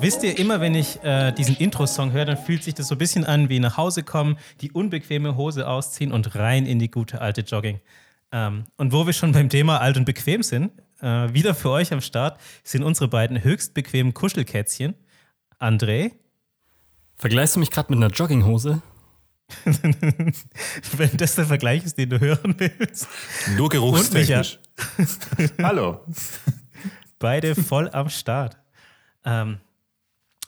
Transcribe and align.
Wisst 0.00 0.22
ihr, 0.22 0.38
immer 0.38 0.60
wenn 0.60 0.76
ich 0.76 1.02
äh, 1.02 1.32
diesen 1.32 1.56
Intro-Song 1.56 2.12
höre, 2.12 2.24
dann 2.24 2.36
fühlt 2.36 2.62
sich 2.62 2.74
das 2.74 2.86
so 2.86 2.94
ein 2.94 2.98
bisschen 2.98 3.24
an 3.24 3.48
wie 3.48 3.58
nach 3.58 3.76
Hause 3.76 4.04
kommen, 4.04 4.38
die 4.60 4.70
unbequeme 4.70 5.36
Hose 5.36 5.66
ausziehen 5.66 6.12
und 6.12 6.36
rein 6.36 6.66
in 6.66 6.78
die 6.78 6.88
gute 6.88 7.20
alte 7.20 7.40
Jogging. 7.40 7.80
Ähm, 8.30 8.64
und 8.76 8.92
wo 8.92 9.06
wir 9.06 9.12
schon 9.12 9.32
beim 9.32 9.48
Thema 9.48 9.80
alt 9.80 9.96
und 9.96 10.04
bequem 10.04 10.44
sind, 10.44 10.70
äh, 11.00 11.32
wieder 11.32 11.52
für 11.52 11.70
euch 11.70 11.92
am 11.92 12.00
Start 12.00 12.38
sind 12.62 12.84
unsere 12.84 13.08
beiden 13.08 13.42
höchst 13.42 13.74
bequemen 13.74 14.14
Kuschelkätzchen. 14.14 14.94
André. 15.58 16.12
Vergleichst 17.16 17.56
du 17.56 17.60
mich 17.60 17.72
gerade 17.72 17.92
mit 17.92 18.02
einer 18.02 18.14
Jogginghose? 18.14 18.80
Wenn 19.64 21.16
das 21.16 21.34
der 21.34 21.46
Vergleich 21.46 21.84
ist, 21.84 21.98
den 21.98 22.10
du 22.10 22.20
hören 22.20 22.54
willst. 22.58 23.08
Nur 23.56 23.68
geruchstechnisch. 23.68 24.60
Hallo. 25.60 26.04
Beide 27.18 27.56
voll 27.56 27.90
am 27.90 28.08
Start. 28.10 28.56
Ähm, 29.24 29.58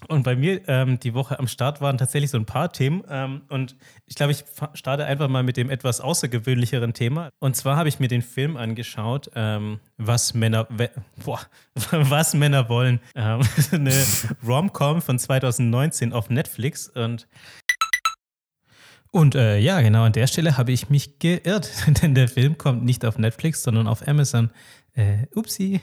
und 0.08 0.22
bei 0.22 0.36
mir 0.36 0.66
ähm, 0.68 0.98
die 1.00 1.14
Woche 1.14 1.38
am 1.38 1.48
Start 1.48 1.80
waren 1.80 1.98
tatsächlich 1.98 2.30
so 2.30 2.38
ein 2.38 2.46
paar 2.46 2.72
Themen. 2.72 3.02
Ähm, 3.08 3.42
und 3.48 3.76
ich 4.06 4.14
glaube, 4.14 4.32
ich 4.32 4.44
starte 4.74 5.04
einfach 5.04 5.28
mal 5.28 5.42
mit 5.42 5.56
dem 5.56 5.70
etwas 5.70 6.00
außergewöhnlicheren 6.00 6.94
Thema. 6.94 7.30
Und 7.38 7.56
zwar 7.56 7.76
habe 7.76 7.88
ich 7.88 8.00
mir 8.00 8.08
den 8.08 8.22
Film 8.22 8.56
angeschaut, 8.56 9.30
ähm, 9.34 9.80
was, 9.96 10.34
Männer, 10.34 10.66
boah, 11.24 11.40
was 11.90 12.34
Männer 12.34 12.68
wollen. 12.68 13.00
Ähm, 13.14 13.40
eine 13.72 14.04
Rom-Com 14.46 15.02
von 15.02 15.18
2019 15.18 16.12
auf 16.12 16.30
Netflix. 16.30 16.88
Und 16.88 17.26
und 19.12 19.34
äh, 19.34 19.58
ja, 19.58 19.80
genau 19.80 20.04
an 20.04 20.12
der 20.12 20.28
Stelle 20.28 20.56
habe 20.56 20.70
ich 20.70 20.88
mich 20.88 21.18
geirrt, 21.18 21.70
denn 22.02 22.14
der 22.14 22.28
Film 22.28 22.58
kommt 22.58 22.84
nicht 22.84 23.04
auf 23.04 23.18
Netflix, 23.18 23.62
sondern 23.62 23.86
auf 23.88 24.06
Amazon. 24.06 24.50
Äh, 24.94 25.26
upsi. 25.34 25.80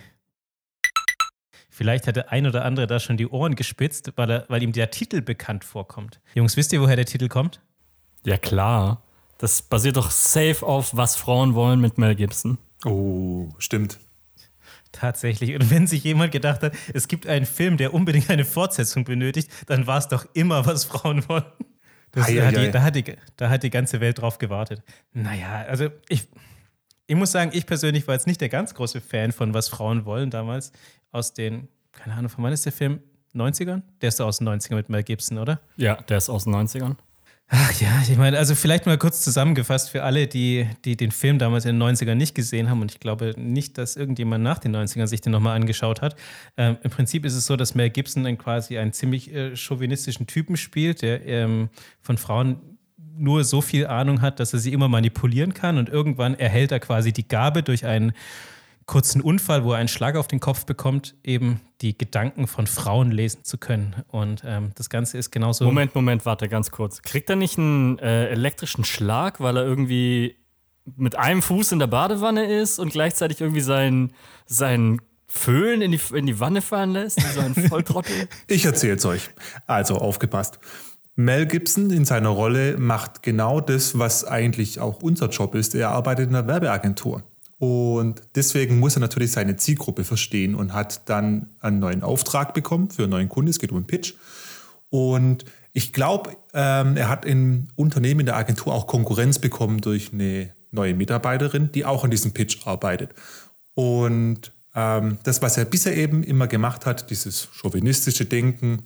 Vielleicht 1.77 2.07
hat 2.07 2.15
der 2.15 2.31
ein 2.31 2.47
oder 2.47 2.65
andere 2.65 2.87
da 2.87 2.99
schon 2.99 3.17
die 3.17 3.27
Ohren 3.27 3.53
gespitzt, 3.53 4.11
weil, 4.15 4.31
er, 4.31 4.45
weil 4.47 4.63
ihm 4.63 4.71
der 4.71 4.89
Titel 4.89 5.21
bekannt 5.21 5.63
vorkommt. 5.63 6.19
Jungs, 6.33 6.57
wisst 6.57 6.73
ihr, 6.73 6.81
woher 6.81 6.95
der 6.95 7.05
Titel 7.05 7.27
kommt? 7.27 7.61
Ja, 8.25 8.39
klar. 8.39 9.03
Das 9.37 9.61
basiert 9.61 9.95
doch 9.95 10.09
safe 10.09 10.65
auf 10.65 10.97
Was 10.97 11.15
Frauen 11.15 11.53
wollen 11.53 11.79
mit 11.79 11.99
Mel 11.99 12.15
Gibson. 12.15 12.57
Oh, 12.83 13.49
stimmt. 13.59 13.99
Tatsächlich. 14.91 15.53
Und 15.53 15.69
wenn 15.69 15.85
sich 15.85 16.03
jemand 16.03 16.31
gedacht 16.31 16.63
hat, 16.63 16.73
es 16.95 17.07
gibt 17.07 17.27
einen 17.27 17.45
Film, 17.45 17.77
der 17.77 17.93
unbedingt 17.93 18.31
eine 18.31 18.43
Fortsetzung 18.43 19.03
benötigt, 19.03 19.51
dann 19.67 19.85
war 19.85 19.99
es 19.99 20.07
doch 20.07 20.25
immer, 20.33 20.65
was 20.65 20.83
Frauen 20.85 21.29
wollen. 21.29 21.45
Das, 22.11 22.27
ei, 22.27 22.37
da, 22.37 22.45
hat 22.47 22.57
die, 22.57 22.71
da, 22.71 22.81
hat 22.81 22.95
die, 22.95 23.03
da 23.35 23.49
hat 23.51 23.61
die 23.61 23.69
ganze 23.69 24.01
Welt 24.01 24.17
drauf 24.17 24.39
gewartet. 24.39 24.81
Naja, 25.13 25.63
also 25.67 25.89
ich, 26.09 26.27
ich 27.05 27.15
muss 27.15 27.31
sagen, 27.31 27.51
ich 27.53 27.67
persönlich 27.67 28.07
war 28.07 28.15
jetzt 28.15 28.25
nicht 28.25 28.41
der 28.41 28.49
ganz 28.49 28.73
große 28.73 28.99
Fan 28.99 29.31
von 29.31 29.53
Was 29.53 29.69
Frauen 29.69 30.05
wollen 30.05 30.31
damals 30.31 30.71
aus 31.17 31.33
den, 31.33 31.67
keine 31.91 32.15
Ahnung, 32.15 32.29
von 32.29 32.43
wann 32.43 32.53
ist 32.53 32.65
der 32.65 32.71
Film? 32.71 32.99
90ern? 33.35 33.81
Der 34.01 34.09
ist 34.09 34.21
aus 34.21 34.37
den 34.39 34.47
90ern 34.47 34.75
mit 34.75 34.89
Mel 34.89 35.03
Gibson, 35.03 35.37
oder? 35.37 35.59
Ja, 35.75 35.95
der 35.95 36.17
ist 36.17 36.29
aus 36.29 36.45
den 36.45 36.55
90ern. 36.55 36.95
Ach 37.49 37.71
ja, 37.79 38.01
ich 38.01 38.17
meine, 38.17 38.37
also 38.37 38.55
vielleicht 38.55 38.85
mal 38.87 38.97
kurz 38.97 39.23
zusammengefasst 39.23 39.89
für 39.89 40.03
alle, 40.03 40.27
die, 40.27 40.67
die 40.83 40.97
den 40.97 41.11
Film 41.11 41.39
damals 41.39 41.63
in 41.63 41.79
den 41.79 41.95
90ern 41.95 42.15
nicht 42.15 42.35
gesehen 42.35 42.69
haben 42.69 42.81
und 42.81 42.91
ich 42.91 42.99
glaube 42.99 43.35
nicht, 43.37 43.77
dass 43.77 43.95
irgendjemand 43.95 44.43
nach 44.43 44.59
den 44.59 44.75
90ern 44.75 45.07
sich 45.07 45.21
den 45.21 45.31
nochmal 45.31 45.55
angeschaut 45.55 46.01
hat. 46.01 46.17
Ähm, 46.57 46.77
Im 46.83 46.91
Prinzip 46.91 47.23
ist 47.25 47.35
es 47.35 47.45
so, 47.45 47.55
dass 47.55 47.73
Mel 47.73 47.89
Gibson 47.89 48.25
dann 48.25 48.37
quasi 48.37 48.77
einen 48.77 48.91
ziemlich 48.91 49.33
äh, 49.33 49.55
chauvinistischen 49.55 50.27
Typen 50.27 50.57
spielt, 50.57 51.01
der 51.01 51.25
ähm, 51.25 51.69
von 52.01 52.17
Frauen 52.17 52.77
nur 53.17 53.45
so 53.45 53.61
viel 53.61 53.87
Ahnung 53.87 54.21
hat, 54.21 54.41
dass 54.41 54.51
er 54.51 54.59
sie 54.59 54.73
immer 54.73 54.89
manipulieren 54.89 55.53
kann 55.53 55.77
und 55.77 55.87
irgendwann 55.87 56.35
erhält 56.35 56.73
er 56.73 56.81
quasi 56.81 57.13
die 57.13 57.29
Gabe 57.29 57.63
durch 57.63 57.85
einen 57.85 58.11
kurzen 58.87 59.21
Unfall, 59.21 59.63
wo 59.63 59.73
er 59.73 59.79
einen 59.79 59.89
Schlag 59.89 60.15
auf 60.15 60.27
den 60.27 60.39
Kopf 60.39 60.65
bekommt, 60.65 61.15
eben 61.23 61.59
die 61.81 61.95
Gedanken 61.95 62.47
von 62.47 62.65
Frauen 62.65 63.11
lesen 63.11 63.43
zu 63.43 63.57
können. 63.57 63.97
Und 64.07 64.41
ähm, 64.45 64.71
das 64.75 64.89
Ganze 64.89 65.17
ist 65.17 65.29
genauso. 65.29 65.65
Moment, 65.65 65.93
Moment, 65.93 66.25
warte 66.25 66.47
ganz 66.47 66.71
kurz. 66.71 67.01
Kriegt 67.01 67.29
er 67.29 67.35
nicht 67.35 67.59
einen 67.59 67.99
äh, 67.99 68.29
elektrischen 68.29 68.85
Schlag, 68.85 69.39
weil 69.41 69.57
er 69.57 69.65
irgendwie 69.65 70.37
mit 70.95 71.17
einem 71.17 71.41
Fuß 71.41 71.73
in 71.73 71.79
der 71.79 71.87
Badewanne 71.87 72.45
ist 72.45 72.79
und 72.79 72.93
gleichzeitig 72.93 73.41
irgendwie 73.41 73.61
seinen 73.61 74.13
sein 74.45 75.01
Föhn 75.27 75.81
in 75.81 75.91
die, 75.91 75.99
in 76.13 76.25
die 76.25 76.39
Wanne 76.39 76.61
fallen 76.61 76.91
lässt? 76.91 77.19
So 77.19 77.41
ein 77.41 77.53
Volltrottel? 77.55 78.29
ich 78.47 78.63
erzähl's 78.63 79.05
euch. 79.05 79.29
Also 79.67 79.97
aufgepasst. 79.97 80.59
Mel 81.15 81.45
Gibson 81.45 81.89
in 81.89 82.05
seiner 82.05 82.29
Rolle 82.29 82.77
macht 82.77 83.21
genau 83.21 83.59
das, 83.59 83.99
was 83.99 84.23
eigentlich 84.23 84.79
auch 84.79 85.01
unser 85.01 85.27
Job 85.27 85.55
ist. 85.55 85.75
Er 85.75 85.89
arbeitet 85.89 86.29
in 86.29 86.35
einer 86.35 86.47
Werbeagentur. 86.47 87.23
Und 87.59 88.21
deswegen 88.35 88.79
muss 88.79 88.95
er 88.95 88.99
natürlich 88.99 89.31
seine 89.31 89.55
Zielgruppe 89.55 90.03
verstehen 90.03 90.53
und 90.53 90.73
hat 90.73 91.09
dann 91.09 91.49
einen 91.59 91.79
neuen 91.79 92.03
Auftrag 92.03 92.53
bekommen 92.53 92.89
für 92.91 93.03
einen 93.03 93.11
neuen 93.11 93.29
Kunden. 93.29 93.49
Es 93.49 93.59
geht 93.59 93.71
um 93.71 93.77
einen 93.77 93.87
Pitch. 93.87 94.13
Und 94.89 95.45
ich 95.73 95.91
glaube, 95.91 96.37
ähm, 96.53 96.97
er 96.97 97.09
hat 97.09 97.25
im 97.25 97.67
Unternehmen 97.75 98.21
in 98.21 98.25
der 98.27 98.37
Agentur 98.37 98.73
auch 98.73 98.87
Konkurrenz 98.87 99.39
bekommen 99.39 99.81
durch 99.81 100.13
eine 100.13 100.51
neue 100.71 100.93
Mitarbeiterin, 100.93 101.71
die 101.71 101.85
auch 101.85 102.03
an 102.03 102.11
diesem 102.11 102.31
Pitch 102.31 102.65
arbeitet. 102.65 103.13
Und 103.73 104.51
ähm, 104.75 105.17
das, 105.23 105.41
was 105.41 105.57
er 105.57 105.65
bisher 105.65 105.97
eben 105.97 106.23
immer 106.23 106.47
gemacht 106.47 106.85
hat, 106.85 107.09
dieses 107.09 107.47
chauvinistische 107.53 108.25
Denken, 108.25 108.83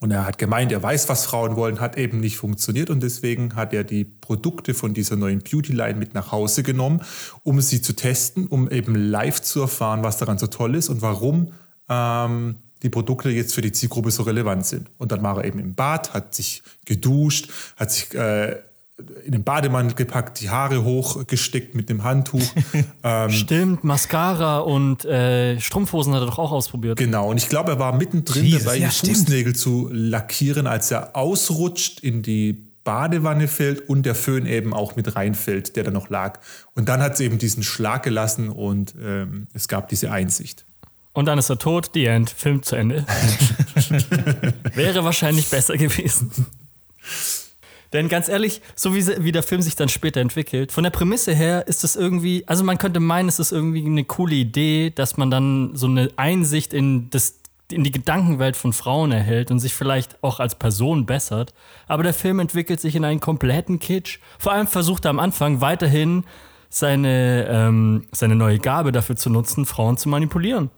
und 0.00 0.10
er 0.10 0.24
hat 0.24 0.38
gemeint, 0.38 0.70
er 0.72 0.82
weiß, 0.82 1.08
was 1.08 1.26
Frauen 1.26 1.56
wollen, 1.56 1.80
hat 1.80 1.96
eben 1.96 2.20
nicht 2.20 2.36
funktioniert 2.36 2.90
und 2.90 3.02
deswegen 3.02 3.56
hat 3.56 3.72
er 3.72 3.84
die 3.84 4.04
Produkte 4.04 4.74
von 4.74 4.94
dieser 4.94 5.16
neuen 5.16 5.40
Beauty-Line 5.40 5.98
mit 5.98 6.14
nach 6.14 6.30
Hause 6.32 6.62
genommen, 6.62 7.02
um 7.42 7.60
sie 7.60 7.82
zu 7.82 7.94
testen, 7.94 8.46
um 8.46 8.70
eben 8.70 8.94
live 8.94 9.42
zu 9.42 9.60
erfahren, 9.60 10.02
was 10.02 10.18
daran 10.18 10.38
so 10.38 10.46
toll 10.46 10.74
ist 10.76 10.88
und 10.88 11.02
warum 11.02 11.52
ähm, 11.88 12.56
die 12.82 12.90
Produkte 12.90 13.30
jetzt 13.30 13.54
für 13.54 13.60
die 13.60 13.72
Zielgruppe 13.72 14.10
so 14.10 14.22
relevant 14.22 14.64
sind. 14.66 14.88
Und 14.98 15.10
dann 15.10 15.22
war 15.22 15.38
er 15.38 15.44
eben 15.44 15.58
im 15.58 15.74
Bad, 15.74 16.14
hat 16.14 16.34
sich 16.34 16.62
geduscht, 16.84 17.50
hat 17.76 17.90
sich 17.90 18.14
äh, 18.14 18.56
in 19.24 19.32
den 19.32 19.44
Bademantel 19.44 19.94
gepackt, 19.94 20.40
die 20.40 20.50
Haare 20.50 20.82
hochgesteckt 20.82 21.74
mit 21.74 21.88
dem 21.88 22.02
Handtuch. 22.02 22.42
ähm, 23.04 23.30
Stimmt, 23.30 23.84
Mascara 23.84 24.58
und 24.58 25.04
äh, 25.04 25.60
Strumpfhosen 25.60 26.14
hat 26.14 26.22
er 26.22 26.26
doch 26.26 26.38
auch 26.38 26.50
ausprobiert. 26.50 26.98
Genau, 26.98 27.30
und 27.30 27.36
ich 27.36 27.48
glaube, 27.48 27.72
er 27.72 27.78
war 27.78 27.96
mittendrin 27.96 28.44
Jesus, 28.44 28.64
dabei, 28.64 28.78
ja, 28.78 28.88
die 28.88 28.94
stimmt. 28.94 29.16
Fußnägel 29.18 29.54
zu 29.54 29.88
lackieren, 29.92 30.66
als 30.66 30.90
er 30.90 31.14
ausrutscht, 31.14 32.00
in 32.00 32.22
die 32.22 32.64
Badewanne 32.82 33.48
fällt 33.48 33.88
und 33.88 34.04
der 34.04 34.14
Föhn 34.14 34.46
eben 34.46 34.74
auch 34.74 34.96
mit 34.96 35.14
reinfällt, 35.14 35.76
der 35.76 35.84
da 35.84 35.90
noch 35.90 36.08
lag. 36.08 36.40
Und 36.74 36.88
dann 36.88 37.00
hat 37.00 37.14
es 37.14 37.20
eben 37.20 37.38
diesen 37.38 37.62
Schlag 37.62 38.02
gelassen 38.02 38.48
und 38.48 38.94
ähm, 39.00 39.46
es 39.52 39.68
gab 39.68 39.88
diese 39.88 40.10
Einsicht. 40.10 40.64
Und 41.12 41.26
dann 41.26 41.38
ist 41.38 41.50
er 41.50 41.58
tot, 41.58 41.94
die 41.94 42.06
End, 42.06 42.30
Film 42.30 42.62
zu 42.62 42.76
Ende. 42.76 43.04
Wäre 44.74 45.04
wahrscheinlich 45.04 45.48
besser 45.48 45.76
gewesen. 45.76 46.30
Denn 47.92 48.08
ganz 48.08 48.28
ehrlich, 48.28 48.60
so 48.74 48.94
wie, 48.94 49.06
wie 49.24 49.32
der 49.32 49.42
Film 49.42 49.62
sich 49.62 49.76
dann 49.76 49.88
später 49.88 50.20
entwickelt, 50.20 50.72
von 50.72 50.84
der 50.84 50.90
Prämisse 50.90 51.34
her 51.34 51.66
ist 51.66 51.84
es 51.84 51.96
irgendwie, 51.96 52.44
also 52.46 52.64
man 52.64 52.78
könnte 52.78 53.00
meinen, 53.00 53.28
es 53.28 53.38
ist 53.38 53.52
irgendwie 53.52 53.84
eine 53.84 54.04
coole 54.04 54.34
Idee, 54.34 54.90
dass 54.90 55.16
man 55.16 55.30
dann 55.30 55.74
so 55.74 55.86
eine 55.86 56.10
Einsicht 56.16 56.74
in, 56.74 57.08
das, 57.10 57.40
in 57.72 57.84
die 57.84 57.90
Gedankenwelt 57.90 58.56
von 58.56 58.72
Frauen 58.72 59.12
erhält 59.12 59.50
und 59.50 59.58
sich 59.58 59.74
vielleicht 59.74 60.22
auch 60.22 60.38
als 60.38 60.54
Person 60.54 61.06
bessert. 61.06 61.54
Aber 61.86 62.02
der 62.02 62.14
Film 62.14 62.40
entwickelt 62.40 62.80
sich 62.80 62.94
in 62.94 63.04
einen 63.04 63.20
kompletten 63.20 63.78
Kitsch. 63.78 64.18
Vor 64.38 64.52
allem 64.52 64.66
versucht 64.66 65.06
er 65.06 65.10
am 65.10 65.18
Anfang 65.18 65.60
weiterhin 65.62 66.24
seine, 66.70 67.46
ähm, 67.48 68.06
seine 68.12 68.34
neue 68.34 68.58
Gabe 68.58 68.92
dafür 68.92 69.16
zu 69.16 69.30
nutzen, 69.30 69.64
Frauen 69.64 69.96
zu 69.96 70.10
manipulieren. 70.10 70.70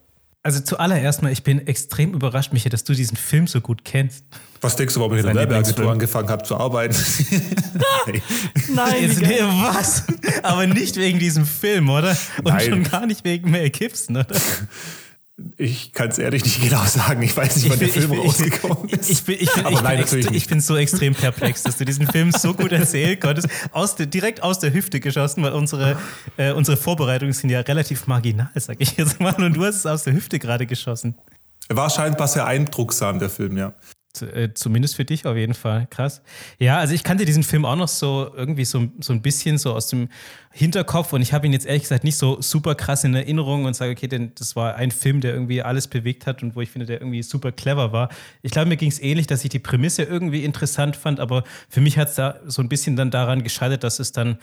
Also 0.43 0.61
zuallererst 0.61 1.23
mal, 1.23 1.33
ich 1.33 1.43
bin 1.43 1.67
extrem 1.67 2.15
überrascht, 2.15 2.53
Michael, 2.53 2.71
dass 2.71 2.85
du 2.85 2.95
diesen 2.95 3.17
Film 3.17 3.47
so 3.47 3.61
gut 3.61 3.85
kennst. 3.85 4.25
Was 4.61 4.77
denkst 4.77 4.95
du, 4.95 5.01
warum 5.01 5.15
ich 5.15 5.21
in 5.21 5.27
der 5.27 5.35
Werbeagentur 5.35 5.91
angefangen 5.91 6.29
habe 6.29 6.43
zu 6.43 6.57
arbeiten? 6.57 6.95
Nein, 8.75 9.03
Jetzt, 9.03 9.23
nee, 9.23 9.41
was? 9.41 10.05
Aber 10.43 10.67
nicht 10.67 10.97
wegen 10.97 11.19
diesem 11.19 11.47
Film, 11.47 11.89
oder? 11.89 12.17
Und 12.39 12.53
Nein. 12.53 12.69
schon 12.69 12.83
gar 12.83 13.07
nicht 13.07 13.25
wegen 13.25 13.51
Mel 13.51 13.71
Gibson, 13.71 14.19
oder? 14.19 14.37
Ich 15.57 15.93
kann 15.93 16.09
es 16.09 16.19
ehrlich 16.19 16.45
nicht 16.45 16.61
genau 16.61 16.85
sagen. 16.85 17.23
Ich 17.23 17.35
weiß 17.35 17.57
nicht, 17.57 17.71
wann 17.71 17.79
der 17.79 17.89
Film 17.89 18.11
bin, 18.11 18.21
rausgekommen 18.21 18.89
ist. 18.91 19.09
Ich 19.09 19.23
bin, 19.23 19.37
ich, 19.41 19.51
bin, 19.51 19.67
ich, 19.69 19.81
nein, 19.81 20.05
bin 20.11 20.35
ich 20.35 20.47
bin 20.47 20.61
so 20.61 20.77
extrem 20.77 21.15
perplex, 21.15 21.63
dass 21.63 21.79
du 21.79 21.87
diesen 21.87 22.06
Film 22.06 22.31
so 22.31 22.53
gut 22.53 22.73
erzählen 22.73 23.19
konntest. 23.19 23.49
Aus 23.73 23.97
der, 23.97 24.06
direkt 24.06 24.43
aus 24.43 24.59
der 24.59 24.75
Hüfte 24.75 25.01
geschossen, 25.01 25.43
weil 25.43 25.53
unsere, 25.53 25.97
äh, 26.37 26.53
unsere 26.53 26.77
Vorbereitungen 26.77 27.33
sind 27.33 27.49
ja 27.49 27.61
relativ 27.61 28.06
marginal, 28.06 28.51
sag 28.55 28.77
ich 28.81 28.97
jetzt 28.99 29.21
mal. 29.21 29.35
Und 29.43 29.55
du 29.55 29.65
hast 29.65 29.77
es 29.77 29.87
aus 29.87 30.03
der 30.03 30.13
Hüfte 30.13 30.39
gerade 30.39 30.67
geschossen. 30.67 31.15
Er 31.69 31.77
war 31.77 31.89
scheinbar 31.89 32.29
sehr 32.29 32.47
eindrucksam, 32.47 33.19
der 33.19 33.31
Film, 33.31 33.56
ja. 33.56 33.73
Äh, 34.21 34.51
zumindest 34.55 34.97
für 34.97 35.05
dich 35.05 35.25
auf 35.25 35.37
jeden 35.37 35.55
Fall. 35.55 35.87
Krass. 35.89 36.23
Ja, 36.59 36.79
also 36.79 36.95
ich 36.95 37.05
kannte 37.05 37.25
diesen 37.25 37.45
Film 37.45 37.65
auch 37.65 37.77
noch 37.77 37.89
so 37.89 38.31
irgendwie 38.35 38.65
so, 38.65 38.89
so 38.99 39.12
ein 39.12 39.23
bisschen 39.23 39.57
so 39.57 39.73
aus 39.73 39.87
dem 39.87 40.09
Hinterkopf 40.53 41.12
und 41.12 41.23
ich 41.23 41.33
habe 41.33 41.47
ihn 41.47 41.53
jetzt 41.53 41.65
ehrlich 41.65 41.83
gesagt 41.83 42.03
nicht 42.03 42.17
so 42.17 42.43
super 42.43 42.75
krass 42.75 43.05
in 43.05 43.15
Erinnerung 43.15 43.67
und 43.67 43.75
sage, 43.75 43.93
okay, 43.93 44.09
denn 44.09 44.33
das 44.35 44.57
war 44.57 44.75
ein 44.75 44.91
Film, 44.91 45.21
der 45.21 45.33
irgendwie 45.33 45.62
alles 45.62 45.87
bewegt 45.87 46.27
hat 46.27 46.43
und 46.43 46.57
wo 46.57 46.61
ich 46.61 46.71
finde, 46.71 46.87
der 46.87 47.01
irgendwie 47.01 47.23
super 47.23 47.53
clever 47.53 47.93
war. 47.93 48.09
Ich 48.43 48.51
glaube, 48.51 48.69
mir 48.69 48.77
ging 48.77 48.91
es 48.91 49.01
ähnlich, 49.01 49.29
dass 49.29 49.45
ich 49.45 49.51
die 49.51 49.61
Prämisse 49.61 50.03
irgendwie 50.03 50.45
interessant 50.45 50.97
fand, 50.97 51.21
aber 51.21 51.45
für 51.69 51.81
mich 51.81 51.97
hat 51.97 52.09
es 52.09 52.17
da 52.17 52.41
so 52.47 52.63
ein 52.63 52.69
bisschen 52.69 52.97
dann 52.97 53.13
daran 53.13 53.45
gescheitert, 53.45 53.85
dass 53.85 54.01
es 54.01 54.11
dann 54.11 54.39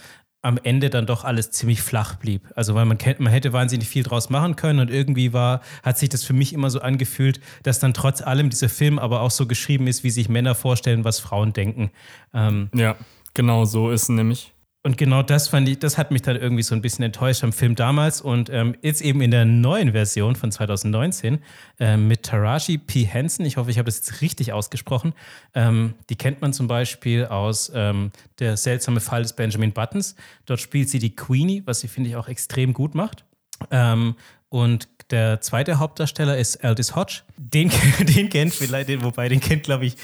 am 0.48 0.58
Ende 0.64 0.90
dann 0.90 1.06
doch 1.06 1.26
alles 1.26 1.52
ziemlich 1.52 1.82
flach 1.82 2.16
blieb. 2.16 2.42
Also 2.56 2.74
weil 2.74 2.86
man, 2.86 2.98
man 3.18 3.34
hätte 3.34 3.52
wahnsinnig 3.52 3.90
viel 3.90 4.04
draus 4.04 4.30
machen 4.30 4.56
können 4.56 4.80
und 4.80 4.90
irgendwie 4.90 5.34
war, 5.34 5.60
hat 5.84 5.98
sich 5.98 6.08
das 6.08 6.24
für 6.24 6.32
mich 6.32 6.54
immer 6.54 6.70
so 6.70 6.80
angefühlt, 6.80 7.42
dass 7.64 7.80
dann 7.80 7.94
trotz 7.94 8.22
allem 8.22 8.50
dieser 8.50 8.70
Film 8.70 8.98
aber 8.98 9.22
auch 9.22 9.32
so 9.32 9.46
geschrieben 9.46 9.88
ist, 9.88 10.06
wie 10.06 10.10
sich 10.10 10.30
Männer 10.30 10.56
vorstellen, 10.56 11.04
was 11.04 11.20
Frauen 11.20 11.52
denken. 11.52 11.92
Ähm, 12.34 12.70
ja, 12.74 12.96
genau 13.34 13.66
so 13.66 13.92
ist 13.92 14.08
nämlich. 14.08 14.54
Und 14.84 14.98
genau 14.98 15.22
das 15.22 15.50
fand 15.50 15.68
ich, 15.68 15.80
das 15.80 15.98
hat 15.98 16.12
mich 16.12 16.22
dann 16.22 16.38
irgendwie 16.38 16.64
so 16.64 16.74
ein 16.74 16.82
bisschen 16.82 17.04
enttäuscht 17.04 17.44
am 17.44 17.52
Film 17.52 17.76
damals. 17.76 18.22
Und 18.22 18.50
ähm, 18.50 18.76
jetzt 18.82 19.02
eben 19.02 19.22
in 19.22 19.32
der 19.32 19.44
neuen 19.44 19.92
Version 19.92 20.36
von 20.36 20.52
2019 20.52 21.40
äh, 21.80 21.98
mit 21.98 22.24
Taraji 22.24 22.78
P. 22.78 23.04
Henson, 23.04 23.46
ich 23.46 23.58
hoffe, 23.58 23.70
ich 23.70 23.80
habe 23.80 23.88
das 23.88 23.98
jetzt 23.98 24.22
richtig 24.22 24.54
ausgesprochen. 24.54 25.14
Ähm, 25.54 25.96
die 26.10 26.16
kennt 26.16 26.42
man 26.42 26.54
zum 26.54 26.68
Beispiel 26.68 27.26
aus 27.26 27.72
ähm, 27.76 28.12
Der 28.40 28.56
seltsame 28.56 29.02
Fall 29.02 29.24
des 29.24 29.34
Benjamin 29.34 29.74
Buttons. 29.74 30.16
Dort 30.46 30.62
spielt 30.62 30.90
sie 30.90 31.00
die 31.00 31.16
Queenie, 31.16 31.64
was 31.66 31.82
sie, 31.82 31.88
finde 31.88 32.10
ich, 32.10 32.16
auch 32.16 32.30
extrem 32.30 32.74
gut 32.74 32.96
macht. 32.96 33.26
Ähm, 33.72 34.16
und 34.50 34.88
der 35.12 35.42
zweite 35.42 35.80
Hauptdarsteller 35.80 36.38
ist 36.38 36.64
Aldis 36.64 36.96
Hodge. 36.96 37.22
Den, 37.38 37.72
den 38.00 38.30
kennt 38.30 38.54
vielleicht, 38.54 38.90
wobei 39.04 39.30
den 39.30 39.40
kennt, 39.40 39.64
glaube 39.64 39.86
ich, 39.86 39.96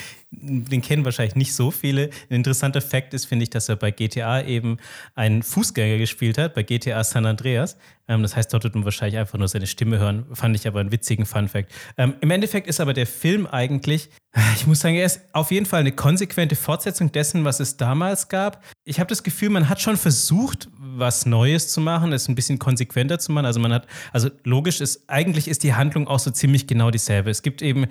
den 0.41 0.81
kennen 0.81 1.05
wahrscheinlich 1.05 1.35
nicht 1.35 1.53
so 1.53 1.71
viele. 1.71 2.09
Ein 2.29 2.37
interessanter 2.37 2.81
Fakt 2.81 3.13
ist, 3.13 3.25
finde 3.25 3.43
ich, 3.43 3.49
dass 3.49 3.69
er 3.69 3.75
bei 3.75 3.91
GTA 3.91 4.41
eben 4.41 4.77
einen 5.15 5.43
Fußgänger 5.43 5.97
gespielt 5.97 6.37
hat, 6.37 6.55
bei 6.55 6.63
GTA 6.63 7.03
San 7.03 7.25
Andreas. 7.25 7.77
Ähm, 8.07 8.21
das 8.21 8.35
heißt, 8.35 8.53
dort 8.53 8.63
wird 8.63 8.75
man 8.75 8.85
wahrscheinlich 8.85 9.17
einfach 9.17 9.37
nur 9.37 9.47
seine 9.47 9.67
Stimme 9.67 9.99
hören. 9.99 10.25
Fand 10.33 10.55
ich 10.55 10.67
aber 10.67 10.79
einen 10.79 10.91
witzigen 10.91 11.25
Fun-Fact. 11.25 11.71
Ähm, 11.97 12.15
Im 12.21 12.31
Endeffekt 12.31 12.67
ist 12.67 12.79
aber 12.79 12.93
der 12.93 13.07
Film 13.07 13.47
eigentlich, 13.47 14.09
ich 14.55 14.67
muss 14.67 14.81
sagen, 14.81 14.95
er 14.95 15.05
ist 15.05 15.21
auf 15.31 15.51
jeden 15.51 15.65
Fall 15.65 15.81
eine 15.81 15.91
konsequente 15.91 16.55
Fortsetzung 16.55 17.11
dessen, 17.11 17.45
was 17.45 17.59
es 17.59 17.77
damals 17.77 18.27
gab. 18.27 18.63
Ich 18.83 18.99
habe 18.99 19.09
das 19.09 19.23
Gefühl, 19.23 19.49
man 19.49 19.69
hat 19.69 19.81
schon 19.81 19.97
versucht, 19.97 20.69
was 20.97 21.25
Neues 21.25 21.67
zu 21.69 21.81
machen, 21.81 22.13
es 22.13 22.27
ein 22.27 22.35
bisschen 22.35 22.59
konsequenter 22.59 23.19
zu 23.19 23.31
machen. 23.31 23.45
Also 23.45 23.59
man 23.59 23.73
hat, 23.73 23.87
also 24.11 24.29
logisch 24.43 24.81
ist, 24.81 25.03
eigentlich 25.07 25.47
ist 25.47 25.63
die 25.63 25.73
Handlung 25.73 26.07
auch 26.07 26.19
so 26.19 26.31
ziemlich 26.31 26.67
genau 26.67 26.91
dieselbe. 26.91 27.29
Es 27.29 27.41
gibt 27.41 27.61
eben 27.61 27.87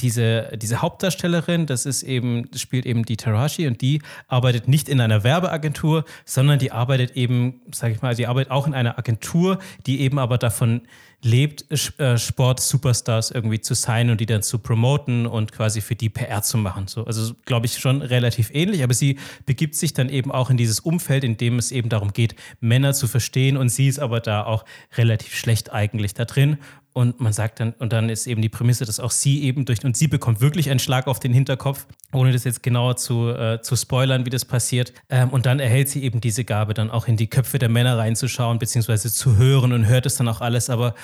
diese, 0.00 0.50
diese 0.56 0.82
Hauptdarstellerin, 0.82 1.66
das 1.66 1.86
ist 1.86 2.02
eben, 2.02 2.48
spielt 2.56 2.86
eben 2.86 3.04
die 3.04 3.16
Tarashi 3.16 3.66
und 3.66 3.80
die 3.80 4.02
arbeitet 4.28 4.68
nicht 4.68 4.88
in 4.88 5.00
einer 5.00 5.24
Werbeagentur, 5.24 6.04
sondern 6.24 6.58
die 6.58 6.72
arbeitet 6.72 7.16
eben, 7.16 7.60
sag 7.72 7.92
ich 7.92 8.02
mal, 8.02 8.14
die 8.14 8.26
arbeitet 8.26 8.50
auch 8.50 8.66
in 8.66 8.74
einer 8.74 8.98
Agentur, 8.98 9.58
die 9.86 10.00
eben 10.00 10.18
aber 10.18 10.38
davon 10.38 10.82
lebt, 11.22 11.64
äh, 11.98 12.18
Sport-Superstars 12.18 13.30
irgendwie 13.30 13.60
zu 13.60 13.74
sein 13.74 14.10
und 14.10 14.20
die 14.20 14.26
dann 14.26 14.42
zu 14.42 14.58
promoten 14.58 15.26
und 15.26 15.52
quasi 15.52 15.80
für 15.80 15.94
die 15.94 16.08
PR 16.08 16.42
zu 16.42 16.58
machen. 16.58 16.88
So, 16.88 17.04
also 17.04 17.34
glaube 17.44 17.66
ich 17.66 17.78
schon 17.78 18.02
relativ 18.02 18.50
ähnlich, 18.52 18.82
aber 18.82 18.94
sie 18.94 19.18
begibt 19.46 19.76
sich 19.76 19.94
dann 19.94 20.08
eben 20.08 20.32
auch 20.32 20.50
in 20.50 20.56
dieses 20.56 20.80
Umfeld, 20.80 21.22
in 21.22 21.36
dem 21.36 21.58
es 21.58 21.70
eben 21.70 21.88
darum 21.88 22.12
geht, 22.12 22.34
Männer 22.60 22.92
zu 22.92 23.06
verstehen. 23.06 23.56
Und 23.56 23.68
sie 23.68 23.86
ist 23.86 24.00
aber 24.00 24.20
da 24.20 24.44
auch 24.44 24.64
relativ 24.96 25.34
schlecht 25.34 25.72
eigentlich 25.72 26.14
da 26.14 26.24
drin 26.24 26.58
und 26.92 27.20
man 27.20 27.32
sagt 27.32 27.60
dann, 27.60 27.72
und 27.78 27.92
dann 27.92 28.08
ist 28.08 28.26
eben 28.26 28.42
die 28.42 28.48
Prämisse, 28.48 28.84
dass 28.84 29.00
auch 29.00 29.10
sie 29.10 29.44
eben 29.44 29.64
durch, 29.64 29.84
und 29.84 29.96
sie 29.96 30.08
bekommt 30.08 30.40
wirklich 30.40 30.70
einen 30.70 30.78
Schlag 30.78 31.06
auf 31.06 31.20
den 31.20 31.32
Hinterkopf, 31.32 31.86
ohne 32.12 32.32
das 32.32 32.44
jetzt 32.44 32.62
genauer 32.62 32.96
zu, 32.96 33.30
äh, 33.30 33.60
zu 33.62 33.76
spoilern, 33.76 34.26
wie 34.26 34.30
das 34.30 34.44
passiert. 34.44 34.92
Ähm, 35.08 35.30
und 35.30 35.46
dann 35.46 35.58
erhält 35.58 35.88
sie 35.88 36.02
eben 36.02 36.20
diese 36.20 36.44
Gabe, 36.44 36.74
dann 36.74 36.90
auch 36.90 37.08
in 37.08 37.16
die 37.16 37.28
Köpfe 37.28 37.58
der 37.58 37.70
Männer 37.70 37.96
reinzuschauen, 37.96 38.58
beziehungsweise 38.58 39.10
zu 39.10 39.36
hören 39.36 39.72
und 39.72 39.86
hört 39.86 40.04
es 40.06 40.16
dann 40.16 40.28
auch 40.28 40.40
alles. 40.40 40.68
Aber 40.68 40.94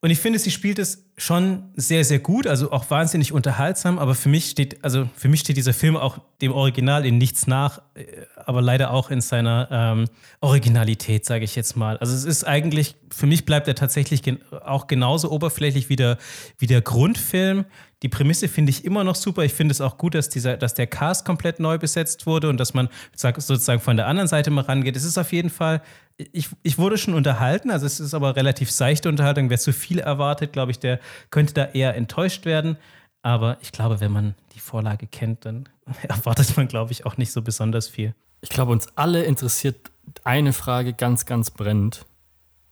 und 0.00 0.10
ich 0.10 0.20
finde, 0.20 0.38
sie 0.38 0.52
spielt 0.52 0.78
es 0.78 1.04
schon 1.16 1.72
sehr, 1.74 2.04
sehr 2.04 2.20
gut, 2.20 2.46
also 2.46 2.70
auch 2.70 2.88
wahnsinnig 2.88 3.32
unterhaltsam, 3.32 3.98
aber 3.98 4.14
für 4.14 4.28
mich 4.28 4.48
steht, 4.48 4.84
also 4.84 5.08
für 5.16 5.28
mich 5.28 5.40
steht 5.40 5.56
dieser 5.56 5.72
Film 5.72 5.96
auch 5.96 6.18
dem 6.40 6.52
Original 6.52 7.04
in 7.04 7.18
nichts 7.18 7.48
nach, 7.48 7.82
äh, 7.94 8.04
aber 8.36 8.62
leider 8.62 8.92
auch 8.92 9.10
in 9.10 9.20
seiner 9.20 9.68
ähm, 9.72 10.04
Originalität, 10.40 11.24
sage 11.24 11.44
ich 11.44 11.56
jetzt 11.56 11.76
mal. 11.76 11.96
Also 11.98 12.14
es 12.14 12.24
ist 12.24 12.44
eigentlich, 12.44 12.94
für 13.12 13.26
mich 13.26 13.44
bleibt 13.44 13.66
er 13.66 13.74
tatsächlich 13.74 14.22
gen 14.22 14.38
auch 14.64 14.86
genauso 14.86 15.32
oberflächlich 15.32 15.88
wie 15.88 15.96
der, 15.96 16.18
wie 16.58 16.68
der 16.68 16.80
Grundfilm. 16.80 17.64
Die 18.04 18.08
Prämisse 18.08 18.46
finde 18.46 18.70
ich 18.70 18.84
immer 18.84 19.02
noch 19.02 19.16
super. 19.16 19.42
Ich 19.42 19.52
finde 19.52 19.72
es 19.72 19.80
auch 19.80 19.98
gut, 19.98 20.14
dass, 20.14 20.28
dieser, 20.28 20.56
dass 20.56 20.74
der 20.74 20.86
Cast 20.86 21.24
komplett 21.24 21.58
neu 21.58 21.76
besetzt 21.78 22.24
wurde 22.26 22.48
und 22.48 22.58
dass 22.58 22.72
man 22.72 22.88
sozusagen 23.16 23.80
von 23.80 23.96
der 23.96 24.06
anderen 24.06 24.28
Seite 24.28 24.52
mal 24.52 24.60
rangeht. 24.60 24.94
Es 24.94 25.02
ist 25.02 25.18
auf 25.18 25.32
jeden 25.32 25.50
Fall 25.50 25.82
ich, 26.18 26.48
ich 26.62 26.78
wurde 26.78 26.98
schon 26.98 27.14
unterhalten, 27.14 27.70
also 27.70 27.86
es 27.86 28.00
ist 28.00 28.12
aber 28.12 28.34
relativ 28.36 28.70
seichte 28.70 29.08
Unterhaltung. 29.08 29.50
Wer 29.50 29.58
zu 29.58 29.72
viel 29.72 30.00
erwartet, 30.00 30.52
glaube 30.52 30.72
ich, 30.72 30.80
der 30.80 30.98
könnte 31.30 31.54
da 31.54 31.64
eher 31.66 31.94
enttäuscht 31.94 32.44
werden. 32.44 32.76
Aber 33.22 33.58
ich 33.60 33.72
glaube, 33.72 34.00
wenn 34.00 34.12
man 34.12 34.34
die 34.54 34.60
Vorlage 34.60 35.06
kennt, 35.06 35.44
dann 35.44 35.68
erwartet 36.02 36.56
man, 36.56 36.68
glaube 36.68 36.92
ich, 36.92 37.06
auch 37.06 37.16
nicht 37.16 37.32
so 37.32 37.42
besonders 37.42 37.88
viel. 37.88 38.14
Ich 38.40 38.48
glaube, 38.50 38.72
uns 38.72 38.88
alle 38.96 39.24
interessiert 39.24 39.90
eine 40.24 40.52
Frage 40.52 40.92
ganz, 40.92 41.26
ganz 41.26 41.50
brennend. 41.50 42.04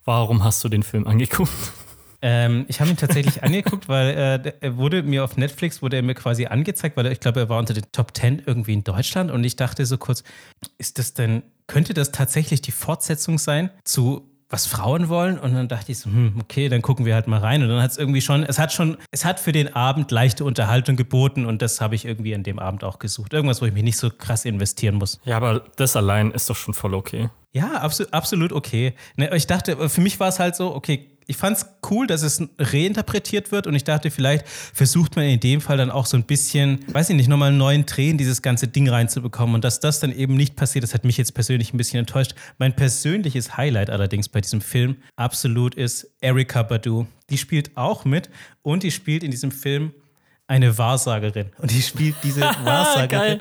Warum 0.05 0.45
hast 0.45 0.63
du 0.65 0.69
den 0.69 0.83
Film 0.83 1.07
angeguckt? 1.07 1.53
Ähm, 2.23 2.65
ich 2.69 2.81
habe 2.81 2.89
ihn 2.89 2.97
tatsächlich 2.97 3.43
angeguckt, 3.43 3.91
weil 3.91 4.43
äh, 4.43 4.53
er 4.61 4.77
wurde 4.79 5.03
mir 5.03 5.23
auf 5.23 5.37
Netflix, 5.37 5.83
wurde 5.83 5.97
er 5.97 6.03
mir 6.03 6.15
quasi 6.15 6.47
angezeigt, 6.47 6.97
weil 6.97 7.07
ich 7.13 7.21
glaube, 7.21 7.41
er 7.41 7.51
war 7.51 7.59
unter 7.59 7.75
den 7.75 7.85
Top 7.93 8.17
10 8.17 8.43
irgendwie 8.47 8.73
in 8.73 8.85
Deutschland 8.85 9.31
und 9.31 9.45
ich 9.45 9.55
dachte 9.55 9.85
so 9.85 9.99
kurz, 9.99 10.25
ist 10.79 10.99
das 10.99 11.13
denn 11.13 11.43
könnte 11.67 11.95
das 11.95 12.13
tatsächlich 12.13 12.63
die 12.63 12.73
Fortsetzung 12.73 13.39
sein 13.39 13.71
zu 13.85 14.31
was 14.49 14.67
Frauen 14.67 15.09
wollen 15.09 15.39
und 15.39 15.55
dann 15.55 15.67
dachte 15.67 15.91
ich 15.91 15.99
so, 15.99 16.09
hm, 16.09 16.37
okay, 16.41 16.69
dann 16.69 16.81
gucken 16.81 17.05
wir 17.05 17.15
halt 17.15 17.27
mal 17.27 17.41
rein 17.41 17.63
und 17.63 17.69
dann 17.69 17.83
hat 17.83 17.91
es 17.91 17.99
irgendwie 17.99 18.21
schon, 18.21 18.45
es 18.45 18.61
hat 18.61 18.73
schon, 18.73 18.97
es 19.11 19.25
hat 19.25 19.41
für 19.41 19.51
den 19.51 19.75
Abend 19.75 20.13
leichte 20.13 20.45
Unterhaltung 20.45 20.95
geboten 20.95 21.47
und 21.47 21.63
das 21.63 21.81
habe 21.81 21.97
ich 21.97 22.05
irgendwie 22.05 22.33
an 22.33 22.45
dem 22.45 22.61
Abend 22.61 22.85
auch 22.85 23.01
gesucht. 23.01 23.33
Irgendwas, 23.33 23.61
wo 23.61 23.67
ich 23.67 23.73
mich 23.73 23.83
nicht 23.83 23.99
so 23.99 24.09
krass 24.09 24.45
investieren 24.45 24.97
muss. 24.97 25.19
Ja, 25.25 25.37
aber 25.37 25.65
das 25.77 25.97
allein 25.97 26.31
ist 26.31 26.49
doch 26.49 26.55
schon 26.55 26.75
voll 26.75 26.95
okay. 26.95 27.29
Ja, 27.53 27.73
absolut, 27.81 28.13
absolut 28.13 28.53
okay. 28.53 28.95
Ne, 29.17 29.35
ich 29.35 29.49
dachte, 29.49 29.89
für 29.89 30.01
mich 30.01 30.21
war 30.21 30.29
es 30.29 30.39
halt 30.39 30.55
so, 30.55 30.75
okay, 30.75 31.16
ich 31.27 31.37
fand 31.37 31.57
es 31.57 31.67
cool, 31.91 32.07
dass 32.07 32.23
es 32.23 32.43
reinterpretiert 32.59 33.51
wird 33.51 33.67
und 33.67 33.75
ich 33.75 33.85
dachte, 33.85 34.11
vielleicht 34.11 34.47
versucht 34.49 35.17
man 35.17 35.25
in 35.25 35.41
dem 35.41 35.61
Fall 35.61 35.77
dann 35.77 35.91
auch 35.91 36.07
so 36.07 36.17
ein 36.17 36.23
bisschen, 36.23 36.81
weiß 36.93 37.11
ich 37.11 37.17
nicht, 37.17 37.29
nochmal 37.29 37.49
einen 37.49 37.59
neuen 37.59 37.85
Dreh 37.85 38.11
in 38.11 38.19
dieses 38.19 38.43
ganze 38.43 38.69
Ding 38.69 38.89
reinzubekommen 38.89 39.57
und 39.57 39.65
dass 39.65 39.81
das 39.81 39.99
dann 39.99 40.13
eben 40.13 40.37
nicht 40.37 40.57
passiert, 40.57 40.85
das 40.85 40.95
hat 40.95 41.05
mich 41.05 41.17
jetzt 41.17 41.35
persönlich 41.35 41.75
ein 41.75 41.79
bisschen 41.79 41.99
enttäuscht. 41.99 42.35
Mein 42.59 42.77
persönliches 42.77 43.57
Highlight 43.57 43.91
allerdings 43.91 44.29
bei 44.29 44.41
diesem 44.41 44.61
Film 44.61 44.97
absolut 45.17 45.75
ist 45.75 46.09
Erika 46.21 46.63
Badu. 46.63 47.07
Die 47.31 47.39
spielt 47.39 47.77
auch 47.77 48.05
mit 48.05 48.31
und 48.63 48.85
die 48.85 48.93
spielt 48.93 49.25
in 49.25 49.33
diesem 49.33 49.51
Film 49.51 49.93
eine 50.47 50.79
Wahrsagerin. 50.79 51.51
Und 51.59 51.73
die 51.73 51.83
spielt 51.83 52.15
diese 52.23 52.41
Wahrsagerin 52.63 53.41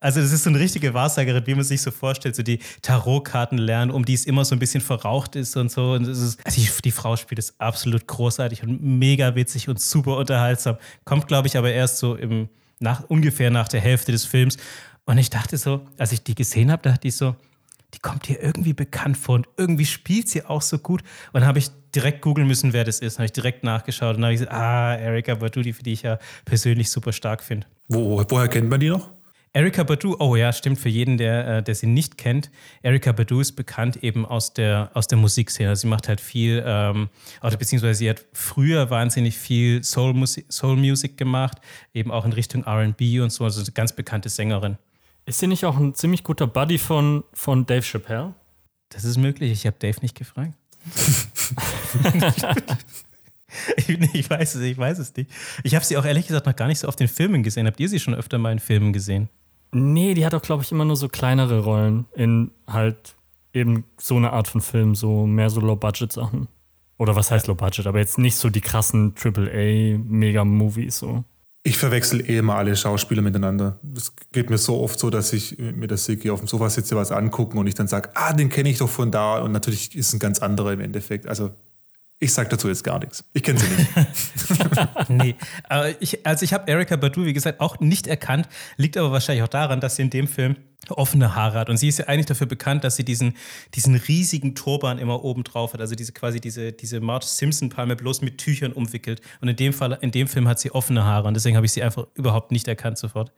also 0.00 0.20
das 0.20 0.32
ist 0.32 0.44
so 0.44 0.50
eine 0.50 0.58
richtige 0.58 0.94
Wahrsagerin, 0.94 1.46
wie 1.46 1.54
man 1.54 1.62
sich 1.62 1.82
so 1.82 1.90
vorstellt, 1.90 2.34
so 2.34 2.42
die 2.42 2.58
Tarotkarten 2.80 3.58
lernen, 3.58 3.90
um 3.90 4.04
die 4.04 4.14
es 4.14 4.24
immer 4.24 4.46
so 4.46 4.56
ein 4.56 4.58
bisschen 4.58 4.80
verraucht 4.80 5.36
ist 5.36 5.56
und 5.56 5.70
so. 5.70 5.92
Und 5.92 6.08
ist, 6.08 6.38
also 6.44 6.60
die, 6.60 6.68
die, 6.82 6.90
Frau 6.90 7.16
spielt 7.16 7.38
es 7.38 7.60
absolut 7.60 8.06
großartig 8.06 8.62
und 8.62 8.82
mega 8.82 9.34
witzig 9.34 9.68
und 9.68 9.78
super 9.78 10.16
unterhaltsam. 10.16 10.78
Kommt, 11.04 11.28
glaube 11.28 11.48
ich, 11.48 11.58
aber 11.58 11.70
erst 11.70 11.98
so 11.98 12.14
im, 12.14 12.48
nach, 12.78 13.04
ungefähr 13.08 13.50
nach 13.50 13.68
der 13.68 13.82
Hälfte 13.82 14.10
des 14.10 14.24
Films. 14.24 14.56
Und 15.04 15.18
ich 15.18 15.28
dachte 15.28 15.58
so, 15.58 15.86
als 15.98 16.12
ich 16.12 16.22
die 16.22 16.34
gesehen 16.34 16.72
habe, 16.72 16.82
dachte 16.82 17.06
ich 17.06 17.16
so, 17.16 17.36
die 17.92 17.98
kommt 17.98 18.28
dir 18.28 18.40
irgendwie 18.40 18.72
bekannt 18.72 19.16
vor 19.16 19.34
und 19.34 19.48
irgendwie 19.56 19.84
spielt 19.84 20.28
sie 20.28 20.44
auch 20.44 20.62
so 20.62 20.78
gut. 20.78 21.02
Und 21.32 21.40
dann 21.40 21.46
habe 21.46 21.58
ich 21.58 21.70
direkt 21.94 22.22
googeln 22.22 22.46
müssen, 22.46 22.72
wer 22.72 22.84
das 22.84 23.00
ist. 23.00 23.16
Dann 23.16 23.24
habe 23.24 23.26
ich 23.26 23.32
direkt 23.32 23.64
nachgeschaut 23.64 24.16
und 24.16 24.22
habe 24.22 24.32
ich 24.32 24.40
gesagt, 24.40 24.56
ah, 24.56 24.94
Erika 24.96 25.34
Badu, 25.34 25.60
die, 25.60 25.72
die 25.72 25.92
ich 25.92 26.02
ja 26.02 26.18
persönlich 26.44 26.90
super 26.90 27.12
stark 27.12 27.42
finde. 27.42 27.66
Wo, 27.88 28.24
woher 28.28 28.48
kennt 28.48 28.70
man 28.70 28.80
die 28.80 28.88
noch? 28.88 29.10
Erika 29.52 29.82
Badu, 29.82 30.14
oh 30.20 30.36
ja, 30.36 30.52
stimmt, 30.52 30.78
für 30.78 30.88
jeden, 30.88 31.18
der, 31.18 31.58
äh, 31.58 31.62
der 31.62 31.74
sie 31.74 31.88
nicht 31.88 32.16
kennt. 32.16 32.50
Erika 32.82 33.10
Badu 33.10 33.40
ist 33.40 33.52
bekannt 33.52 33.96
eben 34.04 34.24
aus 34.24 34.54
der, 34.54 34.92
aus 34.94 35.08
der 35.08 35.18
Musikszene. 35.18 35.74
Sie 35.74 35.88
macht 35.88 36.06
halt 36.06 36.20
viel, 36.20 36.62
ähm, 36.64 37.08
oder 37.42 37.56
beziehungsweise 37.56 37.98
sie 37.98 38.08
hat 38.08 38.24
früher 38.32 38.90
wahnsinnig 38.90 39.36
viel 39.36 39.82
Soul, 39.82 40.14
Musik, 40.14 40.46
Soul 40.52 40.76
Music 40.76 41.16
gemacht, 41.16 41.58
eben 41.92 42.12
auch 42.12 42.24
in 42.24 42.32
Richtung 42.32 42.64
RB 42.64 43.20
und 43.20 43.30
so, 43.30 43.42
also 43.42 43.60
eine 43.60 43.72
ganz 43.72 43.92
bekannte 43.92 44.28
Sängerin. 44.28 44.78
Ist 45.26 45.40
sie 45.40 45.48
nicht 45.48 45.64
auch 45.64 45.78
ein 45.78 45.94
ziemlich 45.94 46.22
guter 46.22 46.46
Buddy 46.46 46.78
von, 46.78 47.24
von 47.32 47.66
Dave 47.66 47.82
Chappelle? 47.82 48.34
Das 48.90 49.04
ist 49.04 49.16
möglich, 49.16 49.50
ich 49.50 49.66
habe 49.66 49.76
Dave 49.80 49.98
nicht 50.00 50.16
gefragt. 50.16 50.54
Ich, 53.76 53.88
ich, 53.88 54.30
weiß 54.30 54.54
es, 54.54 54.62
ich 54.62 54.78
weiß 54.78 55.00
es 55.00 55.16
nicht. 55.16 55.28
Ich 55.64 55.74
habe 55.74 55.84
sie 55.84 55.96
auch 55.96 56.04
ehrlich 56.04 56.28
gesagt 56.28 56.46
noch 56.46 56.54
gar 56.54 56.68
nicht 56.68 56.78
so 56.78 56.86
auf 56.86 56.94
den 56.94 57.08
Filmen 57.08 57.42
gesehen. 57.42 57.66
Habt 57.66 57.80
ihr 57.80 57.88
sie 57.88 57.98
schon 57.98 58.14
öfter 58.14 58.38
mal 58.38 58.52
in 58.52 58.60
Filmen 58.60 58.92
gesehen? 58.92 59.28
Nee, 59.72 60.14
die 60.14 60.26
hat 60.26 60.34
auch, 60.34 60.42
glaube 60.42 60.62
ich, 60.62 60.72
immer 60.72 60.84
nur 60.84 60.96
so 60.96 61.08
kleinere 61.08 61.60
Rollen 61.60 62.06
in 62.14 62.50
halt 62.66 63.14
eben 63.52 63.84
so 63.98 64.16
eine 64.16 64.32
Art 64.32 64.48
von 64.48 64.60
Film, 64.60 64.94
so 64.94 65.26
mehr 65.26 65.50
so 65.50 65.60
Low-Budget-Sachen. 65.60 66.48
Oder 66.98 67.16
was 67.16 67.30
heißt 67.30 67.46
Low-Budget? 67.46 67.86
Aber 67.86 67.98
jetzt 67.98 68.18
nicht 68.18 68.36
so 68.36 68.50
die 68.50 68.60
krassen 68.60 69.14
AAA-Mega-Movies 69.16 70.98
so. 70.98 71.24
Ich 71.62 71.76
verwechsel 71.76 72.28
eh 72.28 72.38
immer 72.38 72.54
alle 72.54 72.74
Schauspieler 72.74 73.22
miteinander. 73.22 73.78
Es 73.94 74.14
geht 74.32 74.48
mir 74.48 74.56
so 74.56 74.80
oft 74.80 74.98
so, 74.98 75.10
dass 75.10 75.32
ich 75.32 75.58
mit 75.58 75.90
der 75.90 75.98
Siki 75.98 76.30
auf 76.30 76.40
dem 76.40 76.48
Sofa 76.48 76.70
sitze, 76.70 76.96
was 76.96 77.12
angucken 77.12 77.58
und 77.58 77.66
ich 77.66 77.74
dann 77.74 77.86
sage, 77.86 78.10
ah, 78.14 78.32
den 78.32 78.48
kenne 78.48 78.70
ich 78.70 78.78
doch 78.78 78.88
von 78.88 79.10
da. 79.10 79.40
Und 79.40 79.52
natürlich 79.52 79.94
ist 79.94 80.08
es 80.08 80.14
ein 80.14 80.18
ganz 80.18 80.38
anderer 80.40 80.72
im 80.72 80.80
Endeffekt. 80.80 81.26
Also 81.26 81.50
ich 82.22 82.34
sage 82.34 82.50
dazu 82.50 82.68
jetzt 82.68 82.84
gar 82.84 82.98
nichts. 82.98 83.24
Ich 83.32 83.42
kenne 83.42 83.58
sie 83.58 83.66
nicht. 83.66 85.08
nee, 85.08 85.34
aber 85.68 86.00
ich, 86.02 86.24
also 86.26 86.44
ich 86.44 86.52
habe 86.52 86.70
Erika 86.70 86.96
Badu, 86.96 87.24
wie 87.24 87.32
gesagt, 87.32 87.60
auch 87.60 87.80
nicht 87.80 88.06
erkannt. 88.06 88.46
Liegt 88.76 88.98
aber 88.98 89.10
wahrscheinlich 89.10 89.42
auch 89.42 89.48
daran, 89.48 89.80
dass 89.80 89.96
sie 89.96 90.02
in 90.02 90.10
dem 90.10 90.28
Film 90.28 90.56
offene 90.90 91.34
Haare 91.34 91.58
hat. 91.58 91.70
Und 91.70 91.78
sie 91.78 91.88
ist 91.88 91.98
ja 91.98 92.06
eigentlich 92.06 92.26
dafür 92.26 92.46
bekannt, 92.46 92.84
dass 92.84 92.96
sie 92.96 93.04
diesen, 93.04 93.34
diesen 93.74 93.94
riesigen 93.94 94.54
Turban 94.54 94.98
immer 94.98 95.24
oben 95.24 95.44
drauf 95.44 95.72
hat. 95.72 95.80
Also 95.80 95.94
diese 95.94 96.12
quasi 96.12 96.40
diese, 96.40 96.72
diese 96.72 97.00
Marge 97.00 97.24
Simpson-Palme 97.24 97.96
bloß 97.96 98.20
mit 98.20 98.36
Tüchern 98.36 98.72
umwickelt. 98.72 99.22
Und 99.40 99.48
in 99.48 99.56
dem 99.56 99.72
Fall, 99.72 99.98
in 100.02 100.10
dem 100.10 100.28
Film 100.28 100.46
hat 100.46 100.60
sie 100.60 100.72
offene 100.72 101.04
Haare. 101.04 101.26
Und 101.26 101.34
deswegen 101.34 101.56
habe 101.56 101.64
ich 101.64 101.72
sie 101.72 101.82
einfach 101.82 102.06
überhaupt 102.14 102.52
nicht 102.52 102.68
erkannt 102.68 102.98
sofort. 102.98 103.32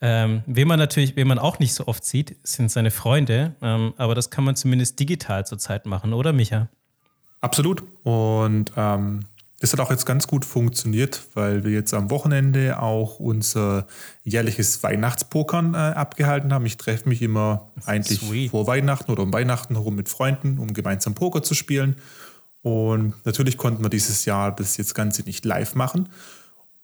Ähm, 0.00 0.42
wen 0.46 0.68
man 0.68 0.78
natürlich, 0.78 1.16
wen 1.16 1.26
man 1.26 1.40
auch 1.40 1.58
nicht 1.58 1.74
so 1.74 1.88
oft 1.88 2.04
sieht, 2.04 2.36
sind 2.44 2.70
seine 2.70 2.92
Freunde. 2.92 3.56
Ähm, 3.62 3.94
aber 3.96 4.14
das 4.14 4.30
kann 4.30 4.44
man 4.44 4.54
zumindest 4.54 5.00
digital 5.00 5.44
zurzeit 5.44 5.86
machen, 5.86 6.12
oder 6.12 6.32
Micha? 6.32 6.68
Absolut. 7.40 7.82
Und 8.02 8.72
ähm, 8.76 9.20
das 9.60 9.72
hat 9.72 9.80
auch 9.80 9.90
jetzt 9.90 10.06
ganz 10.06 10.26
gut 10.26 10.44
funktioniert, 10.44 11.26
weil 11.34 11.64
wir 11.64 11.72
jetzt 11.72 11.92
am 11.92 12.10
Wochenende 12.10 12.80
auch 12.80 13.18
unser 13.18 13.86
jährliches 14.22 14.82
Weihnachtspokern 14.82 15.74
äh, 15.74 15.76
abgehalten 15.76 16.52
haben. 16.52 16.64
Ich 16.66 16.76
treffe 16.76 17.08
mich 17.08 17.22
immer 17.22 17.68
eigentlich 17.84 18.20
sweet. 18.20 18.50
vor 18.52 18.66
Weihnachten 18.66 19.10
oder 19.10 19.22
um 19.24 19.32
Weihnachten 19.32 19.74
herum 19.74 19.96
mit 19.96 20.08
Freunden, 20.08 20.58
um 20.58 20.72
gemeinsam 20.74 21.14
Poker 21.14 21.42
zu 21.42 21.54
spielen. 21.54 21.96
Und 22.62 23.14
natürlich 23.24 23.56
konnten 23.56 23.82
wir 23.82 23.90
dieses 23.90 24.24
Jahr 24.24 24.54
das 24.54 24.76
jetzt 24.76 24.94
Ganze 24.94 25.22
nicht 25.22 25.44
live 25.44 25.74
machen 25.74 26.08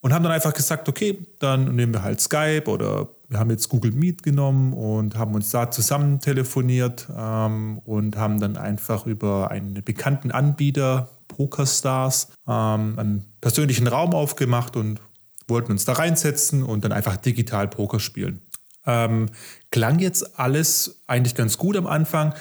und 0.04 0.12
haben 0.12 0.22
dann 0.22 0.32
einfach 0.32 0.52
gesagt, 0.52 0.86
okay, 0.86 1.26
dann 1.38 1.76
nehmen 1.76 1.94
wir 1.94 2.02
halt 2.02 2.20
Skype 2.20 2.64
oder 2.66 3.08
wir 3.30 3.38
haben 3.38 3.48
jetzt 3.48 3.70
Google 3.70 3.92
Meet 3.92 4.22
genommen 4.22 4.74
und 4.74 5.16
haben 5.16 5.34
uns 5.34 5.50
da 5.50 5.70
zusammen 5.70 6.20
telefoniert 6.20 7.08
ähm, 7.16 7.78
und 7.86 8.18
haben 8.18 8.38
dann 8.38 8.58
einfach 8.58 9.06
über 9.06 9.50
einen 9.50 9.82
bekannten 9.82 10.30
Anbieter 10.30 11.08
Pokerstars 11.28 12.32
ähm, 12.46 12.98
einen 12.98 13.24
persönlichen 13.40 13.86
Raum 13.86 14.12
aufgemacht 14.12 14.76
und 14.76 15.00
wollten 15.48 15.72
uns 15.72 15.86
da 15.86 15.94
reinsetzen 15.94 16.64
und 16.64 16.84
dann 16.84 16.92
einfach 16.92 17.16
digital 17.16 17.66
Poker 17.66 17.98
spielen. 17.98 18.42
Ähm, 18.84 19.30
klang 19.70 20.00
jetzt 20.00 20.38
alles 20.38 21.00
eigentlich 21.06 21.34
ganz 21.34 21.56
gut 21.56 21.78
am 21.78 21.86
Anfang. 21.86 22.34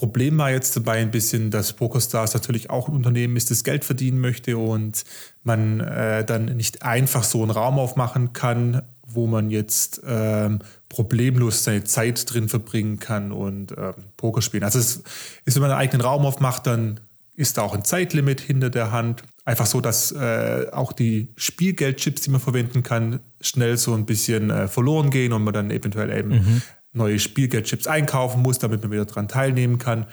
Problem 0.00 0.38
war 0.38 0.50
jetzt 0.50 0.74
dabei 0.76 0.96
ein 0.96 1.10
bisschen, 1.10 1.50
dass 1.50 1.74
PokerStars 1.74 2.32
natürlich 2.32 2.70
auch 2.70 2.88
ein 2.88 2.94
Unternehmen 2.94 3.36
ist, 3.36 3.50
das 3.50 3.64
Geld 3.64 3.84
verdienen 3.84 4.18
möchte 4.18 4.56
und 4.56 5.04
man 5.42 5.80
äh, 5.80 6.24
dann 6.24 6.46
nicht 6.56 6.82
einfach 6.82 7.22
so 7.22 7.42
einen 7.42 7.50
Raum 7.50 7.78
aufmachen 7.78 8.32
kann, 8.32 8.80
wo 9.06 9.26
man 9.26 9.50
jetzt 9.50 10.00
ähm, 10.06 10.60
problemlos 10.88 11.64
seine 11.64 11.84
Zeit 11.84 12.32
drin 12.32 12.48
verbringen 12.48 12.98
kann 12.98 13.30
und 13.30 13.72
ähm, 13.72 13.92
Poker 14.16 14.40
spielen. 14.40 14.64
Also 14.64 14.78
es 14.78 15.02
ist, 15.44 15.56
wenn 15.56 15.60
man 15.60 15.70
einen 15.70 15.80
eigenen 15.80 16.00
Raum 16.00 16.24
aufmacht, 16.24 16.66
dann 16.66 17.00
ist 17.36 17.58
da 17.58 17.62
auch 17.62 17.74
ein 17.74 17.84
Zeitlimit 17.84 18.40
hinter 18.40 18.70
der 18.70 18.92
Hand. 18.92 19.22
Einfach 19.44 19.66
so, 19.66 19.82
dass 19.82 20.12
äh, 20.12 20.68
auch 20.72 20.94
die 20.94 21.28
Spielgeldchips, 21.36 22.22
die 22.22 22.30
man 22.30 22.40
verwenden 22.40 22.82
kann, 22.82 23.20
schnell 23.42 23.76
so 23.76 23.92
ein 23.92 24.06
bisschen 24.06 24.48
äh, 24.48 24.66
verloren 24.66 25.10
gehen 25.10 25.34
und 25.34 25.44
man 25.44 25.52
dann 25.52 25.70
eventuell 25.70 26.10
eben 26.16 26.30
mhm. 26.30 26.62
Neue 26.92 27.18
Spielgeldchips 27.18 27.86
einkaufen 27.86 28.42
muss, 28.42 28.58
damit 28.58 28.82
man 28.82 28.90
wieder 28.90 29.04
daran 29.04 29.28
teilnehmen 29.28 29.78
kann. 29.78 30.06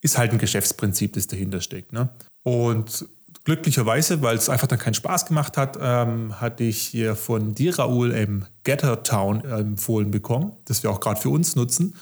Ist 0.00 0.18
halt 0.18 0.32
ein 0.32 0.38
Geschäftsprinzip, 0.38 1.12
das 1.14 1.26
dahinter 1.26 1.60
steckt. 1.60 1.92
Ne? 1.92 2.10
Und 2.42 3.06
glücklicherweise, 3.44 4.22
weil 4.22 4.36
es 4.36 4.48
einfach 4.48 4.66
dann 4.66 4.78
keinen 4.78 4.94
Spaß 4.94 5.26
gemacht 5.26 5.56
hat, 5.56 5.78
ähm, 5.80 6.40
hatte 6.40 6.64
ich 6.64 6.80
hier 6.82 7.14
von 7.16 7.54
dir, 7.54 7.78
Raoul, 7.78 8.12
im 8.12 8.44
Getter 8.64 9.02
Town 9.02 9.44
empfohlen 9.44 10.10
bekommen, 10.10 10.52
das 10.64 10.82
wir 10.82 10.90
auch 10.90 11.00
gerade 11.00 11.20
für 11.20 11.30
uns 11.30 11.56
nutzen. 11.56 11.94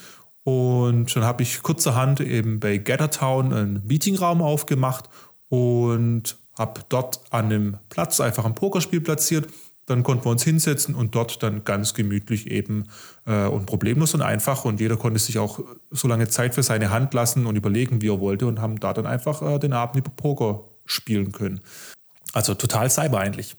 Und 0.42 1.14
dann 1.14 1.24
habe 1.24 1.42
ich 1.42 1.62
kurzerhand 1.62 2.20
eben 2.20 2.60
bei 2.60 2.78
Gathertown 2.78 3.52
einen 3.52 3.86
Meetingraum 3.86 4.42
aufgemacht 4.42 5.08
und 5.48 6.38
habe 6.58 6.80
dort 6.88 7.20
an 7.30 7.46
einem 7.46 7.78
Platz 7.88 8.20
einfach 8.20 8.44
ein 8.44 8.54
Pokerspiel 8.54 9.00
platziert. 9.00 9.48
Dann 9.90 10.02
konnten 10.04 10.25
wir 10.25 10.30
uns 10.30 10.44
hinsetzen 10.44 10.94
und 10.94 11.14
dort 11.14 11.42
dann 11.42 11.64
ganz 11.64 11.94
gemütlich 11.94 12.50
eben 12.50 12.85
äh, 13.26 13.47
und 13.47 13.66
problemlos 13.66 14.14
und 14.14 14.23
einfach. 14.23 14.64
Und 14.64 14.80
jeder 14.80 14.97
konnte 14.97 15.18
sich 15.18 15.38
auch 15.38 15.61
so 15.90 16.06
lange 16.06 16.28
Zeit 16.28 16.54
für 16.54 16.62
seine 16.62 16.90
Hand 16.90 17.12
lassen 17.12 17.47
und 17.47 17.56
überlegen, 17.56 18.00
wie 18.00 18.09
er 18.09 18.20
wollte 18.20 18.47
und 18.47 18.61
haben 18.61 18.78
da 18.78 18.92
dann 18.94 19.06
einfach 19.06 19.42
äh, 19.42 19.59
den 19.59 19.73
Abend 19.73 19.97
über 19.97 20.11
Poker 20.11 20.64
spielen 20.87 21.32
können. 21.32 21.61
Also 22.32 22.54
total 22.54 22.88
Cyber 22.88 23.18
eigentlich. 23.18 23.56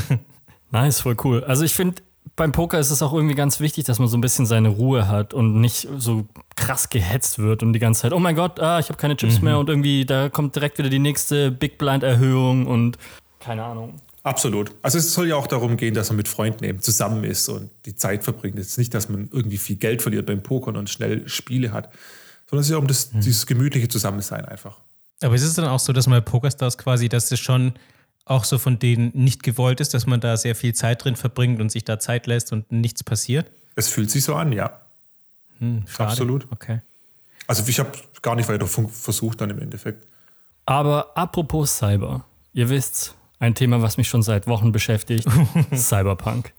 nice, 0.70 1.00
voll 1.00 1.16
cool. 1.22 1.44
Also 1.44 1.64
ich 1.64 1.74
finde, 1.74 2.00
beim 2.36 2.52
Poker 2.52 2.78
ist 2.78 2.90
es 2.90 3.02
auch 3.02 3.12
irgendwie 3.12 3.34
ganz 3.34 3.60
wichtig, 3.60 3.84
dass 3.84 3.98
man 3.98 4.08
so 4.08 4.16
ein 4.16 4.20
bisschen 4.20 4.46
seine 4.46 4.68
Ruhe 4.68 5.08
hat 5.08 5.34
und 5.34 5.60
nicht 5.60 5.88
so 5.98 6.24
krass 6.56 6.88
gehetzt 6.88 7.38
wird 7.38 7.62
und 7.62 7.72
die 7.72 7.78
ganze 7.78 8.02
Zeit, 8.02 8.12
oh 8.12 8.18
mein 8.18 8.36
Gott, 8.36 8.60
ah, 8.60 8.78
ich 8.78 8.88
habe 8.88 8.96
keine 8.96 9.16
Chips 9.16 9.38
mhm. 9.38 9.44
mehr 9.44 9.58
und 9.58 9.68
irgendwie 9.68 10.06
da 10.06 10.28
kommt 10.28 10.54
direkt 10.56 10.78
wieder 10.78 10.88
die 10.88 10.98
nächste 10.98 11.50
Big 11.50 11.78
Blind 11.78 12.02
Erhöhung 12.02 12.66
und 12.66 12.96
keine 13.40 13.64
Ahnung. 13.64 13.94
Absolut. 14.28 14.74
Also 14.82 14.98
es 14.98 15.14
soll 15.14 15.28
ja 15.28 15.36
auch 15.36 15.46
darum 15.46 15.78
gehen, 15.78 15.94
dass 15.94 16.10
man 16.10 16.18
mit 16.18 16.28
Freunden 16.28 16.62
eben 16.62 16.82
zusammen 16.82 17.24
ist 17.24 17.48
und 17.48 17.70
die 17.86 17.96
Zeit 17.96 18.24
verbringt. 18.24 18.58
Es 18.58 18.68
ist 18.68 18.78
nicht, 18.78 18.92
dass 18.92 19.08
man 19.08 19.30
irgendwie 19.32 19.56
viel 19.56 19.76
Geld 19.76 20.02
verliert 20.02 20.26
beim 20.26 20.42
Pokern 20.42 20.76
und 20.76 20.90
schnell 20.90 21.26
Spiele 21.28 21.72
hat, 21.72 21.90
sondern 22.46 22.60
es 22.60 22.66
ist 22.66 22.72
ja 22.72 22.76
um 22.76 22.86
das, 22.86 23.12
mhm. 23.12 23.22
dieses 23.22 23.46
gemütliche 23.46 23.88
Zusammensein 23.88 24.44
einfach. 24.44 24.76
Aber 25.22 25.34
ist 25.34 25.44
es 25.44 25.54
dann 25.54 25.64
auch 25.64 25.80
so, 25.80 25.94
dass 25.94 26.06
man 26.06 26.22
Pokerstars 26.22 26.76
quasi, 26.76 27.08
dass 27.08 27.32
es 27.32 27.40
schon 27.40 27.72
auch 28.26 28.44
so 28.44 28.58
von 28.58 28.78
denen 28.78 29.10
nicht 29.14 29.42
gewollt 29.42 29.80
ist, 29.80 29.94
dass 29.94 30.06
man 30.06 30.20
da 30.20 30.36
sehr 30.36 30.54
viel 30.54 30.74
Zeit 30.74 31.04
drin 31.04 31.16
verbringt 31.16 31.58
und 31.58 31.72
sich 31.72 31.84
da 31.84 31.98
Zeit 31.98 32.26
lässt 32.26 32.52
und 32.52 32.70
nichts 32.70 33.02
passiert? 33.02 33.50
Es 33.76 33.88
fühlt 33.88 34.10
sich 34.10 34.24
so 34.24 34.34
an, 34.34 34.52
ja. 34.52 34.82
Hm, 35.58 35.84
Absolut. 35.96 36.46
Okay. 36.50 36.80
Also 37.46 37.64
ich 37.66 37.78
habe 37.78 37.92
gar 38.20 38.36
nicht 38.36 38.50
weiter 38.50 38.66
versucht 38.66 39.40
dann 39.40 39.48
im 39.48 39.58
Endeffekt. 39.58 40.06
Aber 40.66 41.16
apropos 41.16 41.78
Cyber, 41.78 42.26
ihr 42.52 42.68
wisst, 42.68 43.14
ein 43.38 43.54
Thema, 43.54 43.82
was 43.82 43.96
mich 43.96 44.08
schon 44.08 44.22
seit 44.22 44.46
Wochen 44.46 44.72
beschäftigt, 44.72 45.26
Cyberpunk 45.74 46.52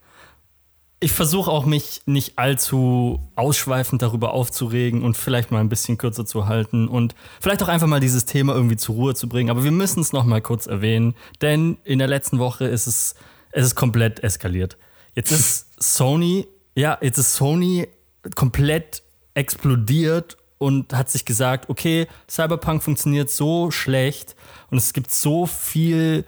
ich 1.02 1.14
versuche 1.14 1.50
auch 1.50 1.66
mich 1.66 2.02
nicht 2.06 2.38
allzu 2.38 3.32
ausschweifend 3.36 4.02
darüber 4.02 4.34
aufzuregen 4.34 5.02
und 5.04 5.16
vielleicht 5.16 5.50
mal 5.50 5.62
ein 5.62 5.70
bisschen 5.70 5.98
kürzer 5.98 6.26
zu 6.26 6.48
halten 6.48 6.90
und 6.90 7.16
vielleicht 7.40 7.64
auch 7.64 7.70
einfach 7.70 7.88
mal 7.88 8.02
dieses 8.02 8.26
Thema 8.26 8.54
irgendwie 8.54 8.76
zur 8.76 8.96
Ruhe 8.96 9.16
zu 9.16 9.30
bringen. 9.30 9.50
Aber 9.50 9.64
wir 9.64 9.72
müssen 9.72 10.02
es 10.02 10.12
noch 10.12 10.26
mal 10.26 10.42
kurz 10.42 10.68
erwähnen, 10.68 11.16
denn 11.42 11.78
in 11.86 12.00
der 12.00 12.10
letzten 12.10 12.40
Woche 12.40 12.66
ist 12.66 12.86
es, 12.86 13.16
es 13.52 13.68
ist 13.68 13.76
komplett 13.76 14.22
eskaliert. 14.24 14.78
Jetzt 15.16 15.32
ist 15.32 15.68
Sony, 15.82 16.48
ja, 16.76 16.98
jetzt 17.02 17.18
ist 17.18 17.34
Sony 17.34 17.88
komplett 18.36 19.02
explodiert 19.36 20.36
und 20.58 20.94
hat 20.94 21.10
sich 21.10 21.24
gesagt, 21.24 21.70
okay, 21.70 22.08
Cyberpunk 22.30 22.84
funktioniert 22.84 23.30
so 23.30 23.72
schlecht 23.72 24.36
und 24.70 24.78
es 24.78 24.92
gibt 24.92 25.12
so 25.12 25.46
viel 25.46 26.26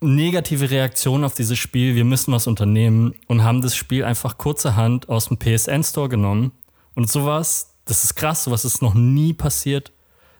negative 0.00 0.70
Reaktion 0.70 1.24
auf 1.24 1.34
dieses 1.34 1.58
Spiel, 1.58 1.94
wir 1.94 2.04
müssen 2.04 2.32
was 2.32 2.46
unternehmen 2.46 3.14
und 3.26 3.42
haben 3.42 3.62
das 3.62 3.74
Spiel 3.74 4.04
einfach 4.04 4.38
kurzerhand 4.38 5.08
aus 5.08 5.28
dem 5.28 5.38
PSN 5.38 5.82
Store 5.82 6.08
genommen. 6.08 6.52
Und 6.94 7.10
sowas, 7.10 7.76
das 7.84 8.04
ist 8.04 8.14
krass, 8.14 8.44
sowas 8.44 8.64
ist 8.64 8.82
noch 8.82 8.94
nie 8.94 9.32
passiert. 9.32 9.92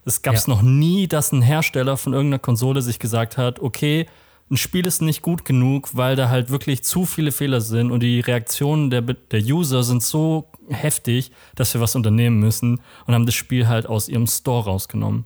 Es 0.04 0.22
gab 0.22 0.34
es 0.34 0.46
ja. 0.46 0.54
noch 0.54 0.62
nie, 0.62 1.08
dass 1.08 1.32
ein 1.32 1.42
Hersteller 1.42 1.96
von 1.96 2.12
irgendeiner 2.12 2.38
Konsole 2.38 2.82
sich 2.82 2.98
gesagt 2.98 3.38
hat, 3.38 3.60
okay, 3.60 4.06
ein 4.48 4.56
Spiel 4.56 4.86
ist 4.86 5.02
nicht 5.02 5.22
gut 5.22 5.44
genug, 5.44 5.90
weil 5.96 6.14
da 6.14 6.28
halt 6.28 6.50
wirklich 6.50 6.84
zu 6.84 7.04
viele 7.04 7.32
Fehler 7.32 7.60
sind 7.60 7.90
und 7.90 8.00
die 8.00 8.20
Reaktionen 8.20 8.90
der, 8.90 9.02
der 9.02 9.40
User 9.40 9.82
sind 9.82 10.04
so 10.04 10.52
heftig, 10.68 11.32
dass 11.56 11.75
wir 11.75 11.80
was 11.80 11.96
unternehmen 11.96 12.38
müssen 12.38 12.80
und 13.06 13.14
haben 13.14 13.26
das 13.26 13.34
Spiel 13.34 13.66
halt 13.66 13.86
aus 13.86 14.08
ihrem 14.08 14.28
Store 14.28 14.64
rausgenommen. 14.66 15.25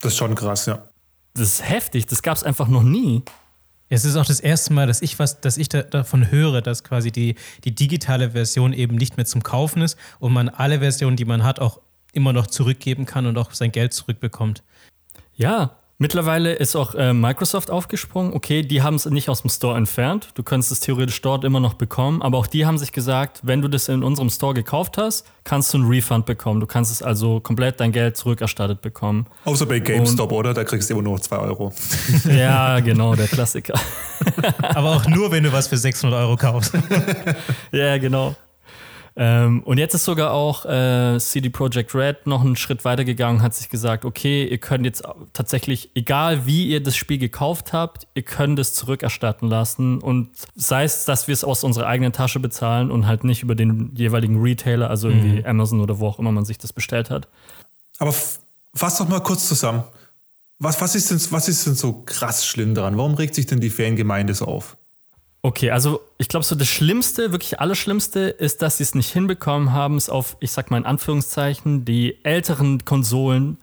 Das 0.00 0.12
ist 0.12 0.18
schon 0.18 0.34
krass, 0.34 0.64
ja. 0.64 0.88
Das 1.34 1.42
ist 1.48 1.68
heftig, 1.68 2.06
das 2.06 2.22
gab 2.22 2.36
es 2.36 2.42
einfach 2.42 2.68
noch 2.68 2.82
nie. 2.82 3.22
Es 3.88 4.04
ist 4.04 4.16
auch 4.16 4.26
das 4.26 4.40
erste 4.40 4.72
Mal, 4.72 4.86
dass 4.86 5.02
ich 5.02 5.18
was, 5.18 5.40
dass 5.40 5.56
ich 5.56 5.68
da, 5.68 5.82
davon 5.82 6.30
höre, 6.30 6.60
dass 6.60 6.84
quasi 6.84 7.10
die, 7.10 7.36
die 7.64 7.74
digitale 7.74 8.32
Version 8.32 8.72
eben 8.72 8.96
nicht 8.96 9.16
mehr 9.16 9.26
zum 9.26 9.42
Kaufen 9.42 9.82
ist 9.82 9.96
und 10.18 10.32
man 10.32 10.48
alle 10.48 10.80
Versionen, 10.80 11.16
die 11.16 11.24
man 11.24 11.42
hat, 11.42 11.60
auch 11.60 11.80
immer 12.12 12.32
noch 12.32 12.46
zurückgeben 12.46 13.06
kann 13.06 13.26
und 13.26 13.38
auch 13.38 13.52
sein 13.52 13.72
Geld 13.72 13.92
zurückbekommt. 13.92 14.62
Ja, 15.34 15.78
Mittlerweile 16.00 16.52
ist 16.52 16.76
auch 16.76 16.94
äh, 16.94 17.12
Microsoft 17.12 17.72
aufgesprungen. 17.72 18.32
Okay, 18.32 18.62
die 18.62 18.82
haben 18.82 18.94
es 18.94 19.06
nicht 19.06 19.28
aus 19.28 19.42
dem 19.42 19.50
Store 19.50 19.76
entfernt. 19.76 20.28
Du 20.34 20.44
könntest 20.44 20.70
es 20.70 20.78
theoretisch 20.78 21.20
dort 21.22 21.42
immer 21.42 21.58
noch 21.58 21.74
bekommen. 21.74 22.22
Aber 22.22 22.38
auch 22.38 22.46
die 22.46 22.64
haben 22.66 22.78
sich 22.78 22.92
gesagt, 22.92 23.40
wenn 23.42 23.62
du 23.62 23.66
das 23.66 23.88
in 23.88 24.04
unserem 24.04 24.30
Store 24.30 24.54
gekauft 24.54 24.96
hast, 24.96 25.26
kannst 25.42 25.74
du 25.74 25.78
einen 25.78 25.88
Refund 25.88 26.24
bekommen. 26.24 26.60
Du 26.60 26.68
kannst 26.68 26.92
es 26.92 27.02
also 27.02 27.40
komplett 27.40 27.80
dein 27.80 27.90
Geld 27.90 28.16
zurückerstattet 28.16 28.80
bekommen. 28.80 29.26
Außer 29.44 29.66
bei 29.66 29.80
GameStop, 29.80 30.30
Und, 30.30 30.38
oder? 30.38 30.54
Da 30.54 30.62
kriegst 30.62 30.88
du 30.88 30.94
immer 30.94 31.02
nur 31.02 31.20
2 31.20 31.36
Euro. 31.36 31.72
ja, 32.30 32.78
genau, 32.78 33.16
der 33.16 33.26
Klassiker. 33.26 33.74
Aber 34.62 34.90
auch 34.90 35.06
nur, 35.08 35.32
wenn 35.32 35.42
du 35.42 35.52
was 35.52 35.66
für 35.66 35.76
600 35.76 36.20
Euro 36.20 36.36
kaufst. 36.36 36.74
ja, 37.72 37.98
genau. 37.98 38.36
Ähm, 39.20 39.64
und 39.64 39.78
jetzt 39.78 39.94
ist 39.94 40.04
sogar 40.04 40.30
auch 40.30 40.64
äh, 40.64 41.18
CD 41.18 41.50
Projekt 41.50 41.92
Red 41.92 42.28
noch 42.28 42.40
einen 42.40 42.54
Schritt 42.54 42.84
weiter 42.84 43.04
gegangen, 43.04 43.42
hat 43.42 43.52
sich 43.52 43.68
gesagt, 43.68 44.04
okay, 44.04 44.46
ihr 44.46 44.58
könnt 44.58 44.84
jetzt 44.84 45.02
tatsächlich, 45.32 45.90
egal 45.96 46.46
wie 46.46 46.68
ihr 46.68 46.80
das 46.80 46.96
Spiel 46.96 47.18
gekauft 47.18 47.72
habt, 47.72 48.06
ihr 48.14 48.22
könnt 48.22 48.60
es 48.60 48.74
zurückerstatten 48.74 49.48
lassen 49.48 49.98
und 49.98 50.30
sei 50.54 50.84
es, 50.84 51.04
dass 51.04 51.26
wir 51.26 51.32
es 51.32 51.42
aus 51.42 51.64
unserer 51.64 51.88
eigenen 51.88 52.12
Tasche 52.12 52.38
bezahlen 52.38 52.92
und 52.92 53.08
halt 53.08 53.24
nicht 53.24 53.42
über 53.42 53.56
den 53.56 53.90
jeweiligen 53.96 54.40
Retailer, 54.40 54.88
also 54.88 55.08
irgendwie 55.08 55.40
mhm. 55.40 55.46
Amazon 55.46 55.80
oder 55.80 55.98
wo 55.98 56.06
auch 56.06 56.20
immer 56.20 56.30
man 56.30 56.44
sich 56.44 56.58
das 56.58 56.72
bestellt 56.72 57.10
hat. 57.10 57.26
Aber 57.98 58.14
fass 58.72 58.98
doch 58.98 59.08
mal 59.08 59.20
kurz 59.20 59.48
zusammen. 59.48 59.82
Was, 60.60 60.80
was, 60.80 60.94
ist 60.94 61.10
denn, 61.10 61.20
was 61.32 61.48
ist 61.48 61.66
denn 61.66 61.74
so 61.74 62.04
krass 62.06 62.46
schlimm 62.46 62.76
daran? 62.76 62.96
Warum 62.96 63.14
regt 63.14 63.34
sich 63.34 63.46
denn 63.46 63.58
die 63.58 63.70
Fangemeinde 63.70 64.34
so 64.34 64.44
auf? 64.44 64.76
Okay, 65.42 65.72
also 65.72 66.00
ich 66.18 66.28
glaube, 66.28 66.44
so 66.44 66.56
das 66.56 66.68
Schlimmste, 66.68 67.30
wirklich 67.30 67.60
Allerschlimmste, 67.60 68.20
ist, 68.20 68.60
dass 68.60 68.78
sie 68.78 68.82
es 68.82 68.94
nicht 68.96 69.12
hinbekommen 69.12 69.72
haben, 69.72 69.96
es 69.96 70.10
auf, 70.10 70.36
ich 70.40 70.50
sag 70.50 70.70
mal 70.70 70.78
in 70.78 70.84
Anführungszeichen, 70.84 71.84
die 71.84 72.24
älteren 72.24 72.84
Konsolen 72.84 73.58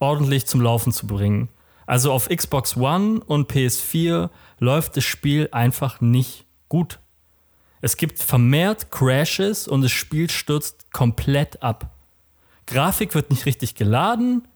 ordentlich 0.00 0.46
zum 0.46 0.60
Laufen 0.60 0.92
zu 0.92 1.06
bringen. 1.06 1.48
Also 1.86 2.12
auf 2.12 2.28
Xbox 2.28 2.76
One 2.76 3.20
und 3.24 3.50
PS4 3.50 4.30
läuft 4.58 4.96
das 4.96 5.04
Spiel 5.04 5.48
einfach 5.52 6.00
nicht 6.00 6.46
gut. 6.68 6.98
Es 7.80 7.96
gibt 7.96 8.18
vermehrt 8.18 8.90
Crashes 8.90 9.68
und 9.68 9.82
das 9.82 9.92
Spiel 9.92 10.28
stürzt 10.28 10.92
komplett 10.92 11.62
ab. 11.62 11.90
Grafik 12.66 13.14
wird 13.14 13.30
nicht 13.30 13.46
richtig 13.46 13.76
geladen 13.76 14.46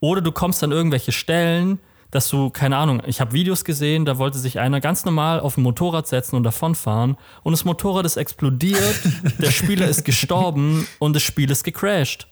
oder 0.00 0.20
du 0.20 0.32
kommst 0.32 0.62
an 0.62 0.72
irgendwelche 0.72 1.12
Stellen, 1.12 1.80
dass 2.10 2.28
du, 2.28 2.50
keine 2.50 2.76
Ahnung, 2.76 3.02
ich 3.06 3.20
habe 3.20 3.32
Videos 3.32 3.64
gesehen, 3.64 4.04
da 4.04 4.18
wollte 4.18 4.38
sich 4.38 4.58
einer 4.58 4.80
ganz 4.80 5.04
normal 5.04 5.40
auf 5.40 5.56
ein 5.56 5.62
Motorrad 5.62 6.06
setzen 6.06 6.36
und 6.36 6.42
davonfahren 6.42 7.16
und 7.42 7.52
das 7.52 7.64
Motorrad 7.64 8.06
ist 8.06 8.16
explodiert, 8.16 9.00
der 9.38 9.50
Spieler 9.50 9.88
ist 9.88 10.04
gestorben 10.04 10.86
und 10.98 11.14
das 11.14 11.22
Spiel 11.22 11.50
ist 11.50 11.64
gecrashed. 11.64 12.28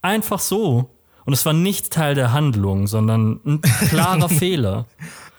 Einfach 0.00 0.38
so. 0.38 0.90
Und 1.24 1.34
es 1.34 1.44
war 1.44 1.52
nicht 1.52 1.92
Teil 1.92 2.14
der 2.14 2.32
Handlung, 2.32 2.86
sondern 2.86 3.40
ein 3.44 3.60
klarer 3.60 4.28
Fehler. 4.30 4.86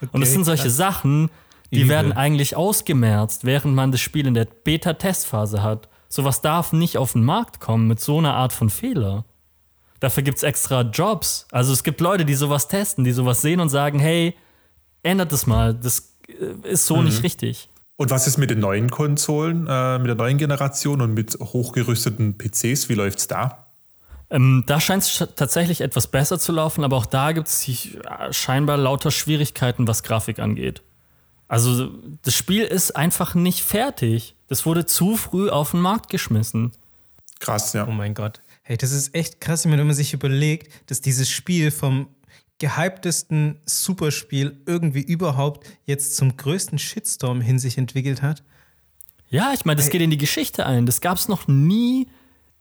Okay, 0.01 0.09
und 0.11 0.21
es 0.21 0.31
sind 0.33 0.43
solche. 0.43 0.69
Sachen, 0.69 1.31
die 1.71 1.77
Übel. 1.77 1.89
werden 1.89 2.13
eigentlich 2.13 2.55
ausgemerzt, 2.55 3.43
während 3.45 3.73
man 3.73 3.91
das 3.91 3.99
Spiel 3.99 4.27
in 4.27 4.35
der 4.35 4.45
Beta-Testphase 4.45 5.63
hat. 5.63 5.89
Sowas 6.07 6.41
darf 6.41 6.73
nicht 6.73 6.97
auf 6.97 7.13
den 7.13 7.23
Markt 7.23 7.59
kommen 7.59 7.87
mit 7.87 7.99
so 7.99 8.19
einer 8.19 8.35
Art 8.35 8.53
von 8.53 8.69
Fehler. 8.69 9.25
Dafür 9.99 10.23
gibt 10.23 10.37
es 10.37 10.43
extra 10.43 10.81
Jobs. 10.81 11.47
Also 11.51 11.73
es 11.73 11.83
gibt 11.83 12.01
Leute, 12.01 12.25
die 12.25 12.35
sowas 12.35 12.67
testen, 12.67 13.03
die 13.03 13.11
sowas 13.11 13.41
sehen 13.41 13.59
und 13.59 13.69
sagen, 13.69 13.99
hey, 13.99 14.35
ändert 15.03 15.31
das 15.31 15.47
mal, 15.47 15.73
das 15.73 16.15
äh, 16.27 16.67
ist 16.67 16.85
so 16.85 16.97
mhm. 16.97 17.05
nicht 17.05 17.23
richtig. 17.23 17.69
Und 17.97 18.11
was 18.11 18.27
ist 18.27 18.37
mit 18.37 18.49
den 18.49 18.59
neuen 18.59 18.89
Konsolen, 18.89 19.67
äh, 19.67 19.99
mit 19.99 20.07
der 20.07 20.15
neuen 20.15 20.37
Generation 20.37 21.01
und 21.01 21.13
mit 21.13 21.37
hochgerüsteten 21.39 22.37
PCs? 22.37 22.87
Wie 22.87 22.93
läuft 22.93 23.19
es 23.19 23.27
da? 23.27 23.67
Ähm, 24.29 24.63
da 24.67 24.79
scheint 24.79 25.03
es 25.03 25.17
tatsächlich 25.35 25.81
etwas 25.81 26.07
besser 26.07 26.39
zu 26.39 26.51
laufen, 26.51 26.83
aber 26.83 26.95
auch 26.95 27.07
da 27.07 27.31
gibt 27.31 27.47
es 27.47 27.67
äh, 27.67 28.31
scheinbar 28.31 28.77
lauter 28.77 29.11
Schwierigkeiten, 29.11 29.87
was 29.87 30.03
Grafik 30.03 30.39
angeht. 30.39 30.81
Also 31.49 31.89
das 32.21 32.35
Spiel 32.35 32.63
ist 32.63 32.95
einfach 32.95 33.33
nicht 33.33 33.63
fertig. 33.63 34.35
Das 34.47 34.65
wurde 34.65 34.85
zu 34.85 35.17
früh 35.17 35.49
auf 35.49 35.71
den 35.71 35.81
Markt 35.81 36.09
geschmissen. 36.09 36.71
Krass, 37.39 37.73
ja. 37.73 37.87
Oh 37.87 37.91
mein 37.91 38.13
Gott. 38.13 38.39
Hey, 38.69 38.77
das 38.77 38.91
ist 38.91 39.15
echt 39.15 39.41
krass, 39.41 39.67
wenn 39.67 39.79
man 39.79 39.95
sich 39.95 40.13
überlegt, 40.13 40.71
dass 40.91 41.01
dieses 41.01 41.27
Spiel 41.27 41.71
vom 41.71 42.07
gehyptesten 42.59 43.57
Superspiel 43.65 44.61
irgendwie 44.67 45.01
überhaupt 45.01 45.65
jetzt 45.85 46.15
zum 46.15 46.37
größten 46.37 46.77
Shitstorm 46.77 47.41
hin 47.41 47.57
sich 47.57 47.79
entwickelt 47.79 48.21
hat. 48.21 48.43
Ja, 49.27 49.53
ich 49.55 49.65
meine, 49.65 49.77
das 49.77 49.85
hey. 49.85 49.93
geht 49.93 50.01
in 50.01 50.11
die 50.11 50.19
Geschichte 50.19 50.67
ein. 50.67 50.85
Das 50.85 51.01
gab 51.01 51.17
es 51.17 51.27
noch 51.27 51.47
nie, 51.47 52.09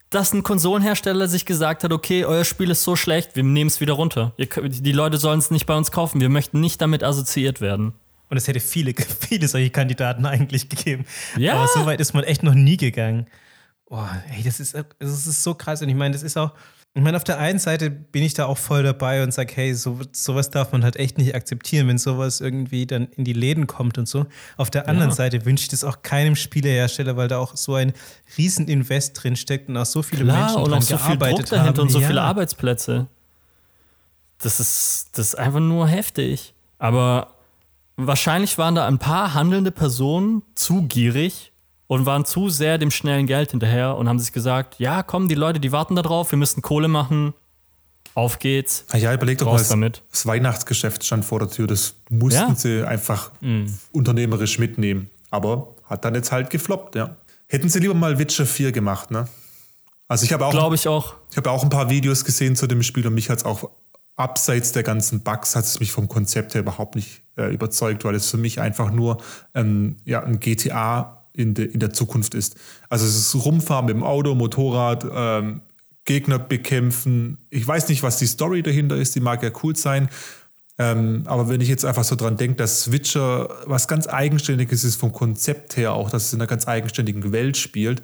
dass 0.08 0.32
ein 0.32 0.42
Konsolenhersteller 0.42 1.28
sich 1.28 1.44
gesagt 1.44 1.84
hat, 1.84 1.92
okay, 1.92 2.24
euer 2.24 2.46
Spiel 2.46 2.70
ist 2.70 2.84
so 2.84 2.96
schlecht, 2.96 3.36
wir 3.36 3.42
nehmen 3.42 3.68
es 3.68 3.82
wieder 3.82 3.92
runter. 3.92 4.32
Die 4.38 4.92
Leute 4.92 5.18
sollen 5.18 5.40
es 5.40 5.50
nicht 5.50 5.66
bei 5.66 5.76
uns 5.76 5.90
kaufen. 5.90 6.22
Wir 6.22 6.30
möchten 6.30 6.58
nicht 6.58 6.80
damit 6.80 7.04
assoziiert 7.04 7.60
werden. 7.60 7.92
Und 8.30 8.38
es 8.38 8.48
hätte 8.48 8.60
viele, 8.60 8.94
viele 9.20 9.46
solche 9.46 9.68
Kandidaten 9.68 10.24
eigentlich 10.24 10.70
gegeben. 10.70 11.04
Ja. 11.36 11.56
Aber 11.56 11.68
so 11.68 11.84
weit 11.84 12.00
ist 12.00 12.14
man 12.14 12.24
echt 12.24 12.42
noch 12.42 12.54
nie 12.54 12.78
gegangen. 12.78 13.26
Oh, 13.90 14.04
ey, 14.36 14.42
das 14.42 14.60
ist, 14.60 14.74
das 14.74 15.26
ist 15.26 15.42
so 15.42 15.54
krass. 15.54 15.80
Und 15.82 15.88
ich 15.88 15.94
meine, 15.94 16.12
das 16.12 16.22
ist 16.22 16.36
auch, 16.36 16.52
ich 16.94 17.02
meine, 17.02 17.16
auf 17.16 17.24
der 17.24 17.38
einen 17.38 17.58
Seite 17.58 17.90
bin 17.90 18.22
ich 18.22 18.34
da 18.34 18.46
auch 18.46 18.58
voll 18.58 18.82
dabei 18.82 19.22
und 19.22 19.32
sage, 19.32 19.52
hey, 19.54 19.72
so, 19.74 20.00
sowas 20.10 20.50
darf 20.50 20.72
man 20.72 20.82
halt 20.82 20.96
echt 20.96 21.16
nicht 21.16 21.34
akzeptieren, 21.34 21.86
wenn 21.86 21.98
sowas 21.98 22.40
irgendwie 22.40 22.86
dann 22.86 23.06
in 23.16 23.24
die 23.24 23.32
Läden 23.32 23.66
kommt 23.66 23.98
und 23.98 24.08
so. 24.08 24.26
Auf 24.56 24.70
der 24.70 24.88
anderen 24.88 25.10
ja. 25.10 25.14
Seite 25.14 25.44
wünsche 25.44 25.62
ich 25.62 25.68
das 25.68 25.84
auch 25.84 26.02
keinem 26.02 26.34
Spielehersteller, 26.34 27.16
weil 27.16 27.28
da 27.28 27.38
auch 27.38 27.56
so 27.56 27.76
ein 27.76 27.92
Rieseninvest 28.36 29.22
drin 29.22 29.36
steckt 29.36 29.68
und 29.68 29.76
auch 29.76 29.86
so 29.86 30.02
viele 30.02 30.24
Klar, 30.24 30.46
Menschen 30.46 30.62
und 30.62 30.72
auch 30.72 30.82
so 30.82 30.98
viel 30.98 31.16
Druck 31.16 31.46
dahinter 31.46 31.62
haben. 31.62 31.80
und 31.80 31.90
so 31.90 32.00
ja. 32.00 32.06
viele 32.08 32.22
Arbeitsplätze. 32.22 33.06
Das 34.38 34.58
ist, 34.60 35.10
das 35.12 35.28
ist 35.28 35.34
einfach 35.38 35.60
nur 35.60 35.86
heftig. 35.86 36.54
Aber 36.78 37.34
wahrscheinlich 37.96 38.58
waren 38.58 38.74
da 38.74 38.86
ein 38.86 38.98
paar 38.98 39.34
handelnde 39.34 39.70
Personen 39.70 40.42
zu 40.54 40.82
gierig 40.82 41.47
und 41.88 42.06
waren 42.06 42.24
zu 42.24 42.48
sehr 42.48 42.78
dem 42.78 42.92
schnellen 42.92 43.26
Geld 43.26 43.50
hinterher 43.50 43.96
und 43.96 44.08
haben 44.08 44.20
sich 44.20 44.32
gesagt, 44.32 44.76
ja, 44.78 45.02
komm, 45.02 45.26
die 45.26 45.34
Leute, 45.34 45.58
die 45.58 45.72
warten 45.72 45.96
da 45.96 46.02
drauf, 46.02 46.30
wir 46.30 46.38
müssen 46.38 46.62
Kohle 46.62 46.86
machen. 46.86 47.34
Auf 48.14 48.38
geht's. 48.38 48.84
Ah 48.90 48.96
ja, 48.96 49.12
überlegt 49.12 49.40
doch 49.40 49.52
mal, 49.52 49.64
damit. 49.68 50.02
das 50.10 50.26
Weihnachtsgeschäft 50.26 51.04
stand 51.04 51.24
vor 51.24 51.38
der 51.38 51.48
Tür. 51.48 51.66
Das 51.66 51.94
mussten 52.10 52.50
ja. 52.50 52.54
sie 52.54 52.86
einfach 52.86 53.30
mm. 53.40 53.66
unternehmerisch 53.92 54.58
mitnehmen. 54.58 55.08
Aber 55.30 55.74
hat 55.84 56.04
dann 56.04 56.14
jetzt 56.14 56.32
halt 56.32 56.50
gefloppt, 56.50 56.94
ja. 56.96 57.16
Hätten 57.48 57.68
sie 57.68 57.78
lieber 57.78 57.94
mal 57.94 58.18
Witcher 58.18 58.44
4 58.44 58.72
gemacht, 58.72 59.10
ne? 59.10 59.28
Also 60.08 60.24
ich 60.24 60.32
habe 60.32 60.46
auch. 60.46 60.50
Glaube 60.50 60.74
ich 60.74 60.88
auch. 60.88 61.14
Ich 61.30 61.36
habe 61.36 61.50
auch 61.50 61.62
ein 61.62 61.70
paar 61.70 61.90
Videos 61.90 62.24
gesehen 62.24 62.56
zu 62.56 62.66
dem 62.66 62.82
Spiel 62.82 63.06
und 63.06 63.14
mich 63.14 63.30
hat 63.30 63.38
es 63.38 63.44
auch 63.44 63.70
abseits 64.16 64.72
der 64.72 64.82
ganzen 64.82 65.22
Bugs 65.22 65.54
hat 65.54 65.64
es 65.64 65.78
mich 65.78 65.92
vom 65.92 66.08
Konzept 66.08 66.54
her 66.54 66.62
überhaupt 66.62 66.96
nicht 66.96 67.22
äh, 67.36 67.52
überzeugt, 67.54 68.04
weil 68.04 68.16
es 68.16 68.28
für 68.28 68.36
mich 68.36 68.60
einfach 68.60 68.90
nur 68.90 69.18
ähm, 69.54 69.96
ja, 70.04 70.24
ein 70.24 70.40
GTA 70.40 71.17
in, 71.38 71.54
de, 71.54 71.66
in 71.66 71.80
der 71.80 71.92
Zukunft 71.92 72.34
ist. 72.34 72.56
Also 72.88 73.06
es 73.06 73.16
ist 73.16 73.44
Rumfahren 73.44 73.86
mit 73.86 73.94
dem 73.94 74.02
Auto, 74.02 74.34
Motorrad, 74.34 75.06
ähm, 75.10 75.60
Gegner 76.04 76.38
bekämpfen. 76.38 77.38
Ich 77.50 77.66
weiß 77.66 77.88
nicht, 77.88 78.02
was 78.02 78.18
die 78.18 78.26
Story 78.26 78.62
dahinter 78.62 78.96
ist, 78.96 79.14
die 79.14 79.20
mag 79.20 79.42
ja 79.42 79.50
cool 79.62 79.76
sein. 79.76 80.08
Ähm, 80.78 81.22
aber 81.26 81.48
wenn 81.48 81.60
ich 81.60 81.68
jetzt 81.68 81.84
einfach 81.84 82.04
so 82.04 82.16
dran 82.16 82.36
denke, 82.36 82.56
dass 82.56 82.82
Switcher 82.82 83.48
was 83.66 83.88
ganz 83.88 84.06
Eigenständiges 84.06 84.84
ist 84.84 84.96
vom 84.96 85.12
Konzept 85.12 85.76
her, 85.76 85.92
auch 85.92 86.10
dass 86.10 86.26
es 86.26 86.32
in 86.32 86.40
einer 86.40 86.46
ganz 86.46 86.66
eigenständigen 86.66 87.32
Welt 87.32 87.56
spielt, 87.56 88.02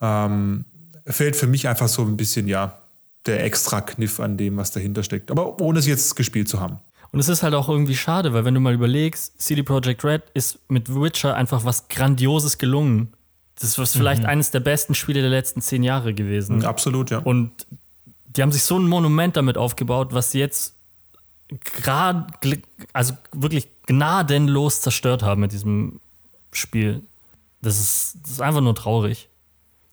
ähm, 0.00 0.64
fällt 1.06 1.36
für 1.36 1.46
mich 1.46 1.68
einfach 1.68 1.88
so 1.88 2.02
ein 2.02 2.16
bisschen, 2.16 2.48
ja, 2.48 2.78
der 3.26 3.44
extra 3.44 3.80
Kniff 3.80 4.20
an 4.20 4.36
dem, 4.36 4.56
was 4.56 4.70
dahinter 4.70 5.02
steckt. 5.02 5.30
Aber 5.30 5.60
ohne 5.60 5.78
es 5.78 5.86
jetzt 5.86 6.16
gespielt 6.16 6.48
zu 6.48 6.60
haben. 6.60 6.78
Und 7.16 7.20
es 7.20 7.30
ist 7.30 7.42
halt 7.42 7.54
auch 7.54 7.70
irgendwie 7.70 7.96
schade, 7.96 8.34
weil 8.34 8.44
wenn 8.44 8.52
du 8.52 8.60
mal 8.60 8.74
überlegst, 8.74 9.40
CD 9.40 9.62
Projekt 9.62 10.04
Red 10.04 10.24
ist 10.34 10.58
mit 10.68 10.94
Witcher 10.94 11.34
einfach 11.34 11.64
was 11.64 11.88
Grandioses 11.88 12.58
gelungen. 12.58 13.14
Das 13.58 13.78
ist 13.78 13.96
vielleicht 13.96 14.24
mhm. 14.24 14.28
eines 14.28 14.50
der 14.50 14.60
besten 14.60 14.94
Spiele 14.94 15.22
der 15.22 15.30
letzten 15.30 15.62
zehn 15.62 15.82
Jahre 15.82 16.12
gewesen. 16.12 16.62
Absolut, 16.66 17.10
ja. 17.10 17.20
Und 17.20 17.52
die 18.26 18.42
haben 18.42 18.52
sich 18.52 18.64
so 18.64 18.78
ein 18.78 18.86
Monument 18.86 19.34
damit 19.34 19.56
aufgebaut, 19.56 20.12
was 20.12 20.32
sie 20.32 20.40
jetzt 20.40 20.74
gerade, 21.48 22.26
also 22.92 23.14
wirklich 23.32 23.68
gnadenlos 23.86 24.82
zerstört 24.82 25.22
haben 25.22 25.40
mit 25.40 25.52
diesem 25.52 26.00
Spiel. 26.52 27.00
Das 27.62 27.80
ist, 27.80 28.18
das 28.24 28.32
ist 28.32 28.40
einfach 28.42 28.60
nur 28.60 28.74
traurig. 28.74 29.30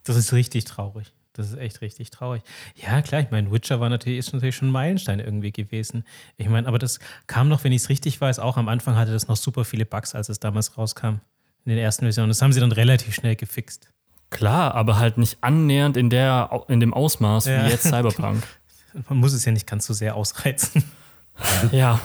Das 0.03 0.17
ist 0.17 0.33
richtig 0.33 0.65
traurig. 0.65 1.13
Das 1.33 1.49
ist 1.49 1.57
echt 1.57 1.81
richtig 1.81 2.11
traurig. 2.11 2.43
Ja, 2.75 3.01
klar, 3.01 3.21
ich 3.21 3.31
meine, 3.31 3.51
Witcher 3.51 3.79
war 3.79 3.89
natürlich, 3.89 4.19
ist 4.19 4.33
natürlich 4.33 4.55
schon 4.55 4.69
ein 4.69 4.71
Meilenstein 4.71 5.19
irgendwie 5.19 5.51
gewesen. 5.51 6.05
Ich 6.37 6.47
meine, 6.47 6.67
aber 6.67 6.77
das 6.77 6.99
kam 7.25 7.49
noch, 7.49 7.63
wenn 7.63 7.71
ich 7.71 7.81
es 7.81 7.89
richtig 7.89 8.21
weiß, 8.21 8.37
auch 8.37 8.55
am 8.55 8.69
Anfang 8.69 8.95
hatte 8.95 9.11
das 9.11 9.27
noch 9.27 9.35
super 9.35 9.65
viele 9.65 9.85
Bugs, 9.85 10.13
als 10.13 10.29
es 10.29 10.39
damals 10.39 10.77
rauskam. 10.77 11.19
In 11.65 11.69
den 11.69 11.79
ersten 11.79 12.05
Versionen. 12.05 12.29
Das 12.29 12.41
haben 12.41 12.53
sie 12.53 12.59
dann 12.59 12.71
relativ 12.71 13.15
schnell 13.15 13.35
gefixt. 13.35 13.89
Klar, 14.29 14.75
aber 14.75 14.97
halt 14.97 15.17
nicht 15.17 15.37
annähernd 15.41 15.97
in, 15.97 16.09
der, 16.09 16.49
in 16.67 16.79
dem 16.79 16.93
Ausmaß 16.93 17.45
ja. 17.45 17.65
wie 17.65 17.69
jetzt 17.69 17.83
Cyberpunk. 17.83 18.43
Man 19.09 19.17
muss 19.17 19.33
es 19.33 19.45
ja 19.45 19.51
nicht 19.51 19.65
ganz 19.65 19.85
so 19.85 19.93
sehr 19.93 20.15
ausreizen. 20.15 20.83
ja, 21.71 21.99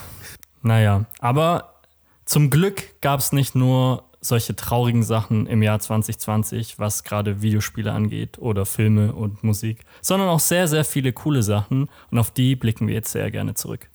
naja. 0.62 1.04
Aber 1.18 1.74
zum 2.24 2.48
Glück 2.48 3.00
gab 3.02 3.20
es 3.20 3.32
nicht 3.32 3.54
nur 3.54 4.07
solche 4.20 4.56
traurigen 4.56 5.02
Sachen 5.02 5.46
im 5.46 5.62
Jahr 5.62 5.78
2020, 5.78 6.78
was 6.78 7.04
gerade 7.04 7.42
Videospiele 7.42 7.92
angeht 7.92 8.38
oder 8.38 8.66
Filme 8.66 9.12
und 9.12 9.44
Musik, 9.44 9.84
sondern 10.00 10.28
auch 10.28 10.40
sehr, 10.40 10.68
sehr 10.68 10.84
viele 10.84 11.12
coole 11.12 11.42
Sachen 11.42 11.88
und 12.10 12.18
auf 12.18 12.30
die 12.30 12.56
blicken 12.56 12.86
wir 12.86 12.94
jetzt 12.94 13.12
sehr 13.12 13.30
gerne 13.30 13.54
zurück. 13.54 13.90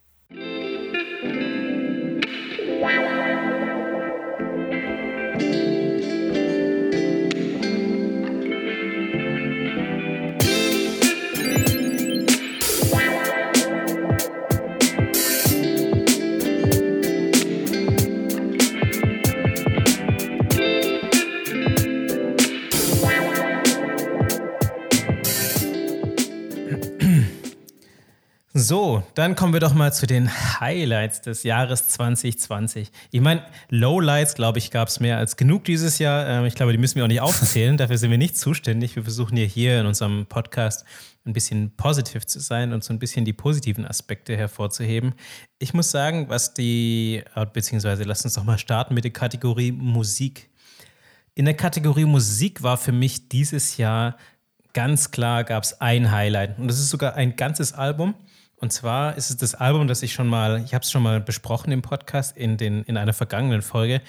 So, 28.66 29.04
dann 29.16 29.36
kommen 29.36 29.52
wir 29.52 29.60
doch 29.60 29.74
mal 29.74 29.92
zu 29.92 30.08
den 30.08 30.32
Highlights 30.62 31.20
des 31.20 31.44
Jahres 31.44 31.90
2020. 31.90 32.94
Ich 33.12 33.20
meine, 33.20 33.44
Lowlights, 33.68 34.36
glaube 34.36 34.58
ich, 34.58 34.72
gab 34.72 34.88
es 34.88 35.02
mehr 35.02 35.18
als 35.18 35.36
genug 35.36 35.66
dieses 35.66 36.00
Jahr. 36.00 36.26
Ähm, 36.26 36.46
ich 36.46 36.56
glaube, 36.56 36.72
die 36.72 36.78
müssen 36.78 36.96
wir 36.96 37.04
auch 37.04 37.10
nicht 37.10 37.20
aufzählen. 37.20 37.76
Dafür 37.78 37.98
sind 37.98 38.10
wir 38.10 38.18
nicht 38.18 38.38
zuständig. 38.38 38.96
Wir 38.96 39.04
versuchen 39.04 39.36
ja 39.36 39.44
hier 39.44 39.82
in 39.82 39.86
unserem 39.86 40.28
Podcast 40.28 40.86
ein 41.26 41.34
bisschen 41.34 41.76
positiv 41.76 42.26
zu 42.26 42.40
sein 42.40 42.72
und 42.72 42.86
so 42.86 42.94
ein 42.94 43.00
bisschen 43.00 43.26
die 43.26 43.34
positiven 43.34 43.86
Aspekte 43.86 44.38
hervorzuheben. 44.38 45.14
Ich 45.60 45.74
muss 45.74 45.92
sagen, 45.92 46.30
was 46.30 46.54
die, 46.54 47.22
äh, 47.36 47.46
beziehungsweise 47.46 48.04
lass 48.04 48.24
uns 48.24 48.36
doch 48.36 48.46
mal 48.46 48.58
starten 48.58 48.94
mit 48.94 49.04
der 49.04 49.12
Kategorie 49.12 49.74
Musik. 49.74 50.50
In 51.36 51.44
der 51.44 51.56
Kategorie 51.56 52.06
Musik 52.06 52.64
war 52.64 52.78
für 52.78 52.94
mich 52.94 53.28
dieses 53.28 53.76
Jahr 53.76 54.16
ganz 54.72 55.12
klar, 55.12 55.44
gab 55.44 55.64
es 55.64 55.82
ein 55.82 56.12
Highlight. 56.12 56.58
Und 56.60 56.70
das 56.70 56.80
ist 56.80 56.92
sogar 56.92 57.16
ein 57.16 57.36
ganzes 57.36 57.74
Album. 57.74 58.16
Und 58.64 58.72
zwar 58.72 59.18
ist 59.18 59.30
es 59.30 59.36
das 59.36 59.56
Album, 59.56 59.90
das 59.90 60.04
ich 60.04 60.14
schon 60.14 60.30
mal, 60.30 60.64
ich 60.64 60.74
habe 60.74 60.84
es 60.84 60.90
schon 60.90 61.04
mal 61.04 61.20
besprochen 61.20 61.74
im 61.74 61.82
Podcast 61.82 62.38
in, 62.38 62.56
den, 62.56 62.84
in 62.84 62.96
einer 62.96 63.12
vergangenen 63.12 63.62
Folge. 63.62 64.02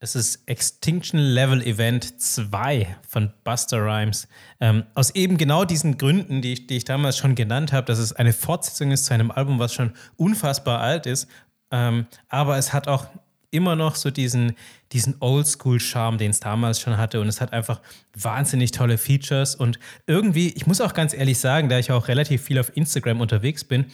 Es 0.00 0.16
ist 0.16 0.48
Extinction 0.48 1.20
Level 1.20 1.62
Event 1.62 2.20
2 2.20 2.96
von 3.06 3.32
Buster 3.44 3.78
Rhymes. 3.86 4.26
Ähm, 4.58 4.82
aus 4.94 5.10
eben 5.14 5.36
genau 5.36 5.64
diesen 5.64 5.96
Gründen, 5.96 6.42
die, 6.42 6.66
die 6.66 6.78
ich 6.78 6.84
damals 6.84 7.18
schon 7.18 7.36
genannt 7.36 7.72
habe, 7.72 7.86
dass 7.86 8.00
es 8.00 8.12
eine 8.12 8.32
Fortsetzung 8.32 8.90
ist 8.90 9.04
zu 9.04 9.14
einem 9.14 9.30
Album, 9.30 9.60
was 9.60 9.72
schon 9.72 9.92
unfassbar 10.16 10.80
alt 10.80 11.06
ist. 11.06 11.28
Ähm, 11.70 12.08
aber 12.28 12.58
es 12.58 12.72
hat 12.72 12.88
auch 12.88 13.06
immer 13.54 13.76
noch 13.76 13.94
so 13.94 14.10
diesen, 14.10 14.56
diesen 14.92 15.16
Oldschool-Charme, 15.20 16.18
den 16.18 16.30
es 16.30 16.40
damals 16.40 16.80
schon 16.80 16.96
hatte. 16.96 17.20
Und 17.20 17.28
es 17.28 17.40
hat 17.40 17.52
einfach 17.52 17.80
wahnsinnig 18.14 18.72
tolle 18.72 18.98
Features. 18.98 19.54
Und 19.54 19.78
irgendwie, 20.06 20.48
ich 20.48 20.66
muss 20.66 20.80
auch 20.80 20.92
ganz 20.92 21.14
ehrlich 21.14 21.38
sagen, 21.38 21.68
da 21.68 21.78
ich 21.78 21.92
auch 21.92 22.08
relativ 22.08 22.42
viel 22.42 22.58
auf 22.58 22.76
Instagram 22.76 23.20
unterwegs 23.20 23.64
bin, 23.64 23.86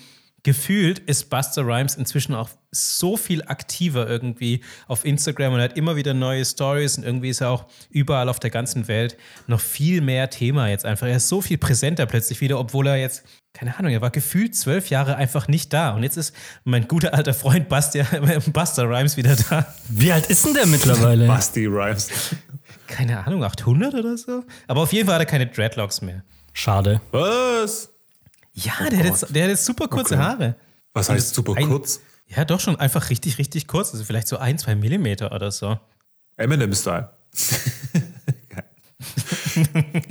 gefühlt 0.42 0.98
ist 1.00 1.30
Buster 1.30 1.66
Rhymes 1.66 1.96
inzwischen 1.96 2.34
auch 2.34 2.48
so 2.72 3.16
viel 3.16 3.42
aktiver 3.42 4.08
irgendwie 4.08 4.62
auf 4.86 5.04
Instagram 5.04 5.54
und 5.54 5.60
hat 5.60 5.76
immer 5.76 5.96
wieder 5.96 6.14
neue 6.14 6.44
Stories 6.44 6.96
und 6.98 7.04
irgendwie 7.04 7.30
ist 7.30 7.40
er 7.40 7.50
auch 7.50 7.66
überall 7.90 8.28
auf 8.28 8.38
der 8.38 8.50
ganzen 8.50 8.86
Welt 8.88 9.16
noch 9.46 9.60
viel 9.60 10.00
mehr 10.00 10.30
Thema 10.30 10.68
jetzt 10.68 10.84
einfach. 10.84 11.08
Er 11.08 11.16
ist 11.16 11.28
so 11.28 11.40
viel 11.42 11.58
präsenter 11.58 12.06
plötzlich 12.06 12.40
wieder, 12.40 12.58
obwohl 12.60 12.86
er 12.86 12.96
jetzt, 12.96 13.24
keine 13.52 13.76
Ahnung, 13.76 13.92
er 13.92 14.00
war 14.00 14.10
gefühlt 14.10 14.54
zwölf 14.54 14.88
Jahre 14.88 15.16
einfach 15.16 15.48
nicht 15.48 15.72
da. 15.72 15.90
Und 15.94 16.04
jetzt 16.04 16.16
ist 16.16 16.34
mein 16.64 16.86
guter 16.86 17.12
alter 17.12 17.34
Freund 17.34 17.68
Buster, 17.68 18.04
Buster 18.52 18.88
Rhymes 18.88 19.16
wieder 19.16 19.36
da. 19.36 19.66
Wie 19.88 20.12
alt 20.12 20.26
ist 20.26 20.46
denn 20.46 20.54
der 20.54 20.66
mittlerweile? 20.66 21.26
Busty 21.26 21.66
Rhymes. 21.66 22.08
Keine 22.86 23.24
Ahnung, 23.26 23.42
800 23.42 23.94
oder 23.94 24.16
so? 24.16 24.44
Aber 24.68 24.82
auf 24.82 24.92
jeden 24.92 25.06
Fall 25.06 25.16
hat 25.16 25.22
er 25.22 25.26
keine 25.26 25.46
Dreadlocks 25.46 26.02
mehr. 26.02 26.22
Schade. 26.52 27.00
Was? 27.10 27.89
Ja, 28.64 28.88
der, 28.90 28.98
hat 28.98 29.06
jetzt, 29.06 29.34
der 29.34 29.42
hat 29.44 29.50
jetzt 29.50 29.64
super 29.64 29.88
kurze 29.88 30.14
Okay. 30.14 30.22
Haare. 30.22 30.56
Was 30.92 31.08
heißt 31.08 31.34
super 31.34 31.54
ein- 31.56 31.68
kurz? 31.68 32.00
Ja, 32.26 32.44
doch 32.44 32.60
schon 32.60 32.76
einfach 32.76 33.10
richtig, 33.10 33.38
richtig 33.38 33.66
kurz. 33.66 33.92
Also 33.92 34.04
vielleicht 34.04 34.28
so 34.28 34.36
ein, 34.36 34.56
zwei 34.58 34.74
Millimeter 34.76 35.32
oder 35.32 35.50
so. 35.50 35.78
Eminem-Style. 36.36 37.10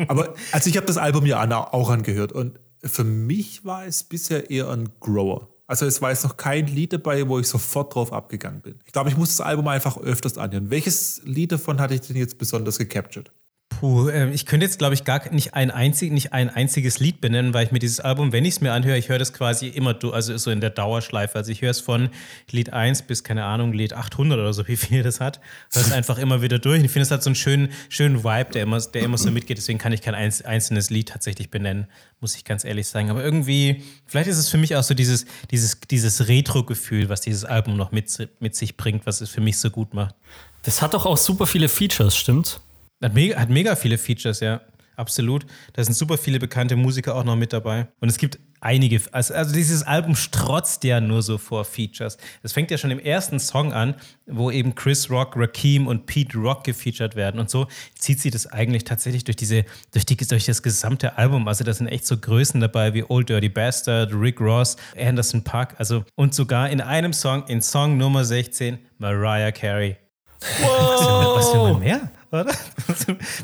Aber 0.07 0.33
also 0.51 0.69
ich 0.69 0.77
habe 0.77 0.87
das 0.87 0.97
Album 0.97 1.25
ja 1.25 1.43
auch 1.73 1.89
angehört 1.89 2.31
und 2.31 2.59
für 2.83 3.03
mich 3.03 3.65
war 3.65 3.85
es 3.85 4.03
bisher 4.03 4.49
eher 4.49 4.69
ein 4.69 4.89
Grower. 4.99 5.49
Also 5.67 5.85
es 5.85 6.01
war 6.01 6.09
jetzt 6.09 6.23
noch 6.23 6.37
kein 6.37 6.65
Lied 6.67 6.93
dabei, 6.93 7.27
wo 7.27 7.37
ich 7.39 7.47
sofort 7.47 7.93
drauf 7.93 8.11
abgegangen 8.11 8.61
bin. 8.61 8.79
Ich 8.85 8.91
glaube, 8.91 9.09
ich 9.09 9.17
muss 9.17 9.29
das 9.37 9.45
Album 9.45 9.67
einfach 9.67 9.97
öfters 9.97 10.37
anhören. 10.37 10.71
Welches 10.71 11.21
Lied 11.25 11.51
davon 11.51 11.79
hatte 11.79 11.93
ich 11.93 12.01
denn 12.01 12.15
jetzt 12.15 12.37
besonders 12.39 12.79
gecaptured? 12.79 13.31
Puh, 13.79 14.09
ähm, 14.09 14.33
ich 14.33 14.45
könnte 14.45 14.65
jetzt, 14.65 14.77
glaube 14.77 14.93
ich, 14.93 15.05
gar 15.05 15.31
nicht 15.31 15.53
ein, 15.53 15.71
einzig, 15.71 16.11
nicht 16.11 16.33
ein 16.33 16.49
einziges 16.49 16.99
Lied 16.99 17.21
benennen, 17.21 17.53
weil 17.53 17.65
ich 17.65 17.71
mir 17.71 17.79
dieses 17.79 18.01
Album, 18.01 18.33
wenn 18.33 18.43
ich 18.43 18.55
es 18.55 18.61
mir 18.61 18.73
anhöre, 18.73 18.97
ich 18.97 19.07
höre 19.07 19.19
das 19.19 19.31
quasi 19.31 19.67
immer, 19.69 19.97
also 20.11 20.35
so 20.35 20.51
in 20.51 20.59
der 20.59 20.69
Dauerschleife. 20.69 21.37
Also 21.37 21.53
ich 21.53 21.61
höre 21.61 21.71
es 21.71 21.79
von 21.79 22.09
Lied 22.51 22.73
1 22.73 23.03
bis, 23.03 23.23
keine 23.23 23.45
Ahnung, 23.45 23.71
Lied 23.71 23.93
800 23.93 24.37
oder 24.37 24.51
so, 24.51 24.67
wie 24.67 24.75
viel 24.75 25.01
das 25.01 25.21
hat. 25.21 25.39
Höre 25.71 25.81
es 25.83 25.93
einfach 25.93 26.17
immer 26.17 26.41
wieder 26.41 26.59
durch. 26.59 26.83
Ich 26.83 26.91
finde, 26.91 27.03
es 27.03 27.11
hat 27.11 27.23
so 27.23 27.29
einen 27.29 27.35
schönen, 27.35 27.69
schönen 27.87 28.25
Vibe, 28.25 28.51
der 28.51 28.63
immer, 28.63 28.81
der 28.81 29.01
immer 29.01 29.17
so 29.17 29.31
mitgeht. 29.31 29.57
Deswegen 29.57 29.79
kann 29.79 29.93
ich 29.93 30.01
kein 30.01 30.13
einz- 30.13 30.43
einzelnes 30.43 30.89
Lied 30.89 31.07
tatsächlich 31.07 31.49
benennen, 31.49 31.87
muss 32.19 32.35
ich 32.35 32.43
ganz 32.43 32.65
ehrlich 32.65 32.85
sagen. 32.85 33.09
Aber 33.09 33.23
irgendwie, 33.23 33.83
vielleicht 34.05 34.27
ist 34.27 34.39
es 34.39 34.49
für 34.49 34.57
mich 34.57 34.75
auch 34.75 34.83
so 34.83 34.93
dieses, 34.93 35.25
dieses, 35.51 35.79
dieses 35.89 36.27
Retro-Gefühl, 36.27 37.07
was 37.07 37.21
dieses 37.21 37.45
Album 37.45 37.77
noch 37.77 37.93
mit, 37.93 38.11
mit 38.41 38.57
sich 38.57 38.75
bringt, 38.75 39.05
was 39.05 39.21
es 39.21 39.29
für 39.29 39.39
mich 39.39 39.57
so 39.57 39.69
gut 39.69 39.93
macht. 39.93 40.15
Das 40.63 40.81
hat 40.81 40.93
doch 40.93 41.05
auch 41.05 41.15
super 41.15 41.47
viele 41.47 41.69
Features, 41.69 42.17
stimmt? 42.17 42.59
Hat 43.01 43.13
mega, 43.13 43.39
hat 43.39 43.49
mega 43.49 43.75
viele 43.75 43.97
Features, 43.97 44.39
ja. 44.39 44.61
Absolut. 44.99 45.45
Da 45.71 45.81
sind 45.81 45.93
super 45.93 46.17
viele 46.17 46.39
bekannte 46.39 46.75
Musiker 46.75 47.15
auch 47.15 47.23
noch 47.23 47.37
mit 47.37 47.53
dabei. 47.53 47.87
Und 48.01 48.09
es 48.09 48.17
gibt 48.17 48.37
einige, 48.59 48.99
also, 49.13 49.33
also 49.33 49.53
dieses 49.53 49.83
Album 49.83 50.13
strotzt 50.13 50.83
ja 50.83 50.99
nur 50.99 51.21
so 51.21 51.37
vor 51.37 51.63
Features. 51.63 52.17
Das 52.43 52.51
fängt 52.51 52.69
ja 52.69 52.77
schon 52.77 52.91
im 52.91 52.99
ersten 52.99 53.39
Song 53.39 53.71
an, 53.71 53.95
wo 54.27 54.51
eben 54.51 54.75
Chris 54.75 55.09
Rock, 55.09 55.37
Rakim 55.37 55.87
und 55.87 56.05
Pete 56.05 56.37
Rock 56.37 56.65
gefeatured 56.65 57.15
werden. 57.15 57.39
Und 57.39 57.49
so 57.49 57.67
zieht 57.95 58.19
sie 58.19 58.29
das 58.29 58.47
eigentlich 58.47 58.83
tatsächlich 58.83 59.23
durch 59.23 59.37
diese, 59.37 59.63
durch, 59.93 60.05
die, 60.05 60.17
durch 60.17 60.45
das 60.45 60.61
gesamte 60.61 61.17
Album. 61.17 61.47
Also 61.47 61.63
da 61.63 61.71
sind 61.71 61.87
echt 61.87 62.05
so 62.05 62.17
Größen 62.17 62.59
dabei 62.59 62.93
wie 62.93 63.05
Old 63.07 63.29
Dirty 63.29 63.47
Bastard, 63.47 64.11
Rick 64.13 64.41
Ross, 64.41 64.75
Anderson 64.97 65.45
Park. 65.45 65.75
Also, 65.77 66.03
und 66.15 66.33
sogar 66.33 66.69
in 66.69 66.81
einem 66.81 67.13
Song, 67.13 67.47
in 67.47 67.61
Song 67.61 67.97
Nummer 67.97 68.25
16, 68.25 68.79
Mariah 68.97 69.53
Carey. 69.53 69.95
Was 70.41 70.61
will, 70.61 71.35
was 71.35 71.53
will 71.53 71.73
man 71.73 71.79
mehr, 71.79 72.11
oder? 72.31 72.45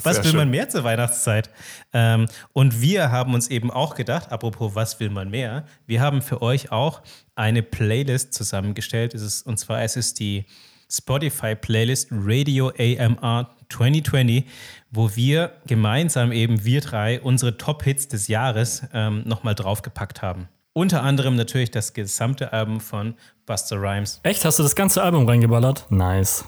Was 0.04 0.16
Sehr 0.16 0.26
will 0.26 0.34
man 0.34 0.50
mehr 0.50 0.70
zur 0.70 0.84
Weihnachtszeit? 0.84 1.50
Ähm, 1.94 2.28
und 2.54 2.82
wir 2.82 3.12
haben 3.12 3.34
uns 3.34 3.50
eben 3.50 3.72
auch 3.72 3.96
gedacht, 3.96 4.32
apropos, 4.32 4.76
was 4.76 5.00
will 5.00 5.10
man 5.10 5.30
mehr? 5.30 5.66
Wir 5.86 6.02
haben 6.02 6.22
für 6.22 6.42
euch 6.42 6.72
auch 6.72 7.02
eine 7.36 7.64
Playlist 7.64 8.34
zusammengestellt. 8.34 9.14
Es 9.14 9.22
ist, 9.22 9.46
und 9.46 9.58
zwar 9.58 9.82
es 9.82 9.96
ist 9.96 10.20
die 10.20 10.46
Spotify-Playlist 10.90 12.10
Radio 12.12 12.70
AMR 12.70 13.50
2020, 13.70 14.46
wo 14.92 15.16
wir 15.16 15.52
gemeinsam 15.68 16.32
eben, 16.32 16.64
wir 16.64 16.82
drei, 16.82 17.20
unsere 17.22 17.58
Top-Hits 17.58 18.08
des 18.08 18.28
Jahres 18.28 18.84
ähm, 18.94 19.24
nochmal 19.26 19.56
draufgepackt 19.56 20.22
haben. 20.22 20.48
Unter 20.74 21.04
anderem 21.04 21.36
natürlich 21.36 21.72
das 21.72 21.94
gesamte 21.94 22.54
Album 22.54 22.82
von 22.82 23.16
Buster 23.46 23.78
Rhymes. 23.78 24.20
Echt? 24.24 24.44
Hast 24.44 24.60
du 24.60 24.64
das 24.64 24.76
ganze 24.76 25.02
Album 25.04 25.28
reingeballert? 25.28 25.86
Nice. 25.90 26.46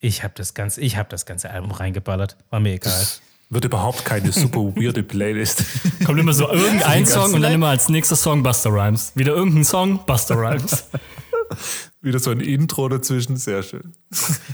Ich 0.00 0.22
habe 0.22 0.34
das, 0.36 0.54
ganze- 0.54 0.80
ich 0.80 0.96
hab 0.96 1.08
das 1.08 1.26
ganze 1.26 1.50
Album 1.50 1.70
reingeballert. 1.72 2.36
War 2.50 2.60
mir 2.60 2.74
egal. 2.74 3.04
Wird 3.50 3.64
überhaupt 3.64 4.04
keine 4.04 4.30
super 4.30 4.60
weirde 4.76 5.02
Playlist. 5.02 5.64
Kommt 6.04 6.18
immer 6.20 6.34
so 6.34 6.48
irgendein 6.50 7.06
Song 7.06 7.32
und 7.34 7.40
dann 7.42 7.52
immer 7.52 7.68
als 7.68 7.88
nächster 7.88 8.14
Song 8.14 8.42
Buster 8.42 8.70
Rhymes. 8.70 9.12
Wieder 9.14 9.34
irgendein 9.34 9.64
Song, 9.64 10.04
Buster 10.06 10.36
Rhymes. 10.36 10.84
Wieder 12.02 12.18
so 12.18 12.30
ein 12.30 12.40
Intro 12.40 12.88
dazwischen, 12.88 13.36
sehr 13.38 13.62
schön. 13.62 13.92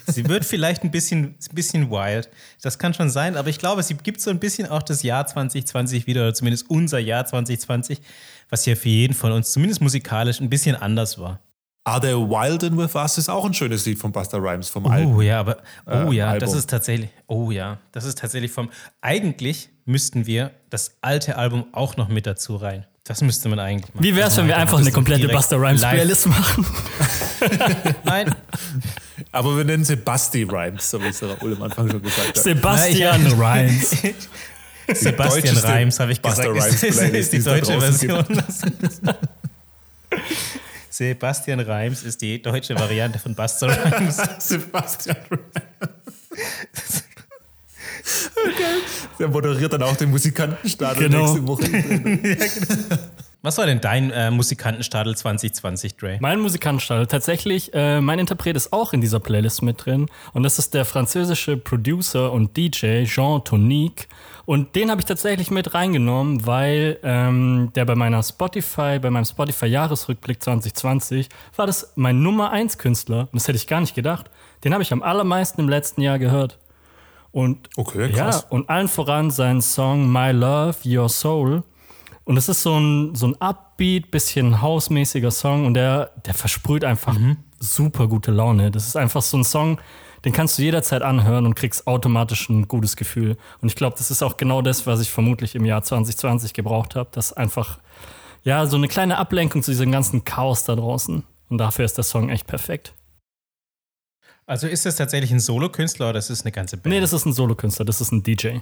Sie 0.07 0.27
wird 0.29 0.45
vielleicht 0.45 0.83
ein 0.85 0.91
bisschen, 0.93 1.25
ein 1.51 1.55
bisschen 1.55 1.91
wild. 1.91 2.31
Das 2.63 2.79
kann 2.79 2.95
schon 2.95 3.11
sein, 3.11 3.37
aber 3.37 3.49
ich 3.49 3.59
glaube, 3.59 3.83
sie 3.83 3.95
gibt 3.95 4.21
so 4.21 4.31
ein 4.31 4.39
bisschen 4.39 4.69
auch 4.69 4.83
das 4.83 5.03
Jahr 5.03 5.27
2020 5.27 6.07
wieder, 6.07 6.23
oder 6.23 6.35
zumindest 6.35 6.71
unser 6.71 7.01
Jahr 7.01 7.27
2020, 7.27 8.01
was 8.49 8.65
ja 8.65 8.77
für 8.77 8.89
jeden 8.89 9.13
von 9.13 9.33
uns, 9.33 9.51
zumindest 9.53 9.83
musikalisch, 9.83 10.41
ein 10.41 10.49
bisschen 10.49 10.77
anders 10.77 11.19
war. 11.19 11.41
Are 11.87 12.01
They 12.01 12.15
Wild 12.15 12.65
and 12.65 12.79
With 12.79 12.95
Us 12.95 13.19
ist 13.19 13.29
auch 13.29 13.45
ein 13.45 13.53
schönes 13.53 13.85
Lied 13.85 13.99
von 13.99 14.11
Buster 14.11 14.39
Rhymes 14.39 14.71
vom 14.71 14.87
Album. 14.87 15.17
Oh 15.17 15.21
ja, 15.21 15.41
aber 15.41 15.59
oh 15.87 16.11
Äh, 16.11 16.15
ja, 16.15 16.33
das 16.39 16.45
Album. 16.51 16.59
ist 16.59 16.71
tatsächlich, 16.71 17.11
oh 17.27 17.51
ja, 17.51 17.77
das 17.93 18.05
ist 18.05 18.19
tatsächlich 18.19 18.51
vom. 18.51 18.71
Eigentlich 19.03 19.69
müssten 19.85 20.25
wir 20.27 20.51
das 20.71 20.93
alte 21.03 21.37
Album 21.37 21.67
auch 21.73 21.99
noch 21.99 22.09
mit 22.09 22.27
dazu 22.27 22.57
rein. 22.57 22.87
Das 23.07 23.21
müsste 23.21 23.51
man 23.51 23.59
eigentlich 23.59 23.93
machen. 23.95 24.03
Wie 24.03 24.17
wär's, 24.17 24.31
Also 24.31 24.41
wenn 24.43 24.49
wir 24.49 24.57
einfach 24.57 24.79
das 24.79 24.87
eine 24.87 24.93
komplette 24.93 25.29
Buster 25.29 25.59
Rhymes 25.61 25.83
live- 25.83 25.93
Playlist 25.95 26.27
machen? 26.27 26.67
Nein, 28.05 28.35
Aber 29.33 29.55
wir 29.55 29.65
nennen 29.65 29.85
sie 29.85 29.97
Basti 29.97 30.45
Rhymes, 30.45 30.91
so 30.91 31.03
wie 31.03 31.09
es 31.09 31.19
der 31.19 31.43
Ulle 31.43 31.57
am 31.57 31.65
Anfang 31.65 31.91
schon 31.91 32.01
gesagt 32.03 32.29
hat. 32.29 32.37
Sebastian 32.39 33.27
Rhymes. 33.33 33.91
Sebastian 34.95 35.57
Reims, 35.59 36.01
habe 36.01 36.13
ich 36.13 36.23
Buster 36.23 36.51
gesagt. 36.51 36.65
Rhymes 36.67 36.83
ist, 36.83 36.83
ist, 36.83 36.99
Playlist, 36.99 37.17
ist 37.25 37.33
die 37.35 37.37
es 37.37 37.45
deutsche 37.45 37.79
Version. 37.79 38.25
Sebastian 40.95 41.59
Reims 41.59 42.05
ist 42.05 42.23
die 42.23 42.41
deutsche 42.41 42.77
Variante 42.79 43.19
von 43.19 43.35
Buster 43.35 43.67
Rhymes. 43.67 44.17
Sebastian 44.39 45.17
Rhymes. 45.29 47.05
Okay. 48.47 48.63
Der 49.19 49.27
moderiert 49.27 49.73
dann 49.73 49.83
auch 49.83 49.97
den 49.97 50.11
Musikantenstadel 50.11 51.09
Genau. 51.09 51.23
nächste 51.23 51.49
Woche. 51.49 51.65
Was 53.43 53.59
war 53.59 53.67
denn 53.67 53.81
dein 53.81 54.13
äh, 54.13 54.31
Musikantenstadel 54.31 55.17
2020, 55.17 55.97
Dre? 55.97 56.19
Mein 56.21 56.39
Musikantenstadel, 56.39 57.09
tatsächlich, 57.09 57.75
äh, 57.75 58.01
mein 58.01 58.21
Interpret 58.21 58.55
ist 58.55 58.73
auch 58.73 58.93
in 58.93 59.01
dieser 59.01 59.19
Playlist 59.19 59.63
mit 59.63 59.85
drin. 59.85 60.07
Und 60.33 60.45
das 60.45 60.61
ist 60.61 60.75
der 60.75 60.85
französische 60.85 61.57
Producer 61.57 62.31
und 62.31 62.57
DJ 62.57 63.03
Jean 63.03 63.43
Tonique. 63.43 64.07
Und 64.47 64.75
den 64.75 64.91
habe 64.91 65.01
ich 65.01 65.07
tatsächlich 65.07 65.51
mit 65.51 65.75
reingenommen, 65.75 66.47
weil 66.47 66.99
ähm, 67.03 67.71
der 67.75 67.85
bei 67.85 67.95
meiner 67.95 68.23
Spotify, 68.23 68.99
bei 68.99 69.11
meinem 69.11 69.25
Spotify-Jahresrückblick 69.25 70.43
2020, 70.43 71.29
war 71.57 71.67
das 71.67 71.93
mein 71.97 72.23
Nummer 72.23 72.51
1 72.51 72.77
Künstler. 72.79 73.21
Und 73.21 73.35
das 73.35 73.49
hätte 73.49 73.57
ich 73.57 73.67
gar 73.67 73.81
nicht 73.81 73.95
gedacht. 73.95 74.31
Den 74.63 74.73
habe 74.73 74.83
ich 74.83 74.93
am 74.93 75.03
allermeisten 75.03 75.61
im 75.63 75.69
letzten 75.69 76.03
Jahr 76.03 76.19
gehört. 76.19 76.59
Und 77.33 77.69
Okay, 77.77 78.11
ja, 78.11 78.25
krass. 78.27 78.47
und 78.51 78.69
allen 78.71 78.89
voran 78.89 79.31
sein 79.31 79.61
Song 79.61 80.13
My 80.13 80.31
Love, 80.31 80.77
Your 80.85 81.09
Soul. 81.09 81.63
Und 82.25 82.37
es 82.37 82.49
ist 82.49 82.63
so 82.63 82.79
ein, 82.79 83.15
so 83.15 83.27
ein 83.27 83.37
upbeat, 83.41 84.11
bisschen 84.11 84.63
hausmäßiger 84.63 85.31
Song 85.31 85.67
und 85.67 85.75
der, 85.75 86.13
der 86.25 86.33
versprüht 86.35 86.85
einfach 86.85 87.17
super 87.59 88.07
gute 88.09 88.31
Laune. 88.31 88.71
Das 88.71 88.87
ist 88.87 88.97
einfach 88.97 89.21
so 89.23 89.37
ein 89.37 89.45
Song, 89.45 89.79
den 90.25 90.33
kannst 90.33 90.59
du 90.59 90.63
jederzeit 90.63 91.03
anhören 91.03 91.45
und 91.45 91.55
kriegst 91.55 91.87
automatisch 91.87 92.49
ein 92.49 92.67
gutes 92.67 92.97
Gefühl. 92.97 93.37
Und 93.61 93.69
ich 93.69 93.77
glaube, 93.77 93.97
das 93.99 94.11
ist 94.11 94.23
auch 94.23 94.37
genau 94.37 94.63
das, 94.63 94.87
was 94.87 95.01
ich 95.01 95.11
vermutlich 95.11 95.55
im 95.55 95.65
Jahr 95.65 95.83
2020 95.83 96.55
gebraucht 96.55 96.97
habe. 96.97 97.11
Das 97.13 97.33
einfach, 97.33 97.79
ja, 98.43 98.67
so 98.67 98.77
eine 98.77 98.89
kleine 98.89 99.19
Ablenkung 99.19 99.63
zu 99.63 99.71
diesem 99.71 99.93
ganzen 99.93 100.25
Chaos 100.25 100.65
da 100.65 100.77
draußen. 100.77 101.25
Und 101.51 101.59
dafür 101.59 101.85
ist 101.85 101.99
der 101.99 102.05
Song 102.05 102.31
echt 102.31 102.47
perfekt. 102.47 102.95
Also 104.47 104.67
ist 104.67 104.87
das 104.87 104.97
tatsächlich 104.97 105.31
ein 105.31 105.41
Solokünstler 105.41 106.11
oder 106.11 106.19
ist 106.19 106.31
es 106.31 106.43
eine 106.43 106.53
ganze 106.53 106.77
Band? 106.77 106.95
Nee, 106.95 107.01
das 107.01 107.13
ist 107.13 107.27
ein 107.27 107.33
Solokünstler, 107.33 107.85
das 107.85 108.01
ist 108.01 108.13
ein 108.13 108.23
DJ. 108.23 108.59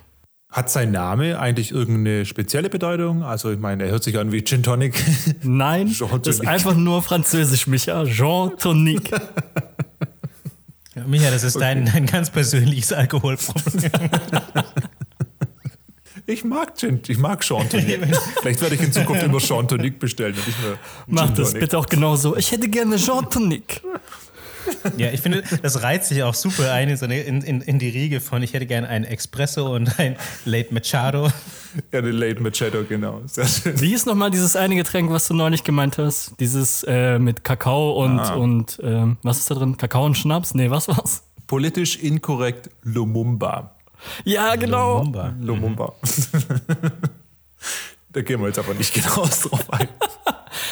Hat 0.50 0.68
sein 0.68 0.90
Name 0.90 1.40
eigentlich 1.40 1.72
irgendeine 1.72 2.26
spezielle 2.26 2.68
Bedeutung? 2.68 3.22
Also 3.22 3.50
ich 3.50 3.58
meine, 3.58 3.84
er 3.84 3.92
hört 3.92 4.04
sich 4.04 4.18
an 4.18 4.32
wie 4.32 4.44
Gin 4.44 4.62
Tonic. 4.62 5.02
Nein, 5.42 5.88
Jean 5.92 6.20
das 6.22 6.40
ist 6.40 6.46
einfach 6.46 6.74
nur 6.74 7.02
französisch, 7.02 7.66
Micha. 7.66 8.04
Jean 8.04 8.56
Tonic. 8.58 9.10
Ja, 10.94 11.04
Micha, 11.06 11.30
das 11.30 11.42
ist 11.42 11.58
dein, 11.58 11.86
dein 11.86 12.06
ganz 12.06 12.30
persönliches 12.30 12.92
Alkoholproblem. 12.92 13.90
Ich 16.26 16.44
mag 16.44 16.78
Gin, 16.78 17.00
ich 17.08 17.18
mag 17.18 17.44
Tonic. 17.68 18.00
Vielleicht 18.40 18.60
werde 18.60 18.76
ich 18.76 18.80
in 18.80 18.92
Zukunft 18.92 19.22
immer 19.22 19.40
Tonic 19.66 19.98
bestellen 19.98 20.34
und 20.34 20.46
nicht 20.46 20.62
mehr 20.62 20.78
Mach 21.06 21.30
das 21.34 21.54
bitte 21.54 21.76
auch 21.76 21.86
genauso. 21.86 22.36
Ich 22.36 22.52
hätte 22.52 22.68
gerne 22.68 22.98
Tonic. 23.22 23.82
Ja, 24.96 25.10
ich 25.10 25.20
finde, 25.20 25.42
das 25.62 25.82
reizt 25.82 26.08
sich 26.08 26.22
auch 26.22 26.34
super 26.34 26.72
ein 26.72 26.88
in, 26.88 26.96
so 26.96 27.04
eine, 27.04 27.20
in, 27.20 27.40
in, 27.42 27.78
die 27.78 27.88
Riege 27.88 28.20
von, 28.20 28.42
ich 28.42 28.52
hätte 28.52 28.66
gerne 28.66 28.88
einen 28.88 29.04
Espresso 29.04 29.74
und 29.74 29.98
ein 29.98 30.16
Late 30.44 30.72
Machado. 30.74 31.30
Ja, 31.92 32.02
den 32.02 32.12
Late 32.16 32.40
Machado, 32.40 32.84
genau. 32.88 33.22
Sehr 33.26 33.46
schön. 33.46 33.80
Wie 33.80 33.88
hieß 33.88 34.06
nochmal 34.06 34.30
dieses 34.30 34.56
eine 34.56 34.74
Getränk, 34.76 35.10
was 35.10 35.26
du 35.28 35.34
neulich 35.34 35.64
gemeint 35.64 35.98
hast? 35.98 36.32
Dieses 36.40 36.84
äh, 36.86 37.18
mit 37.18 37.44
Kakao 37.44 37.92
und, 38.04 38.18
Ah. 38.20 38.34
und 38.34 38.78
ähm, 38.82 39.16
was 39.22 39.38
ist 39.38 39.50
da 39.50 39.54
drin? 39.54 39.76
Kakao 39.76 40.04
und 40.04 40.16
Schnaps? 40.16 40.54
Nee, 40.54 40.70
was 40.70 40.88
war's? 40.88 41.22
Politisch 41.46 41.96
inkorrekt 41.96 42.70
Lumumba. 42.82 43.76
Ja, 44.24 44.56
genau. 44.56 44.98
Lumumba. 44.98 45.34
Lumumba. 45.40 45.92
da 48.12 48.22
gehen 48.22 48.40
wir 48.40 48.48
jetzt 48.48 48.58
aber 48.58 48.74
nicht 48.74 48.92
genau 48.94 49.26
drauf 49.26 49.72
ein. 49.72 49.88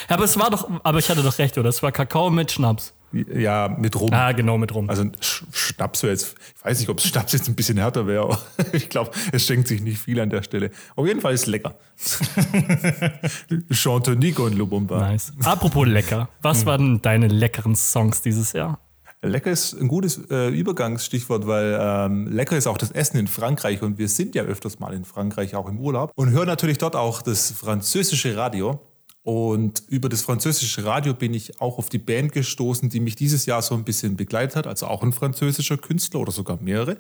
Ja, 0.08 0.16
aber 0.16 0.24
es 0.24 0.38
war 0.38 0.50
doch, 0.50 0.68
aber 0.82 0.98
ich 0.98 1.08
hatte 1.08 1.22
doch 1.22 1.38
recht, 1.38 1.56
oder? 1.58 1.68
Es 1.68 1.82
war 1.82 1.92
Kakao 1.92 2.30
mit 2.30 2.52
Schnaps. 2.52 2.92
Ja, 3.12 3.66
mit 3.76 3.98
Rum. 3.98 4.10
Ah, 4.12 4.30
genau, 4.30 4.56
mit 4.56 4.72
rum. 4.72 4.88
Also 4.88 5.02
Sch- 5.02 5.42
Schnaps 5.50 6.04
wäre 6.04 6.12
jetzt, 6.12 6.36
ich 6.56 6.64
weiß 6.64 6.78
nicht, 6.78 6.88
ob 6.90 7.00
Schnaps 7.00 7.32
jetzt 7.32 7.48
ein 7.48 7.56
bisschen 7.56 7.76
härter 7.76 8.06
wäre, 8.06 8.22
aber 8.22 8.38
ich 8.72 8.88
glaube, 8.88 9.10
es 9.32 9.44
schenkt 9.44 9.66
sich 9.66 9.80
nicht 9.82 9.98
viel 10.00 10.20
an 10.20 10.30
der 10.30 10.44
Stelle. 10.44 10.70
Auf 10.94 11.06
jeden 11.08 11.20
Fall 11.20 11.34
ist 11.34 11.46
lecker. 11.46 11.74
Chantonique 13.72 14.38
und 14.38 14.56
Lumumba. 14.56 14.98
Nice. 15.10 15.32
Apropos 15.44 15.86
lecker. 15.86 16.28
Was 16.42 16.66
waren 16.66 17.02
deine 17.02 17.26
leckeren 17.28 17.74
Songs 17.74 18.22
dieses 18.22 18.52
Jahr? 18.52 18.78
Lecker 19.22 19.50
ist 19.50 19.74
ein 19.74 19.88
gutes 19.88 20.18
äh, 20.30 20.48
Übergangsstichwort, 20.48 21.46
weil 21.46 21.78
ähm, 21.78 22.26
lecker 22.28 22.56
ist 22.56 22.66
auch 22.66 22.78
das 22.78 22.90
Essen 22.90 23.18
in 23.18 23.26
Frankreich 23.26 23.82
und 23.82 23.98
wir 23.98 24.08
sind 24.08 24.34
ja 24.34 24.44
öfters 24.44 24.78
mal 24.78 24.94
in 24.94 25.04
Frankreich 25.04 25.54
auch 25.54 25.68
im 25.68 25.78
Urlaub 25.78 26.12
und 26.14 26.30
hören 26.30 26.46
natürlich 26.46 26.78
dort 26.78 26.96
auch 26.96 27.20
das 27.20 27.50
französische 27.50 28.36
Radio. 28.36 28.80
Und 29.22 29.82
über 29.88 30.08
das 30.08 30.22
französische 30.22 30.86
Radio 30.86 31.12
bin 31.12 31.34
ich 31.34 31.60
auch 31.60 31.76
auf 31.76 31.90
die 31.90 31.98
Band 31.98 32.32
gestoßen, 32.32 32.88
die 32.88 33.00
mich 33.00 33.16
dieses 33.16 33.44
Jahr 33.44 33.60
so 33.60 33.74
ein 33.74 33.84
bisschen 33.84 34.16
begleitet 34.16 34.56
hat, 34.56 34.66
also 34.66 34.86
auch 34.86 35.02
ein 35.02 35.12
französischer 35.12 35.76
Künstler 35.76 36.20
oder 36.20 36.32
sogar 36.32 36.58
mehrere. 36.62 36.96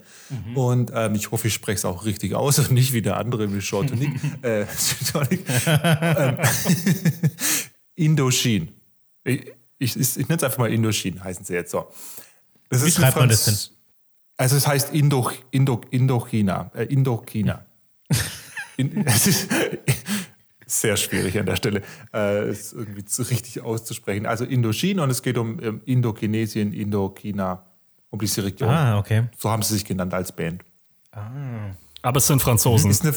Und 0.54 0.92
ähm, 0.94 1.14
ich 1.14 1.30
hoffe, 1.30 1.48
ich 1.48 1.54
spreche 1.54 1.76
es 1.76 1.84
auch 1.86 2.04
richtig 2.04 2.34
aus 2.34 2.58
und 2.58 2.72
nicht 2.72 2.92
wie 2.92 3.00
der 3.00 3.16
andere 3.16 3.52
wie 3.54 3.60
Chantonic. 3.60 4.10
äh, 4.42 4.66
Chantonic. 5.12 5.46
ähm, 5.66 6.36
Indochine. 7.94 8.68
Ich, 9.24 9.52
ich, 9.80 9.98
ich, 9.98 10.16
nenne 10.16 10.36
es 10.36 10.44
einfach 10.44 10.58
mal 10.58 10.72
Indochine, 10.72 11.24
heißen 11.24 11.44
sie 11.44 11.54
jetzt 11.54 11.72
so. 11.72 11.90
Das 12.68 12.82
Wie 12.82 12.86
ein 12.86 12.92
schreibt 12.92 13.16
man 13.16 13.28
das 13.28 13.44
Franz- 13.44 13.72
Also 14.36 14.56
es 14.56 14.66
heißt 14.66 14.94
Indo, 14.94 15.30
Indo, 15.50 15.80
Indochina. 15.90 16.70
Äh, 16.74 16.84
Indochina. 16.84 17.64
In, 18.76 19.06
es 19.06 19.26
ist 19.26 19.48
sehr 20.66 20.96
schwierig 20.96 21.38
an 21.38 21.46
der 21.46 21.56
Stelle, 21.56 21.82
äh, 22.12 22.44
es 22.44 22.72
irgendwie 22.72 23.02
so 23.06 23.22
richtig 23.24 23.62
auszusprechen. 23.62 24.26
Also 24.26 24.44
Indochina 24.44 25.02
und 25.02 25.10
es 25.10 25.22
geht 25.22 25.38
um 25.38 25.60
ähm, 25.62 25.80
Indochinesien, 25.86 26.72
Indochina, 26.72 27.64
um 28.10 28.18
diese 28.18 28.44
Region. 28.44 28.68
Ah, 28.68 28.98
okay. 28.98 29.24
So 29.38 29.50
haben 29.50 29.62
sie 29.62 29.74
sich 29.74 29.84
genannt 29.84 30.14
als 30.14 30.30
Band. 30.32 30.62
Aber 32.02 32.18
es 32.18 32.26
sind 32.26 32.40
Franzosen. 32.40 32.90
Ist 32.90 33.02
eine, 33.02 33.14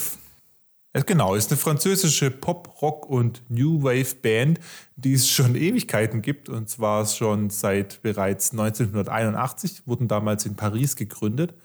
genau, 1.02 1.34
ist 1.34 1.52
eine 1.52 1.58
französische 1.58 2.30
Pop, 2.30 2.82
Rock 2.82 3.10
und 3.10 3.42
New 3.50 3.82
Wave 3.82 4.16
Band, 4.22 4.60
die 4.96 5.14
es 5.14 5.28
schon 5.28 5.56
Ewigkeiten 5.56 6.22
gibt. 6.22 6.50
Und 6.50 6.70
zwar 6.70 7.06
schon 7.06 7.50
seit 7.50 8.02
bereits 8.04 8.52
1981, 8.52 9.88
wurden 9.88 10.08
damals 10.08 10.46
in 10.46 10.56
Paris 10.56 10.96
gegründet. 10.96 11.56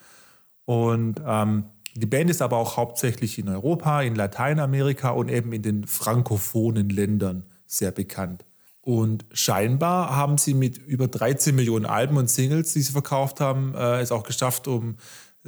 Und 0.65 1.21
ähm, 1.27 1.65
die 1.95 2.07
Band 2.07 2.31
ist 2.31 2.43
aber 2.43 2.57
auch 2.57 2.77
hauptsächlich 2.77 3.39
in 3.39 3.49
Europa, 3.49 4.03
in 4.03 4.15
Lateinamerika 4.15 5.11
und 5.11 5.31
eben 5.31 5.53
in 5.53 5.63
den 5.63 5.87
frankophonen 5.87 6.89
Ländern 6.89 7.45
sehr 7.67 7.91
bekannt. 7.91 8.45
Und 8.81 9.27
scheinbar 9.33 10.17
haben 10.17 10.39
sie 10.39 10.55
mit 10.55 10.79
über 10.79 11.09
13 11.09 11.55
Millionen 11.55 11.85
Alben 11.85 12.17
und 12.17 12.31
Singles, 12.31 12.73
die 12.73 12.81
sie 12.81 12.93
verkauft 12.93 13.41
haben, 13.41 13.75
äh, 13.75 14.01
es 14.01 14.13
auch 14.13 14.23
geschafft, 14.23 14.67
um 14.67 14.97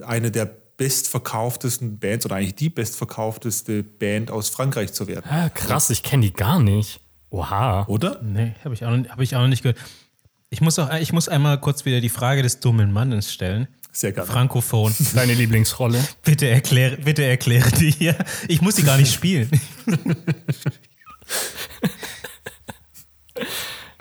eine 0.03 0.31
der 0.31 0.45
bestverkauftesten 0.81 1.99
Bands 1.99 2.25
oder 2.25 2.37
eigentlich 2.37 2.55
die 2.55 2.71
bestverkaufteste 2.71 3.83
Band 3.83 4.31
aus 4.31 4.49
Frankreich 4.49 4.95
zu 4.95 5.07
werden. 5.07 5.27
Ah, 5.29 5.51
krass, 5.51 5.91
ich 5.91 6.03
kenne 6.03 6.23
die 6.23 6.33
gar 6.33 6.59
nicht. 6.59 7.01
Oha. 7.29 7.85
Oder? 7.87 8.19
Nee, 8.23 8.55
habe 8.65 8.73
ich, 8.73 8.83
auch 8.87 8.91
noch- 8.97 9.07
hab 9.11 9.21
ich 9.21 9.37
auch 9.37 9.43
noch 9.43 9.49
nicht 9.49 9.63
gehört. 9.63 9.77
Ich 10.49 10.63
muss, 10.63 10.79
auch, 10.79 10.91
ich 10.95 11.13
muss 11.13 11.29
einmal 11.29 11.61
kurz 11.61 11.85
wieder 11.85 12.01
die 12.01 12.09
Frage 12.09 12.43
des 12.43 12.61
dummen 12.61 12.93
Mannes 12.93 13.31
stellen. 13.31 13.69
Sehr 13.93 14.13
gerne. 14.13 14.27
Frankophon. 14.31 14.95
Deine 15.15 15.35
Lieblingsrolle. 15.35 16.03
Bitte 16.25 16.49
erkläre, 16.49 16.97
bitte 16.97 17.25
erkläre 17.25 17.71
die 17.73 17.91
hier. 17.91 18.17
Ich 18.49 18.63
muss 18.63 18.77
sie 18.77 18.83
gar 18.83 18.97
nicht 18.97 19.13
spielen. 19.13 19.51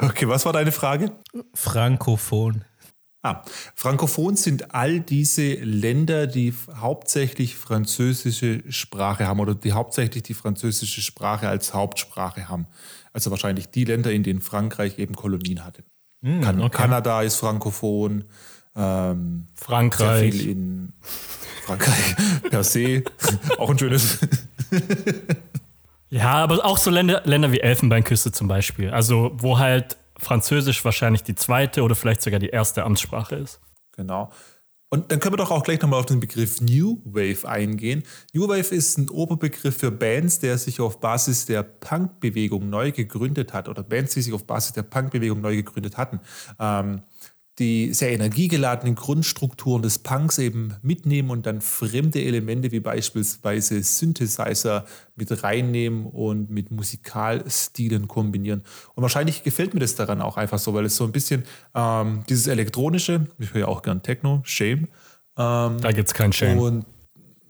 Okay, 0.01 0.27
was 0.29 0.45
war 0.45 0.53
deine 0.53 0.71
Frage? 0.71 1.11
Frankophon. 1.53 2.63
Ah, 3.21 3.41
Frankophon 3.75 4.37
sind 4.37 4.73
all 4.73 5.01
diese 5.01 5.55
Länder, 5.55 6.25
die 6.25 6.53
hauptsächlich 6.73 7.55
französische 7.55 8.63
Sprache 8.69 9.27
haben 9.27 9.41
oder 9.41 9.55
die 9.55 9.73
hauptsächlich 9.73 10.23
die 10.23 10.33
französische 10.33 11.01
Sprache 11.01 11.49
als 11.49 11.73
Hauptsprache 11.73 12.47
haben. 12.47 12.67
Also 13.11 13.29
wahrscheinlich 13.29 13.69
die 13.69 13.83
Länder, 13.83 14.11
in 14.13 14.23
denen 14.23 14.39
Frankreich 14.39 14.99
eben 14.99 15.15
Kolonien 15.15 15.65
hatte. 15.65 15.83
kan 16.23 16.61
okay. 16.61 16.69
Kanada 16.69 17.21
ist 17.21 17.35
frankophon, 17.35 18.23
ähm, 18.75 19.47
sehr 19.53 19.65
Frankreich. 19.65 20.33
viel 20.33 20.49
in 20.49 20.93
Frankreich 21.65 22.15
per 22.49 22.63
se, 22.63 23.03
auch 23.57 23.69
ein 23.69 23.77
schönes. 23.77 24.19
Ja, 26.09 26.35
aber 26.35 26.63
auch 26.65 26.77
so 26.77 26.89
Länder, 26.89 27.21
Länder 27.25 27.51
wie 27.51 27.59
Elfenbeinküste 27.59 28.31
zum 28.31 28.47
Beispiel. 28.47 28.91
Also, 28.91 29.31
wo 29.35 29.59
halt 29.59 29.97
Französisch 30.19 30.83
wahrscheinlich 30.85 31.23
die 31.23 31.35
zweite 31.35 31.83
oder 31.83 31.95
vielleicht 31.95 32.21
sogar 32.21 32.39
die 32.39 32.49
erste 32.49 32.83
Amtssprache 32.83 33.35
ist. 33.35 33.59
Genau. 33.95 34.31
Und 34.91 35.11
dann 35.11 35.19
können 35.19 35.33
wir 35.33 35.37
doch 35.37 35.51
auch 35.51 35.63
gleich 35.63 35.79
nochmal 35.81 35.99
auf 35.99 36.07
den 36.07 36.19
Begriff 36.19 36.61
New 36.61 36.99
Wave 37.05 37.47
eingehen. 37.47 38.01
New 38.33 38.47
Wave 38.47 38.73
ist 38.73 38.97
ein 38.97 39.07
Oberbegriff 39.09 39.77
für 39.77 39.91
Bands, 39.91 40.39
der 40.39 40.57
sich 40.57 40.81
auf 40.81 40.99
Basis 40.99 41.45
der 41.45 41.61
Punk-Bewegung 41.61 42.69
neu 42.71 42.91
gegründet 42.91 43.53
hat 43.53 43.69
oder 43.69 43.83
Bands, 43.83 44.15
die 44.15 44.21
sich 44.23 44.33
auf 44.33 44.47
Basis 44.47 44.73
der 44.73 44.81
Punk-Bewegung 44.81 45.41
neu 45.41 45.55
gegründet 45.55 45.97
hatten. 45.97 46.19
Ähm, 46.59 47.03
die 47.59 47.93
sehr 47.93 48.11
energiegeladenen 48.11 48.95
Grundstrukturen 48.95 49.81
des 49.81 49.99
Punks 49.99 50.37
eben 50.37 50.75
mitnehmen 50.81 51.29
und 51.29 51.45
dann 51.45 51.61
fremde 51.61 52.23
Elemente 52.23 52.71
wie 52.71 52.79
beispielsweise 52.79 53.83
Synthesizer 53.83 54.85
mit 55.15 55.43
reinnehmen 55.43 56.05
und 56.05 56.49
mit 56.49 56.71
Musikalstilen 56.71 58.07
kombinieren. 58.07 58.63
Und 58.95 59.03
wahrscheinlich 59.03 59.43
gefällt 59.43 59.73
mir 59.73 59.81
das 59.81 59.95
daran 59.95 60.21
auch 60.21 60.37
einfach 60.37 60.59
so, 60.59 60.73
weil 60.73 60.85
es 60.85 60.95
so 60.95 61.03
ein 61.03 61.11
bisschen 61.11 61.43
ähm, 61.75 62.23
dieses 62.29 62.47
elektronische, 62.47 63.27
ich 63.37 63.53
höre 63.53 63.61
ja 63.61 63.67
auch 63.67 63.81
gern 63.81 64.01
Techno, 64.01 64.41
Shame, 64.43 64.87
ähm, 65.39 65.77
Da 65.79 65.91
gibt's 65.93 66.13
kein 66.13 66.33
Shame. 66.33 66.59
und, 66.59 66.85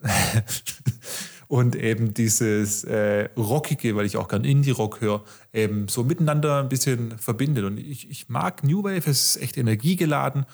und 1.50 1.76
eben 1.76 2.14
dieses 2.14 2.84
äh, 2.84 3.28
Rockige, 3.36 3.96
weil 3.96 4.06
ich 4.06 4.18
auch 4.18 4.28
gern 4.28 4.44
Indie-Rock 4.44 5.02
höre, 5.02 5.24
eben 5.52 5.88
so 5.88 6.04
miteinander 6.04 6.60
ein 6.60 6.70
bisschen 6.70 7.18
verbindet. 7.18 7.66
Und 7.66 7.80
ich, 7.80 8.08
ich 8.08 8.30
mag 8.30 8.64
New 8.64 8.84
Wave, 8.84 9.10
es 9.10 9.36
ist 9.36 9.42
echt 9.42 9.58
energiegeladen. 9.58 10.46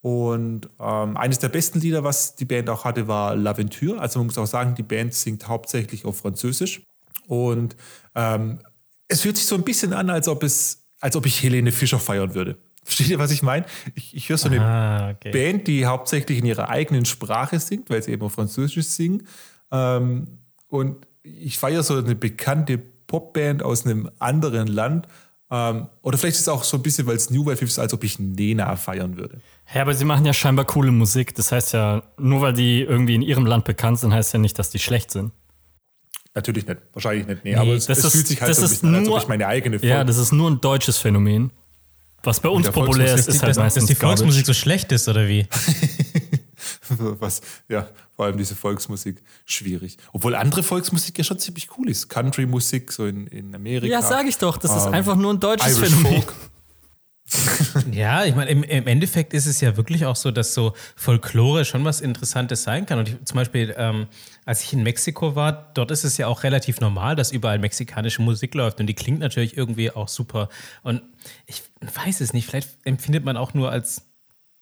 Und 0.00 0.68
ähm, 0.80 1.16
eines 1.16 1.38
der 1.38 1.50
besten 1.50 1.78
Lieder, 1.78 2.02
was 2.02 2.34
die 2.34 2.46
Band 2.46 2.68
auch 2.68 2.84
hatte, 2.84 3.06
war 3.06 3.34
L'Aventure. 3.34 3.98
Also 3.98 4.18
man 4.18 4.26
muss 4.26 4.38
auch 4.38 4.46
sagen, 4.46 4.74
die 4.74 4.82
Band 4.82 5.14
singt 5.14 5.46
hauptsächlich 5.46 6.04
auf 6.04 6.18
Französisch. 6.18 6.82
Und 7.28 7.76
ähm, 8.16 8.58
es 9.06 9.20
fühlt 9.20 9.36
sich 9.36 9.46
so 9.46 9.54
ein 9.54 9.62
bisschen 9.62 9.92
an, 9.92 10.10
als 10.10 10.26
ob, 10.26 10.42
es, 10.42 10.82
als 10.98 11.14
ob 11.14 11.26
ich 11.26 11.40
Helene 11.44 11.70
Fischer 11.70 12.00
feiern 12.00 12.34
würde. 12.34 12.56
Versteht 12.82 13.06
ihr, 13.06 13.20
was 13.20 13.30
ich 13.30 13.44
meine? 13.44 13.66
Ich, 13.94 14.16
ich 14.16 14.28
höre 14.28 14.38
so 14.38 14.48
eine 14.48 14.60
Ah, 14.60 15.10
okay. 15.10 15.30
Band, 15.30 15.68
die 15.68 15.86
hauptsächlich 15.86 16.38
in 16.38 16.46
ihrer 16.46 16.70
eigenen 16.70 17.04
Sprache 17.04 17.60
singt, 17.60 17.88
weil 17.88 18.02
sie 18.02 18.10
eben 18.10 18.22
auf 18.22 18.32
Französisch 18.32 18.86
singen. 18.86 19.28
Ähm, 19.72 20.38
und 20.68 21.06
ich 21.22 21.58
feiere 21.58 21.82
so 21.82 21.96
eine 21.96 22.14
bekannte 22.14 22.78
Popband 22.78 23.62
aus 23.62 23.84
einem 23.84 24.10
anderen 24.18 24.68
Land. 24.68 25.06
Ähm, 25.50 25.88
oder 26.02 26.16
vielleicht 26.16 26.36
ist 26.36 26.42
es 26.42 26.48
auch 26.48 26.62
so 26.64 26.76
ein 26.76 26.82
bisschen, 26.82 27.06
weil 27.06 27.16
es 27.16 27.28
New 27.30 27.44
Wave 27.44 27.64
ist, 27.64 27.78
als 27.78 27.92
ob 27.92 28.04
ich 28.04 28.18
Nena 28.18 28.76
feiern 28.76 29.16
würde. 29.16 29.40
Ja, 29.74 29.82
aber 29.82 29.94
sie 29.94 30.04
machen 30.04 30.24
ja 30.24 30.32
scheinbar 30.32 30.64
coole 30.64 30.92
Musik. 30.92 31.34
Das 31.34 31.50
heißt 31.50 31.72
ja, 31.72 32.02
nur 32.18 32.40
weil 32.40 32.52
die 32.52 32.82
irgendwie 32.82 33.16
in 33.16 33.22
ihrem 33.22 33.46
Land 33.46 33.64
bekannt 33.64 33.98
sind, 33.98 34.12
heißt 34.14 34.32
ja 34.32 34.38
nicht, 34.38 34.58
dass 34.58 34.70
die 34.70 34.78
schlecht 34.78 35.10
sind. 35.10 35.32
Natürlich 36.34 36.64
nicht, 36.66 36.80
wahrscheinlich 36.92 37.26
nicht. 37.26 37.44
Nee, 37.44 37.56
aber 37.56 37.72
es, 37.72 37.86
das 37.86 37.98
es 37.98 38.04
ist- 38.04 38.12
fühlt 38.12 38.28
sich 38.28 38.40
halt 38.40 38.50
das 38.50 38.58
so 38.58 38.64
ein 38.64 38.68
bisschen 38.70 38.88
an, 38.90 38.94
als 38.94 39.06
ob 39.08 39.10
nur- 39.14 39.18
ich 39.22 39.28
meine 39.28 39.46
eigene 39.48 39.76
Ja, 39.78 39.96
Folge- 39.96 40.04
das 40.06 40.18
ist 40.18 40.32
nur 40.32 40.48
ein 40.48 40.60
deutsches 40.60 40.98
Phänomen. 40.98 41.50
Was 42.22 42.38
bei 42.38 42.48
uns 42.48 42.70
populär 42.70 43.14
ist, 43.14 43.26
ist 43.28 43.42
halt 43.42 43.50
dass, 43.50 43.56
dass 43.56 43.64
meistens 43.64 43.86
die 43.86 43.94
Volksmusik 43.96 44.42
Garbage. 44.44 44.46
so 44.46 44.52
schlecht 44.52 44.92
ist, 44.92 45.08
oder 45.08 45.26
wie? 45.26 45.48
Was, 46.88 47.40
ja, 47.68 47.88
vor 48.14 48.26
allem 48.26 48.38
diese 48.38 48.54
Volksmusik 48.54 49.22
schwierig. 49.44 49.96
Obwohl 50.12 50.34
andere 50.34 50.62
Volksmusik 50.62 51.18
ja 51.18 51.24
schon 51.24 51.38
ziemlich 51.38 51.68
cool 51.78 51.88
ist. 51.88 52.08
Country-Musik, 52.08 52.92
so 52.92 53.06
in, 53.06 53.26
in 53.28 53.54
Amerika. 53.54 53.92
Ja, 53.92 54.02
sage 54.02 54.28
ich 54.28 54.38
doch, 54.38 54.56
das 54.56 54.76
ist 54.76 54.86
Ähm, 54.86 54.94
einfach 54.94 55.16
nur 55.16 55.32
ein 55.32 55.40
deutsches 55.40 55.78
Irish 55.78 55.90
Phänomen. 55.90 56.22
Folk. 56.22 56.34
Ja, 57.92 58.24
ich 58.24 58.34
meine, 58.34 58.50
im, 58.50 58.62
im 58.62 58.86
Endeffekt 58.86 59.34
ist 59.34 59.46
es 59.46 59.60
ja 59.60 59.76
wirklich 59.76 60.04
auch 60.06 60.16
so, 60.16 60.30
dass 60.30 60.54
so 60.54 60.74
Folklore 60.96 61.64
schon 61.64 61.84
was 61.84 62.00
Interessantes 62.00 62.62
sein 62.62 62.86
kann. 62.86 62.98
Und 62.98 63.08
ich, 63.08 63.24
zum 63.24 63.36
Beispiel, 63.36 63.74
ähm, 63.76 64.06
als 64.44 64.62
ich 64.62 64.72
in 64.72 64.82
Mexiko 64.82 65.36
war, 65.36 65.70
dort 65.74 65.90
ist 65.90 66.04
es 66.04 66.16
ja 66.16 66.26
auch 66.26 66.42
relativ 66.42 66.80
normal, 66.80 67.16
dass 67.16 67.32
überall 67.32 67.58
mexikanische 67.58 68.22
Musik 68.22 68.54
läuft 68.54 68.80
und 68.80 68.86
die 68.86 68.94
klingt 68.94 69.20
natürlich 69.20 69.56
irgendwie 69.56 69.90
auch 69.90 70.08
super. 70.08 70.48
Und 70.82 71.02
ich 71.46 71.62
weiß 71.80 72.20
es 72.20 72.32
nicht, 72.32 72.46
vielleicht 72.46 72.70
empfindet 72.84 73.24
man 73.24 73.36
auch 73.36 73.54
nur 73.54 73.70
als 73.70 74.09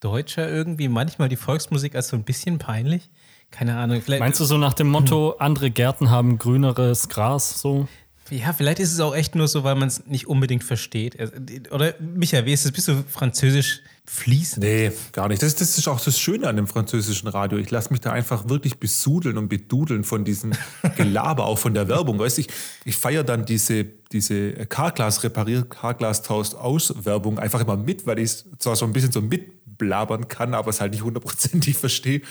Deutscher 0.01 0.49
irgendwie 0.49 0.89
manchmal 0.89 1.29
die 1.29 1.37
Volksmusik 1.37 1.95
als 1.95 2.09
so 2.09 2.17
ein 2.17 2.25
bisschen 2.25 2.59
peinlich. 2.59 3.11
Keine 3.51 3.77
Ahnung. 3.77 4.03
Meinst 4.07 4.41
du 4.41 4.45
so 4.45 4.59
nach 4.59 4.75
dem 4.75 4.89
Motto, 4.89 5.37
andere 5.39 5.71
Gärten 5.71 6.11
haben 6.11 6.39
grüneres 6.39 7.09
Gras, 7.09 7.61
so? 7.61 7.89
Ja, 8.31 8.53
vielleicht 8.53 8.79
ist 8.79 8.93
es 8.93 9.01
auch 9.01 9.15
echt 9.15 9.35
nur 9.35 9.49
so, 9.49 9.65
weil 9.65 9.75
man 9.75 9.89
es 9.89 10.07
nicht 10.07 10.27
unbedingt 10.27 10.65
versteht. 10.65 11.19
Also, 11.19 11.33
Oder 11.71 11.95
Micha, 12.01 12.45
wie 12.45 12.53
ist 12.53 12.65
es? 12.65 12.73
Bist 12.73 12.89
du 12.89 13.05
französisch 13.09 13.81
fließend? 14.07 14.65
Nee, 14.65 14.93
gar 15.13 15.29
nicht. 15.29 15.43
Das, 15.43 15.55
das 15.55 15.79
ist 15.79 15.89
auch 15.89 16.01
das 16.01 16.19
Schöne 16.19 16.49
an 16.49 16.57
dem 16.57 16.67
französischen 16.67 17.29
Radio. 17.29 17.59
Ich 17.59 17.71
lasse 17.71 17.91
mich 17.91 18.01
da 18.01 18.13
einfach 18.13 18.49
wirklich 18.49 18.79
besudeln 18.79 19.39
und 19.39 19.49
bedudeln 19.49 20.05
von 20.05 20.25
diesem 20.25 20.53
Gelaber, 20.97 21.47
auch 21.47 21.59
von 21.59 21.75
der 21.75 21.89
Werbung. 21.89 22.19
Weißt 22.19 22.39
du, 22.39 22.43
ich, 22.43 22.49
ich 22.85 22.97
feiere 22.97 23.25
dann 23.25 23.45
diese, 23.47 23.85
diese 24.13 24.53
Carglass 24.67 25.23
reparier 25.25 25.63
Carglass 25.63 26.23
tauscht 26.23 26.55
aus 26.55 27.05
Werbung 27.05 27.39
einfach 27.39 27.61
immer 27.61 27.77
mit, 27.77 28.07
weil 28.07 28.19
ich 28.19 28.25
es 28.25 28.47
zwar 28.59 28.77
so 28.77 28.85
ein 28.85 28.93
bisschen 28.93 29.13
so 29.13 29.21
mitblabern 29.21 30.29
kann, 30.29 30.55
aber 30.55 30.71
es 30.71 30.81
halt 30.81 30.93
nicht 30.93 31.03
hundertprozentig 31.03 31.77
verstehe. 31.77 32.23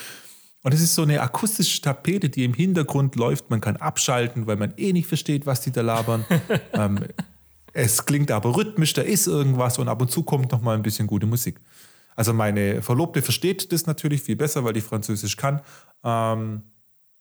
Und 0.64 0.74
es 0.74 0.82
ist 0.82 0.96
so 0.96 1.04
eine 1.04 1.22
akustische 1.22 1.82
Tapete, 1.82 2.30
die 2.30 2.44
im 2.44 2.54
Hintergrund 2.54 3.16
läuft. 3.16 3.50
Man 3.50 3.62
kann 3.62 3.78
abschalten, 3.78 4.48
weil 4.48 4.58
man 4.58 4.74
eh 4.78 4.92
nicht 4.92 5.08
versteht, 5.08 5.46
was 5.46 5.62
die 5.62 5.72
da 5.72 5.82
labern. 5.82 6.26
ähm, 6.74 7.00
es 7.74 8.06
klingt 8.06 8.32
aber 8.32 8.56
rhythmisch, 8.56 8.94
da 8.94 9.04
ist 9.04 9.28
irgendwas 9.28 9.78
und 9.78 9.88
ab 9.88 10.02
und 10.02 10.12
zu 10.12 10.24
kommt 10.24 10.52
noch 10.52 10.62
mal 10.62 10.76
ein 10.76 10.82
bisschen 10.82 11.08
gute 11.08 11.28
Musik. 11.28 11.60
Also 12.16 12.34
meine 12.34 12.82
Verlobte 12.82 13.22
versteht 13.22 13.72
das 13.72 13.86
natürlich 13.86 14.24
viel 14.24 14.36
besser, 14.36 14.64
weil 14.64 14.74
die 14.74 14.82
Französisch 14.82 15.38
kann. 15.38 15.62
Ähm, 16.04 16.64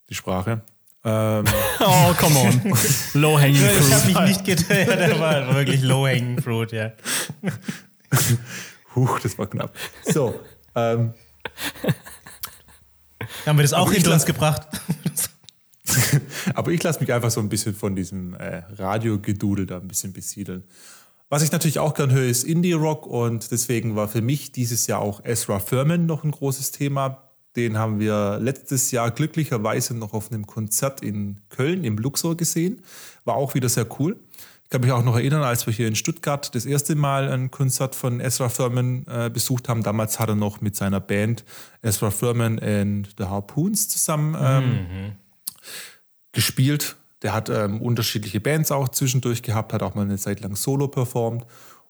die 0.09 0.15
Sprache. 0.15 0.61
Ähm, 1.03 1.45
Oh, 1.79 2.13
come 2.17 2.39
on. 2.39 2.73
Low 3.21 3.39
hanging 3.39 3.55
Ich 3.55 3.93
habe 3.93 4.01
fruit. 4.01 4.05
mich 4.05 4.43
nicht 4.43 4.45
gedacht, 4.45 4.69
der 4.69 5.19
war 5.19 5.53
wirklich 5.53 5.83
low-hanging 5.83 6.41
fruit, 6.41 6.71
ja. 6.71 6.91
huch, 8.95 9.19
das 9.19 9.37
war 9.37 9.47
knapp. 9.47 9.75
So, 10.05 10.39
ähm, 10.75 11.13
Haben 13.45 13.57
wir 13.57 13.63
das 13.63 13.73
auch 13.73 13.91
hinter 13.91 14.13
uns 14.13 14.25
gebracht? 14.25 14.67
aber 16.53 16.71
ich 16.71 16.83
lasse 16.83 16.99
mich 16.99 17.11
einfach 17.11 17.31
so 17.31 17.39
ein 17.39 17.49
bisschen 17.49 17.75
von 17.75 17.95
diesem 17.95 18.33
äh, 18.33 18.63
Radiogedudel 18.77 19.65
da 19.65 19.77
ein 19.77 19.87
bisschen 19.87 20.13
besiedeln. 20.13 20.63
Was 21.29 21.43
ich 21.43 21.51
natürlich 21.51 21.79
auch 21.79 21.93
gern 21.93 22.11
höre, 22.11 22.27
ist 22.27 22.43
Indie-Rock 22.43 23.05
und 23.05 23.51
deswegen 23.51 23.95
war 23.95 24.07
für 24.07 24.21
mich 24.21 24.53
dieses 24.53 24.87
Jahr 24.87 24.99
auch 24.99 25.23
Ezra 25.25 25.59
Furman 25.59 26.05
noch 26.05 26.23
ein 26.23 26.31
großes 26.31 26.71
Thema. 26.71 27.23
Den 27.57 27.77
haben 27.77 27.99
wir 27.99 28.39
letztes 28.39 28.91
Jahr 28.91 29.11
glücklicherweise 29.11 29.93
noch 29.93 30.13
auf 30.13 30.31
einem 30.31 30.47
Konzert 30.47 31.01
in 31.01 31.41
Köln 31.49 31.83
im 31.83 31.97
Luxor 31.97 32.37
gesehen. 32.37 32.81
War 33.25 33.35
auch 33.35 33.55
wieder 33.55 33.67
sehr 33.67 33.87
cool. 33.99 34.17
Ich 34.67 34.71
kann 34.71 34.81
mich 34.81 34.91
auch 34.91 35.01
noch 35.01 35.15
erinnern, 35.15 35.43
als 35.43 35.65
wir 35.65 35.73
hier 35.73 35.87
in 35.87 35.95
Stuttgart 35.95 36.53
das 36.53 36.65
erste 36.65 36.95
Mal 36.95 37.31
ein 37.31 37.51
Konzert 37.51 37.95
von 37.95 38.19
Ezra 38.19 38.49
Furman 38.49 39.05
äh, 39.07 39.29
besucht 39.33 39.69
haben. 39.69 39.81
Damals 39.81 40.19
hat 40.19 40.27
er 40.27 40.35
noch 40.35 40.59
mit 40.59 40.75
seiner 40.75 40.99
Band 40.99 41.45
Ezra 41.81 42.11
Furman 42.11 42.59
and 42.59 43.07
the 43.17 43.23
Harpoons 43.23 43.87
zusammen 43.87 44.35
ähm, 44.37 45.15
gespielt. 46.33 46.97
Der 47.21 47.31
hat 47.31 47.47
ähm, 47.47 47.81
unterschiedliche 47.81 48.41
Bands 48.41 48.73
auch 48.73 48.89
zwischendurch 48.89 49.41
gehabt, 49.41 49.71
hat 49.71 49.83
auch 49.83 49.95
mal 49.95 50.01
eine 50.01 50.17
Zeit 50.17 50.41
lang 50.41 50.57
solo 50.57 50.89
performt. 50.89 51.45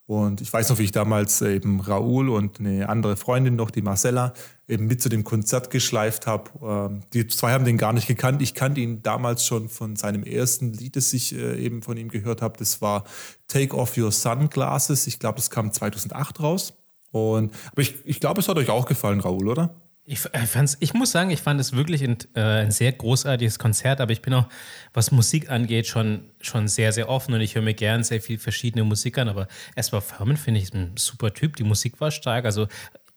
Und 0.07 0.39
ich 0.39 0.51
weiß 0.51 0.69
noch, 0.69 0.79
wie 0.79 0.85
ich 0.85 0.93
damals 0.93 1.41
äh, 1.41 1.55
eben 1.55 1.81
Raoul 1.81 2.29
und 2.29 2.61
eine 2.61 2.87
andere 2.87 3.17
Freundin 3.17 3.57
noch, 3.57 3.69
die 3.69 3.81
Marcella, 3.81 4.33
eben 4.65 4.87
mit 4.87 5.01
zu 5.01 5.09
dem 5.09 5.25
Konzert 5.25 5.69
geschleift 5.69 6.27
habe. 6.27 6.49
Ähm, 6.61 7.01
die 7.11 7.27
zwei 7.27 7.51
haben 7.51 7.65
den 7.65 7.77
gar 7.77 7.91
nicht 7.91 8.07
gekannt. 8.07 8.41
Ich 8.41 8.53
kannte 8.53 8.79
ihn 8.79 9.03
damals 9.03 9.45
schon 9.45 9.67
von 9.67 9.97
seinem 9.97 10.23
ersten 10.23 10.71
Lied, 10.71 10.95
das 10.95 11.11
ich 11.11 11.35
äh, 11.35 11.61
eben 11.61 11.81
von 11.81 11.97
ihm 11.97 12.07
gehört 12.07 12.41
habe. 12.41 12.57
Das 12.57 12.81
war 12.81 13.03
Take 13.49 13.75
Off 13.77 13.97
Your 13.97 14.13
Sunglasses. 14.13 15.07
Ich 15.07 15.19
glaube, 15.19 15.35
das 15.35 15.49
kam 15.49 15.73
2008 15.73 16.39
raus. 16.39 16.73
Und, 17.11 17.53
aber 17.73 17.81
ich, 17.81 17.95
ich 18.05 18.21
glaube, 18.21 18.39
es 18.39 18.47
hat 18.47 18.57
euch 18.57 18.69
auch 18.69 18.85
gefallen, 18.85 19.19
Raoul, 19.19 19.49
oder? 19.49 19.75
Ich, 20.09 20.25
äh, 20.33 20.45
fand's, 20.45 20.77
ich 20.79 20.93
muss 20.93 21.11
sagen, 21.11 21.31
ich 21.31 21.41
fand 21.41 21.59
es 21.59 21.73
wirklich 21.73 22.01
ein, 22.01 22.17
äh, 22.33 22.39
ein 22.39 22.71
sehr 22.71 22.93
großartiges 22.93 23.59
Konzert, 23.59 23.99
aber 23.99 24.13
ich 24.13 24.21
bin 24.21 24.33
auch, 24.33 24.47
was 24.93 25.11
Musik 25.11 25.51
angeht, 25.51 25.85
schon, 25.85 26.29
schon 26.39 26.69
sehr, 26.69 26.93
sehr 26.93 27.09
offen 27.09 27.33
und 27.33 27.41
ich 27.41 27.55
höre 27.55 27.61
mir 27.61 27.73
gern 27.73 28.05
sehr 28.05 28.21
viel 28.21 28.39
verschiedene 28.39 28.85
Musik 28.85 29.17
an, 29.17 29.27
aber 29.27 29.49
Esper 29.75 29.99
Furman 29.99 30.37
finde 30.37 30.61
ich 30.61 30.73
ein 30.73 30.95
super 30.97 31.33
Typ, 31.33 31.57
die 31.57 31.65
Musik 31.65 31.99
war 31.99 32.11
stark, 32.11 32.45
also 32.45 32.69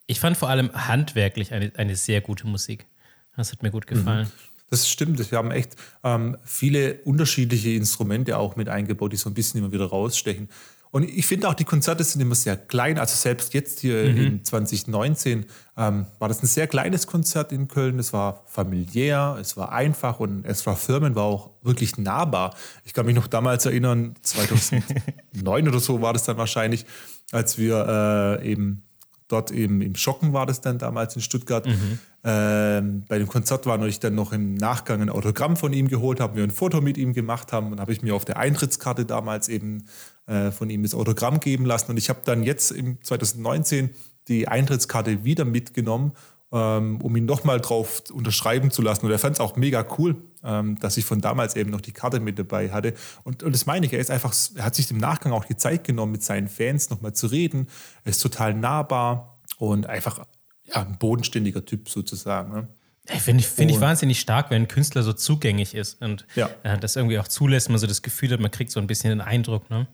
ich 0.08 0.18
fand 0.18 0.36
vor 0.36 0.48
allem 0.48 0.72
handwerklich 0.72 1.52
eine, 1.52 1.70
eine 1.76 1.94
sehr 1.94 2.20
gute 2.20 2.48
Musik. 2.48 2.86
Das 3.36 3.52
hat 3.52 3.62
mir 3.62 3.70
gut 3.70 3.86
gefallen. 3.86 4.26
Das 4.68 4.88
stimmt. 4.88 5.30
Wir 5.30 5.38
haben 5.38 5.52
echt 5.52 5.76
ähm, 6.02 6.36
viele 6.44 6.94
unterschiedliche 7.04 7.70
Instrumente 7.70 8.36
auch 8.36 8.56
mit 8.56 8.68
eingebaut, 8.68 9.12
die 9.12 9.16
so 9.16 9.30
ein 9.30 9.34
bisschen 9.34 9.60
immer 9.60 9.72
wieder 9.72 9.86
rausstechen. 9.86 10.48
Und 10.92 11.04
ich 11.04 11.26
finde 11.26 11.48
auch, 11.48 11.54
die 11.54 11.64
Konzerte 11.64 12.02
sind 12.02 12.20
immer 12.20 12.34
sehr 12.34 12.56
klein. 12.56 12.98
Also 12.98 13.14
selbst 13.14 13.54
jetzt 13.54 13.80
hier 13.80 14.02
in 14.04 14.44
2019 14.44 15.46
ähm, 15.76 16.06
war 16.18 16.28
das 16.28 16.42
ein 16.42 16.46
sehr 16.46 16.66
kleines 16.66 17.06
Konzert 17.06 17.52
in 17.52 17.68
Köln. 17.68 18.00
Es 18.00 18.12
war 18.12 18.42
familiär, 18.46 19.36
es 19.40 19.56
war 19.56 19.70
einfach 19.70 20.18
und 20.18 20.44
es 20.44 20.66
war 20.66 20.74
Firmen, 20.74 21.14
war 21.14 21.24
auch 21.24 21.50
wirklich 21.62 21.96
nahbar. 21.96 22.56
Ich 22.84 22.92
kann 22.92 23.06
mich 23.06 23.14
noch 23.14 23.28
damals 23.28 23.66
erinnern, 23.66 24.14
2009 24.22 25.68
oder 25.68 25.78
so 25.78 26.02
war 26.02 26.12
das 26.12 26.24
dann 26.24 26.38
wahrscheinlich, 26.38 26.84
als 27.30 27.56
wir 27.56 28.40
äh, 28.42 28.50
eben 28.50 28.82
dort 29.28 29.52
eben 29.52 29.80
im 29.80 29.94
Schocken 29.94 30.32
war 30.32 30.46
das 30.46 30.60
dann 30.60 30.78
damals 30.78 31.14
in 31.14 31.22
Stuttgart. 31.22 31.66
Ähm, 32.22 33.04
bei 33.08 33.18
dem 33.18 33.28
Konzert 33.28 33.64
war 33.64 33.78
und 33.78 33.88
ich 33.88 34.00
dann 34.00 34.14
noch 34.14 34.32
im 34.32 34.54
Nachgang 34.54 35.00
ein 35.00 35.08
Autogramm 35.08 35.56
von 35.56 35.72
ihm 35.72 35.88
geholt 35.88 36.20
habe, 36.20 36.36
wir 36.36 36.44
ein 36.44 36.50
Foto 36.50 36.80
mit 36.80 36.98
ihm 36.98 37.14
gemacht 37.14 37.52
haben 37.52 37.72
und 37.72 37.80
habe 37.80 37.92
ich 37.92 38.02
mir 38.02 38.14
auf 38.14 38.24
der 38.24 38.36
Eintrittskarte 38.36 39.06
damals 39.06 39.48
eben 39.48 39.86
äh, 40.30 40.52
von 40.52 40.70
ihm 40.70 40.82
das 40.84 40.94
Autogramm 40.94 41.40
geben 41.40 41.66
lassen. 41.66 41.90
Und 41.90 41.96
ich 41.96 42.08
habe 42.08 42.20
dann 42.24 42.42
jetzt 42.44 42.70
im 42.70 43.02
2019 43.02 43.90
die 44.28 44.46
Eintrittskarte 44.46 45.24
wieder 45.24 45.44
mitgenommen, 45.44 46.12
ähm, 46.52 47.00
um 47.00 47.16
ihn 47.16 47.24
nochmal 47.26 47.60
drauf 47.60 48.02
unterschreiben 48.12 48.70
zu 48.70 48.80
lassen. 48.80 49.06
Und 49.06 49.12
er 49.12 49.18
fand 49.18 49.34
es 49.36 49.40
auch 49.40 49.56
mega 49.56 49.84
cool, 49.98 50.16
ähm, 50.44 50.78
dass 50.80 50.96
ich 50.96 51.04
von 51.04 51.20
damals 51.20 51.56
eben 51.56 51.70
noch 51.70 51.80
die 51.80 51.92
Karte 51.92 52.20
mit 52.20 52.38
dabei 52.38 52.70
hatte. 52.70 52.94
Und, 53.24 53.42
und 53.42 53.52
das 53.52 53.66
meine 53.66 53.86
ich, 53.86 53.92
er 53.92 53.98
ist 53.98 54.10
einfach, 54.10 54.32
er 54.54 54.64
hat 54.64 54.74
sich 54.76 54.90
im 54.90 54.98
Nachgang 54.98 55.32
auch 55.32 55.44
die 55.44 55.56
Zeit 55.56 55.84
genommen, 55.84 56.12
mit 56.12 56.22
seinen 56.22 56.48
Fans 56.48 56.90
nochmal 56.90 57.12
zu 57.12 57.26
reden. 57.26 57.66
Er 58.04 58.10
ist 58.10 58.20
total 58.20 58.54
nahbar 58.54 59.40
und 59.58 59.86
einfach 59.86 60.24
ja, 60.64 60.82
ein 60.86 60.96
bodenständiger 60.98 61.64
Typ 61.64 61.88
sozusagen. 61.88 62.52
Ne? 62.52 62.68
Finde 63.18 63.40
ich, 63.40 63.48
find 63.48 63.70
ich 63.70 63.80
wahnsinnig 63.80 64.20
stark, 64.20 64.50
wenn 64.50 64.62
ein 64.62 64.68
Künstler 64.68 65.02
so 65.02 65.12
zugänglich 65.12 65.74
ist 65.74 66.00
und 66.00 66.26
Ja. 66.36 66.50
äh, 66.62 66.78
das 66.78 66.94
irgendwie 66.94 67.18
auch 67.18 67.26
zulässt, 67.26 67.68
man 67.68 67.78
so 67.78 67.86
das 67.88 68.02
Gefühl 68.02 68.30
hat, 68.30 68.38
man 68.40 68.50
kriegt 68.52 68.70
so 68.70 68.78
ein 68.78 68.86
bisschen 68.86 69.10
den 69.10 69.20
Eindruck. 69.20 69.68
Ne? 69.70 69.88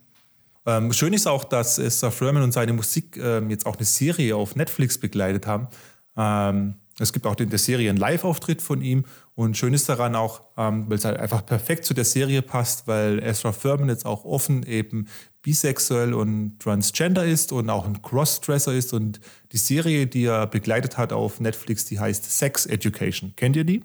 Ähm, 0.66 0.92
schön 0.92 1.12
ist 1.12 1.26
auch, 1.26 1.44
dass 1.44 1.78
Esther 1.78 2.10
Furman 2.10 2.42
und 2.42 2.52
seine 2.52 2.72
Musik 2.72 3.16
ähm, 3.16 3.50
jetzt 3.50 3.66
auch 3.66 3.76
eine 3.76 3.84
Serie 3.84 4.34
auf 4.36 4.56
Netflix 4.56 4.98
begleitet 4.98 5.46
haben. 5.46 5.68
Ähm, 6.16 6.74
es 6.98 7.12
gibt 7.12 7.26
auch 7.26 7.36
in 7.36 7.50
der 7.50 7.58
Serie 7.58 7.90
einen 7.90 7.98
Live-Auftritt 7.98 8.62
von 8.62 8.80
ihm. 8.80 9.04
Und 9.34 9.56
schön 9.56 9.74
ist 9.74 9.88
daran 9.88 10.14
auch, 10.14 10.40
ähm, 10.56 10.86
weil 10.88 10.96
es 10.96 11.04
halt 11.04 11.18
einfach 11.18 11.44
perfekt 11.44 11.84
zu 11.84 11.92
der 11.92 12.06
Serie 12.06 12.42
passt, 12.42 12.88
weil 12.88 13.22
Ezra 13.22 13.52
Furman 13.52 13.90
jetzt 13.90 14.06
auch 14.06 14.24
offen 14.24 14.62
eben 14.64 15.08
bisexuell 15.42 16.14
und 16.14 16.58
transgender 16.58 17.24
ist 17.24 17.52
und 17.52 17.68
auch 17.70 17.86
ein 17.86 18.02
Crossdresser 18.02 18.72
ist. 18.72 18.92
Und 18.94 19.20
die 19.52 19.58
Serie, 19.58 20.06
die 20.06 20.24
er 20.24 20.46
begleitet 20.46 20.96
hat 20.96 21.12
auf 21.12 21.38
Netflix, 21.38 21.84
die 21.84 22.00
heißt 22.00 22.38
Sex 22.38 22.66
Education. 22.66 23.34
Kennt 23.36 23.56
ihr 23.56 23.64
die? 23.64 23.84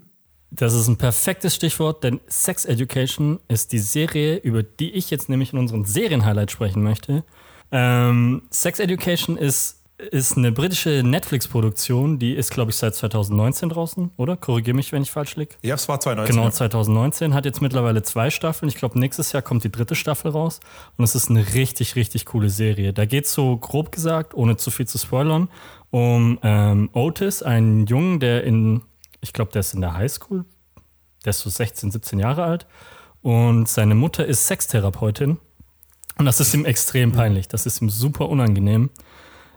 Das 0.52 0.74
ist 0.74 0.90
ein 0.90 0.98
perfektes 0.98 1.56
Stichwort, 1.56 2.04
denn 2.04 2.20
Sex 2.28 2.66
Education 2.66 3.40
ist 3.48 3.72
die 3.72 3.80
Serie, 3.80 4.36
über 4.36 4.64
die 4.64 4.92
ich 4.92 5.10
jetzt 5.10 5.30
nämlich 5.30 5.54
in 5.54 5.60
unseren 5.60 5.86
Serienhighlight 5.86 6.52
sprechen 6.52 6.84
möchte. 6.84 7.24
Ähm, 7.72 8.42
Sex 8.50 8.80
Education 8.80 9.38
ist, 9.38 9.82
ist 9.98 10.36
eine 10.36 10.52
britische 10.52 11.04
Netflix-Produktion, 11.04 12.20
die 12.20 12.34
ist, 12.34 12.52
glaube 12.52 12.72
ich, 12.72 12.76
seit 12.76 12.96
2019 12.96 13.70
draußen, 13.70 14.12
oder? 14.18 14.36
Korrigiere 14.36 14.76
mich, 14.76 14.92
wenn 14.92 15.04
ich 15.04 15.12
falsch 15.12 15.38
liege. 15.38 15.56
Ja, 15.62 15.76
es 15.76 15.88
war 15.88 16.02
2019. 16.02 16.36
Genau, 16.36 16.48
ja. 16.48 16.52
2019, 16.52 17.34
hat 17.34 17.46
jetzt 17.46 17.62
mittlerweile 17.62 18.04
zwei 18.04 18.30
Staffeln. 18.30 18.68
Ich 18.68 18.76
glaube, 18.76 19.00
nächstes 19.00 19.32
Jahr 19.32 19.42
kommt 19.42 19.64
die 19.64 19.72
dritte 19.72 19.96
Staffel 19.96 20.32
raus. 20.32 20.60
Und 20.98 21.06
es 21.06 21.16
ist 21.16 21.30
eine 21.30 21.54
richtig, 21.54 21.96
richtig 21.96 22.26
coole 22.26 22.50
Serie. 22.50 22.92
Da 22.92 23.06
geht 23.06 23.24
es 23.24 23.34
so 23.34 23.56
grob 23.56 23.94
gesagt, 23.94 24.34
ohne 24.34 24.58
zu 24.58 24.70
viel 24.70 24.88
zu 24.88 24.98
spoilern, 24.98 25.48
um 25.92 26.40
ähm, 26.44 26.90
Otis, 26.92 27.42
einen 27.42 27.86
Jungen, 27.86 28.20
der 28.20 28.44
in, 28.44 28.82
ich 29.22 29.34
glaube, 29.34 29.52
der 29.52 29.62
ist 29.62 29.74
in 29.74 29.82
der 29.82 29.94
Highschool, 29.94 30.46
der 31.24 31.30
ist 31.30 31.40
so 31.40 31.50
16, 31.50 31.92
17 31.92 32.20
Jahre 32.20 32.44
alt. 32.44 32.68
Und 33.22 33.70
seine 33.70 33.96
Mutter 33.96 34.26
ist 34.26 34.48
Sextherapeutin. 34.48 35.38
Und 36.18 36.26
das 36.26 36.40
ist 36.40 36.54
ihm 36.54 36.66
extrem 36.66 37.12
peinlich. 37.12 37.48
Das 37.48 37.66
ist 37.66 37.82
ihm 37.82 37.90
super 37.90 38.30
unangenehm. 38.30 38.90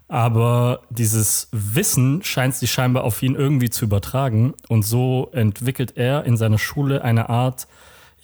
Aber 0.06 0.82
dieses 0.90 1.48
Wissen 1.50 2.22
scheint 2.22 2.54
sich 2.54 2.70
scheinbar 2.70 3.04
auf 3.04 3.22
ihn 3.22 3.34
irgendwie 3.34 3.70
zu 3.70 3.86
übertragen. 3.86 4.54
Und 4.68 4.84
so 4.84 5.30
entwickelt 5.32 5.96
er 5.96 6.24
in 6.24 6.36
seiner 6.36 6.58
Schule 6.58 7.02
eine 7.02 7.30
Art, 7.30 7.66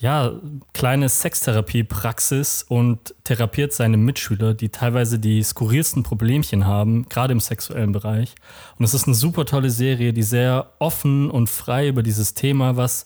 ja, 0.01 0.32
kleine 0.72 1.11
Sextherapie-Praxis 1.11 2.64
und 2.66 3.14
therapiert 3.24 3.74
seine 3.74 3.98
Mitschüler, 3.98 4.55
die 4.55 4.70
teilweise 4.70 5.18
die 5.18 5.42
skurrilsten 5.42 6.05
Problemchen 6.05 6.64
haben, 6.66 7.07
gerade 7.11 7.32
im 7.32 7.40
sexuellen 7.40 7.92
Bereich. 7.92 8.34
Und 8.78 8.86
es 8.86 8.94
ist 8.94 9.07
eine 9.07 9.14
super 9.14 9.44
tolle 9.44 9.68
Serie, 9.68 10.14
die 10.14 10.22
sehr 10.22 10.72
offen 10.78 11.30
und 11.30 11.51
frei 11.51 11.88
über 11.88 12.03
dieses 12.03 12.32
Thema, 12.32 12.76
was 12.76 13.05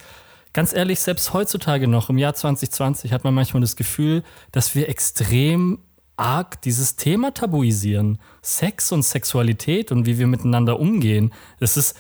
ganz 0.53 0.73
ehrlich, 0.73 1.01
selbst 1.01 1.33
heutzutage 1.33 1.89
noch 1.89 2.11
im 2.11 2.19
Jahr 2.19 2.35
2020 2.35 3.13
hat 3.13 3.25
man 3.25 3.35
manchmal 3.35 3.61
das 3.61 3.75
Gefühl, 3.75 4.23
dass 4.53 4.77
wir 4.77 4.89
extrem 4.89 5.81
arg 6.17 6.63
dieses 6.63 6.95
Thema 6.95 7.35
tabuisieren. 7.35 8.21
Sex 8.41 8.93
und 8.93 9.03
Sexualität 9.03 9.91
und 9.91 10.07
wie 10.07 10.21
wir 10.21 10.29
miteinander 10.29 10.79
umgehen. 10.79 11.33
Es 11.59 11.77
ist, 11.77 11.97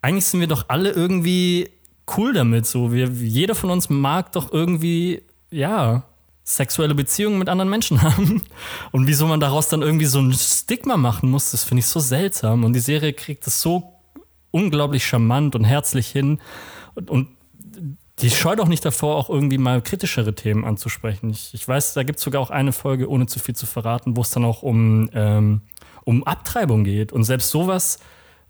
eigentlich 0.00 0.24
sind 0.24 0.40
wir 0.40 0.46
doch 0.46 0.70
alle 0.70 0.88
irgendwie 0.88 1.68
cool 2.16 2.32
damit. 2.32 2.66
So, 2.66 2.92
wir, 2.92 3.08
jeder 3.08 3.54
von 3.54 3.70
uns 3.70 3.88
mag 3.90 4.32
doch 4.32 4.52
irgendwie, 4.52 5.22
ja, 5.50 6.04
sexuelle 6.44 6.94
Beziehungen 6.94 7.38
mit 7.38 7.48
anderen 7.48 7.68
Menschen 7.68 8.02
haben. 8.02 8.42
Und 8.90 9.06
wieso 9.06 9.26
man 9.26 9.40
daraus 9.40 9.68
dann 9.68 9.82
irgendwie 9.82 10.06
so 10.06 10.20
ein 10.20 10.32
Stigma 10.32 10.96
machen 10.96 11.30
muss, 11.30 11.50
das 11.50 11.64
finde 11.64 11.80
ich 11.80 11.86
so 11.86 12.00
seltsam. 12.00 12.64
Und 12.64 12.72
die 12.72 12.80
Serie 12.80 13.12
kriegt 13.12 13.46
es 13.46 13.60
so 13.60 13.94
unglaublich 14.50 15.06
charmant 15.06 15.54
und 15.54 15.64
herzlich 15.64 16.08
hin. 16.08 16.40
Und, 16.94 17.10
und 17.10 17.28
die 18.20 18.30
scheut 18.30 18.60
auch 18.60 18.68
nicht 18.68 18.84
davor, 18.84 19.16
auch 19.16 19.30
irgendwie 19.30 19.58
mal 19.58 19.80
kritischere 19.80 20.34
Themen 20.34 20.64
anzusprechen. 20.64 21.30
Ich, 21.30 21.54
ich 21.54 21.66
weiß, 21.68 21.94
da 21.94 22.02
gibt 22.02 22.18
es 22.18 22.24
sogar 22.24 22.40
auch 22.40 22.50
eine 22.50 22.72
Folge, 22.72 23.08
ohne 23.08 23.26
zu 23.26 23.38
viel 23.38 23.54
zu 23.54 23.66
verraten, 23.66 24.16
wo 24.16 24.22
es 24.22 24.30
dann 24.30 24.44
auch 24.44 24.62
um, 24.62 25.08
ähm, 25.12 25.60
um 26.04 26.24
Abtreibung 26.24 26.82
geht. 26.82 27.12
Und 27.12 27.24
selbst 27.24 27.50
sowas, 27.50 27.98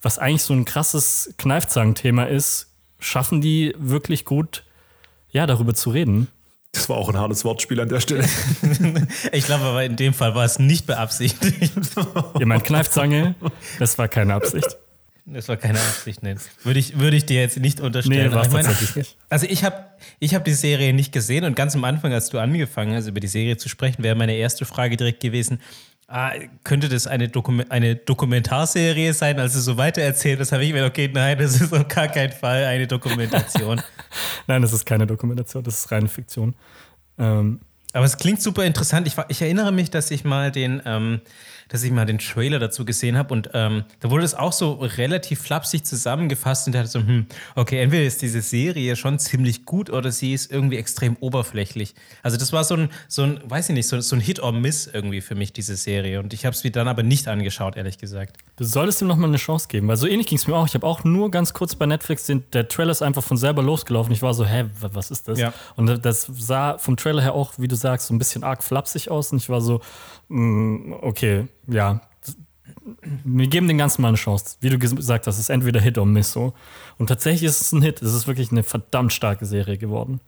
was 0.01 0.19
eigentlich 0.19 0.43
so 0.43 0.55
ein 0.55 0.65
krasses 0.65 1.35
Kneifzangenthema 1.37 2.25
ist, 2.25 2.68
schaffen 2.99 3.41
die 3.41 3.75
wirklich 3.79 4.25
gut, 4.25 4.65
ja, 5.31 5.47
darüber 5.47 5.75
zu 5.75 5.91
reden. 5.91 6.29
Das 6.73 6.89
war 6.89 6.97
auch 6.97 7.09
ein 7.09 7.17
hartes 7.17 7.45
Wortspiel 7.45 7.81
an 7.81 7.89
der 7.89 8.01
Stelle. 8.01 8.25
ich 9.33 9.45
glaube 9.47 9.65
aber 9.65 9.85
in 9.85 9.97
dem 9.97 10.13
Fall 10.13 10.35
war 10.35 10.45
es 10.45 10.59
nicht 10.59 10.87
beabsichtigt. 10.87 11.73
Ihr 12.39 12.47
meint 12.47 12.65
Kneifzange? 12.65 13.35
Das 13.79 13.97
war 13.99 14.09
keine 14.09 14.35
Absicht. 14.35 14.77
Das 15.31 15.49
war 15.49 15.57
keine 15.57 15.79
Absicht, 15.79 16.23
nein. 16.23 16.39
Würde 16.63 16.81
ich, 16.81 16.99
würde 16.99 17.17
ich 17.17 17.27
dir 17.27 17.41
jetzt 17.41 17.59
nicht 17.59 17.81
unterstellen. 17.81 18.31
Nee, 18.31 18.35
war 18.35 18.49
tatsächlich 18.49 18.97
nicht. 18.97 19.17
Also 19.29 19.47
ich 19.49 19.63
habe 19.63 19.85
ich 20.21 20.35
hab 20.35 20.45
die 20.45 20.55
Serie 20.55 20.95
nicht 20.95 21.13
gesehen 21.13 21.45
und 21.45 21.55
ganz 21.55 21.75
am 21.75 21.85
Anfang, 21.85 22.13
als 22.13 22.31
du 22.31 22.39
angefangen 22.39 22.95
hast, 22.95 23.09
über 23.09 23.21
die 23.21 23.29
Serie 23.29 23.59
zu 23.59 23.69
sprechen, 23.69 24.03
wäre 24.03 24.15
meine 24.15 24.35
erste 24.35 24.65
Frage 24.65 24.97
direkt 24.97 25.21
gewesen, 25.21 25.61
ah, 26.09 26.33
könnte 26.65 26.89
das 26.89 27.07
eine, 27.07 27.29
Dokum 27.29 27.63
eine 27.69 27.95
Dokumentarserie 27.97 29.13
sein, 29.13 29.39
als 29.39 29.53
du 29.53 29.61
so 29.61 29.77
weiter 29.77 30.03
erzählt 30.03 30.41
hast, 30.41 30.53
habe 30.53 30.65
ich 30.65 30.73
mir 30.73 30.85
okay, 30.85 31.09
nein, 31.13 31.39
das 31.39 31.61
ist 31.61 31.73
auf 31.73 31.87
gar 31.87 32.09
keinen 32.09 32.33
Fall 32.33 32.65
eine 32.65 32.87
Dokumentation. 32.87 33.81
nein, 34.47 34.63
das 34.63 34.73
ist 34.73 34.85
keine 34.85 35.07
Dokumentation, 35.07 35.63
das 35.63 35.81
ist 35.81 35.93
reine 35.93 36.09
Fiktion. 36.09 36.55
Ähm, 37.19 37.61
aber 37.93 38.05
es 38.05 38.17
klingt 38.17 38.43
super 38.43 38.65
interessant. 38.65 39.07
Ich, 39.07 39.15
ich 39.29 39.43
erinnere 39.43 39.73
mich, 39.73 39.91
dass 39.91 40.11
ich 40.11 40.25
mal 40.25 40.51
den, 40.51 40.83
ähm, 40.85 41.21
dass 41.69 41.83
ich 41.83 41.91
mal 41.91 42.07
den 42.07 42.19
Trailer 42.19 42.59
dazu 42.59 42.85
gesehen 42.85 43.17
habe 43.17 43.33
und 43.33 43.51
ähm, 43.55 43.85
da 44.01 44.11
wurde 44.11 44.25
es 44.25 44.35
auch 44.35 44.53
so 44.53 44.73
relativ 44.75 45.41
flapsig 45.41 45.85
zusammengefasst 45.85 46.67
und 46.67 46.75
dachte 46.75 46.89
so, 46.89 47.01
hm, 47.01 47.27
okay, 47.55 47.81
entweder 47.81 48.05
ist 48.05 48.23
diese 48.23 48.41
Serie 48.41 48.97
schon 48.97 49.19
ziemlich 49.19 49.65
gut 49.65 49.91
oder 49.91 50.11
sie 50.11 50.35
ist 50.35 50.51
irgendwie 50.51 50.77
extrem 50.77 51.17
oberflächlich. 51.21 51.95
Also 52.23 52.37
das 52.37 52.53
war 52.53 52.65
so 52.65 52.75
ein, 52.75 52.89
so 53.09 53.23
ein 53.23 53.41
weiß 53.45 53.69
ich 53.69 53.75
nicht, 53.75 53.89
so, 53.89 54.01
so 54.01 54.17
ein 54.17 54.21
Hit 54.21 54.41
or 54.41 54.53
Miss 54.53 54.89
irgendwie 54.93 55.21
für 55.21 55.35
mich, 55.35 55.53
diese 55.53 55.77
Serie. 55.77 56.21
Und 56.21 56.33
ich 56.33 56.45
habe 56.45 56.55
es 56.55 56.65
mir 56.65 56.71
dann 56.71 56.89
aber 56.89 57.03
nicht 57.03 57.29
angeschaut, 57.29 57.77
ehrlich 57.77 57.99
gesagt. 57.99 58.37
Du 58.57 58.65
solltest 58.65 59.03
ihm 59.03 59.09
nochmal 59.09 59.29
eine 59.29 59.39
Chance 59.39 59.69
geben, 59.69 59.89
weil 59.89 59.97
so 59.97 60.07
ähnlich 60.07 60.27
ging 60.27 60.39
es 60.39 60.47
mir 60.47 60.57
auch. 60.57 60.67
Ich 60.67 60.75
habe 60.75 60.87
auch 60.87 61.05
nur 61.05 61.31
ganz 61.31 61.53
kurz 61.53 61.75
bei 61.75 61.87
Netflix 61.87 62.27
den, 62.27 62.45
der 62.53 62.69
Trailer 62.69 62.91
ist 62.91 63.03
einfach 63.03 63.23
von 63.23 63.37
selber 63.37 63.63
losgelaufen. 63.63 64.13
Ich 64.13 64.23
war 64.23 64.35
so, 64.35 64.45
hä, 64.45 64.67
was 64.81 65.11
ist 65.11 65.29
das? 65.29 65.39
Ja. 65.39 65.53
Und 65.77 66.05
das 66.05 66.31
sah 66.39 66.79
vom 66.79 66.97
Trailer 66.97 67.23
her 67.23 67.35
auch, 67.35 67.53
wie 67.59 67.69
du 67.69 67.77
sagst, 67.77 68.09
so 68.09 68.15
ein 68.15 68.19
bisschen 68.19 68.43
arg 68.43 68.63
flapsig 68.65 69.11
aus. 69.11 69.33
Und 69.33 69.39
ich 69.39 69.49
war 69.49 69.61
so, 69.61 69.81
Mm, 70.29 70.93
okay, 71.01 71.49
ja. 71.69 72.01
Wir 73.25 73.47
geben 73.47 73.69
den 73.69 73.79
Ganzen 73.79 74.03
mal 74.03 74.09
eine 74.09 74.17
Chance. 74.17 74.57
Wie 74.61 74.71
du 74.71 74.79
gesagt 74.79 75.27
hast, 75.27 75.37
es 75.37 75.43
ist 75.43 75.51
entweder 75.51 75.81
Hit 75.81 75.99
oder 75.99 76.07
Miss 76.07 76.33
so. 76.33 76.55
Und 76.97 77.09
tatsächlich 77.09 77.45
ist 77.45 77.61
es 77.61 77.73
ein 77.73 77.83
Hit. 77.83 78.03
Es 78.03 78.15
ist 78.15 78.27
wirklich 78.27 78.51
eine 78.51 78.63
verdammt 78.63 79.13
starke 79.13 79.47
Serie 79.47 79.79
geworden. 79.79 80.21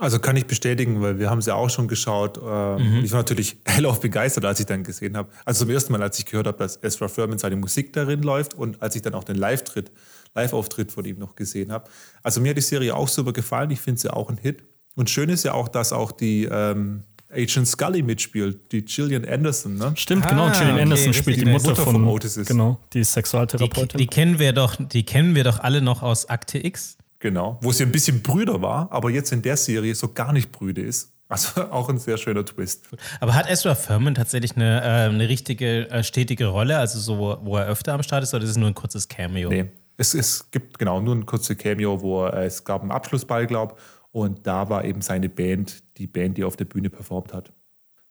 Also 0.00 0.18
kann 0.18 0.34
ich 0.34 0.46
bestätigen, 0.46 1.02
weil 1.02 1.18
wir 1.18 1.28
haben 1.28 1.42
sie 1.42 1.54
auch 1.54 1.68
schon 1.68 1.86
geschaut. 1.86 2.40
Ähm, 2.42 2.98
mhm. 2.98 3.04
Ich 3.04 3.12
war 3.12 3.18
natürlich 3.18 3.58
hellauf 3.66 4.00
begeistert, 4.00 4.46
als 4.46 4.58
ich 4.58 4.66
dann 4.66 4.82
gesehen 4.82 5.16
habe. 5.16 5.30
Also 5.44 5.64
zum 5.64 5.74
ersten 5.74 5.92
Mal, 5.92 6.02
als 6.02 6.18
ich 6.18 6.24
gehört 6.24 6.46
habe, 6.46 6.56
dass 6.56 6.82
Ezra 6.82 7.08
Furman 7.08 7.38
seine 7.38 7.56
Musik 7.56 7.92
darin 7.92 8.22
läuft 8.22 8.54
und 8.54 8.80
als 8.80 8.96
ich 8.96 9.02
dann 9.02 9.14
auch 9.14 9.24
den 9.24 9.36
Live-Tritt, 9.36 9.92
Live-Auftritt 10.34 10.90
von 10.90 11.04
ihm 11.04 11.18
noch 11.18 11.36
gesehen 11.36 11.70
habe. 11.70 11.90
Also 12.22 12.40
mir 12.40 12.50
hat 12.50 12.56
die 12.56 12.62
Serie 12.62 12.96
auch 12.96 13.08
super 13.08 13.34
gefallen. 13.34 13.70
Ich 13.70 13.80
finde 13.80 14.00
sie 14.00 14.10
auch 14.10 14.30
ein 14.30 14.38
Hit. 14.38 14.64
Und 14.96 15.10
schön 15.10 15.28
ist 15.28 15.44
ja 15.44 15.52
auch, 15.52 15.68
dass 15.68 15.92
auch 15.92 16.12
die 16.12 16.48
ähm, 16.50 17.04
Agent 17.32 17.68
Scully 17.68 18.02
mitspielt, 18.02 18.72
die 18.72 18.84
Gillian 18.84 19.24
Anderson, 19.24 19.76
ne? 19.76 19.92
Stimmt, 19.96 20.28
genau. 20.28 20.44
ah, 20.44 20.46
genau. 20.46 20.58
Gillian 20.58 20.74
okay, 20.74 20.82
Anderson 20.82 21.14
spielt 21.14 21.40
die 21.40 21.44
Mutter, 21.44 21.70
Mutter 21.70 21.82
von, 21.82 21.94
von 21.94 22.04
Otis 22.08 22.36
ist. 22.36 22.48
Genau, 22.48 22.78
die 22.92 23.04
Sexualtherapeutin. 23.04 23.98
Die, 23.98 24.04
die, 24.04 24.06
kennen 24.06 24.38
wir 24.38 24.52
doch, 24.52 24.76
die 24.78 25.04
kennen 25.04 25.34
wir 25.34 25.44
doch 25.44 25.60
alle 25.60 25.80
noch 25.80 26.02
aus 26.02 26.28
Akte 26.28 26.64
X. 26.64 26.96
Genau, 27.18 27.58
wo 27.62 27.70
sie 27.72 27.84
ein 27.84 27.92
bisschen 27.92 28.22
Brüder 28.22 28.62
war, 28.62 28.90
aber 28.90 29.10
jetzt 29.10 29.32
in 29.32 29.42
der 29.42 29.56
Serie 29.56 29.94
so 29.94 30.12
gar 30.12 30.32
nicht 30.32 30.50
Brüder 30.50 30.82
ist. 30.82 31.12
Also 31.28 31.62
auch 31.70 31.88
ein 31.88 31.98
sehr 31.98 32.18
schöner 32.18 32.44
Twist. 32.44 32.88
Aber 33.20 33.34
hat 33.34 33.48
Ezra 33.48 33.74
Furman 33.74 34.14
tatsächlich 34.14 34.56
eine, 34.56 34.80
äh, 34.80 35.08
eine 35.08 35.28
richtige, 35.28 35.88
äh, 35.90 36.02
stetige 36.02 36.46
Rolle, 36.46 36.78
also 36.78 36.98
so, 36.98 37.38
wo 37.42 37.56
er 37.56 37.66
öfter 37.66 37.94
am 37.94 38.02
Start 38.02 38.24
ist, 38.24 38.34
oder 38.34 38.44
ist 38.44 38.50
es 38.50 38.56
nur 38.56 38.68
ein 38.68 38.74
kurzes 38.74 39.06
Cameo? 39.06 39.48
Nee, 39.48 39.66
es, 39.96 40.14
es 40.14 40.50
gibt 40.50 40.78
genau 40.78 41.00
nur 41.00 41.14
ein 41.14 41.26
kurzes 41.26 41.56
Cameo, 41.56 42.00
wo 42.00 42.24
er, 42.24 42.44
es 42.44 42.64
gab 42.64 42.82
einen 42.82 42.90
Abschlussball, 42.90 43.46
glaube 43.46 43.74
ich, 43.76 43.99
und 44.12 44.46
da 44.46 44.68
war 44.68 44.84
eben 44.84 45.02
seine 45.02 45.28
Band, 45.28 45.82
die 45.96 46.06
Band, 46.06 46.38
die 46.38 46.44
auf 46.44 46.56
der 46.56 46.64
Bühne 46.64 46.90
performt 46.90 47.32
hat. 47.32 47.52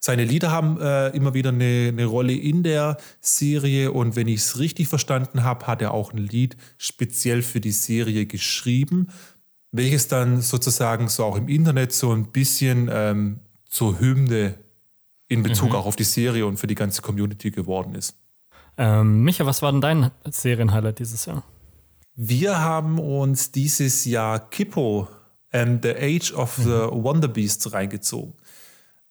Seine 0.01 0.23
Lieder 0.23 0.49
haben 0.51 0.79
äh, 0.79 1.09
immer 1.09 1.33
wieder 1.33 1.49
eine, 1.49 1.89
eine, 1.89 2.05
Rolle 2.05 2.33
in 2.33 2.63
der 2.63 2.97
Serie 3.19 3.91
und 3.91 4.15
wenn 4.15 4.29
ich 4.29 4.41
es 4.41 4.57
richtig 4.57 4.87
verstanden 4.87 5.43
habe, 5.43 5.67
hat 5.67 5.81
er 5.81 5.93
auch 5.93 6.13
ein 6.13 6.19
Lied 6.19 6.55
speziell 6.77 7.41
für 7.41 7.59
die 7.59 7.73
Serie 7.73 8.25
geschrieben, 8.25 9.07
welches 9.71 10.07
dann 10.07 10.41
sozusagen 10.41 11.09
so 11.09 11.25
auch 11.25 11.35
im 11.35 11.49
Internet 11.49 11.91
so 11.91 12.13
ein 12.13 12.31
bisschen 12.31 12.89
ähm, 12.91 13.41
zur 13.65 13.99
Hymne 13.99 14.55
in 15.27 15.43
Bezug 15.43 15.71
mhm. 15.71 15.75
auch 15.75 15.85
auf 15.85 15.97
die 15.97 16.05
Serie 16.05 16.45
und 16.45 16.57
für 16.57 16.67
die 16.67 16.75
ganze 16.75 17.01
Community 17.01 17.51
geworden 17.51 17.93
ist. 17.93 18.15
Ähm, 18.77 19.23
Micha, 19.23 19.45
was 19.45 19.61
war 19.61 19.73
denn 19.73 19.81
dein 19.81 20.11
Serienhighlight 20.23 20.99
dieses 20.99 21.25
Jahr? 21.25 21.43
Wir 22.15 22.59
haben 22.59 22.99
uns 22.99 23.51
dieses 23.51 24.05
Jahr 24.05 24.49
Kippo 24.49 25.09
and 25.51 25.83
the 25.83 25.95
Age 25.95 26.33
of 26.33 26.55
the 26.55 26.69
mhm. 26.69 27.03
Wonder 27.03 27.27
Beasts 27.27 27.71
reingezogen. 27.73 28.33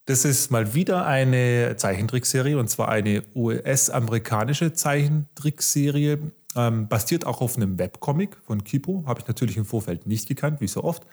Das 0.07 0.25
ist 0.25 0.51
mal 0.51 0.73
wieder 0.73 1.05
eine 1.05 1.77
Zeichentrickserie 1.77 2.59
und 2.59 2.69
zwar 2.69 2.89
eine 2.89 3.25
US-amerikanische 3.35 4.73
Zeichentrickserie, 4.73 6.33
ähm, 6.57 6.89
basiert 6.89 7.27
auch 7.27 7.43
auf 7.43 7.57
einem 7.57 7.79
Webcomic 7.79 8.39
von 8.43 8.65
Kipo. 8.65 9.05
Habe 9.07 9.21
ich 9.21 9.29
natürlich 9.29 9.59
im 9.59 9.67
Vorfeld 9.67 10.07
nicht 10.07 10.27
gekannt, 10.27 10.61
wie 10.63 10.69
so 10.69 10.83
oft. 10.83 11.07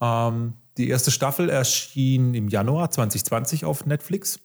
Ähm, 0.00 0.54
die 0.76 0.88
erste 0.88 1.10
Staffel 1.10 1.48
erschien 1.48 2.34
im 2.34 2.48
Januar 2.48 2.90
2020 2.90 3.64
auf 3.64 3.86
Netflix. 3.86 4.38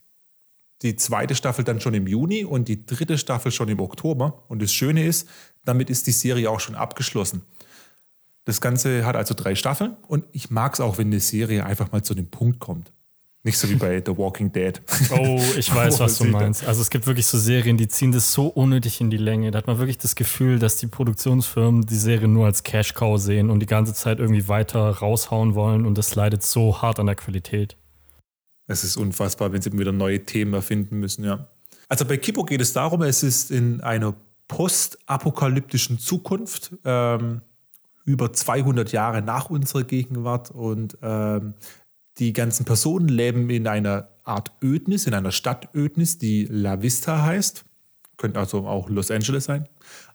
Die 0.82 0.95
zweite 0.95 1.36
Staffel 1.36 1.64
dann 1.64 1.80
schon 1.80 1.93
im 1.93 2.07
Juni 2.07 2.43
und 2.43 2.68
die 2.68 2.86
dritte 2.86 3.18
Staffel 3.18 3.51
schon 3.51 3.70
im 3.70 3.80
Oktober. 3.80 4.43
Und 4.47 4.61
das 4.61 4.74
Schöne 4.74 5.05
ist, 5.05 5.30
damit 5.66 5.89
ist 5.89 6.07
die 6.07 6.11
Serie 6.11 6.49
auch 6.49 6.59
schon 6.59 6.76
abgeschlossen. 6.76 7.43
Das 8.45 8.59
Ganze 8.59 9.05
hat 9.05 9.15
also 9.15 9.33
drei 9.33 9.55
Staffeln 9.55 9.95
und 10.07 10.25
ich 10.31 10.49
mag 10.49 10.73
es 10.73 10.81
auch, 10.81 10.97
wenn 10.97 11.07
eine 11.07 11.19
Serie 11.19 11.65
einfach 11.65 11.91
mal 11.91 12.03
zu 12.03 12.13
dem 12.13 12.27
Punkt 12.27 12.59
kommt. 12.59 12.91
Nicht 13.45 13.57
so 13.57 13.69
wie 13.69 13.75
bei 13.75 14.01
The 14.05 14.17
Walking 14.17 14.53
Dead. 14.53 14.81
Oh, 15.11 15.41
ich 15.57 15.73
weiß, 15.73 15.99
was 15.99 16.17
du 16.17 16.25
meinst. 16.25 16.65
Also 16.65 16.81
es 16.81 16.89
gibt 16.89 17.07
wirklich 17.07 17.25
so 17.25 17.37
Serien, 17.37 17.75
die 17.75 17.89
ziehen 17.89 18.13
das 18.13 18.31
so 18.31 18.47
unnötig 18.47 19.01
in 19.01 19.09
die 19.09 19.17
Länge. 19.17 19.51
Da 19.51 19.57
hat 19.57 19.67
man 19.67 19.79
wirklich 19.79 19.97
das 19.97 20.15
Gefühl, 20.15 20.59
dass 20.59 20.77
die 20.77 20.87
Produktionsfirmen 20.87 21.85
die 21.85 21.97
Serie 21.97 22.29
nur 22.29 22.45
als 22.45 22.63
Cash-Cow 22.63 23.19
sehen 23.19 23.49
und 23.49 23.59
die 23.59 23.65
ganze 23.65 23.93
Zeit 23.93 24.19
irgendwie 24.19 24.47
weiter 24.47 24.89
raushauen 24.89 25.55
wollen 25.55 25.85
und 25.85 25.97
das 25.97 26.15
leidet 26.15 26.43
so 26.43 26.81
hart 26.81 26.99
an 26.99 27.05
der 27.05 27.15
Qualität. 27.15 27.75
Es 28.67 28.85
ist 28.85 28.95
unfassbar, 28.95 29.51
wenn 29.51 29.61
sie 29.61 29.77
wieder 29.77 29.91
neue 29.91 30.23
Themen 30.23 30.53
erfinden 30.53 30.99
müssen, 30.99 31.25
ja. 31.25 31.47
Also 31.89 32.05
bei 32.05 32.15
Kipo 32.15 32.45
geht 32.45 32.61
es 32.61 32.71
darum, 32.71 33.01
es 33.01 33.23
ist 33.23 33.51
in 33.51 33.81
einer 33.81 34.15
postapokalyptischen 34.47 35.99
Zukunft. 35.99 36.73
Ähm, 36.85 37.41
über 38.05 38.33
200 38.33 38.91
Jahre 38.91 39.21
nach 39.21 39.49
unserer 39.49 39.83
Gegenwart 39.83 40.51
und 40.51 40.97
ähm, 41.01 41.53
die 42.17 42.33
ganzen 42.33 42.65
Personen 42.65 43.07
leben 43.07 43.49
in 43.49 43.67
einer 43.67 44.09
Art 44.23 44.51
Ödnis, 44.63 45.07
in 45.07 45.13
einer 45.13 45.31
Stadtödnis, 45.31 46.17
die 46.17 46.45
La 46.45 46.81
Vista 46.81 47.23
heißt. 47.23 47.65
Könnte 48.17 48.39
also 48.39 48.67
auch 48.67 48.89
Los 48.89 49.09
Angeles 49.09 49.45
sein. 49.45 49.67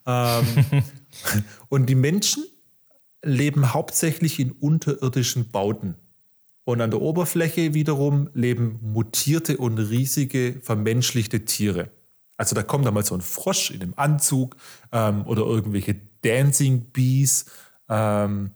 Ähm, 0.05 0.45
und 1.69 1.87
die 1.87 1.95
Menschen 1.95 2.45
leben 3.23 3.73
hauptsächlich 3.73 4.39
in 4.39 4.51
unterirdischen 4.51 5.51
Bauten. 5.51 5.95
Und 6.63 6.81
an 6.81 6.91
der 6.91 7.01
Oberfläche 7.01 7.73
wiederum 7.73 8.29
leben 8.33 8.79
mutierte 8.81 9.57
und 9.57 9.77
riesige 9.77 10.59
vermenschlichte 10.61 11.45
Tiere. 11.45 11.89
Also 12.37 12.55
da 12.55 12.63
kommt 12.63 12.87
einmal 12.87 13.03
so 13.03 13.15
ein 13.15 13.21
Frosch 13.21 13.71
in 13.71 13.81
einem 13.81 13.93
Anzug 13.97 14.55
ähm, 14.91 15.25
oder 15.25 15.41
irgendwelche 15.41 15.95
Dancing 16.21 16.91
Bees 16.91 17.45
ähm, 17.89 18.51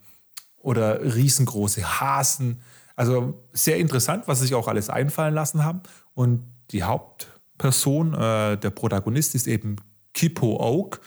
oder 0.58 1.04
riesengroße 1.16 2.00
Hasen. 2.00 2.62
Also 2.96 3.44
sehr 3.52 3.78
interessant, 3.78 4.28
was 4.28 4.40
sich 4.40 4.54
auch 4.54 4.68
alles 4.68 4.90
einfallen 4.90 5.34
lassen 5.34 5.66
haben. 5.66 5.82
Und 6.14 6.44
die 6.72 6.84
Hauptperson, 6.84 8.14
äh, 8.14 8.58
der 8.58 8.70
Protagonist 8.70 9.36
ist 9.36 9.48
eben 9.48 9.78
Kippo 10.14 10.58
Oak, 10.60 11.02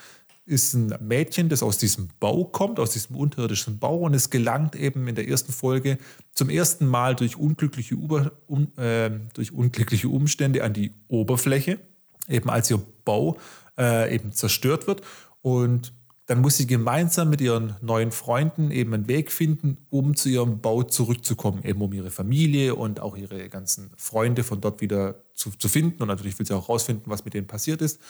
ist 0.45 0.75
ein 0.75 0.95
Mädchen, 1.01 1.49
das 1.49 1.63
aus 1.63 1.79
diesem 1.79 2.09
Bau 2.21 2.45
kommt, 2.45 2.79
aus 2.79 2.91
diesem 2.91 3.17
unterirdischen 3.17 3.79
Bau 3.79 3.99
und 3.99 4.15
es 4.15 4.31
gelangt 4.31 4.77
eben 4.77 5.09
in 5.09 5.17
der 5.17 5.27
ersten 5.27 5.53
Folge 5.53 5.99
zum 6.35 6.51
ersten 6.51 6.87
Mal 6.87 7.17
durch 7.17 7.37
unglückliche, 7.37 7.97
Uber, 7.97 8.31
um, 8.47 8.69
äh, 8.77 9.11
durch 9.35 9.53
unglückliche 9.53 10.09
Umstände 10.09 10.63
an 10.63 10.73
die 10.73 10.93
Oberfläche 11.09 11.81
eben 12.29 12.51
als 12.51 12.71
ihr 12.71 12.81
Bau 13.05 13.39
äh, 13.79 14.15
eben 14.15 14.33
zerstört 14.33 14.87
wird. 14.87 15.03
Und 15.43 15.93
dann 16.27 16.41
muss 16.41 16.57
sie 16.57 16.67
gemeinsam 16.67 17.31
mit 17.31 17.41
ihren 17.41 17.77
neuen 17.81 18.11
Freunden 18.11 18.73
eben 18.73 18.93
einen 18.93 19.09
Weg 19.09 19.31
finden, 19.31 19.79
um 19.91 20.17
zu 20.17 20.29
ihrem 20.29 20.61
Bau 20.61 20.83
zurückzukommen, 20.83 21.63
eben 21.63 21.81
um 21.81 21.93
ihre 21.93 22.11
Familie 22.11 22.75
und 22.75 22.99
auch 23.01 23.17
ihre 23.17 23.49
ganzen 23.49 23.93
Freunde 23.97 24.43
von 24.43 24.61
dort 24.61 24.81
wieder 24.81 25.23
zu, 25.35 25.51
zu 25.51 25.69
finden. 25.69 26.03
Und 26.03 26.09
natürlich 26.09 26.37
will 26.39 26.47
sie 26.47 26.55
auch 26.55 26.67
herausfinden, 26.67 27.05
was 27.07 27.25
mit 27.25 27.35
denen 27.35 27.47
passiert 27.47 27.81
ist. 27.81 28.01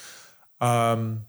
Ähm, 0.61 1.23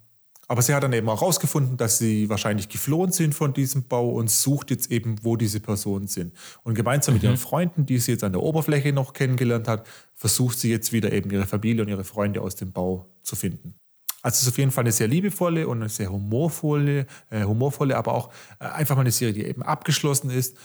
aber 0.49 0.61
sie 0.61 0.73
hat 0.73 0.81
dann 0.81 0.93
eben 0.93 1.09
auch 1.09 1.19
herausgefunden, 1.19 1.75
dass 1.75 1.97
sie 1.97 2.29
wahrscheinlich 2.29 2.69
geflohen 2.69 3.11
sind 3.11 3.35
von 3.35 3.53
diesem 3.53 3.83
Bau 3.83 4.11
und 4.11 4.31
sucht 4.31 4.71
jetzt 4.71 4.89
eben, 4.89 5.17
wo 5.23 5.35
diese 5.35 5.59
Personen 5.59 6.07
sind. 6.07 6.33
Und 6.63 6.73
gemeinsam 6.73 7.13
mhm. 7.13 7.17
mit 7.17 7.23
ihren 7.23 7.37
Freunden, 7.37 7.85
die 7.85 7.99
sie 7.99 8.13
jetzt 8.13 8.23
an 8.23 8.31
der 8.31 8.41
Oberfläche 8.41 8.93
noch 8.93 9.11
kennengelernt 9.11 9.67
hat, 9.67 9.85
versucht 10.15 10.57
sie 10.57 10.71
jetzt 10.71 10.93
wieder 10.93 11.11
eben 11.11 11.29
ihre 11.31 11.45
Familie 11.45 11.83
und 11.83 11.89
ihre 11.89 12.05
Freunde 12.05 12.41
aus 12.41 12.55
dem 12.55 12.71
Bau 12.71 13.09
zu 13.23 13.35
finden. 13.35 13.75
Also 14.27 14.39
es 14.39 14.41
ist 14.41 14.49
auf 14.49 14.57
jeden 14.57 14.71
Fall 14.71 14.83
eine 14.83 14.91
sehr 14.91 15.07
liebevolle 15.07 15.69
und 15.69 15.79
eine 15.79 15.87
sehr 15.87 16.11
humorvolle, 16.11 17.07
äh, 17.29 17.43
humorvolle 17.45 17.95
aber 17.95 18.13
auch 18.13 18.29
äh, 18.59 18.65
einfach 18.65 18.97
mal 18.97 19.03
eine 19.03 19.11
Serie, 19.11 19.33
die 19.33 19.45
eben 19.45 19.63
abgeschlossen 19.63 20.31
ist. 20.31 20.57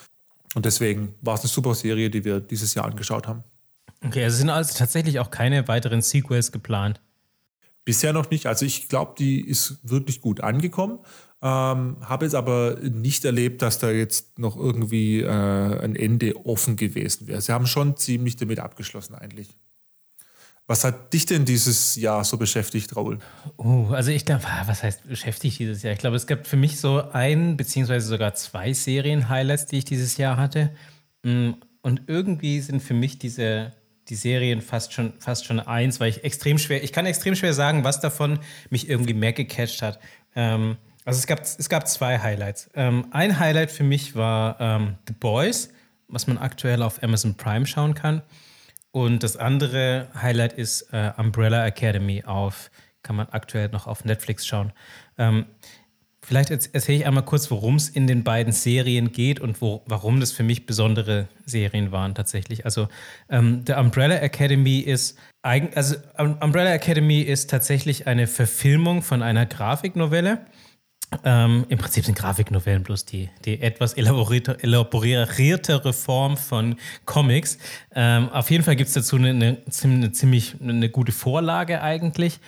Und 0.57 0.65
deswegen 0.65 1.15
war 1.21 1.35
es 1.35 1.43
eine 1.43 1.49
super 1.49 1.77
Serie, 1.77 2.11
die 2.11 2.25
wir 2.25 2.41
dieses 2.41 2.75
Jahr 2.75 2.87
angeschaut 2.87 3.29
haben. 3.29 3.45
Okay, 4.05 4.25
also 4.25 4.37
sind 4.37 4.51
also 4.51 4.77
tatsächlich 4.77 5.21
auch 5.21 5.31
keine 5.31 5.69
weiteren 5.69 6.03
Sequels 6.03 6.51
geplant. 6.51 7.01
Bisher 7.85 8.13
noch 8.13 8.31
nicht. 8.31 8.47
Also 8.47 8.67
ich 8.67 8.89
glaube, 8.89 9.15
die 9.17 9.41
ist 9.41 9.79
wirklich 9.85 10.21
gut 10.21 10.41
angekommen. 10.41 10.99
Ähm, 11.41 11.99
Habe 12.01 12.25
jetzt 12.25 12.35
aber 12.35 12.79
nicht 12.81 13.25
erlebt, 13.25 13.63
dass 13.63 13.79
da 13.79 13.93
jetzt 13.93 14.41
noch 14.41 14.57
irgendwie 14.57 15.21
äh, 15.21 15.29
ein 15.29 15.95
Ende 15.95 16.35
offen 16.47 16.75
gewesen 16.75 17.29
wäre. 17.29 17.41
Sie 17.41 17.53
haben 17.53 17.69
schon 17.69 17.97
ziemlich 17.97 18.35
damit 18.35 18.59
abgeschlossen 18.59 19.15
eigentlich. 19.15 19.57
Was 20.67 20.85
hat 20.85 21.13
dich 21.13 21.27
denn 21.27 21.45
dieses 21.45 21.97
Jahr 21.97 22.25
so 22.25 22.39
beschäftigt, 22.39 22.95
Raul? 22.97 23.19
Oh, 23.57 23.89
also 23.91 24.11
ich 24.11 24.25
glaube, 24.25 24.45
ah, 24.47 24.63
was 24.67 24.83
heißt 24.83 25.09
beschäftigt 25.09 25.59
dieses 25.59 25.83
Jahr? 25.83 25.93
Ich 25.93 25.99
glaube, 25.99 26.17
es 26.17 26.27
gab 26.27 26.47
für 26.47 26.57
mich 26.57 26.81
so 26.81 27.03
ein, 27.13 27.57
beziehungsweise 27.57 28.07
sogar 28.07 28.35
zwei 28.35 28.73
Serien-Highlights, 28.73 29.67
die 29.67 29.79
ich 29.79 29.85
dieses 29.85 30.17
Jahr 30.17 30.37
hatte. 30.37 30.71
Mm, 31.25 31.51
und 31.83 32.03
irgendwie 32.07 32.61
sind 32.61 32.81
für 32.81 32.95
mich 32.95 33.19
diese 33.19 33.73
die 34.09 34.15
Serien 34.15 34.61
fast 34.61 34.93
schon, 34.93 35.13
fast 35.19 35.47
schon 35.47 35.61
eins, 35.61 36.01
weil 36.01 36.11
ich 36.11 36.25
extrem 36.25 36.59
schwer, 36.59 36.83
ich 36.83 36.93
kann 36.93 37.07
extrem 37.07 37.35
schwer 37.35 37.55
sagen, 37.55 37.85
was 37.85 38.01
davon 38.01 38.41
mich 38.71 38.89
irgendwie 38.89 39.15
mehr 39.15 39.33
gecatcht 39.33 39.83
hat. 39.83 40.01
Ähm, 40.35 40.77
also 41.05 41.19
es 41.19 41.27
gab, 41.27 41.41
es 41.41 41.69
gab 41.69 41.89
zwei 41.89 42.19
Highlights. 42.19 42.71
Ähm, 42.75 43.07
ein 43.11 43.39
Highlight 43.39 43.71
für 43.71 43.85
mich 43.85 44.15
war 44.15 44.61
ähm, 44.61 44.97
The 45.09 45.15
Boys, 45.19 45.71
was 46.09 46.27
man 46.27 46.39
aktuell 46.39 46.83
auf 46.83 47.03
Amazon 47.03 47.35
Prime 47.37 47.67
schauen 47.67 47.95
kann. 47.95 48.23
Und 48.93 49.23
das 49.23 49.37
andere 49.37 50.09
Highlight 50.15 50.53
ist 50.53 50.93
äh, 50.93 51.13
Umbrella 51.17 51.67
Academy 51.67 52.25
auf, 52.25 52.71
kann 53.03 53.17
man 53.17 53.29
aktuell 53.31 53.69
noch 53.71 53.87
auf 53.87 54.05
Netflix 54.05 54.47
schauen. 54.47 54.73
Ähm, 55.19 55.47
Vielleicht 56.25 56.53
erzähle 56.53 56.99
ich 56.99 57.07
einmal 57.07 57.25
kurz, 57.25 57.51
worum 57.51 57.75
es 57.75 57.89
in 57.89 58.07
den 58.07 58.23
beiden 58.23 58.53
Serien 58.53 59.11
geht 59.11 59.41
und 59.41 59.61
wo, 59.61 59.83
warum 59.87 60.21
das 60.21 60.31
für 60.31 60.45
mich 60.45 60.67
besondere 60.67 61.27
Serien 61.47 61.91
waren 61.91 62.15
tatsächlich. 62.15 62.65
Also 62.65 62.87
ähm, 63.29 63.65
The 63.67 63.73
Umbrella 63.73 64.15
Academy 64.21 64.79
ist 64.79 65.19
also 65.43 65.97
Umbrella 66.19 66.73
Academy 66.73 67.23
ist 67.23 67.51
tatsächlich 67.51 68.07
eine 68.07 68.29
Verfilmung 68.29 69.03
von 69.03 69.23
einer 69.23 69.47
Grafiknovelle. 69.47 70.47
Ähm, 71.25 71.65
Im 71.69 71.79
Prinzip 71.79 72.05
sind 72.05 72.19
Grafiknovellen 72.19 72.83
bloß 72.83 73.05
die, 73.05 73.29
die 73.45 73.61
etwas 73.61 73.95
elaboriertere 73.95 75.93
Form 75.93 76.37
von 76.37 76.77
Comics. 77.05 77.59
Ähm, 77.95 78.29
auf 78.31 78.51
jeden 78.51 78.65
Fall 78.65 78.77
gibt 78.77 78.89
es 78.89 78.95
dazu 78.95 79.17
eine, 79.17 79.31
eine, 79.31 80.13
ziemlich 80.13 80.57
eine 80.61 80.89
gute 80.89 81.13
Vorlage 81.13 81.83
eigentlich. 81.83 82.41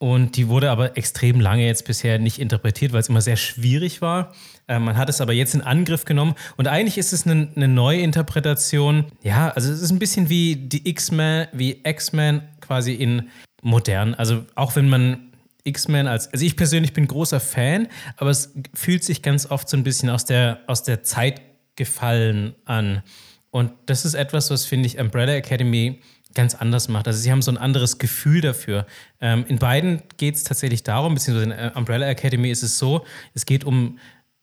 Und 0.00 0.36
die 0.36 0.46
wurde 0.46 0.70
aber 0.70 0.96
extrem 0.96 1.40
lange 1.40 1.66
jetzt 1.66 1.84
bisher 1.84 2.20
nicht 2.20 2.38
interpretiert, 2.38 2.92
weil 2.92 3.00
es 3.00 3.08
immer 3.08 3.20
sehr 3.20 3.36
schwierig 3.36 4.00
war. 4.00 4.32
Äh, 4.68 4.78
man 4.78 4.96
hat 4.96 5.08
es 5.08 5.20
aber 5.20 5.32
jetzt 5.32 5.54
in 5.54 5.60
Angriff 5.60 6.04
genommen. 6.04 6.34
Und 6.56 6.68
eigentlich 6.68 6.98
ist 6.98 7.12
es 7.12 7.26
eine, 7.26 7.48
eine 7.56 7.66
neue 7.66 8.00
Interpretation. 8.00 9.06
Ja, 9.22 9.50
also 9.50 9.72
es 9.72 9.82
ist 9.82 9.90
ein 9.90 9.98
bisschen 9.98 10.28
wie 10.28 10.54
die 10.54 10.88
X-Men, 10.88 11.48
wie 11.52 11.80
X-Men 11.82 12.42
quasi 12.60 12.94
in 12.94 13.28
modern. 13.62 14.14
Also 14.14 14.44
auch 14.54 14.76
wenn 14.76 14.88
man 14.88 15.27
X-Men 15.68 16.06
als, 16.06 16.32
also 16.32 16.44
ich 16.44 16.56
persönlich 16.56 16.92
bin 16.92 17.06
großer 17.06 17.40
Fan, 17.40 17.88
aber 18.16 18.30
es 18.30 18.54
fühlt 18.74 19.04
sich 19.04 19.22
ganz 19.22 19.46
oft 19.46 19.68
so 19.68 19.76
ein 19.76 19.84
bisschen 19.84 20.10
aus 20.10 20.24
der, 20.24 20.60
aus 20.66 20.82
der 20.82 21.02
Zeit 21.02 21.40
gefallen 21.76 22.54
an. 22.64 23.02
Und 23.50 23.72
das 23.86 24.04
ist 24.04 24.14
etwas, 24.14 24.50
was 24.50 24.64
finde 24.66 24.86
ich 24.86 24.98
Umbrella 24.98 25.34
Academy 25.34 26.00
ganz 26.34 26.54
anders 26.54 26.88
macht. 26.88 27.06
Also 27.06 27.18
sie 27.18 27.32
haben 27.32 27.42
so 27.42 27.50
ein 27.50 27.56
anderes 27.56 27.98
Gefühl 27.98 28.40
dafür. 28.40 28.86
Ähm, 29.20 29.44
in 29.48 29.58
beiden 29.58 30.02
geht 30.18 30.34
es 30.36 30.44
tatsächlich 30.44 30.82
darum, 30.82 31.14
beziehungsweise 31.14 31.52
in 31.52 31.72
Umbrella 31.72 32.06
Academy 32.08 32.50
ist 32.50 32.62
es 32.62 32.78
so, 32.78 33.04
es 33.34 33.46
geht 33.46 33.64
um 33.64 33.98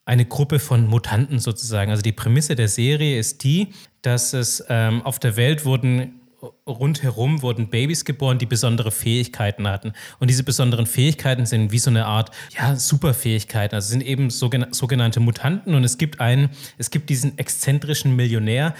eine 0.05 0.25
Gruppe 0.25 0.59
von 0.59 0.87
Mutanten 0.87 1.39
sozusagen. 1.39 1.91
Also 1.91 2.01
die 2.01 2.11
Prämisse 2.11 2.55
der 2.55 2.67
Serie 2.67 3.19
ist 3.19 3.43
die, 3.43 3.69
dass 4.01 4.33
es 4.33 4.63
ähm, 4.69 5.01
auf 5.03 5.19
der 5.19 5.35
Welt 5.35 5.65
wurden 5.65 6.21
rundherum 6.67 7.41
wurden 7.41 7.69
Babys 7.69 8.05
geboren, 8.05 8.37
die 8.37 8.45
besondere 8.45 8.91
Fähigkeiten 8.91 9.67
hatten. 9.67 9.93
Und 10.19 10.29
diese 10.29 10.43
besonderen 10.43 10.85
Fähigkeiten 10.85 11.45
sind 11.45 11.71
wie 11.71 11.79
so 11.79 11.89
eine 11.89 12.05
Art, 12.05 12.31
ja, 12.57 12.75
Superfähigkeiten. 12.75 13.75
Also 13.75 13.89
sind 13.89 14.01
eben 14.01 14.29
sogenannte 14.29 15.19
Mutanten. 15.19 15.75
Und 15.75 15.83
es 15.83 15.97
gibt 15.97 16.19
einen, 16.19 16.49
es 16.77 16.89
gibt 16.89 17.09
diesen 17.09 17.37
exzentrischen 17.37 18.15
Millionär, 18.15 18.75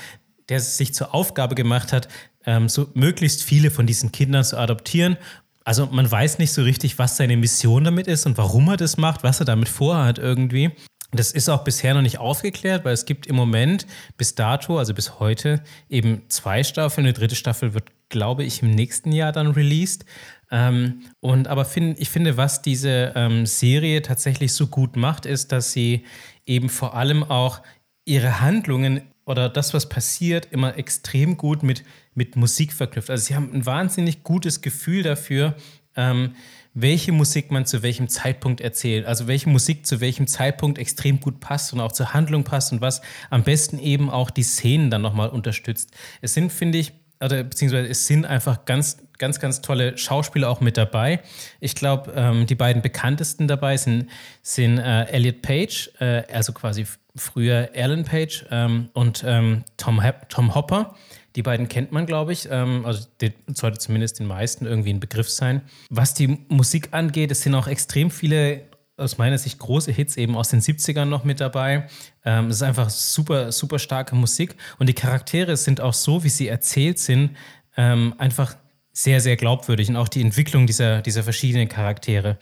der 0.49 0.59
sich 0.59 0.93
zur 0.93 1.13
Aufgabe 1.13 1.55
gemacht 1.55 1.91
hat, 1.91 2.07
ähm, 2.45 2.69
so 2.69 2.89
möglichst 2.93 3.43
viele 3.43 3.71
von 3.71 3.87
diesen 3.87 4.11
Kindern 4.11 4.43
zu 4.43 4.57
adoptieren. 4.57 5.17
Also 5.63 5.87
man 5.87 6.09
weiß 6.09 6.37
nicht 6.37 6.53
so 6.53 6.61
richtig, 6.61 6.99
was 6.99 7.17
seine 7.17 7.37
Mission 7.37 7.83
damit 7.83 8.07
ist 8.07 8.27
und 8.27 8.37
warum 8.37 8.67
er 8.69 8.77
das 8.77 8.97
macht, 8.97 9.23
was 9.23 9.39
er 9.39 9.45
damit 9.45 9.67
vorhat 9.67 10.19
irgendwie. 10.19 10.71
Das 11.15 11.31
ist 11.31 11.49
auch 11.49 11.63
bisher 11.63 11.93
noch 11.93 12.01
nicht 12.01 12.19
aufgeklärt, 12.19 12.85
weil 12.85 12.93
es 12.93 13.05
gibt 13.05 13.27
im 13.27 13.35
Moment 13.35 13.85
bis 14.17 14.35
dato, 14.35 14.77
also 14.77 14.93
bis 14.93 15.19
heute, 15.19 15.61
eben 15.89 16.23
zwei 16.29 16.63
Staffeln. 16.63 17.05
Eine 17.05 17.13
dritte 17.13 17.35
Staffel 17.35 17.73
wird, 17.73 17.85
glaube 18.09 18.43
ich, 18.43 18.61
im 18.61 18.71
nächsten 18.71 19.11
Jahr 19.11 19.31
dann 19.31 19.47
released. 19.47 20.05
Ähm, 20.51 21.01
und 21.19 21.47
aber 21.47 21.65
find, 21.65 21.99
ich 21.99 22.09
finde, 22.09 22.37
was 22.37 22.61
diese 22.61 23.13
ähm, 23.15 23.45
Serie 23.45 24.01
tatsächlich 24.01 24.53
so 24.53 24.67
gut 24.67 24.95
macht, 24.95 25.25
ist, 25.25 25.51
dass 25.51 25.71
sie 25.71 26.05
eben 26.45 26.69
vor 26.69 26.95
allem 26.95 27.23
auch 27.23 27.61
ihre 28.05 28.41
Handlungen 28.41 29.01
oder 29.25 29.49
das, 29.49 29.73
was 29.73 29.89
passiert, 29.89 30.47
immer 30.51 30.77
extrem 30.77 31.37
gut 31.37 31.63
mit, 31.63 31.83
mit 32.13 32.35
Musik 32.35 32.73
verknüpft. 32.73 33.09
Also 33.09 33.25
sie 33.25 33.35
haben 33.35 33.51
ein 33.53 33.65
wahnsinnig 33.65 34.23
gutes 34.23 34.61
Gefühl 34.61 35.01
dafür, 35.03 35.55
ähm, 35.95 36.35
welche 36.75 37.13
Musik 37.13 37.51
man 37.51 37.65
zu 37.65 37.81
welchem 37.81 38.09
Zeitpunkt 38.09 38.61
erzählt. 38.61 39.05
Also 39.05 39.27
welche 39.27 39.49
Musik 39.49 39.87
zu 39.87 40.01
welchem 40.01 40.27
Zeitpunkt 40.27 40.77
extrem 40.77 41.19
gut 41.19 41.39
passt 41.39 41.73
und 41.73 41.79
auch 41.79 41.93
zur 41.93 42.13
Handlung 42.13 42.43
passt 42.43 42.71
und 42.73 42.81
was 42.81 43.01
am 43.29 43.43
besten 43.43 43.79
eben 43.79 44.09
auch 44.09 44.29
die 44.29 44.43
Szenen 44.43 44.91
dann 44.91 45.01
nochmal 45.01 45.29
unterstützt. 45.29 45.91
Es 46.21 46.33
sind, 46.33 46.51
finde 46.51 46.77
ich, 46.77 46.91
oder 47.21 47.43
beziehungsweise 47.45 47.87
es 47.87 48.05
sind 48.07 48.25
einfach 48.25 48.65
ganz, 48.65 48.97
ganz, 49.17 49.39
ganz 49.39 49.61
tolle 49.61 49.97
Schauspieler 49.97 50.49
auch 50.49 50.59
mit 50.59 50.75
dabei. 50.75 51.21
Ich 51.61 51.75
glaube, 51.75 52.11
ähm, 52.13 52.45
die 52.45 52.55
beiden 52.55 52.81
bekanntesten 52.81 53.47
dabei 53.47 53.77
sind, 53.77 54.09
sind 54.41 54.77
äh, 54.77 55.05
Elliot 55.05 55.41
Page, 55.41 55.91
äh, 55.99 56.23
also 56.31 56.51
quasi 56.51 56.85
früher 57.15 57.69
Alan 57.73 58.03
Page 58.03 58.45
ähm, 58.51 58.89
und 58.91 59.23
ähm, 59.25 59.63
Tom, 59.77 60.01
Tom 60.27 60.53
Hopper. 60.53 60.95
Die 61.35 61.43
beiden 61.43 61.67
kennt 61.67 61.91
man, 61.91 62.05
glaube 62.05 62.33
ich. 62.33 62.47
Ähm, 62.49 62.85
also 62.85 63.07
die, 63.21 63.33
sollte 63.53 63.77
zumindest 63.77 64.19
den 64.19 64.27
meisten 64.27 64.65
irgendwie 64.65 64.91
ein 64.91 64.99
Begriff 64.99 65.29
sein. 65.29 65.61
Was 65.89 66.13
die 66.13 66.39
Musik 66.47 66.89
angeht, 66.91 67.31
es 67.31 67.41
sind 67.41 67.55
auch 67.55 67.67
extrem 67.67 68.09
viele 68.11 68.61
aus 68.97 69.17
meiner 69.17 69.37
Sicht 69.37 69.59
große 69.59 69.91
Hits 69.91 70.15
eben 70.15 70.37
aus 70.37 70.49
den 70.49 70.61
70ern 70.61 71.05
noch 71.05 71.25
mit 71.25 71.41
dabei. 71.41 71.87
Ähm, 72.23 72.47
es 72.47 72.57
ist 72.57 72.63
einfach 72.63 72.89
super, 72.89 73.51
super 73.51 73.79
starke 73.79 74.15
Musik. 74.15 74.55
Und 74.79 74.87
die 74.87 74.93
Charaktere 74.93 75.57
sind 75.57 75.81
auch 75.81 75.93
so, 75.93 76.23
wie 76.23 76.29
sie 76.29 76.47
erzählt 76.47 76.99
sind, 76.99 77.35
ähm, 77.75 78.15
einfach 78.17 78.55
sehr, 78.93 79.19
sehr 79.19 79.35
glaubwürdig. 79.35 79.89
Und 79.89 79.97
auch 79.97 80.07
die 80.07 80.21
Entwicklung 80.21 80.65
dieser, 80.65 81.01
dieser 81.01 81.23
verschiedenen 81.23 81.67
Charaktere. 81.67 82.37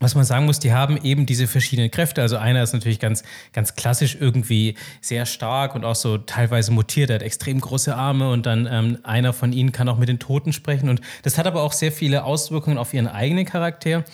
Was 0.00 0.14
man 0.14 0.24
sagen 0.24 0.46
muss, 0.46 0.58
die 0.58 0.72
haben 0.72 0.96
eben 1.02 1.26
diese 1.26 1.46
verschiedenen 1.46 1.90
Kräfte. 1.90 2.22
Also 2.22 2.36
einer 2.36 2.62
ist 2.62 2.72
natürlich 2.72 3.00
ganz, 3.00 3.22
ganz 3.52 3.74
klassisch 3.74 4.16
irgendwie 4.18 4.76
sehr 5.00 5.26
stark 5.26 5.74
und 5.74 5.84
auch 5.84 5.96
so 5.96 6.18
teilweise 6.18 6.70
mutiert. 6.72 7.10
Er 7.10 7.16
hat 7.16 7.22
extrem 7.22 7.60
große 7.60 7.94
Arme 7.94 8.30
und 8.30 8.46
dann 8.46 8.68
ähm, 8.70 8.98
einer 9.02 9.32
von 9.32 9.52
ihnen 9.52 9.72
kann 9.72 9.88
auch 9.88 9.98
mit 9.98 10.08
den 10.08 10.18
Toten 10.18 10.52
sprechen. 10.52 10.88
Und 10.88 11.00
das 11.22 11.38
hat 11.38 11.46
aber 11.46 11.62
auch 11.62 11.72
sehr 11.72 11.92
viele 11.92 12.24
Auswirkungen 12.24 12.78
auf 12.78 12.94
ihren 12.94 13.08
eigenen 13.08 13.44
Charakter. 13.44 14.04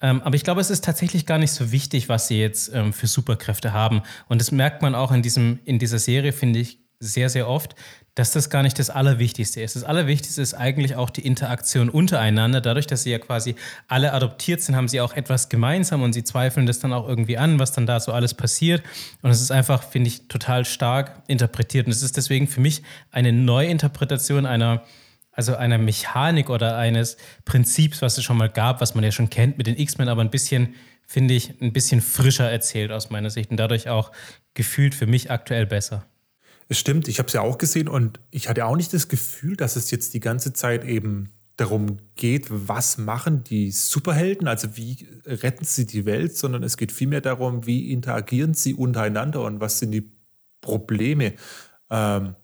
Ähm, 0.00 0.20
aber 0.22 0.36
ich 0.36 0.44
glaube, 0.44 0.60
es 0.60 0.70
ist 0.70 0.84
tatsächlich 0.84 1.26
gar 1.26 1.38
nicht 1.38 1.52
so 1.52 1.72
wichtig, 1.72 2.08
was 2.08 2.28
sie 2.28 2.38
jetzt 2.38 2.72
ähm, 2.74 2.92
für 2.92 3.06
Superkräfte 3.06 3.72
haben. 3.72 4.02
Und 4.28 4.40
das 4.40 4.52
merkt 4.52 4.82
man 4.82 4.94
auch 4.94 5.12
in, 5.12 5.22
diesem, 5.22 5.60
in 5.64 5.78
dieser 5.78 5.98
Serie, 5.98 6.32
finde 6.32 6.60
ich, 6.60 6.83
sehr, 7.00 7.28
sehr 7.28 7.48
oft, 7.48 7.74
dass 8.14 8.30
das 8.30 8.48
gar 8.48 8.62
nicht 8.62 8.78
das 8.78 8.90
Allerwichtigste 8.90 9.60
ist. 9.60 9.74
Das 9.74 9.82
Allerwichtigste 9.82 10.40
ist 10.40 10.54
eigentlich 10.54 10.94
auch 10.94 11.10
die 11.10 11.26
Interaktion 11.26 11.88
untereinander. 11.88 12.60
Dadurch, 12.60 12.86
dass 12.86 13.02
sie 13.02 13.10
ja 13.10 13.18
quasi 13.18 13.56
alle 13.88 14.12
adoptiert 14.12 14.62
sind, 14.62 14.76
haben 14.76 14.86
sie 14.86 15.00
auch 15.00 15.14
etwas 15.14 15.48
gemeinsam 15.48 16.02
und 16.02 16.12
sie 16.12 16.22
zweifeln 16.22 16.66
das 16.66 16.78
dann 16.78 16.92
auch 16.92 17.08
irgendwie 17.08 17.38
an, 17.38 17.58
was 17.58 17.72
dann 17.72 17.86
da 17.86 17.98
so 17.98 18.12
alles 18.12 18.34
passiert. 18.34 18.82
Und 19.22 19.30
es 19.30 19.40
ist 19.40 19.50
einfach, 19.50 19.82
finde 19.82 20.08
ich, 20.08 20.28
total 20.28 20.64
stark 20.64 21.22
interpretiert. 21.26 21.86
Und 21.86 21.92
es 21.92 22.02
ist 22.02 22.16
deswegen 22.16 22.46
für 22.46 22.60
mich 22.60 22.82
eine 23.10 23.32
Neuinterpretation 23.32 24.46
einer, 24.46 24.84
also 25.32 25.56
einer 25.56 25.78
Mechanik 25.78 26.50
oder 26.50 26.76
eines 26.76 27.16
Prinzips, 27.44 28.00
was 28.00 28.16
es 28.16 28.22
schon 28.22 28.36
mal 28.36 28.48
gab, 28.48 28.80
was 28.80 28.94
man 28.94 29.02
ja 29.02 29.10
schon 29.10 29.28
kennt 29.28 29.58
mit 29.58 29.66
den 29.66 29.76
X-Men, 29.76 30.08
aber 30.08 30.22
ein 30.22 30.30
bisschen, 30.30 30.76
finde 31.04 31.34
ich, 31.34 31.60
ein 31.60 31.72
bisschen 31.72 32.00
frischer 32.00 32.48
erzählt 32.48 32.92
aus 32.92 33.10
meiner 33.10 33.30
Sicht 33.30 33.50
und 33.50 33.56
dadurch 33.56 33.88
auch 33.88 34.12
gefühlt 34.54 34.94
für 34.94 35.08
mich 35.08 35.32
aktuell 35.32 35.66
besser. 35.66 36.06
Es 36.68 36.78
stimmt, 36.78 37.08
ich 37.08 37.18
habe 37.18 37.26
es 37.26 37.32
ja 37.32 37.42
auch 37.42 37.58
gesehen 37.58 37.88
und 37.88 38.20
ich 38.30 38.48
hatte 38.48 38.64
auch 38.64 38.76
nicht 38.76 38.92
das 38.92 39.08
Gefühl, 39.08 39.56
dass 39.56 39.76
es 39.76 39.90
jetzt 39.90 40.14
die 40.14 40.20
ganze 40.20 40.52
Zeit 40.52 40.84
eben 40.84 41.30
darum 41.56 41.98
geht, 42.16 42.46
was 42.48 42.98
machen 42.98 43.44
die 43.44 43.70
Superhelden, 43.70 44.48
also 44.48 44.76
wie 44.76 45.06
retten 45.24 45.64
sie 45.64 45.86
die 45.86 46.04
Welt, 46.04 46.36
sondern 46.36 46.62
es 46.62 46.76
geht 46.76 46.90
vielmehr 46.90 47.20
darum, 47.20 47.66
wie 47.66 47.92
interagieren 47.92 48.54
sie 48.54 48.74
untereinander 48.74 49.42
und 49.42 49.60
was 49.60 49.78
sind 49.78 49.92
die 49.92 50.10
Probleme. 50.60 51.34
Ähm, 51.90 52.34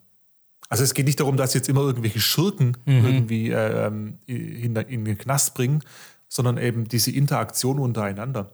also 0.68 0.84
es 0.84 0.94
geht 0.94 1.06
nicht 1.06 1.18
darum, 1.18 1.36
dass 1.36 1.54
jetzt 1.54 1.68
immer 1.68 1.80
irgendwelche 1.80 2.20
Schurken 2.20 2.76
mhm. 2.84 3.04
irgendwie 3.04 3.50
äh, 3.50 3.86
in, 4.26 4.76
in 4.76 5.04
den 5.04 5.18
Knast 5.18 5.54
bringen, 5.54 5.82
sondern 6.28 6.58
eben 6.58 6.86
diese 6.86 7.10
Interaktion 7.10 7.80
untereinander. 7.80 8.52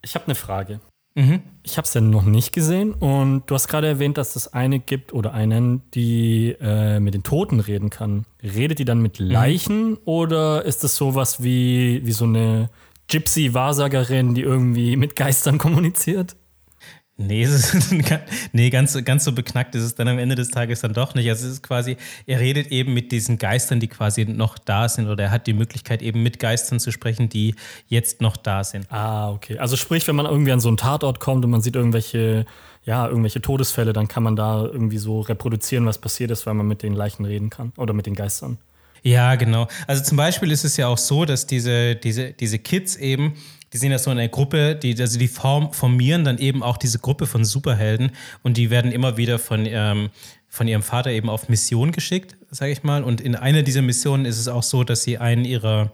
Ich 0.00 0.14
habe 0.14 0.24
eine 0.24 0.34
Frage. 0.34 0.80
Mhm. 1.18 1.42
Ich 1.64 1.76
habe 1.78 1.84
es 1.84 1.94
ja 1.94 2.00
noch 2.00 2.24
nicht 2.24 2.52
gesehen 2.52 2.92
und 2.92 3.42
du 3.46 3.54
hast 3.56 3.66
gerade 3.66 3.88
erwähnt, 3.88 4.16
dass 4.18 4.36
es 4.36 4.52
eine 4.52 4.78
gibt 4.78 5.12
oder 5.12 5.34
einen, 5.34 5.82
die 5.90 6.54
äh, 6.60 7.00
mit 7.00 7.12
den 7.12 7.24
Toten 7.24 7.58
reden 7.58 7.90
kann. 7.90 8.24
Redet 8.40 8.78
die 8.78 8.84
dann 8.84 9.00
mit 9.00 9.18
mhm. 9.18 9.26
Leichen 9.26 9.90
mhm. 9.90 9.98
oder 10.04 10.64
ist 10.64 10.84
es 10.84 10.94
sowas 10.94 11.42
wie, 11.42 12.02
wie 12.04 12.12
so 12.12 12.24
eine 12.24 12.70
Gypsy-Wahrsagerin, 13.08 14.34
die 14.34 14.42
irgendwie 14.42 14.94
mit 14.96 15.16
Geistern 15.16 15.58
kommuniziert? 15.58 16.36
Nee, 17.20 17.42
ist, 17.42 17.74
nee 18.52 18.70
ganz, 18.70 18.96
ganz 19.04 19.24
so 19.24 19.32
beknackt 19.32 19.74
ist 19.74 19.82
es 19.82 19.96
dann 19.96 20.06
am 20.06 20.20
Ende 20.20 20.36
des 20.36 20.50
Tages 20.50 20.82
dann 20.82 20.92
doch 20.92 21.16
nicht. 21.16 21.28
Also 21.28 21.46
es 21.46 21.54
ist 21.54 21.62
quasi, 21.64 21.96
er 22.26 22.38
redet 22.38 22.68
eben 22.68 22.94
mit 22.94 23.10
diesen 23.10 23.38
Geistern, 23.38 23.80
die 23.80 23.88
quasi 23.88 24.24
noch 24.24 24.56
da 24.56 24.88
sind 24.88 25.08
oder 25.08 25.24
er 25.24 25.30
hat 25.32 25.48
die 25.48 25.52
Möglichkeit 25.52 26.00
eben 26.00 26.22
mit 26.22 26.38
Geistern 26.38 26.78
zu 26.78 26.92
sprechen, 26.92 27.28
die 27.28 27.56
jetzt 27.88 28.20
noch 28.20 28.36
da 28.36 28.62
sind. 28.62 28.90
Ah, 28.92 29.32
okay. 29.32 29.58
Also 29.58 29.76
sprich, 29.76 30.06
wenn 30.06 30.14
man 30.14 30.26
irgendwie 30.26 30.52
an 30.52 30.60
so 30.60 30.68
einen 30.68 30.76
Tatort 30.76 31.18
kommt 31.18 31.44
und 31.44 31.50
man 31.50 31.60
sieht 31.60 31.74
irgendwelche, 31.74 32.46
ja, 32.84 33.08
irgendwelche 33.08 33.42
Todesfälle, 33.42 33.92
dann 33.92 34.06
kann 34.06 34.22
man 34.22 34.36
da 34.36 34.62
irgendwie 34.62 34.98
so 34.98 35.20
reproduzieren, 35.20 35.86
was 35.86 35.98
passiert 35.98 36.30
ist, 36.30 36.46
weil 36.46 36.54
man 36.54 36.68
mit 36.68 36.84
den 36.84 36.94
Leichen 36.94 37.24
reden 37.24 37.50
kann 37.50 37.72
oder 37.76 37.94
mit 37.94 38.06
den 38.06 38.14
Geistern. 38.14 38.58
Ja, 39.02 39.34
genau. 39.34 39.66
Also 39.86 40.04
zum 40.04 40.16
Beispiel 40.16 40.50
ist 40.52 40.64
es 40.64 40.76
ja 40.76 40.86
auch 40.86 40.98
so, 40.98 41.24
dass 41.24 41.46
diese, 41.46 41.96
diese, 41.96 42.32
diese 42.32 42.58
Kids 42.58 42.96
eben 42.96 43.34
die 43.72 43.78
sind 43.78 43.90
ja 43.90 43.98
so 43.98 44.10
eine 44.10 44.28
Gruppe, 44.28 44.74
die, 44.76 44.98
also 45.00 45.18
die 45.18 45.28
form, 45.28 45.72
formieren 45.72 46.24
dann 46.24 46.38
eben 46.38 46.62
auch 46.62 46.76
diese 46.76 46.98
Gruppe 46.98 47.26
von 47.26 47.44
Superhelden 47.44 48.12
und 48.42 48.56
die 48.56 48.70
werden 48.70 48.92
immer 48.92 49.16
wieder 49.16 49.38
von, 49.38 49.66
ähm, 49.66 50.10
von 50.48 50.68
ihrem 50.68 50.82
Vater 50.82 51.10
eben 51.10 51.28
auf 51.28 51.48
Mission 51.48 51.92
geschickt, 51.92 52.36
sage 52.50 52.72
ich 52.72 52.82
mal. 52.82 53.04
Und 53.04 53.20
in 53.20 53.34
einer 53.34 53.62
dieser 53.62 53.82
Missionen 53.82 54.24
ist 54.24 54.38
es 54.38 54.48
auch 54.48 54.62
so, 54.62 54.84
dass 54.84 55.02
sie 55.02 55.18
einen 55.18 55.44
ihrer, 55.44 55.92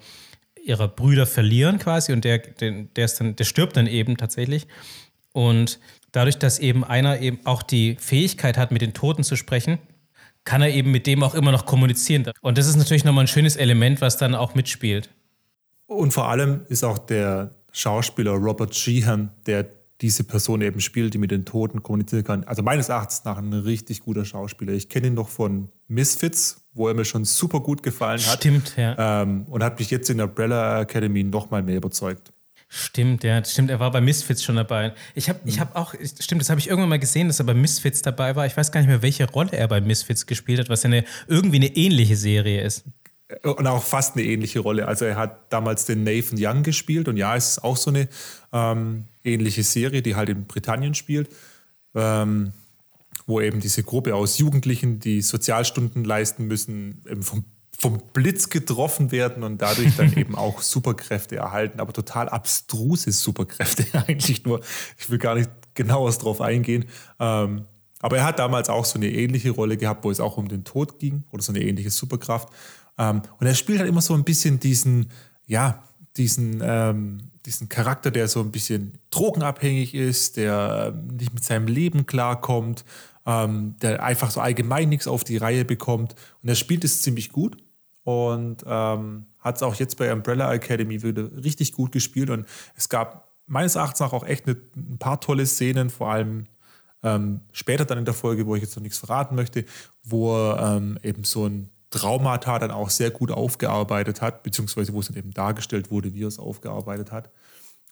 ihrer 0.62 0.88
Brüder 0.88 1.26
verlieren 1.26 1.78
quasi 1.78 2.12
und 2.12 2.24
der, 2.24 2.38
der, 2.38 2.84
der, 2.94 3.04
ist 3.04 3.20
dann, 3.20 3.36
der 3.36 3.44
stirbt 3.44 3.76
dann 3.76 3.86
eben 3.86 4.16
tatsächlich. 4.16 4.66
Und 5.32 5.80
dadurch, 6.12 6.38
dass 6.38 6.60
eben 6.60 6.84
einer 6.84 7.20
eben 7.20 7.40
auch 7.44 7.62
die 7.62 7.96
Fähigkeit 7.98 8.56
hat, 8.56 8.70
mit 8.70 8.82
den 8.82 8.94
Toten 8.94 9.24
zu 9.24 9.36
sprechen, 9.36 9.78
kann 10.44 10.62
er 10.62 10.70
eben 10.70 10.92
mit 10.92 11.06
dem 11.06 11.22
auch 11.22 11.34
immer 11.34 11.52
noch 11.52 11.66
kommunizieren. 11.66 12.30
Und 12.40 12.58
das 12.58 12.68
ist 12.68 12.76
natürlich 12.76 13.04
nochmal 13.04 13.24
ein 13.24 13.28
schönes 13.28 13.56
Element, 13.56 14.00
was 14.00 14.16
dann 14.16 14.34
auch 14.34 14.54
mitspielt. 14.54 15.10
Und 15.86 16.12
vor 16.12 16.28
allem 16.28 16.62
ist 16.68 16.84
auch 16.84 16.98
der, 16.98 17.50
Schauspieler 17.74 18.32
Robert 18.32 18.74
Sheehan, 18.74 19.30
der 19.46 19.68
diese 20.00 20.24
Person 20.24 20.62
eben 20.62 20.80
spielt, 20.80 21.12
die 21.14 21.18
mit 21.18 21.30
den 21.30 21.44
Toten 21.44 21.82
kommunizieren 21.82 22.24
kann. 22.24 22.44
Also 22.44 22.62
meines 22.62 22.88
Erachtens 22.88 23.24
nach 23.24 23.38
ein 23.38 23.52
richtig 23.52 24.00
guter 24.00 24.24
Schauspieler. 24.24 24.72
Ich 24.72 24.88
kenne 24.88 25.08
ihn 25.08 25.14
noch 25.14 25.28
von 25.28 25.70
Misfits, 25.88 26.64
wo 26.72 26.88
er 26.88 26.94
mir 26.94 27.04
schon 27.04 27.24
super 27.24 27.60
gut 27.60 27.82
gefallen 27.82 28.20
hat. 28.26 28.38
Stimmt, 28.38 28.76
ja. 28.76 29.22
Ähm, 29.22 29.46
und 29.48 29.62
hat 29.62 29.78
mich 29.78 29.90
jetzt 29.90 30.08
in 30.08 30.18
der 30.18 30.28
Umbrella 30.28 30.82
Academy 30.82 31.24
noch 31.24 31.50
mal 31.50 31.62
mehr 31.62 31.76
überzeugt. 31.76 32.32
Stimmt, 32.68 33.24
ja, 33.24 33.44
stimmt. 33.44 33.70
Er 33.70 33.80
war 33.80 33.90
bei 33.90 34.00
Misfits 34.00 34.42
schon 34.42 34.56
dabei. 34.56 34.94
Ich 35.14 35.28
habe, 35.28 35.40
ich 35.44 35.60
habe 35.60 35.76
auch, 35.76 35.94
stimmt, 36.20 36.40
das 36.40 36.50
habe 36.50 36.60
ich 36.60 36.68
irgendwann 36.68 36.90
mal 36.90 36.98
gesehen, 36.98 37.28
dass 37.28 37.38
er 37.38 37.46
bei 37.46 37.54
Misfits 37.54 38.02
dabei 38.02 38.36
war. 38.36 38.46
Ich 38.46 38.56
weiß 38.56 38.72
gar 38.72 38.80
nicht 38.80 38.88
mehr, 38.88 39.02
welche 39.02 39.28
Rolle 39.30 39.52
er 39.52 39.68
bei 39.68 39.80
Misfits 39.80 40.26
gespielt 40.26 40.60
hat, 40.60 40.68
was 40.68 40.82
ja 40.82 40.88
eine, 40.88 41.04
irgendwie 41.28 41.56
eine 41.56 41.76
ähnliche 41.76 42.16
Serie 42.16 42.62
ist 42.62 42.84
und 43.42 43.66
auch 43.66 43.82
fast 43.82 44.16
eine 44.16 44.24
ähnliche 44.24 44.60
Rolle. 44.60 44.86
Also 44.88 45.04
er 45.04 45.16
hat 45.16 45.52
damals 45.52 45.84
den 45.84 46.04
Nathan 46.04 46.38
Young 46.38 46.62
gespielt 46.62 47.08
und 47.08 47.16
ja, 47.16 47.36
es 47.36 47.50
ist 47.50 47.64
auch 47.64 47.76
so 47.76 47.90
eine 47.90 48.08
ähm, 48.52 49.04
ähnliche 49.22 49.62
Serie, 49.62 50.02
die 50.02 50.14
halt 50.14 50.28
in 50.28 50.46
Britannien 50.46 50.94
spielt, 50.94 51.28
ähm, 51.94 52.52
wo 53.26 53.40
eben 53.40 53.60
diese 53.60 53.82
Gruppe 53.82 54.14
aus 54.14 54.38
Jugendlichen, 54.38 55.00
die 55.00 55.22
Sozialstunden 55.22 56.04
leisten 56.04 56.46
müssen, 56.46 57.02
eben 57.10 57.22
vom, 57.22 57.44
vom 57.76 58.02
Blitz 58.12 58.50
getroffen 58.50 59.12
werden 59.12 59.42
und 59.42 59.62
dadurch 59.62 59.96
dann 59.96 60.12
eben 60.16 60.34
auch 60.34 60.60
Superkräfte 60.60 61.36
erhalten, 61.36 61.80
aber 61.80 61.92
total 61.92 62.28
abstruse 62.28 63.12
Superkräfte 63.12 63.86
eigentlich 64.06 64.44
nur. 64.44 64.60
Ich 64.98 65.10
will 65.10 65.18
gar 65.18 65.34
nicht 65.34 65.50
genauer 65.74 66.12
drauf 66.12 66.40
eingehen. 66.40 66.84
Ähm, 67.18 67.66
aber 68.04 68.18
er 68.18 68.24
hat 68.24 68.38
damals 68.38 68.68
auch 68.68 68.84
so 68.84 68.98
eine 68.98 69.08
ähnliche 69.08 69.50
Rolle 69.50 69.78
gehabt, 69.78 70.04
wo 70.04 70.10
es 70.10 70.20
auch 70.20 70.36
um 70.36 70.48
den 70.48 70.64
Tod 70.64 70.98
ging 70.98 71.24
oder 71.32 71.42
so 71.42 71.52
eine 71.52 71.62
ähnliche 71.62 71.88
Superkraft. 71.88 72.50
Ähm, 72.98 73.22
und 73.38 73.46
er 73.46 73.54
spielt 73.54 73.78
halt 73.78 73.88
immer 73.88 74.00
so 74.00 74.14
ein 74.14 74.24
bisschen 74.24 74.60
diesen, 74.60 75.10
ja, 75.46 75.82
diesen, 76.16 76.60
ähm, 76.62 77.30
diesen 77.44 77.68
Charakter, 77.68 78.10
der 78.10 78.28
so 78.28 78.40
ein 78.40 78.50
bisschen 78.50 78.98
drogenabhängig 79.10 79.94
ist, 79.94 80.36
der 80.36 80.94
ähm, 80.94 81.16
nicht 81.16 81.34
mit 81.34 81.44
seinem 81.44 81.66
Leben 81.66 82.06
klarkommt, 82.06 82.84
ähm, 83.26 83.76
der 83.82 84.02
einfach 84.02 84.30
so 84.30 84.40
allgemein 84.40 84.88
nichts 84.88 85.06
auf 85.06 85.24
die 85.24 85.36
Reihe 85.36 85.64
bekommt. 85.64 86.14
Und 86.42 86.48
er 86.48 86.54
spielt 86.54 86.84
es 86.84 87.02
ziemlich 87.02 87.30
gut 87.30 87.56
und 88.04 88.64
ähm, 88.66 89.26
hat 89.40 89.56
es 89.56 89.62
auch 89.62 89.74
jetzt 89.74 89.96
bei 89.98 90.12
Umbrella 90.12 90.52
Academy 90.52 91.02
wieder 91.02 91.30
richtig 91.42 91.72
gut 91.72 91.92
gespielt. 91.92 92.30
Und 92.30 92.46
es 92.76 92.88
gab 92.88 93.34
meines 93.46 93.74
Erachtens 93.74 94.02
auch 94.02 94.24
echt 94.24 94.46
eine, 94.46 94.56
ein 94.76 94.98
paar 94.98 95.20
tolle 95.20 95.46
Szenen, 95.46 95.90
vor 95.90 96.10
allem 96.10 96.46
ähm, 97.02 97.42
später 97.52 97.84
dann 97.84 97.98
in 97.98 98.04
der 98.04 98.14
Folge, 98.14 98.46
wo 98.46 98.56
ich 98.56 98.62
jetzt 98.62 98.76
noch 98.76 98.82
nichts 98.82 98.98
verraten 98.98 99.34
möchte, 99.34 99.64
wo 100.02 100.34
er 100.34 100.76
ähm, 100.76 100.98
eben 101.02 101.24
so 101.24 101.46
ein 101.46 101.68
Traumata 101.98 102.58
dann 102.58 102.70
auch 102.70 102.90
sehr 102.90 103.10
gut 103.10 103.30
aufgearbeitet 103.30 104.20
hat, 104.20 104.42
beziehungsweise 104.42 104.92
wo 104.92 105.00
es 105.00 105.08
dann 105.08 105.16
eben 105.16 105.32
dargestellt 105.32 105.90
wurde, 105.90 106.12
wie 106.14 106.24
er 106.24 106.28
es 106.28 106.38
aufgearbeitet 106.38 107.12
hat. 107.12 107.30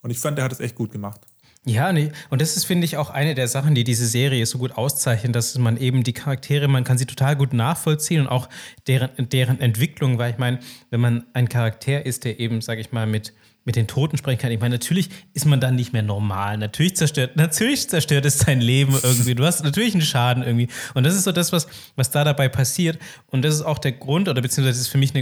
Und 0.02 0.10
ich 0.10 0.18
fand, 0.18 0.38
er 0.38 0.44
hat 0.44 0.52
es 0.52 0.60
echt 0.60 0.74
gut 0.74 0.90
gemacht. 0.90 1.20
Ja, 1.64 1.92
nee. 1.92 2.10
und 2.28 2.42
das 2.42 2.56
ist, 2.56 2.64
finde 2.64 2.84
ich, 2.86 2.96
auch 2.96 3.08
eine 3.10 3.36
der 3.36 3.46
Sachen, 3.46 3.76
die 3.76 3.84
diese 3.84 4.06
Serie 4.06 4.44
so 4.46 4.58
gut 4.58 4.72
auszeichnet, 4.72 5.36
dass 5.36 5.56
man 5.58 5.76
eben 5.76 6.02
die 6.02 6.12
Charaktere, 6.12 6.66
man 6.66 6.82
kann 6.82 6.98
sie 6.98 7.06
total 7.06 7.36
gut 7.36 7.52
nachvollziehen 7.52 8.22
und 8.22 8.26
auch 8.26 8.48
deren, 8.88 9.10
deren 9.28 9.60
Entwicklung, 9.60 10.18
weil 10.18 10.32
ich 10.32 10.38
meine, 10.38 10.58
wenn 10.90 11.00
man 11.00 11.24
ein 11.34 11.48
Charakter 11.48 12.04
ist, 12.04 12.24
der 12.24 12.40
eben, 12.40 12.62
sage 12.62 12.80
ich 12.80 12.90
mal, 12.90 13.06
mit 13.06 13.32
mit 13.64 13.76
den 13.76 13.86
Toten 13.86 14.16
sprechen 14.16 14.40
kann. 14.40 14.50
Ich 14.50 14.60
meine, 14.60 14.74
natürlich 14.74 15.08
ist 15.34 15.46
man 15.46 15.60
dann 15.60 15.76
nicht 15.76 15.92
mehr 15.92 16.02
normal. 16.02 16.58
Natürlich 16.58 16.96
zerstört, 16.96 17.36
natürlich 17.36 17.88
zerstört 17.88 18.24
es 18.24 18.38
dein 18.38 18.60
Leben 18.60 18.98
irgendwie. 19.02 19.34
Du 19.34 19.44
hast 19.44 19.62
natürlich 19.62 19.94
einen 19.94 20.02
Schaden 20.02 20.42
irgendwie. 20.42 20.68
Und 20.94 21.04
das 21.04 21.14
ist 21.14 21.24
so 21.24 21.32
das, 21.32 21.52
was, 21.52 21.68
was 21.96 22.10
da 22.10 22.24
dabei 22.24 22.48
passiert. 22.48 22.98
Und 23.28 23.42
das 23.42 23.54
ist 23.54 23.62
auch 23.62 23.78
der 23.78 23.92
Grund, 23.92 24.28
oder 24.28 24.42
beziehungsweise 24.42 24.80
ist 24.80 24.88
für 24.88 24.98
mich 24.98 25.12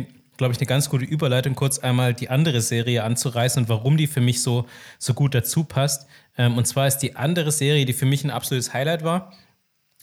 glaube 0.40 0.54
ich, 0.54 0.58
eine 0.58 0.66
ganz 0.66 0.88
gute 0.88 1.04
Überleitung, 1.04 1.54
kurz 1.54 1.80
einmal 1.80 2.14
die 2.14 2.30
andere 2.30 2.62
Serie 2.62 3.04
anzureißen 3.04 3.62
und 3.62 3.68
warum 3.68 3.98
die 3.98 4.06
für 4.06 4.22
mich 4.22 4.42
so, 4.42 4.64
so 4.98 5.12
gut 5.12 5.34
dazu 5.34 5.64
passt. 5.64 6.06
Ähm, 6.38 6.56
und 6.56 6.66
zwar 6.66 6.86
ist 6.86 6.98
die 6.98 7.14
andere 7.14 7.52
Serie, 7.52 7.84
die 7.84 7.92
für 7.92 8.06
mich 8.06 8.24
ein 8.24 8.30
absolutes 8.30 8.72
Highlight 8.72 9.04
war, 9.04 9.34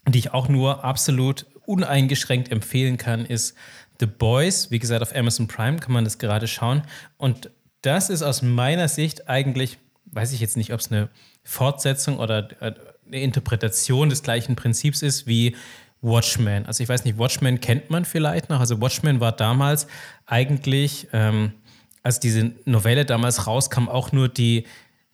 die 0.06 0.20
ich 0.20 0.32
auch 0.32 0.48
nur 0.48 0.84
absolut 0.84 1.46
uneingeschränkt 1.66 2.52
empfehlen 2.52 2.98
kann, 2.98 3.26
ist 3.26 3.56
The 3.98 4.06
Boys. 4.06 4.70
Wie 4.70 4.78
gesagt, 4.78 5.02
auf 5.02 5.12
Amazon 5.12 5.48
Prime 5.48 5.80
kann 5.80 5.92
man 5.92 6.04
das 6.04 6.18
gerade 6.18 6.46
schauen. 6.46 6.82
Und 7.16 7.50
das 7.88 8.10
ist 8.10 8.22
aus 8.22 8.42
meiner 8.42 8.86
Sicht 8.86 9.30
eigentlich, 9.30 9.78
weiß 10.06 10.32
ich 10.32 10.40
jetzt 10.40 10.58
nicht, 10.58 10.74
ob 10.74 10.80
es 10.80 10.92
eine 10.92 11.08
Fortsetzung 11.42 12.18
oder 12.18 12.50
äh, 12.60 12.74
eine 13.06 13.20
Interpretation 13.22 14.10
des 14.10 14.22
gleichen 14.22 14.56
Prinzips 14.56 15.00
ist 15.00 15.26
wie 15.26 15.56
Watchmen. 16.02 16.66
Also 16.66 16.82
ich 16.82 16.88
weiß 16.88 17.06
nicht, 17.06 17.16
Watchmen 17.16 17.60
kennt 17.60 17.88
man 17.88 18.04
vielleicht 18.04 18.50
noch. 18.50 18.60
Also 18.60 18.82
Watchmen 18.82 19.20
war 19.20 19.32
damals 19.32 19.86
eigentlich, 20.26 21.08
ähm, 21.14 21.54
als 22.02 22.20
diese 22.20 22.52
Novelle 22.66 23.06
damals 23.06 23.46
rauskam, 23.46 23.88
auch 23.88 24.12
nur 24.12 24.28
die 24.28 24.66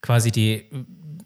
quasi 0.03 0.33
die 0.33 0.65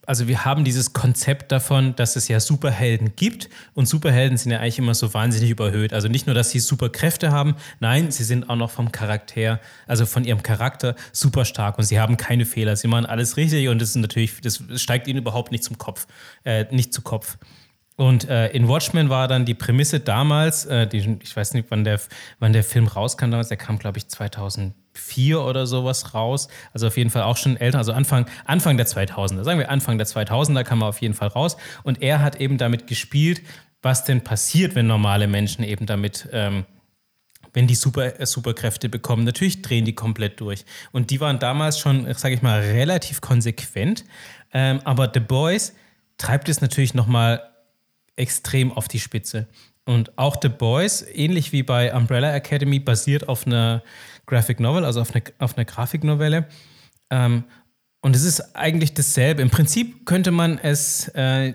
also 0.08 0.26
wir 0.26 0.46
haben 0.46 0.64
dieses 0.64 0.94
Konzept 0.94 1.52
davon, 1.52 1.94
dass 1.94 2.16
es 2.16 2.28
ja 2.28 2.40
Superhelden 2.40 3.14
gibt 3.14 3.50
und 3.74 3.86
Superhelden 3.86 4.38
sind 4.38 4.50
ja 4.50 4.58
eigentlich 4.58 4.78
immer 4.78 4.94
so 4.94 5.12
wahnsinnig 5.12 5.50
überhöht. 5.50 5.92
Also 5.92 6.08
nicht 6.08 6.26
nur, 6.26 6.34
dass 6.34 6.48
sie 6.48 6.60
Superkräfte 6.60 7.30
haben, 7.30 7.56
nein, 7.78 8.10
sie 8.10 8.24
sind 8.24 8.48
auch 8.48 8.56
noch 8.56 8.70
vom 8.70 8.90
Charakter, 8.90 9.60
also 9.86 10.06
von 10.06 10.24
ihrem 10.24 10.42
Charakter 10.42 10.96
super 11.12 11.44
stark 11.44 11.76
und 11.76 11.84
sie 11.84 12.00
haben 12.00 12.16
keine 12.16 12.46
Fehler. 12.46 12.74
Sie 12.76 12.88
machen 12.88 13.04
alles 13.04 13.36
richtig 13.36 13.68
und 13.68 13.82
das 13.82 13.90
ist 13.90 13.96
natürlich, 13.96 14.40
das 14.40 14.62
steigt 14.76 15.08
ihnen 15.08 15.18
überhaupt 15.18 15.52
nicht 15.52 15.62
zum 15.62 15.76
Kopf, 15.76 16.06
äh, 16.42 16.64
nicht 16.74 16.94
zu 16.94 17.02
Kopf. 17.02 17.36
Und 17.96 18.30
äh, 18.30 18.48
in 18.52 18.66
Watchmen 18.66 19.10
war 19.10 19.28
dann 19.28 19.44
die 19.44 19.54
Prämisse 19.54 20.00
damals, 20.00 20.64
äh, 20.64 20.86
die, 20.86 21.18
ich 21.22 21.36
weiß 21.36 21.52
nicht, 21.52 21.66
wann 21.70 21.84
der, 21.84 22.00
wann 22.38 22.54
der 22.54 22.64
Film 22.64 22.86
rauskam 22.86 23.30
damals, 23.30 23.48
der 23.48 23.58
kam, 23.58 23.78
glaube 23.78 23.98
ich, 23.98 24.08
2004 24.98 25.40
oder 25.40 25.66
sowas 25.66 26.14
raus. 26.14 26.48
Also 26.72 26.86
auf 26.88 26.96
jeden 26.96 27.10
Fall 27.10 27.22
auch 27.22 27.36
schon 27.36 27.56
älter, 27.56 27.78
also 27.78 27.92
Anfang, 27.92 28.26
Anfang 28.44 28.76
der 28.76 28.86
2000er, 28.86 29.44
sagen 29.44 29.58
wir 29.58 29.70
Anfang 29.70 29.98
der 29.98 30.06
2000er 30.06 30.64
kam 30.64 30.82
er 30.82 30.88
auf 30.88 31.00
jeden 31.00 31.14
Fall 31.14 31.28
raus. 31.28 31.56
Und 31.82 32.02
er 32.02 32.22
hat 32.22 32.40
eben 32.40 32.58
damit 32.58 32.86
gespielt, 32.86 33.42
was 33.82 34.04
denn 34.04 34.22
passiert, 34.22 34.74
wenn 34.74 34.86
normale 34.86 35.26
Menschen 35.26 35.64
eben 35.64 35.86
damit... 35.86 36.28
Ähm, 36.32 36.64
wenn 37.54 37.66
die 37.66 37.74
Super, 37.74 38.20
äh, 38.20 38.26
Superkräfte 38.26 38.90
bekommen. 38.90 39.24
Natürlich 39.24 39.62
drehen 39.62 39.86
die 39.86 39.94
komplett 39.94 40.38
durch. 40.38 40.66
Und 40.92 41.10
die 41.10 41.18
waren 41.18 41.38
damals 41.38 41.78
schon, 41.78 42.12
sage 42.14 42.34
ich 42.34 42.42
mal, 42.42 42.60
relativ 42.60 43.22
konsequent. 43.22 44.04
Ähm, 44.52 44.80
aber 44.84 45.10
The 45.12 45.20
Boys 45.20 45.74
treibt 46.18 46.50
es 46.50 46.60
natürlich 46.60 46.92
nochmal 46.92 47.42
extrem 48.16 48.70
auf 48.70 48.86
die 48.86 49.00
Spitze. 49.00 49.46
Und 49.86 50.18
auch 50.18 50.36
The 50.40 50.50
Boys, 50.50 51.02
ähnlich 51.14 51.52
wie 51.52 51.62
bei 51.62 51.94
Umbrella 51.94 52.34
Academy, 52.34 52.78
basiert 52.78 53.28
auf 53.28 53.46
einer 53.46 53.82
Graphic 54.28 54.60
Novel, 54.60 54.84
also 54.84 55.00
auf 55.00 55.14
einer 55.14 55.24
auf 55.38 55.56
eine 55.56 55.64
Grafiknovelle. 55.64 56.46
Ähm, 57.10 57.44
und 58.00 58.14
es 58.14 58.22
ist 58.22 58.54
eigentlich 58.54 58.94
dasselbe. 58.94 59.42
Im 59.42 59.50
Prinzip 59.50 60.06
könnte 60.06 60.30
man 60.30 60.58
es 60.58 61.08
äh, 61.08 61.54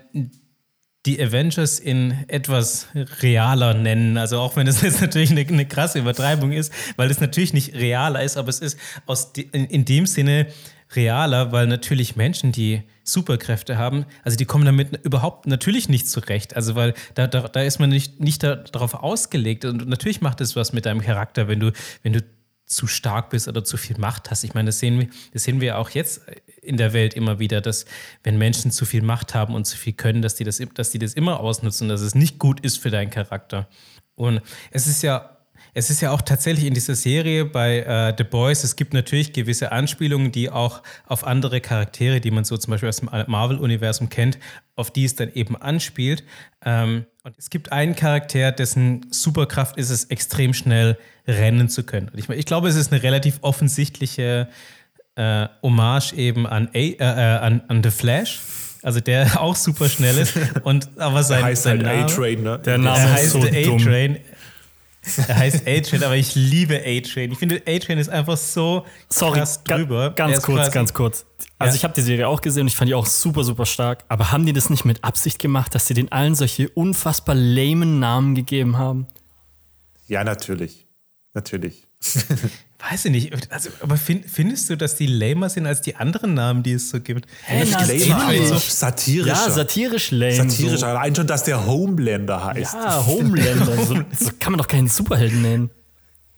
die 1.06 1.22
Avengers 1.22 1.78
in 1.78 2.24
etwas 2.28 2.88
realer 3.22 3.74
nennen. 3.74 4.18
Also 4.18 4.38
auch 4.40 4.56
wenn 4.56 4.66
es 4.66 4.82
jetzt 4.82 5.00
natürlich 5.00 5.30
eine, 5.30 5.40
eine, 5.40 5.66
krasse 5.66 5.98
Übertreibung 5.98 6.52
ist, 6.52 6.72
weil 6.96 7.10
es 7.10 7.20
natürlich 7.20 7.52
nicht 7.52 7.74
realer 7.74 8.22
ist, 8.22 8.36
aber 8.36 8.48
es 8.48 8.60
ist 8.60 8.78
aus 9.06 9.32
in, 9.52 9.66
in 9.66 9.84
dem 9.84 10.06
Sinne 10.06 10.46
realer, 10.94 11.52
weil 11.52 11.66
natürlich 11.66 12.16
Menschen, 12.16 12.52
die 12.52 12.82
Superkräfte 13.02 13.76
haben, 13.76 14.06
also 14.22 14.36
die 14.36 14.44
kommen 14.44 14.64
damit 14.64 15.04
überhaupt 15.04 15.46
natürlich 15.46 15.88
nicht 15.88 16.08
zurecht. 16.08 16.56
Also 16.56 16.74
weil 16.74 16.94
da, 17.14 17.26
da, 17.26 17.48
da 17.48 17.62
ist 17.62 17.78
man 17.78 17.90
nicht, 17.90 18.20
nicht 18.20 18.42
darauf 18.42 18.94
ausgelegt. 18.94 19.64
Und 19.64 19.88
natürlich 19.88 20.20
macht 20.20 20.40
es 20.40 20.56
was 20.56 20.72
mit 20.72 20.86
deinem 20.86 21.00
Charakter, 21.00 21.48
wenn 21.48 21.60
du, 21.60 21.72
wenn 22.02 22.12
du 22.12 22.22
zu 22.66 22.86
stark 22.86 23.30
bist 23.30 23.48
oder 23.48 23.64
zu 23.64 23.76
viel 23.76 23.98
Macht 23.98 24.30
hast. 24.30 24.44
Ich 24.44 24.54
meine, 24.54 24.66
das 24.66 24.78
sehen 24.78 24.98
wir, 24.98 25.08
das 25.32 25.44
sehen 25.44 25.60
wir 25.60 25.78
auch 25.78 25.90
jetzt 25.90 26.22
in 26.62 26.76
der 26.76 26.92
Welt 26.92 27.14
immer 27.14 27.38
wieder, 27.38 27.60
dass 27.60 27.84
wenn 28.22 28.38
Menschen 28.38 28.70
zu 28.70 28.86
viel 28.86 29.02
Macht 29.02 29.34
haben 29.34 29.54
und 29.54 29.64
zu 29.66 29.76
viel 29.76 29.92
können, 29.92 30.22
dass 30.22 30.34
die 30.34 30.44
das, 30.44 30.60
dass 30.74 30.90
die 30.90 30.98
das 30.98 31.14
immer 31.14 31.40
ausnutzen, 31.40 31.88
dass 31.88 32.00
es 32.00 32.14
nicht 32.14 32.38
gut 32.38 32.60
ist 32.60 32.78
für 32.78 32.90
deinen 32.90 33.10
Charakter. 33.10 33.68
Und 34.14 34.40
es 34.70 34.86
ist 34.86 35.02
ja 35.02 35.34
es 35.76 35.90
ist 35.90 36.00
ja 36.00 36.12
auch 36.12 36.22
tatsächlich 36.22 36.66
in 36.66 36.74
dieser 36.74 36.94
Serie 36.94 37.44
bei 37.44 37.80
äh, 37.80 38.14
The 38.16 38.22
Boys, 38.22 38.62
es 38.62 38.76
gibt 38.76 38.94
natürlich 38.94 39.32
gewisse 39.32 39.72
Anspielungen, 39.72 40.30
die 40.30 40.48
auch 40.48 40.82
auf 41.04 41.26
andere 41.26 41.60
Charaktere, 41.60 42.20
die 42.20 42.30
man 42.30 42.44
so 42.44 42.56
zum 42.56 42.70
Beispiel 42.70 42.88
aus 42.88 42.98
dem 42.98 43.10
Marvel-Universum 43.26 44.08
kennt, 44.08 44.38
auf 44.76 44.92
die 44.92 45.04
es 45.04 45.16
dann 45.16 45.32
eben 45.32 45.56
anspielt. 45.56 46.22
Ähm, 46.64 47.06
und 47.24 47.38
es 47.38 47.48
gibt 47.48 47.72
einen 47.72 47.96
Charakter, 47.96 48.52
dessen 48.52 49.06
Superkraft 49.10 49.78
ist 49.78 49.88
es, 49.88 50.04
extrem 50.04 50.52
schnell 50.52 50.98
rennen 51.26 51.70
zu 51.70 51.82
können. 51.82 52.10
Und 52.10 52.18
ich, 52.18 52.28
ich 52.28 52.44
glaube, 52.44 52.68
es 52.68 52.76
ist 52.76 52.92
eine 52.92 53.02
relativ 53.02 53.38
offensichtliche 53.40 54.48
äh, 55.16 55.48
Hommage 55.62 56.12
eben 56.12 56.46
an, 56.46 56.68
A, 56.74 56.78
äh, 56.78 56.96
äh 56.98 57.02
an, 57.02 57.62
an 57.68 57.82
The 57.82 57.90
Flash 57.90 58.40
also 58.82 59.00
der 59.00 59.40
auch 59.40 59.56
super 59.56 59.88
schnell 59.88 60.18
ist 60.18 60.38
und 60.62 60.90
aber 60.98 61.22
sein, 61.22 61.38
der 61.38 61.46
heißt 61.46 61.62
sein 61.62 61.86
halt 61.86 62.04
A-Train, 62.04 62.42
ne? 62.42 62.58
Der 62.58 62.76
Name 62.76 62.98
der 62.98 63.12
heißt 63.14 63.30
so 63.30 63.38
A-Train. 63.40 64.18
Er 65.28 65.36
heißt 65.36 65.66
A-Train, 65.66 66.02
aber 66.02 66.16
ich 66.16 66.34
liebe 66.34 66.82
A-Train. 66.84 67.32
Ich 67.32 67.38
finde, 67.38 67.62
A-Train 67.66 67.98
ist 67.98 68.08
einfach 68.08 68.36
so 68.36 68.86
Sorry, 69.08 69.38
krass 69.38 69.62
drüber. 69.62 70.10
Ga 70.10 70.28
ganz 70.28 70.42
kurz, 70.42 70.70
ganz 70.70 70.94
kurz. 70.94 71.26
Also 71.58 71.74
ja. 71.74 71.76
ich 71.76 71.84
habe 71.84 71.94
die 71.94 72.00
Serie 72.00 72.28
auch 72.28 72.40
gesehen 72.40 72.62
und 72.62 72.68
ich 72.68 72.76
fand 72.76 72.88
die 72.88 72.94
auch 72.94 73.06
super, 73.06 73.44
super 73.44 73.66
stark. 73.66 74.04
Aber 74.08 74.32
haben 74.32 74.46
die 74.46 74.52
das 74.52 74.70
nicht 74.70 74.84
mit 74.84 75.04
Absicht 75.04 75.38
gemacht, 75.38 75.74
dass 75.74 75.86
sie 75.86 75.94
den 75.94 76.10
allen 76.10 76.34
solche 76.34 76.68
unfassbar 76.70 77.34
lamen 77.34 78.00
Namen 78.00 78.34
gegeben 78.34 78.78
haben? 78.78 79.06
Ja, 80.06 80.24
natürlich. 80.24 80.86
Natürlich. 81.34 81.86
Weiß 82.90 83.06
ich 83.06 83.10
nicht. 83.10 83.50
Also, 83.50 83.70
aber 83.80 83.96
find, 83.96 84.26
findest 84.28 84.68
du, 84.68 84.76
dass 84.76 84.96
die 84.96 85.06
lamer 85.06 85.48
sind 85.48 85.66
als 85.66 85.80
die 85.80 85.96
anderen 85.96 86.34
Namen, 86.34 86.62
die 86.62 86.72
es 86.72 86.90
so 86.90 87.00
gibt? 87.00 87.26
Ist 87.62 87.72
lamer, 87.72 88.46
so 88.46 88.58
satirisch. 88.58 89.28
Ja, 89.28 89.50
satirisch 89.50 90.10
lame. 90.10 90.50
Satirisch, 90.50 90.80
so. 90.80 90.86
allein 90.86 91.14
schon, 91.14 91.26
dass 91.26 91.44
der 91.44 91.64
Homelander 91.66 92.44
heißt. 92.44 92.74
Ja, 92.74 93.06
Homelander. 93.06 93.76
so, 93.86 93.94
so 94.18 94.30
kann 94.38 94.52
man 94.52 94.58
doch 94.58 94.68
keinen 94.68 94.88
Superhelden 94.88 95.42
nennen. 95.42 95.70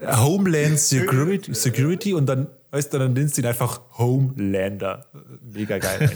Homeland 0.00 0.78
Security, 0.78 1.54
Security 1.54 2.14
und 2.14 2.26
dann 2.26 2.48
Weißt 2.70 2.92
du, 2.92 2.98
dann 2.98 3.12
nennst 3.12 3.36
du 3.36 3.42
ihn 3.42 3.46
einfach 3.46 3.80
Homelander. 3.96 5.06
Mega 5.40 5.78
geil. 5.78 6.10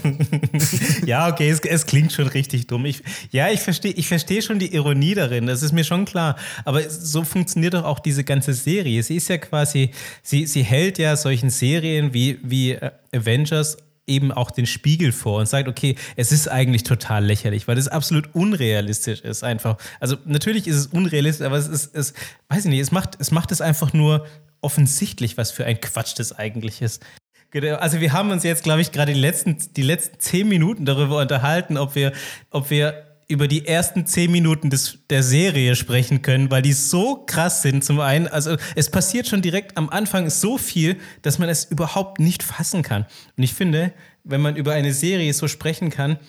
ja, 1.05 1.29
okay, 1.29 1.49
es, 1.49 1.61
es, 1.61 1.85
klingt 1.85 2.11
schon 2.11 2.27
richtig 2.27 2.67
dumm. 2.67 2.85
Ich, 2.85 3.01
ja, 3.31 3.49
ich 3.49 3.61
verstehe 3.61 3.93
ich 3.93 4.07
versteh 4.07 4.41
schon 4.41 4.59
die 4.59 4.73
Ironie 4.73 5.15
darin, 5.15 5.47
das 5.47 5.63
ist 5.63 5.71
mir 5.71 5.85
schon 5.85 6.05
klar. 6.05 6.35
Aber 6.65 6.87
so 6.89 7.23
funktioniert 7.23 7.73
doch 7.73 7.85
auch 7.85 7.99
diese 7.99 8.23
ganze 8.23 8.53
Serie. 8.53 9.01
Sie 9.01 9.15
ist 9.15 9.29
ja 9.29 9.37
quasi, 9.37 9.91
sie, 10.21 10.45
sie 10.45 10.63
hält 10.63 10.97
ja 10.97 11.15
solchen 11.15 11.49
Serien 11.49 12.13
wie, 12.13 12.39
wie 12.43 12.73
äh, 12.73 12.91
Avengers 13.15 13.77
eben 14.07 14.31
auch 14.31 14.51
den 14.51 14.65
Spiegel 14.65 15.11
vor 15.11 15.39
und 15.39 15.47
sagt, 15.47 15.67
okay, 15.67 15.95
es 16.15 16.31
ist 16.31 16.47
eigentlich 16.47 16.83
total 16.83 17.25
lächerlich, 17.25 17.67
weil 17.67 17.77
es 17.77 17.87
absolut 17.87 18.33
unrealistisch 18.33 19.21
ist 19.21 19.43
einfach. 19.43 19.77
Also 19.99 20.17
natürlich 20.25 20.67
ist 20.67 20.75
es 20.75 20.87
unrealistisch, 20.87 21.45
aber 21.45 21.57
es 21.57 21.67
ist, 21.67 21.95
es, 21.95 22.13
weiß 22.49 22.65
ich 22.65 22.71
nicht, 22.71 22.81
es 22.81 22.91
macht, 22.91 23.15
es 23.19 23.31
macht 23.31 23.51
es 23.51 23.61
einfach 23.61 23.93
nur 23.93 24.25
offensichtlich, 24.61 25.37
was 25.37 25.51
für 25.51 25.65
ein 25.65 25.81
Quatsch 25.81 26.13
das 26.17 26.33
eigentlich 26.33 26.81
ist. 26.81 27.03
Genau, 27.51 27.75
also 27.75 27.99
wir 27.99 28.13
haben 28.13 28.31
uns 28.31 28.43
jetzt, 28.43 28.63
glaube 28.63 28.81
ich, 28.81 28.91
gerade 28.93 29.13
die 29.13 29.19
letzten, 29.19 29.57
die 29.75 29.81
letzten 29.81 30.19
zehn 30.19 30.47
Minuten 30.47 30.85
darüber 30.85 31.19
unterhalten, 31.19 31.77
ob 31.77 31.95
wir, 31.95 32.13
ob 32.49 32.69
wir 32.69 33.11
über 33.27 33.47
die 33.47 33.65
ersten 33.65 34.05
zehn 34.05 34.31
Minuten 34.31 34.69
des, 34.69 34.99
der 35.09 35.23
Serie 35.23 35.75
sprechen 35.75 36.21
können, 36.21 36.51
weil 36.51 36.61
die 36.61 36.73
so 36.73 37.23
krass 37.25 37.61
sind. 37.61 37.83
Zum 37.83 37.99
einen, 37.99 38.27
also 38.27 38.57
es 38.75 38.89
passiert 38.89 39.27
schon 39.27 39.41
direkt 39.41 39.77
am 39.77 39.89
Anfang 39.89 40.29
so 40.29 40.57
viel, 40.57 40.97
dass 41.21 41.39
man 41.39 41.49
es 41.49 41.65
überhaupt 41.65 42.19
nicht 42.19 42.43
fassen 42.43 42.83
kann. 42.83 43.05
Und 43.37 43.43
ich 43.43 43.53
finde, 43.53 43.93
wenn 44.23 44.41
man 44.41 44.55
über 44.55 44.73
eine 44.73 44.93
Serie 44.93 45.33
so 45.33 45.47
sprechen 45.47 45.89
kann, 45.89 46.19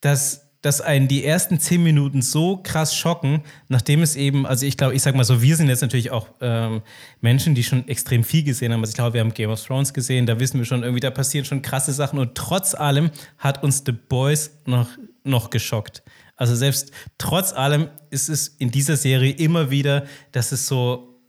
dass 0.00 0.51
dass 0.62 0.80
einen 0.80 1.08
die 1.08 1.24
ersten 1.24 1.58
zehn 1.58 1.82
Minuten 1.82 2.22
so 2.22 2.56
krass 2.56 2.96
schocken, 2.96 3.42
nachdem 3.68 4.02
es 4.02 4.14
eben, 4.14 4.46
also 4.46 4.64
ich 4.64 4.76
glaube, 4.76 4.94
ich 4.94 5.02
sag 5.02 5.14
mal 5.16 5.24
so, 5.24 5.42
wir 5.42 5.56
sind 5.56 5.68
jetzt 5.68 5.82
natürlich 5.82 6.12
auch 6.12 6.28
ähm, 6.40 6.82
Menschen, 7.20 7.54
die 7.54 7.64
schon 7.64 7.86
extrem 7.88 8.22
viel 8.22 8.44
gesehen 8.44 8.72
haben. 8.72 8.80
Also 8.80 8.90
ich 8.90 8.94
glaube, 8.94 9.14
wir 9.14 9.20
haben 9.20 9.34
Game 9.34 9.50
of 9.50 9.62
Thrones 9.62 9.92
gesehen, 9.92 10.24
da 10.24 10.38
wissen 10.38 10.58
wir 10.58 10.64
schon 10.64 10.84
irgendwie, 10.84 11.00
da 11.00 11.10
passieren 11.10 11.44
schon 11.44 11.62
krasse 11.62 11.92
Sachen 11.92 12.18
und 12.18 12.36
trotz 12.36 12.74
allem 12.74 13.10
hat 13.38 13.62
uns 13.64 13.82
The 13.84 13.92
Boys 13.92 14.52
noch, 14.64 14.88
noch 15.24 15.50
geschockt. 15.50 16.02
Also 16.36 16.54
selbst 16.54 16.92
trotz 17.18 17.52
allem 17.52 17.88
ist 18.10 18.28
es 18.28 18.48
in 18.48 18.70
dieser 18.70 18.96
Serie 18.96 19.32
immer 19.32 19.70
wieder, 19.70 20.06
dass 20.30 20.52
es 20.52 20.66
so 20.66 21.20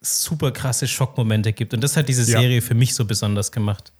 super 0.00 0.50
krasse 0.50 0.88
Schockmomente 0.88 1.52
gibt. 1.52 1.74
Und 1.74 1.82
das 1.82 1.96
hat 1.96 2.08
diese 2.08 2.24
Serie 2.24 2.56
ja. 2.56 2.60
für 2.60 2.74
mich 2.74 2.94
so 2.94 3.04
besonders 3.04 3.52
gemacht 3.52 3.92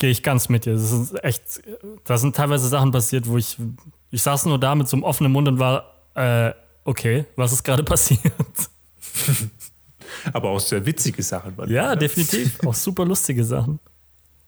gehe 0.00 0.10
ich 0.10 0.24
ganz 0.24 0.48
mit 0.48 0.64
dir. 0.64 0.72
Das 0.72 0.90
ist 0.90 1.22
echt, 1.22 1.62
da 2.04 2.18
sind 2.18 2.34
teilweise 2.34 2.66
Sachen 2.66 2.90
passiert, 2.90 3.28
wo 3.28 3.38
ich, 3.38 3.56
ich 4.10 4.22
saß 4.22 4.46
nur 4.46 4.58
da 4.58 4.74
mit 4.74 4.88
so 4.88 4.96
einem 4.96 5.04
offenen 5.04 5.30
Mund 5.30 5.46
und 5.46 5.60
war, 5.60 5.94
äh, 6.14 6.52
okay, 6.84 7.26
was 7.36 7.52
ist 7.52 7.62
gerade 7.62 7.84
passiert? 7.84 8.32
Aber 10.32 10.50
auch 10.50 10.60
sehr 10.60 10.84
witzige 10.84 11.22
Sachen. 11.22 11.54
Ja, 11.68 11.94
definitiv. 11.94 12.58
Auch 12.66 12.74
super 12.74 13.04
lustige 13.04 13.44
Sachen. 13.44 13.78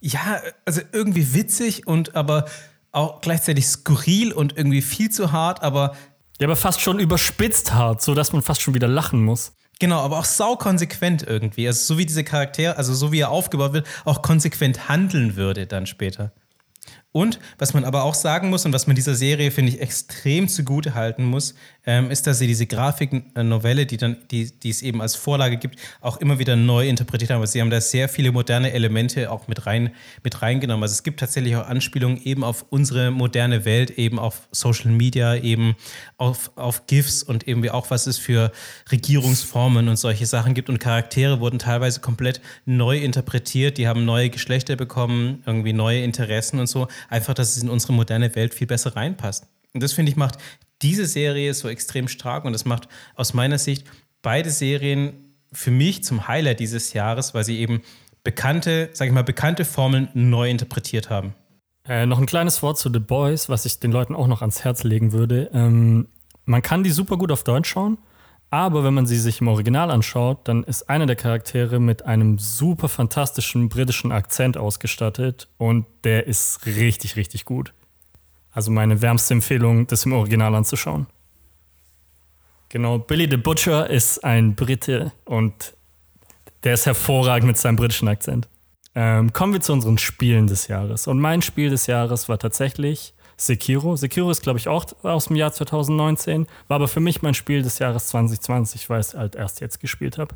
Ja, 0.00 0.40
also 0.64 0.80
irgendwie 0.90 1.34
witzig 1.34 1.86
und 1.86 2.16
aber 2.16 2.46
auch 2.90 3.20
gleichzeitig 3.20 3.66
skurril 3.66 4.32
und 4.32 4.56
irgendwie 4.56 4.82
viel 4.82 5.10
zu 5.10 5.30
hart, 5.30 5.62
aber. 5.62 5.94
Ja, 6.40 6.48
aber 6.48 6.56
fast 6.56 6.80
schon 6.80 6.98
überspitzt 6.98 7.72
hart, 7.72 8.02
sodass 8.02 8.32
man 8.32 8.42
fast 8.42 8.62
schon 8.62 8.74
wieder 8.74 8.88
lachen 8.88 9.24
muss. 9.24 9.52
Genau, 9.82 9.98
aber 9.98 10.20
auch 10.20 10.24
saukonsequent 10.24 11.24
irgendwie. 11.24 11.66
Also 11.66 11.94
so 11.94 11.98
wie 11.98 12.06
diese 12.06 12.22
Charaktere, 12.22 12.76
also 12.76 12.94
so 12.94 13.10
wie 13.10 13.18
er 13.18 13.30
aufgebaut 13.30 13.72
wird, 13.72 13.88
auch 14.04 14.22
konsequent 14.22 14.88
handeln 14.88 15.34
würde 15.34 15.66
dann 15.66 15.86
später. 15.86 16.30
Und 17.10 17.40
was 17.58 17.74
man 17.74 17.84
aber 17.84 18.04
auch 18.04 18.14
sagen 18.14 18.48
muss 18.48 18.64
und 18.64 18.72
was 18.72 18.86
man 18.86 18.94
dieser 18.94 19.16
Serie, 19.16 19.50
finde 19.50 19.72
ich, 19.72 19.80
extrem 19.80 20.46
zugute 20.46 20.94
halten 20.94 21.24
muss, 21.24 21.56
ähm, 21.84 22.10
ist, 22.10 22.26
dass 22.26 22.38
sie 22.38 22.46
diese 22.46 22.66
Grafiknovelle, 22.66 23.86
die, 23.86 23.96
dann, 23.96 24.16
die, 24.30 24.50
die 24.58 24.70
es 24.70 24.82
eben 24.82 25.00
als 25.00 25.16
Vorlage 25.16 25.56
gibt, 25.56 25.78
auch 26.00 26.18
immer 26.18 26.38
wieder 26.38 26.56
neu 26.56 26.88
interpretiert 26.88 27.30
haben. 27.30 27.40
Also 27.40 27.52
sie 27.52 27.60
haben 27.60 27.70
da 27.70 27.80
sehr 27.80 28.08
viele 28.08 28.32
moderne 28.32 28.72
Elemente 28.72 29.30
auch 29.30 29.48
mit, 29.48 29.66
rein, 29.66 29.90
mit 30.22 30.42
reingenommen. 30.42 30.82
Also 30.82 30.92
es 30.92 31.02
gibt 31.02 31.20
tatsächlich 31.20 31.56
auch 31.56 31.66
Anspielungen 31.66 32.22
eben 32.22 32.44
auf 32.44 32.66
unsere 32.70 33.10
moderne 33.10 33.64
Welt, 33.64 33.90
eben 33.92 34.18
auf 34.18 34.48
Social 34.52 34.90
Media, 34.90 35.34
eben 35.34 35.74
auf, 36.18 36.52
auf 36.56 36.86
GIFs 36.86 37.22
und 37.22 37.48
eben 37.48 37.68
auch, 37.70 37.90
was 37.90 38.06
es 38.06 38.18
für 38.18 38.52
Regierungsformen 38.90 39.88
und 39.88 39.96
solche 39.96 40.26
Sachen 40.26 40.54
gibt. 40.54 40.68
Und 40.68 40.78
Charaktere 40.78 41.40
wurden 41.40 41.58
teilweise 41.58 42.00
komplett 42.00 42.40
neu 42.64 42.98
interpretiert. 42.98 43.78
Die 43.78 43.88
haben 43.88 44.04
neue 44.04 44.30
Geschlechter 44.30 44.76
bekommen, 44.76 45.42
irgendwie 45.46 45.72
neue 45.72 46.02
Interessen 46.02 46.60
und 46.60 46.68
so 46.68 46.86
einfach, 47.08 47.34
dass 47.34 47.56
es 47.56 47.62
in 47.62 47.68
unsere 47.68 47.92
moderne 47.92 48.34
Welt 48.36 48.54
viel 48.54 48.66
besser 48.66 48.94
reinpasst. 48.94 49.46
Und 49.74 49.82
das 49.82 49.94
finde 49.94 50.10
ich 50.10 50.16
macht 50.16 50.38
diese 50.82 51.06
Serie 51.06 51.54
so 51.54 51.68
extrem 51.68 52.08
stark 52.08 52.44
und 52.44 52.52
das 52.52 52.64
macht 52.64 52.88
aus 53.14 53.34
meiner 53.34 53.58
Sicht 53.58 53.86
beide 54.22 54.50
Serien 54.50 55.34
für 55.52 55.70
mich 55.70 56.02
zum 56.04 56.28
Highlight 56.28 56.60
dieses 56.60 56.92
Jahres, 56.92 57.34
weil 57.34 57.44
sie 57.44 57.58
eben 57.58 57.82
bekannte, 58.24 58.90
sage 58.92 59.10
ich 59.10 59.14
mal, 59.14 59.24
bekannte 59.24 59.64
Formeln 59.64 60.08
neu 60.14 60.48
interpretiert 60.48 61.10
haben. 61.10 61.34
Äh, 61.86 62.06
noch 62.06 62.18
ein 62.18 62.26
kleines 62.26 62.62
Wort 62.62 62.78
zu 62.78 62.90
The 62.92 63.00
Boys, 63.00 63.48
was 63.48 63.66
ich 63.66 63.80
den 63.80 63.90
Leuten 63.90 64.14
auch 64.14 64.28
noch 64.28 64.40
ans 64.40 64.64
Herz 64.64 64.84
legen 64.84 65.12
würde. 65.12 65.50
Ähm, 65.52 66.08
man 66.44 66.62
kann 66.62 66.84
die 66.84 66.90
super 66.90 67.16
gut 67.16 67.32
auf 67.32 67.44
Deutsch 67.44 67.68
schauen. 67.68 67.98
Aber 68.50 68.84
wenn 68.84 68.92
man 68.92 69.06
sie 69.06 69.16
sich 69.16 69.40
im 69.40 69.48
Original 69.48 69.90
anschaut, 69.90 70.46
dann 70.46 70.62
ist 70.62 70.90
einer 70.90 71.06
der 71.06 71.16
Charaktere 71.16 71.80
mit 71.80 72.04
einem 72.04 72.38
super 72.38 72.90
fantastischen 72.90 73.70
britischen 73.70 74.12
Akzent 74.12 74.58
ausgestattet 74.58 75.48
und 75.56 75.86
der 76.04 76.26
ist 76.26 76.66
richtig, 76.66 77.16
richtig 77.16 77.46
gut. 77.46 77.72
Also 78.52 78.70
meine 78.70 79.00
wärmste 79.00 79.34
Empfehlung, 79.34 79.86
das 79.86 80.04
im 80.04 80.12
Original 80.12 80.54
anzuschauen. 80.54 81.06
Genau, 82.68 82.98
Billy 82.98 83.28
the 83.30 83.36
Butcher 83.36 83.88
ist 83.90 84.24
ein 84.24 84.54
Brite 84.54 85.12
und 85.24 85.74
der 86.64 86.74
ist 86.74 86.86
hervorragend 86.86 87.46
mit 87.46 87.58
seinem 87.58 87.76
britischen 87.76 88.08
Akzent. 88.08 88.48
Ähm, 88.94 89.32
kommen 89.32 89.52
wir 89.52 89.60
zu 89.60 89.72
unseren 89.72 89.98
Spielen 89.98 90.46
des 90.46 90.68
Jahres. 90.68 91.06
Und 91.06 91.18
mein 91.18 91.42
Spiel 91.42 91.70
des 91.70 91.86
Jahres 91.86 92.28
war 92.28 92.38
tatsächlich 92.38 93.14
Sekiro. 93.36 93.96
Sekiro 93.96 94.30
ist, 94.30 94.42
glaube 94.42 94.58
ich, 94.58 94.68
auch 94.68 94.84
aus 95.02 95.26
dem 95.26 95.36
Jahr 95.36 95.52
2019, 95.52 96.46
war 96.68 96.76
aber 96.76 96.88
für 96.88 97.00
mich 97.00 97.22
mein 97.22 97.34
Spiel 97.34 97.62
des 97.62 97.78
Jahres 97.78 98.08
2020, 98.08 98.88
weil 98.90 99.00
ich 99.00 99.08
es 99.08 99.14
halt 99.14 99.34
erst 99.34 99.60
jetzt 99.60 99.80
gespielt 99.80 100.18
habe. 100.18 100.34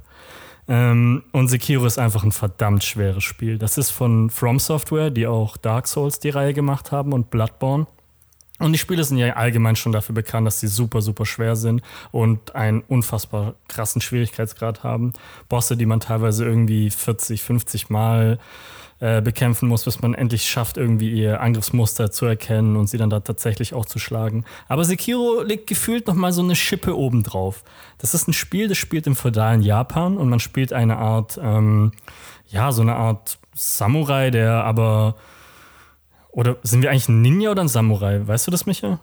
Ähm, 0.68 1.22
und 1.32 1.48
Sekiro 1.48 1.86
ist 1.86 1.98
einfach 1.98 2.24
ein 2.24 2.32
verdammt 2.32 2.82
schweres 2.82 3.24
Spiel. 3.24 3.58
Das 3.58 3.78
ist 3.78 3.90
von 3.90 4.30
From 4.30 4.58
Software, 4.58 5.10
die 5.10 5.26
auch 5.26 5.56
Dark 5.56 5.86
Souls 5.86 6.18
die 6.18 6.30
Reihe 6.30 6.54
gemacht 6.54 6.90
haben 6.92 7.12
und 7.12 7.30
Bloodborne. 7.30 7.86
Und 8.58 8.72
die 8.72 8.78
Spiele 8.78 9.04
sind 9.04 9.18
ja 9.18 9.34
allgemein 9.34 9.76
schon 9.76 9.92
dafür 9.92 10.14
bekannt, 10.14 10.46
dass 10.46 10.60
sie 10.60 10.68
super, 10.68 11.02
super 11.02 11.26
schwer 11.26 11.56
sind 11.56 11.82
und 12.10 12.54
einen 12.54 12.80
unfassbar 12.80 13.54
krassen 13.68 14.00
Schwierigkeitsgrad 14.00 14.82
haben. 14.82 15.12
Bosse, 15.48 15.76
die 15.76 15.86
man 15.86 16.00
teilweise 16.00 16.44
irgendwie 16.44 16.90
40, 16.90 17.42
50 17.42 17.90
Mal 17.90 18.38
äh, 18.98 19.20
bekämpfen 19.20 19.68
muss, 19.68 19.84
bis 19.84 20.00
man 20.00 20.14
endlich 20.14 20.48
schafft, 20.48 20.78
irgendwie 20.78 21.10
ihr 21.10 21.42
Angriffsmuster 21.42 22.10
zu 22.10 22.24
erkennen 22.24 22.76
und 22.76 22.88
sie 22.88 22.96
dann 22.96 23.10
da 23.10 23.20
tatsächlich 23.20 23.74
auch 23.74 23.84
zu 23.84 23.98
schlagen. 23.98 24.46
Aber 24.68 24.84
Sekiro 24.84 25.42
legt 25.42 25.66
gefühlt 25.66 26.06
nochmal 26.06 26.32
so 26.32 26.42
eine 26.42 26.56
Schippe 26.56 26.96
obendrauf. 26.96 27.62
Das 27.98 28.14
ist 28.14 28.26
ein 28.26 28.32
Spiel, 28.32 28.68
das 28.68 28.78
spielt 28.78 29.06
im 29.06 29.14
feudalen 29.14 29.60
Japan 29.60 30.16
und 30.16 30.30
man 30.30 30.40
spielt 30.40 30.72
eine 30.72 30.96
Art, 30.96 31.38
ähm, 31.42 31.92
ja, 32.48 32.72
so 32.72 32.80
eine 32.80 32.96
Art 32.96 33.38
Samurai, 33.54 34.30
der 34.30 34.64
aber. 34.64 35.16
Oder 36.36 36.58
sind 36.62 36.82
wir 36.82 36.90
eigentlich 36.90 37.08
ein 37.08 37.22
Ninja 37.22 37.50
oder 37.50 37.62
ein 37.62 37.68
Samurai? 37.68 38.20
Weißt 38.26 38.46
du 38.46 38.50
das, 38.50 38.66
Micha? 38.66 39.00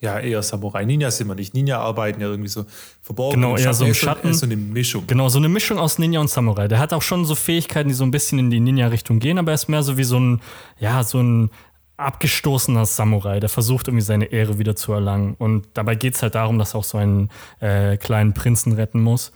Ja, 0.00 0.18
eher 0.18 0.42
Samurai. 0.42 0.84
Ninja 0.84 1.12
sind 1.12 1.28
wir 1.28 1.36
nicht. 1.36 1.54
Ninja 1.54 1.78
arbeiten 1.78 2.20
ja 2.20 2.26
irgendwie 2.26 2.48
so 2.48 2.64
verborgen. 3.00 3.40
Genau, 3.40 3.56
eher 3.56 3.72
so 3.72 3.84
im 3.84 3.94
Schatten. 3.94 4.34
So 4.34 4.46
eine 4.46 4.56
Mischung. 4.56 5.06
Genau, 5.06 5.28
so 5.28 5.38
eine 5.38 5.48
Mischung 5.48 5.78
aus 5.78 6.00
Ninja 6.00 6.20
und 6.20 6.28
Samurai. 6.28 6.66
Der 6.66 6.80
hat 6.80 6.92
auch 6.92 7.02
schon 7.02 7.24
so 7.24 7.36
Fähigkeiten, 7.36 7.88
die 7.88 7.94
so 7.94 8.02
ein 8.02 8.10
bisschen 8.10 8.40
in 8.40 8.50
die 8.50 8.58
Ninja-Richtung 8.58 9.20
gehen, 9.20 9.38
aber 9.38 9.52
er 9.52 9.54
ist 9.54 9.68
mehr 9.68 9.84
so 9.84 9.96
wie 9.96 10.02
so 10.02 10.18
ein, 10.18 10.40
ja, 10.80 11.04
so 11.04 11.22
ein 11.22 11.50
abgestoßener 11.96 12.84
Samurai, 12.84 13.38
der 13.38 13.48
versucht 13.48 13.86
irgendwie 13.86 14.04
seine 14.04 14.24
Ehre 14.24 14.58
wieder 14.58 14.74
zu 14.74 14.92
erlangen. 14.92 15.36
Und 15.38 15.68
dabei 15.74 15.94
geht 15.94 16.16
es 16.16 16.22
halt 16.22 16.34
darum, 16.34 16.58
dass 16.58 16.74
er 16.74 16.80
auch 16.80 16.84
so 16.84 16.98
einen 16.98 17.30
äh, 17.60 17.96
kleinen 17.96 18.34
Prinzen 18.34 18.72
retten 18.72 19.00
muss. 19.00 19.30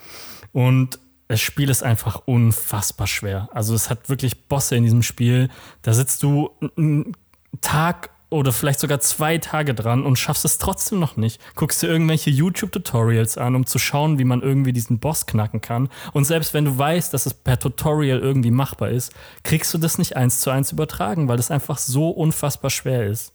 Und 0.51 0.99
das 1.29 1.41
Spiel 1.41 1.71
ist 1.71 1.83
einfach 1.83 2.23
unfassbar 2.27 3.07
schwer. 3.07 3.49
Also 3.53 3.75
es 3.75 3.91
hat 3.91 4.09
wirklich 4.09 4.47
Bosse 4.47 4.77
in 4.77 4.85
diesem 4.85 5.03
Spiel. 5.03 5.49
Da 5.83 5.95
sitzt 5.95 6.23
du 6.23 6.51
einen 6.77 7.17
Tag 7.61 8.11
oder 8.35 8.53
vielleicht 8.53 8.81
sogar 8.81 9.01
zwei 9.01 9.39
Tage 9.39 9.75
dran 9.75 10.05
und 10.05 10.19
schaffst 10.19 10.45
es 10.45 10.59
trotzdem 10.59 10.99
noch 10.99 11.17
nicht. 11.17 11.41
Guckst 11.55 11.83
dir 11.83 11.87
irgendwelche 11.87 12.31
YouTube-Tutorials 12.31 13.39
an, 13.39 13.55
um 13.55 13.65
zu 13.65 13.79
schauen, 13.79 14.19
wie 14.19 14.25
man 14.25 14.43
irgendwie 14.43 14.73
diesen 14.73 14.99
Boss 14.99 15.27
knacken 15.27 15.61
kann. 15.61 15.89
Und 16.13 16.25
selbst 16.25 16.53
wenn 16.53 16.65
du 16.65 16.77
weißt, 16.77 17.15
dass 17.15 17.27
es 17.27 17.35
per 17.35 17.59
Tutorial 17.59 18.19
irgendwie 18.19 18.51
machbar 18.51 18.91
ist, 18.91 19.13
kriegst 19.45 19.73
du 19.73 19.79
das 19.79 19.99
nicht 19.99 20.17
eins 20.17 20.41
zu 20.41 20.51
eins 20.51 20.73
übertragen, 20.73 21.29
weil 21.29 21.37
das 21.37 21.53
einfach 21.53 21.79
so 21.79 22.11
unfassbar 22.11 22.71
schwer 22.71 23.07
ist. 23.07 23.33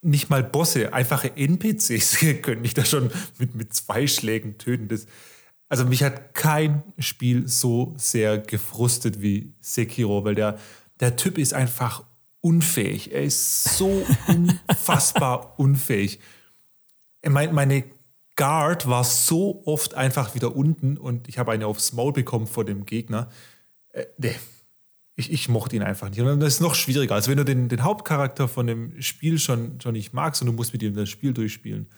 Nicht 0.00 0.30
mal 0.30 0.44
Bosse, 0.44 0.92
einfache 0.92 1.36
NPCs 1.36 2.18
können 2.42 2.62
mich 2.62 2.74
da 2.74 2.84
schon 2.84 3.10
mit, 3.38 3.56
mit 3.56 3.74
zwei 3.74 4.06
Schlägen 4.06 4.56
töten. 4.58 4.86
Das, 4.86 5.06
also 5.68 5.84
mich 5.84 6.02
hat 6.02 6.34
kein 6.34 6.82
Spiel 6.98 7.46
so 7.46 7.94
sehr 7.96 8.38
gefrustet 8.38 9.20
wie 9.20 9.54
Sekiro, 9.60 10.24
weil 10.24 10.34
der, 10.34 10.58
der 11.00 11.16
Typ 11.16 11.38
ist 11.38 11.52
einfach 11.52 12.04
unfähig. 12.40 13.12
Er 13.12 13.22
ist 13.22 13.64
so 13.76 14.06
unfassbar 14.26 15.58
unfähig. 15.58 16.20
Meine, 17.26 17.52
meine 17.52 17.84
Guard 18.36 18.88
war 18.88 19.04
so 19.04 19.62
oft 19.66 19.94
einfach 19.94 20.34
wieder 20.34 20.54
unten 20.56 20.96
und 20.96 21.28
ich 21.28 21.38
habe 21.38 21.52
eine 21.52 21.66
aufs 21.66 21.92
Maul 21.92 22.12
bekommen 22.12 22.46
vor 22.46 22.64
dem 22.64 22.86
Gegner. 22.86 23.28
Äh, 23.90 24.06
nee, 24.16 24.36
ich, 25.16 25.32
ich 25.32 25.48
mochte 25.48 25.74
ihn 25.74 25.82
einfach 25.82 26.08
nicht. 26.08 26.20
Und 26.20 26.38
das 26.38 26.54
ist 26.54 26.60
noch 26.60 26.76
schwieriger, 26.76 27.16
als 27.16 27.26
wenn 27.26 27.36
du 27.36 27.44
den, 27.44 27.68
den 27.68 27.82
Hauptcharakter 27.82 28.46
von 28.46 28.68
dem 28.68 29.02
Spiel 29.02 29.38
schon, 29.40 29.80
schon 29.80 29.94
nicht 29.94 30.14
magst 30.14 30.40
und 30.40 30.46
du 30.46 30.52
musst 30.52 30.72
mit 30.72 30.82
ihm 30.82 30.94
das 30.94 31.08
Spiel 31.08 31.34
durchspielen. 31.34 31.88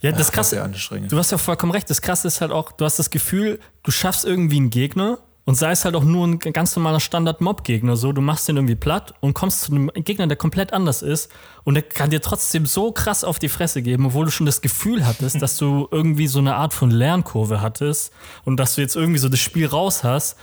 Ja, 0.00 0.12
das 0.12 0.28
Ach, 0.28 0.34
krasse, 0.34 0.62
anstrengend. 0.62 1.10
du 1.10 1.18
hast 1.18 1.30
ja 1.30 1.38
vollkommen 1.38 1.72
recht. 1.72 1.88
Das 1.88 2.02
krasse 2.02 2.28
ist 2.28 2.40
halt 2.40 2.52
auch, 2.52 2.72
du 2.72 2.84
hast 2.84 2.98
das 2.98 3.10
Gefühl, 3.10 3.58
du 3.82 3.90
schaffst 3.90 4.24
irgendwie 4.24 4.56
einen 4.56 4.70
Gegner 4.70 5.18
und 5.46 5.54
sei 5.54 5.70
es 5.70 5.84
halt 5.84 5.94
auch 5.94 6.02
nur 6.02 6.26
ein 6.26 6.40
ganz 6.40 6.74
normaler 6.74 6.98
Standard-Mob-Gegner, 6.98 7.96
so, 7.96 8.12
du 8.12 8.20
machst 8.20 8.48
den 8.48 8.56
irgendwie 8.56 8.74
platt 8.74 9.14
und 9.20 9.32
kommst 9.34 9.62
zu 9.62 9.72
einem 9.72 9.90
Gegner, 9.94 10.26
der 10.26 10.36
komplett 10.36 10.72
anders 10.72 11.02
ist 11.02 11.30
und 11.62 11.74
der 11.74 11.84
kann 11.84 12.10
dir 12.10 12.20
trotzdem 12.20 12.66
so 12.66 12.90
krass 12.90 13.22
auf 13.22 13.38
die 13.38 13.48
Fresse 13.48 13.80
geben, 13.80 14.06
obwohl 14.06 14.24
du 14.24 14.32
schon 14.32 14.44
das 14.44 14.60
Gefühl 14.60 15.06
hattest, 15.06 15.40
dass 15.40 15.56
du 15.56 15.86
irgendwie 15.92 16.26
so 16.26 16.40
eine 16.40 16.56
Art 16.56 16.74
von 16.74 16.90
Lernkurve 16.90 17.60
hattest 17.60 18.12
und 18.44 18.56
dass 18.58 18.74
du 18.74 18.80
jetzt 18.80 18.96
irgendwie 18.96 19.20
so 19.20 19.28
das 19.28 19.38
Spiel 19.38 19.66
raus 19.66 20.02
hast, 20.02 20.36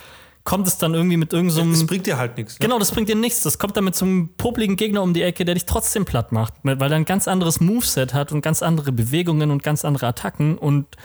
kommt 0.44 0.68
es 0.68 0.78
dann 0.78 0.94
irgendwie 0.94 1.18
mit 1.18 1.34
irgendeinem. 1.34 1.74
So 1.74 1.82
das 1.82 1.88
bringt 1.88 2.06
dir 2.06 2.18
halt 2.18 2.38
nichts. 2.38 2.60
Ne? 2.60 2.66
Genau, 2.66 2.80
das 2.80 2.92
bringt 2.92 3.10
dir 3.10 3.16
nichts. 3.16 3.42
Das 3.42 3.60
kommt 3.60 3.78
dann 3.78 3.86
mit 3.86 3.96
so 3.96 4.06
einem 4.06 4.30
popligen 4.38 4.76
Gegner 4.76 5.02
um 5.02 5.14
die 5.14 5.22
Ecke, 5.22 5.46
der 5.46 5.56
dich 5.56 5.66
trotzdem 5.66 6.06
platt 6.06 6.32
macht, 6.32 6.54
weil 6.64 6.92
er 6.92 6.98
ein 6.98 7.06
ganz 7.06 7.28
anderes 7.28 7.60
Moveset 7.60 8.14
hat 8.14 8.32
und 8.32 8.42
ganz 8.42 8.62
andere 8.62 8.92
Bewegungen 8.92 9.52
und 9.52 9.64
ganz 9.64 9.86
andere 9.86 10.08
Attacken 10.08 10.58
und 10.58 10.98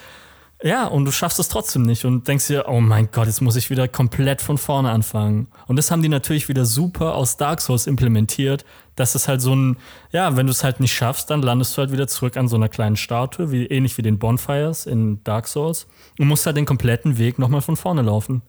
ja, 0.61 0.89
und 0.89 1.05
du 1.05 1.12
schaffst 1.12 1.39
es 1.39 1.49
trotzdem 1.49 1.82
nicht 1.82 2.05
und 2.05 2.26
denkst 2.26 2.49
dir, 2.49 2.64
oh 2.66 2.80
mein 2.80 3.11
Gott, 3.12 3.28
jetzt 3.28 3.41
muss 3.41 3.55
ich 3.55 3.70
wieder 3.70 3.86
komplett 3.86 4.43
von 4.43 4.59
vorne 4.59 4.91
anfangen. 4.91 5.47
Und 5.68 5.76
das 5.76 5.93
haben 5.93 6.03
die 6.03 6.09
natürlich 6.09 6.49
wieder 6.49 6.64
super 6.64 7.14
aus 7.14 7.36
Dark 7.36 7.61
Souls 7.61 7.86
implementiert, 7.86 8.64
dass 8.97 9.14
es 9.14 9.28
halt 9.28 9.41
so 9.41 9.55
ein, 9.55 9.76
ja, 10.11 10.36
wenn 10.36 10.47
du 10.47 10.51
es 10.51 10.64
halt 10.64 10.80
nicht 10.80 10.93
schaffst, 10.93 11.30
dann 11.30 11.43
landest 11.43 11.76
du 11.76 11.82
halt 11.82 11.93
wieder 11.93 12.09
zurück 12.09 12.36
an 12.36 12.49
so 12.49 12.57
einer 12.57 12.68
kleinen 12.68 12.97
Statue, 12.97 13.53
wie, 13.53 13.66
ähnlich 13.66 13.97
wie 13.99 14.03
den 14.03 14.18
Bonfires 14.18 14.86
in 14.86 15.22
Dark 15.22 15.47
Souls 15.47 15.86
und 16.18 16.26
musst 16.26 16.45
halt 16.45 16.57
den 16.57 16.66
kompletten 16.66 17.18
Weg 17.18 17.39
nochmal 17.39 17.61
von 17.61 17.76
vorne 17.76 18.03
laufen. 18.03 18.43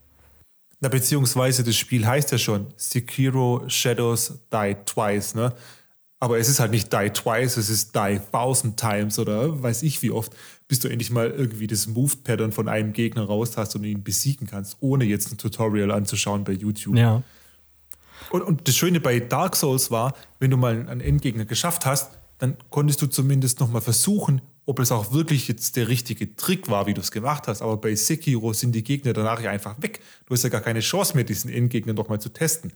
Na, 0.82 0.90
beziehungsweise 0.90 1.64
das 1.64 1.76
Spiel 1.76 2.06
heißt 2.06 2.32
ja 2.32 2.38
schon 2.38 2.68
Sekiro 2.78 3.64
Shadows 3.68 4.40
Die 4.52 4.76
Twice, 4.86 5.36
ne? 5.36 5.54
Aber 6.22 6.38
es 6.38 6.50
ist 6.50 6.60
halt 6.60 6.72
nicht 6.72 6.92
Die 6.92 7.10
Twice, 7.10 7.58
es 7.58 7.70
ist 7.70 7.96
Die 7.96 8.20
Thousand 8.32 8.78
Times 8.78 9.20
oder 9.20 9.62
weiß 9.62 9.84
ich 9.84 10.02
wie 10.02 10.12
oft 10.12 10.34
bis 10.70 10.80
du 10.80 10.88
endlich 10.88 11.10
mal 11.10 11.32
irgendwie 11.32 11.68
das 11.68 11.88
Move-Pattern 11.88 12.52
von 12.52 12.70
einem 12.70 12.94
Gegner 12.94 13.24
raus 13.24 13.58
hast 13.58 13.76
und 13.76 13.84
ihn 13.84 14.04
besiegen 14.04 14.46
kannst, 14.48 14.78
ohne 14.80 15.04
jetzt 15.04 15.32
ein 15.32 15.38
Tutorial 15.38 15.92
anzuschauen 15.92 16.44
bei 16.44 16.52
YouTube. 16.52 16.96
Ja. 16.96 17.24
Und, 18.30 18.44
und 18.44 18.68
das 18.68 18.76
Schöne 18.76 19.00
bei 19.00 19.20
Dark 19.20 19.56
Souls 19.56 19.90
war, 19.90 20.14
wenn 20.40 20.52
du 20.52 20.58
mal 20.58 20.88
einen 20.88 21.02
Endgegner 21.02 21.46
geschafft 21.46 21.88
hast, 21.88 22.12
dann 22.38 22.56
konntest 22.70 23.02
du 23.02 23.08
zumindest 23.08 23.60
noch 23.60 23.72
mal 23.72 23.82
versuchen, 23.82 24.42
ob 24.70 24.78
es 24.78 24.92
auch 24.92 25.12
wirklich 25.12 25.48
jetzt 25.48 25.78
der 25.78 25.88
richtige 25.88 26.36
Trick 26.36 26.70
war, 26.70 26.86
wie 26.86 26.94
du 26.94 27.02
es 27.02 27.10
gemacht 27.10 27.48
hast. 27.48 27.64
Aber 27.64 27.78
bei 27.78 27.96
Sekiro 27.96 28.54
sind 28.54 28.74
die 28.74 28.84
Gegner 28.84 29.14
danach 29.14 29.42
ja 29.42 29.50
einfach 29.50 29.82
weg. 29.82 30.00
Du 30.28 30.36
hast 30.36 30.44
ja 30.44 30.50
gar 30.50 30.62
keine 30.62 30.82
Chance 30.82 31.16
mehr, 31.16 31.24
diesen 31.24 31.52
Endgegner 31.52 31.94
noch 31.94 32.08
mal 32.08 32.22
zu 32.22 32.30
testen. 32.30 32.72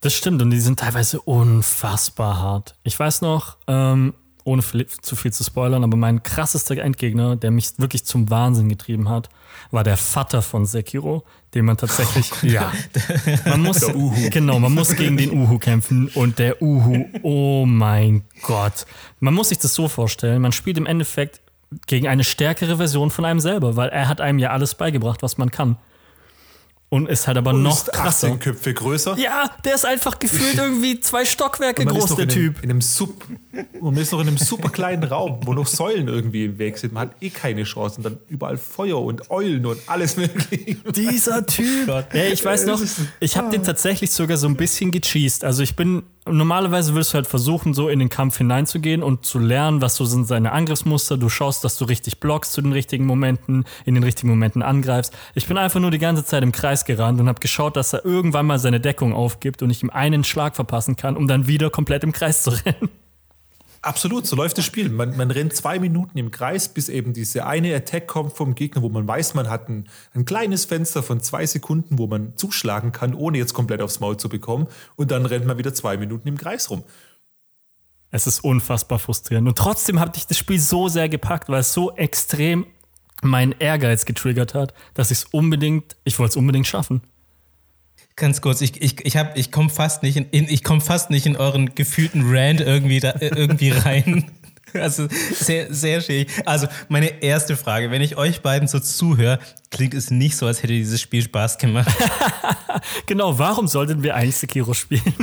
Das 0.00 0.12
stimmt 0.12 0.42
und 0.42 0.50
die 0.50 0.58
sind 0.58 0.80
teilweise 0.80 1.20
unfassbar 1.20 2.40
hart. 2.40 2.74
Ich 2.82 2.98
weiß 2.98 3.22
noch, 3.22 3.58
ähm, 3.68 4.14
ohne 4.46 4.62
zu 4.62 5.16
viel 5.16 5.32
zu 5.32 5.42
spoilern, 5.42 5.82
aber 5.82 5.96
mein 5.96 6.22
krassester 6.22 6.78
Endgegner, 6.78 7.34
der 7.34 7.50
mich 7.50 7.78
wirklich 7.78 8.04
zum 8.04 8.30
Wahnsinn 8.30 8.68
getrieben 8.68 9.08
hat, 9.08 9.28
war 9.72 9.82
der 9.82 9.96
Vater 9.96 10.40
von 10.40 10.66
Sekiro, 10.66 11.24
den 11.52 11.64
man 11.64 11.76
tatsächlich, 11.76 12.30
oh, 12.32 12.46
ja, 12.46 12.72
man 13.44 13.62
muss, 13.62 13.84
genau, 14.30 14.60
man 14.60 14.72
muss 14.72 14.94
gegen 14.94 15.16
den 15.16 15.36
Uhu 15.36 15.58
kämpfen 15.58 16.08
und 16.14 16.38
der 16.38 16.62
Uhu, 16.62 17.06
oh 17.22 17.66
mein 17.66 18.22
Gott. 18.42 18.86
Man 19.18 19.34
muss 19.34 19.48
sich 19.48 19.58
das 19.58 19.74
so 19.74 19.88
vorstellen, 19.88 20.40
man 20.42 20.52
spielt 20.52 20.78
im 20.78 20.86
Endeffekt 20.86 21.40
gegen 21.88 22.06
eine 22.06 22.22
stärkere 22.22 22.76
Version 22.76 23.10
von 23.10 23.24
einem 23.24 23.40
selber, 23.40 23.74
weil 23.74 23.88
er 23.88 24.08
hat 24.08 24.20
einem 24.20 24.38
ja 24.38 24.50
alles 24.50 24.76
beigebracht, 24.76 25.24
was 25.24 25.38
man 25.38 25.50
kann. 25.50 25.76
Und 26.88 27.08
ist 27.08 27.26
halt 27.26 27.36
aber 27.36 27.50
und 27.50 27.64
noch 27.64 27.84
krasser. 27.86 28.28
18 28.28 28.38
Köpfe 28.38 28.72
größer. 28.72 29.18
Ja, 29.18 29.50
der 29.64 29.74
ist 29.74 29.84
einfach 29.84 30.20
gefühlt 30.20 30.54
irgendwie 30.54 31.00
zwei 31.00 31.24
Stockwerke 31.24 31.84
groß, 31.84 32.14
der 32.14 32.28
Typ. 32.28 32.62
In 32.62 32.70
einem, 32.70 32.80
Sub, 32.80 33.24
und 33.80 33.94
man 33.94 34.02
ist 34.02 34.12
noch 34.12 34.20
in 34.20 34.28
einem 34.28 34.36
super 34.36 34.68
kleinen 34.68 35.04
Raum, 35.04 35.40
wo 35.44 35.54
noch 35.54 35.66
Säulen 35.66 36.08
irgendwie 36.08 36.44
im 36.46 36.58
Weg 36.58 36.78
sind. 36.78 36.92
Man 36.92 37.08
hat 37.08 37.22
eh 37.22 37.30
keine 37.30 37.64
Chance. 37.64 37.98
Und 37.98 38.04
dann 38.04 38.18
überall 38.28 38.56
Feuer 38.56 39.02
und 39.02 39.30
Eulen 39.30 39.66
und 39.66 39.78
alles 39.86 40.16
mögliche. 40.16 40.76
Dieser 40.92 41.46
Typ. 41.46 41.86
ja, 41.88 42.24
ich 42.32 42.44
weiß 42.44 42.66
noch, 42.66 42.80
ich 43.20 43.36
habe 43.36 43.50
den 43.50 43.62
tatsächlich 43.62 44.10
sogar 44.10 44.36
so 44.36 44.46
ein 44.46 44.56
bisschen 44.56 44.90
gecheased. 44.90 45.44
Also 45.44 45.62
ich 45.62 45.76
bin 45.76 46.04
normalerweise 46.28 46.94
willst 46.94 47.12
du 47.12 47.16
halt 47.16 47.26
versuchen, 47.26 47.74
so 47.74 47.88
in 47.88 47.98
den 47.98 48.08
Kampf 48.08 48.38
hineinzugehen 48.38 49.02
und 49.02 49.24
zu 49.24 49.38
lernen, 49.38 49.80
was 49.80 49.96
so 49.96 50.04
sind 50.04 50.26
seine 50.26 50.52
Angriffsmuster. 50.52 51.16
Du 51.16 51.28
schaust, 51.28 51.64
dass 51.64 51.76
du 51.76 51.84
richtig 51.84 52.20
blockst 52.20 52.52
zu 52.52 52.62
den 52.62 52.72
richtigen 52.72 53.06
Momenten, 53.06 53.64
in 53.84 53.94
den 53.94 54.02
richtigen 54.02 54.28
Momenten 54.28 54.62
angreifst. 54.62 55.16
Ich 55.34 55.46
bin 55.46 55.56
einfach 55.56 55.80
nur 55.80 55.90
die 55.90 55.98
ganze 55.98 56.24
Zeit 56.24 56.42
im 56.42 56.52
Kreis 56.52 56.84
gerannt 56.84 57.20
und 57.20 57.28
habe 57.28 57.40
geschaut, 57.40 57.76
dass 57.76 57.92
er 57.92 58.04
irgendwann 58.04 58.46
mal 58.46 58.58
seine 58.58 58.80
Deckung 58.80 59.12
aufgibt 59.12 59.62
und 59.62 59.70
ich 59.70 59.82
ihm 59.82 59.90
einen 59.90 60.24
Schlag 60.24 60.56
verpassen 60.56 60.96
kann, 60.96 61.16
um 61.16 61.28
dann 61.28 61.46
wieder 61.46 61.70
komplett 61.70 62.04
im 62.04 62.12
Kreis 62.12 62.42
zu 62.42 62.50
rennen. 62.50 62.88
Absolut, 63.86 64.26
so 64.26 64.34
läuft 64.34 64.58
das 64.58 64.64
Spiel. 64.64 64.88
Man, 64.88 65.16
man, 65.16 65.30
rennt 65.30 65.54
zwei 65.54 65.78
Minuten 65.78 66.18
im 66.18 66.32
Kreis, 66.32 66.68
bis 66.68 66.88
eben 66.88 67.12
diese 67.12 67.46
eine 67.46 67.72
Attack 67.72 68.08
kommt 68.08 68.32
vom 68.32 68.56
Gegner, 68.56 68.82
wo 68.82 68.88
man 68.88 69.06
weiß, 69.06 69.34
man 69.34 69.48
hat 69.48 69.68
ein, 69.68 69.88
ein, 70.12 70.24
kleines 70.24 70.64
Fenster 70.64 71.04
von 71.04 71.20
zwei 71.20 71.46
Sekunden, 71.46 71.96
wo 71.96 72.08
man 72.08 72.36
zuschlagen 72.36 72.90
kann, 72.90 73.14
ohne 73.14 73.38
jetzt 73.38 73.54
komplett 73.54 73.80
aufs 73.80 74.00
Maul 74.00 74.16
zu 74.16 74.28
bekommen. 74.28 74.66
Und 74.96 75.12
dann 75.12 75.24
rennt 75.24 75.46
man 75.46 75.56
wieder 75.56 75.72
zwei 75.72 75.96
Minuten 75.98 76.26
im 76.26 76.36
Kreis 76.36 76.68
rum. 76.68 76.82
Es 78.10 78.26
ist 78.26 78.42
unfassbar 78.42 78.98
frustrierend. 78.98 79.46
Und 79.46 79.56
trotzdem 79.56 80.00
hat 80.00 80.16
dich 80.16 80.26
das 80.26 80.36
Spiel 80.36 80.58
so 80.58 80.88
sehr 80.88 81.08
gepackt, 81.08 81.48
weil 81.48 81.60
es 81.60 81.72
so 81.72 81.94
extrem 81.94 82.66
meinen 83.22 83.52
Ehrgeiz 83.52 84.04
getriggert 84.04 84.54
hat, 84.54 84.74
dass 84.94 85.12
ich 85.12 85.18
es 85.18 85.24
unbedingt, 85.26 85.96
ich 86.02 86.18
wollte 86.18 86.30
es 86.30 86.36
unbedingt 86.36 86.66
schaffen. 86.66 87.02
Ganz 88.16 88.40
kurz, 88.40 88.62
ich, 88.62 88.80
ich, 88.80 89.04
ich, 89.04 89.14
ich 89.34 89.52
komme 89.52 89.68
fast, 89.68 90.02
nicht 90.02 90.16
in, 90.16 90.24
in, 90.30 90.48
ich 90.48 90.64
komm 90.64 90.80
fast 90.80 91.10
nicht 91.10 91.26
in 91.26 91.36
euren 91.36 91.74
gefühlten 91.74 92.22
Rand 92.24 92.62
irgendwie, 92.62 92.98
da, 92.98 93.10
äh, 93.10 93.28
irgendwie 93.28 93.70
rein. 93.70 94.30
Also 94.74 95.08
sehr, 95.32 95.72
sehr 95.72 96.02
schwierig. 96.02 96.28
Also 96.44 96.66
meine 96.88 97.22
erste 97.22 97.56
Frage, 97.56 97.90
wenn 97.90 98.02
ich 98.02 98.18
euch 98.18 98.42
beiden 98.42 98.68
so 98.68 98.78
zuhöre, 98.78 99.38
klingt 99.70 99.94
es 99.94 100.10
nicht 100.10 100.36
so, 100.36 100.44
als 100.44 100.62
hätte 100.62 100.74
dieses 100.74 101.00
Spiel 101.00 101.22
Spaß 101.22 101.56
gemacht. 101.56 101.88
genau, 103.06 103.38
warum 103.38 103.68
sollten 103.68 104.02
wir 104.02 104.16
eigentlich 104.16 104.36
Sekiro 104.36 104.74
spielen? 104.74 105.14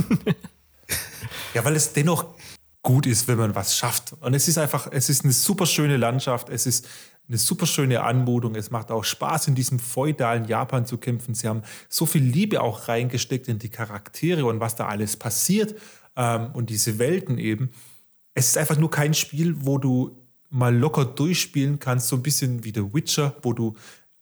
ja, 1.53 1.63
weil 1.63 1.75
es 1.75 1.93
dennoch 1.93 2.33
gut 2.81 3.05
ist, 3.05 3.27
wenn 3.27 3.37
man 3.37 3.53
was 3.53 3.77
schafft. 3.77 4.13
Und 4.21 4.33
es 4.33 4.47
ist 4.47 4.57
einfach, 4.57 4.87
es 4.91 5.09
ist 5.09 5.23
eine 5.23 5.33
super 5.33 5.65
schöne 5.65 5.97
Landschaft, 5.97 6.49
es 6.49 6.65
ist 6.65 6.87
eine 7.27 7.37
super 7.37 7.65
schöne 7.65 8.03
Anmutung. 8.03 8.55
Es 8.55 8.71
macht 8.71 8.91
auch 8.91 9.03
Spaß, 9.03 9.47
in 9.47 9.55
diesem 9.55 9.79
feudalen 9.79 10.45
Japan 10.45 10.85
zu 10.85 10.97
kämpfen. 10.97 11.33
Sie 11.33 11.47
haben 11.47 11.63
so 11.89 12.05
viel 12.05 12.23
Liebe 12.23 12.61
auch 12.61 12.87
reingesteckt 12.87 13.47
in 13.47 13.59
die 13.59 13.69
Charaktere 13.69 14.45
und 14.45 14.59
was 14.59 14.75
da 14.75 14.87
alles 14.87 15.17
passiert 15.17 15.75
ähm, 16.15 16.51
und 16.53 16.69
diese 16.69 16.99
Welten 16.99 17.37
eben. 17.37 17.71
Es 18.33 18.47
ist 18.47 18.57
einfach 18.57 18.77
nur 18.77 18.91
kein 18.91 19.13
Spiel, 19.13 19.55
wo 19.65 19.77
du 19.77 20.17
mal 20.49 20.75
locker 20.75 21.05
durchspielen 21.05 21.79
kannst, 21.79 22.07
so 22.07 22.15
ein 22.15 22.23
bisschen 22.23 22.63
wie 22.63 22.73
The 22.73 22.93
Witcher, 22.93 23.35
wo 23.41 23.53
du 23.53 23.75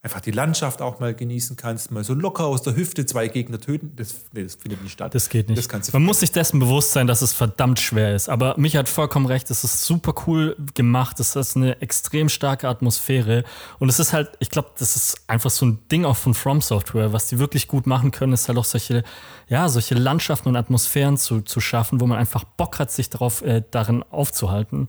einfach 0.03 0.19
die 0.19 0.31
Landschaft 0.31 0.81
auch 0.81 0.99
mal 0.99 1.13
genießen 1.13 1.57
kannst, 1.57 1.91
mal 1.91 2.03
so 2.03 2.15
locker 2.15 2.45
aus 2.45 2.63
der 2.63 2.75
Hüfte 2.75 3.05
zwei 3.05 3.27
Gegner 3.27 3.59
töten. 3.59 3.93
Das, 3.95 4.15
nee, 4.31 4.41
das 4.41 4.55
findet 4.55 4.81
nicht 4.81 4.93
statt. 4.93 5.13
Das 5.13 5.29
geht 5.29 5.47
nicht. 5.47 5.71
Das 5.71 5.93
Man 5.93 6.03
muss 6.03 6.21
sich 6.21 6.31
dessen 6.31 6.59
bewusst 6.59 6.91
sein, 6.91 7.05
dass 7.05 7.21
es 7.21 7.33
verdammt 7.33 7.79
schwer 7.79 8.15
ist. 8.15 8.27
Aber 8.27 8.55
mich 8.57 8.75
hat 8.75 8.89
vollkommen 8.89 9.27
recht, 9.27 9.51
es 9.51 9.63
ist 9.63 9.83
super 9.85 10.15
cool 10.25 10.57
gemacht. 10.73 11.19
Es 11.19 11.35
ist 11.35 11.55
eine 11.55 11.79
extrem 11.81 12.29
starke 12.29 12.67
Atmosphäre. 12.67 13.43
Und 13.77 13.89
es 13.89 13.99
ist 13.99 14.11
halt, 14.11 14.31
ich 14.39 14.49
glaube, 14.49 14.69
das 14.79 14.95
ist 14.95 15.21
einfach 15.27 15.51
so 15.51 15.67
ein 15.67 15.79
Ding 15.91 16.03
auch 16.05 16.17
von 16.17 16.33
From 16.33 16.61
Software. 16.61 17.13
Was 17.13 17.27
die 17.27 17.37
wirklich 17.37 17.67
gut 17.67 17.85
machen 17.85 18.09
können, 18.09 18.33
ist 18.33 18.47
halt 18.47 18.57
auch 18.57 18.65
solche, 18.65 19.03
ja, 19.49 19.69
solche 19.69 19.93
Landschaften 19.93 20.49
und 20.49 20.55
Atmosphären 20.55 21.17
zu, 21.17 21.41
zu 21.41 21.59
schaffen, 21.59 22.01
wo 22.01 22.07
man 22.07 22.17
einfach 22.17 22.43
Bock 22.43 22.79
hat, 22.79 22.91
sich 22.91 23.11
darauf, 23.11 23.43
äh, 23.43 23.61
darin 23.69 24.03
aufzuhalten. 24.09 24.87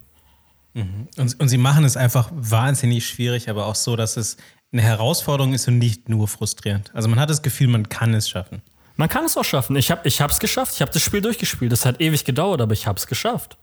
Mhm. 0.73 1.09
Und, 1.19 1.39
und 1.39 1.49
sie 1.49 1.59
machen 1.59 1.85
es 1.85 1.99
einfach 1.99 2.31
wahnsinnig 2.35 3.07
schwierig, 3.07 3.51
aber 3.51 3.67
auch 3.67 3.75
so, 3.75 3.95
dass 3.95 4.17
es 4.17 4.39
eine 4.73 4.83
Herausforderung 4.83 5.53
ist 5.53 5.69
und 5.69 5.79
nicht 5.79 6.09
nur 6.09 6.29
frustrierend. 6.29 6.91
Also 6.95 7.09
man 7.09 7.21
hat 7.21 7.31
das 7.31 7.43
Gefühl, 7.43 7.69
man 7.69 7.89
kann 7.89 8.15
es 8.15 8.29
schaffen. 8.29 8.63
Man 8.97 9.09
kann 9.09 9.25
es 9.25 9.37
auch 9.37 9.45
schaffen. 9.45 9.77
Ich 9.77 9.91
habe 9.91 10.09
es 10.09 10.39
geschafft. 10.39 10.75
Ich 10.75 10.81
habe 10.81 10.93
das 10.93 11.03
Spiel 11.03 11.21
durchgespielt. 11.21 11.73
Das 11.73 11.85
hat 11.85 12.01
ewig 12.01 12.25
gedauert, 12.25 12.61
aber 12.61 12.73
ich 12.73 12.87
habe 12.87 12.99
es 12.99 13.07
geschafft. 13.07 13.57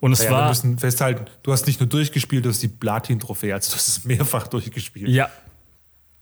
Und 0.00 0.12
es 0.12 0.24
ja, 0.24 0.30
war. 0.30 0.44
Wir 0.44 0.48
müssen 0.48 0.78
festhalten, 0.78 1.26
du 1.42 1.52
hast 1.52 1.66
nicht 1.66 1.78
nur 1.78 1.88
durchgespielt, 1.88 2.44
du 2.44 2.48
hast 2.48 2.62
die 2.62 2.68
Platin-Trophäe, 2.68 3.52
also 3.52 3.72
du 3.72 3.76
hast 3.76 3.88
es 3.88 4.04
mehrfach 4.04 4.46
durchgespielt. 4.48 5.08
Ja, 5.08 5.28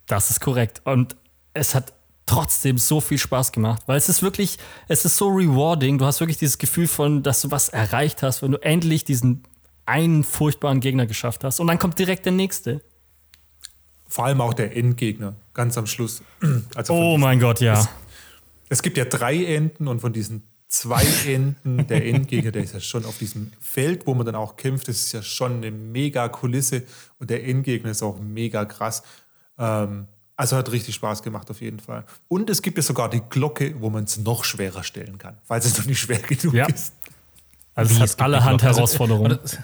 das 0.07 0.31
ist 0.31 0.41
korrekt. 0.41 0.83
Und 0.85 1.14
es 1.55 1.77
hat 1.77 1.93
trotzdem 2.27 2.77
so 2.79 3.01
viel 3.01 3.19
Spaß 3.19 3.53
gemacht, 3.53 3.83
weil 3.87 3.97
es 3.97 4.09
ist 4.09 4.23
wirklich, 4.23 4.59
es 4.89 5.05
ist 5.05 5.16
so 5.16 5.29
rewarding. 5.29 5.99
Du 5.99 6.07
hast 6.07 6.21
wirklich 6.21 6.39
dieses 6.39 6.59
Gefühl 6.59 6.89
von, 6.89 7.23
dass 7.23 7.41
du 7.41 7.51
was 7.51 7.69
erreicht 7.69 8.23
hast, 8.23 8.43
wenn 8.43 8.51
du 8.51 8.59
endlich 8.59 9.05
diesen 9.05 9.45
einen 9.87 10.25
furchtbaren 10.25 10.81
Gegner 10.81 11.07
geschafft 11.07 11.45
hast. 11.45 11.61
Und 11.61 11.69
dann 11.69 11.79
kommt 11.79 11.99
direkt 11.99 12.27
der 12.27 12.33
nächste. 12.33 12.83
Vor 14.09 14.25
allem 14.25 14.41
auch 14.41 14.55
der 14.55 14.77
Endgegner, 14.77 15.37
ganz 15.55 15.77
am 15.79 15.87
Schluss. 15.87 16.23
Also 16.75 16.95
oh 16.95 17.19
mein 17.19 17.39
Gott, 17.39 17.61
ja. 17.61 17.75
Es, 17.75 17.89
es, 18.71 18.83
gibt 18.83 18.97
ja 18.97 19.05
drei 19.05 19.45
Enden 19.45 19.87
und 19.87 20.01
von 20.01 20.13
diesen 20.13 20.43
zwei 20.67 21.05
Enden, 21.27 21.87
der 21.87 22.05
Endgegner, 22.07 22.51
der 22.51 22.63
ist 22.63 22.75
ja 22.75 22.81
schon 22.81 23.05
auf 23.05 23.19
diesem 23.19 23.53
Feld, 23.61 24.07
wo 24.07 24.15
man 24.15 24.27
dann 24.27 24.35
auch 24.35 24.57
kämpft, 24.57 24.89
das 24.89 24.97
ist 24.97 25.13
ja 25.13 25.23
schon 25.23 25.57
eine 25.57 25.71
mega 25.71 26.29
Kulisse 26.29 26.85
und 27.19 27.31
der 27.31 27.47
Endgegner 27.47 27.91
ist 27.91 28.03
auch 28.03 28.19
mega 28.19 28.65
krass. 28.65 29.03
Ähm, 29.59 30.07
also 30.37 30.57
hat 30.57 30.71
richtig 30.71 30.95
Spaß 30.95 31.23
gemacht 31.23 31.51
auf 31.51 31.61
jeden 31.61 31.81
Fall. 31.81 32.05
Und 32.29 32.49
es 32.49 32.63
gibt 32.63 32.77
ja 32.77 32.83
sogar 32.83 33.11
die 33.11 33.21
Glocke, 33.29 33.75
wo 33.81 33.91
man 33.91 34.05
es 34.05 34.19
noch 34.19 34.45
schwerer 34.45 34.85
stellen 34.85 35.19
kann, 35.19 35.37
weil 35.49 35.59
es 35.59 35.77
noch 35.77 35.87
nicht 35.87 35.99
schwer 35.99 36.21
genug 36.21 36.55
ja. 36.55 36.67
ist. 36.67 36.95
Also 37.75 37.95
es 37.95 38.13
hat 38.13 38.21
allerhand 38.21 38.63
Herausforderungen. 38.63 39.39
Also, 39.41 39.57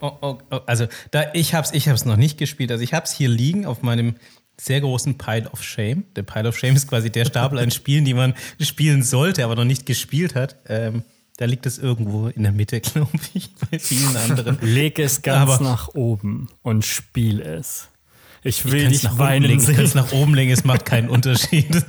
Oh, 0.00 0.12
oh, 0.20 0.38
oh, 0.50 0.60
also 0.66 0.86
da, 1.10 1.24
ich 1.34 1.54
habe 1.54 1.66
es 1.66 1.72
ich 1.72 1.88
hab's 1.88 2.04
noch 2.04 2.16
nicht 2.16 2.38
gespielt. 2.38 2.70
Also 2.70 2.84
ich 2.84 2.94
habe 2.94 3.04
es 3.04 3.12
hier 3.12 3.28
liegen 3.28 3.66
auf 3.66 3.82
meinem 3.82 4.14
sehr 4.60 4.80
großen 4.80 5.18
Pile 5.18 5.48
of 5.50 5.62
Shame. 5.62 6.04
Der 6.16 6.22
Pile 6.22 6.48
of 6.48 6.58
Shame 6.58 6.76
ist 6.76 6.88
quasi 6.88 7.10
der 7.10 7.24
Stapel 7.24 7.58
an 7.58 7.70
Spielen, 7.70 8.04
die 8.04 8.14
man 8.14 8.34
spielen 8.60 9.02
sollte, 9.02 9.44
aber 9.44 9.54
noch 9.54 9.64
nicht 9.64 9.86
gespielt 9.86 10.34
hat. 10.34 10.56
Ähm, 10.66 11.04
da 11.36 11.44
liegt 11.44 11.66
es 11.66 11.78
irgendwo 11.78 12.26
in 12.28 12.42
der 12.42 12.52
Mitte, 12.52 12.80
glaube 12.80 13.10
ich, 13.34 13.50
bei 13.70 13.78
vielen 13.78 14.16
anderen. 14.16 14.58
Leg 14.60 14.98
es 14.98 15.22
ganz 15.22 15.50
aber 15.50 15.62
nach 15.62 15.88
oben 15.94 16.48
und 16.62 16.84
spiel 16.84 17.40
es. 17.40 17.88
Ich 18.42 18.64
will 18.70 18.82
ich 18.82 19.02
nicht 19.02 19.18
weinen 19.18 19.44
legen, 19.44 19.60
sehen. 19.60 19.70
Ich 19.70 19.76
kann 19.76 19.84
es 19.84 19.94
nach 19.94 20.12
oben 20.12 20.34
legen, 20.34 20.50
es 20.50 20.64
macht 20.64 20.84
keinen 20.84 21.08
Unterschied. 21.08 21.84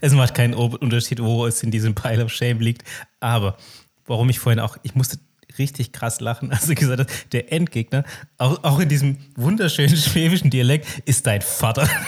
es 0.00 0.12
macht 0.12 0.34
keinen 0.34 0.54
Unterschied, 0.54 1.22
wo 1.22 1.46
es 1.46 1.62
in 1.62 1.70
diesem 1.70 1.94
Pile 1.94 2.24
of 2.24 2.32
Shame 2.32 2.60
liegt. 2.60 2.84
Aber 3.20 3.56
warum 4.06 4.30
ich 4.30 4.38
vorhin 4.38 4.60
auch, 4.60 4.78
ich 4.82 4.94
musste 4.94 5.18
richtig 5.58 5.92
krass 5.92 6.20
lachen, 6.20 6.52
als 6.52 6.66
du 6.66 6.74
gesagt 6.74 7.10
hast, 7.10 7.32
der 7.32 7.52
Endgegner, 7.52 8.04
auch, 8.38 8.62
auch 8.64 8.78
in 8.80 8.88
diesem 8.88 9.18
wunderschönen 9.36 9.96
schwäbischen 9.96 10.50
Dialekt, 10.50 10.86
ist 11.04 11.26
dein 11.26 11.42
Vater. 11.42 11.88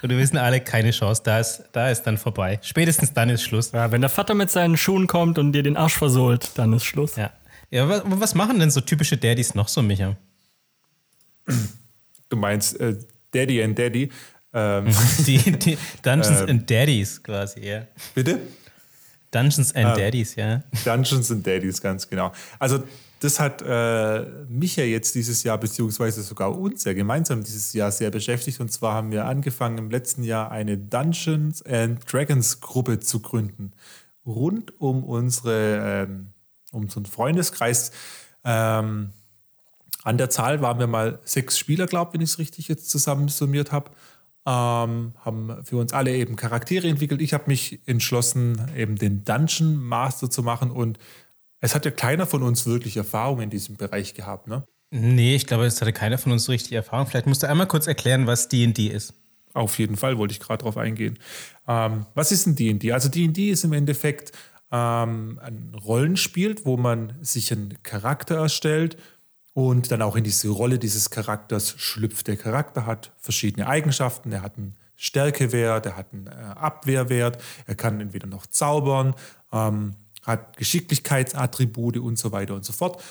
Und 0.00 0.10
wir 0.10 0.18
wissen 0.18 0.36
alle, 0.36 0.60
keine 0.60 0.92
Chance, 0.92 1.22
da 1.24 1.40
ist, 1.40 1.64
da 1.72 1.90
ist 1.90 2.02
dann 2.02 2.18
vorbei. 2.18 2.60
Spätestens 2.62 3.12
dann 3.12 3.30
ist 3.30 3.42
Schluss. 3.42 3.72
Ja, 3.72 3.90
wenn 3.90 4.00
der 4.00 4.10
Vater 4.10 4.34
mit 4.34 4.48
seinen 4.50 4.76
Schuhen 4.76 5.08
kommt 5.08 5.38
und 5.38 5.52
dir 5.52 5.64
den 5.64 5.76
Arsch 5.76 5.96
versohlt, 5.96 6.50
dann 6.54 6.72
ist 6.72 6.84
Schluss. 6.84 7.16
Ja. 7.16 7.32
Ja, 7.70 7.88
was, 7.88 8.02
was 8.04 8.34
machen 8.34 8.60
denn 8.60 8.70
so 8.70 8.80
typische 8.80 9.16
Daddys 9.16 9.54
noch 9.54 9.68
so, 9.68 9.82
Micha? 9.82 10.16
Du 12.28 12.36
meinst 12.36 12.80
äh, 12.80 12.96
Daddy 13.32 13.62
and 13.62 13.78
Daddy? 13.78 14.10
Ähm, 14.58 14.86
die, 15.26 15.38
die, 15.52 15.78
Dungeons 16.02 16.40
äh, 16.40 16.50
and 16.50 16.70
Daddies 16.70 17.22
quasi, 17.22 17.60
ja. 17.60 17.82
Bitte? 18.14 18.40
Dungeons 19.30 19.74
and 19.74 19.96
äh, 19.96 20.02
Daddies, 20.04 20.34
ja. 20.36 20.62
Dungeons 20.84 21.30
and 21.30 21.46
Daddies, 21.46 21.80
ganz 21.80 22.08
genau. 22.08 22.32
Also 22.58 22.82
das 23.20 23.40
hat 23.40 23.62
äh, 23.62 24.24
mich 24.48 24.76
ja 24.76 24.84
jetzt 24.84 25.14
dieses 25.14 25.42
Jahr, 25.42 25.58
beziehungsweise 25.58 26.22
sogar 26.22 26.56
uns 26.56 26.84
ja 26.84 26.92
gemeinsam 26.92 27.42
dieses 27.42 27.72
Jahr 27.72 27.90
sehr 27.90 28.10
beschäftigt. 28.10 28.60
Und 28.60 28.72
zwar 28.72 28.94
haben 28.94 29.10
wir 29.10 29.26
angefangen 29.26 29.78
im 29.78 29.90
letzten 29.90 30.22
Jahr 30.22 30.50
eine 30.50 30.78
Dungeons 30.78 31.62
and 31.62 32.00
Dragons 32.10 32.60
Gruppe 32.60 33.00
zu 33.00 33.20
gründen. 33.20 33.72
Rund 34.24 34.80
um 34.80 35.04
unsere, 35.04 36.06
ähm, 36.08 36.28
um 36.72 36.82
unseren 36.82 37.06
Freundeskreis. 37.06 37.90
Ähm, 38.44 39.10
an 40.04 40.16
der 40.16 40.30
Zahl 40.30 40.62
waren 40.62 40.78
wir 40.78 40.86
mal 40.86 41.18
sechs 41.24 41.58
Spieler, 41.58 41.86
glaube 41.86 42.10
ich, 42.10 42.14
wenn 42.14 42.20
ich 42.22 42.30
es 42.30 42.38
richtig 42.38 42.68
jetzt 42.68 42.88
zusammen 42.88 43.28
summiert 43.28 43.72
habe. 43.72 43.90
Ähm, 44.48 45.12
haben 45.18 45.62
für 45.62 45.76
uns 45.76 45.92
alle 45.92 46.16
eben 46.16 46.36
Charaktere 46.36 46.88
entwickelt. 46.88 47.20
Ich 47.20 47.34
habe 47.34 47.44
mich 47.48 47.80
entschlossen, 47.84 48.58
eben 48.74 48.96
den 48.96 49.22
Dungeon 49.22 49.76
Master 49.76 50.30
zu 50.30 50.42
machen 50.42 50.70
und 50.70 50.98
es 51.60 51.74
hat 51.74 51.84
ja 51.84 51.90
keiner 51.90 52.26
von 52.26 52.42
uns 52.42 52.66
wirklich 52.66 52.96
Erfahrung 52.96 53.42
in 53.42 53.50
diesem 53.50 53.76
Bereich 53.76 54.14
gehabt, 54.14 54.46
ne? 54.46 54.64
Nee, 54.90 55.34
ich 55.34 55.46
glaube, 55.46 55.66
es 55.66 55.82
hatte 55.82 55.92
keiner 55.92 56.16
von 56.16 56.32
uns 56.32 56.44
so 56.44 56.52
richtig 56.52 56.72
Erfahrung. 56.72 57.06
Vielleicht 57.06 57.26
musst 57.26 57.42
du 57.42 57.46
einmal 57.48 57.66
kurz 57.66 57.86
erklären, 57.86 58.26
was 58.26 58.48
D&D 58.48 58.86
ist. 58.86 59.12
Auf 59.52 59.78
jeden 59.78 59.98
Fall 59.98 60.16
wollte 60.16 60.32
ich 60.32 60.40
gerade 60.40 60.62
drauf 60.62 60.78
eingehen. 60.78 61.18
Ähm, 61.66 62.06
was 62.14 62.32
ist 62.32 62.46
ein 62.46 62.56
D&D? 62.56 62.92
Also 62.92 63.10
D&D 63.10 63.50
ist 63.50 63.64
im 63.64 63.74
Endeffekt 63.74 64.32
ähm, 64.72 65.38
ein 65.42 65.74
Rollenspiel, 65.74 66.56
wo 66.64 66.78
man 66.78 67.18
sich 67.20 67.52
einen 67.52 67.74
Charakter 67.82 68.36
erstellt 68.36 68.96
und 69.58 69.90
dann 69.90 70.02
auch 70.02 70.14
in 70.14 70.22
diese 70.22 70.50
Rolle 70.50 70.78
dieses 70.78 71.10
Charakters 71.10 71.74
schlüpft. 71.78 72.28
Der 72.28 72.36
Charakter 72.36 72.86
hat 72.86 73.10
verschiedene 73.16 73.66
Eigenschaften. 73.66 74.30
Er 74.30 74.42
hat 74.42 74.56
einen 74.56 74.76
Stärkewert, 74.94 75.84
er 75.84 75.96
hat 75.96 76.12
einen 76.12 76.28
äh, 76.28 76.30
Abwehrwert, 76.30 77.42
er 77.66 77.74
kann 77.74 78.00
entweder 78.00 78.28
noch 78.28 78.46
zaubern, 78.46 79.16
ähm, 79.50 79.96
hat 80.24 80.56
Geschicklichkeitsattribute 80.58 81.96
und 81.96 82.20
so 82.20 82.30
weiter 82.30 82.54
und 82.54 82.64
so 82.64 82.72
fort. 82.72 83.02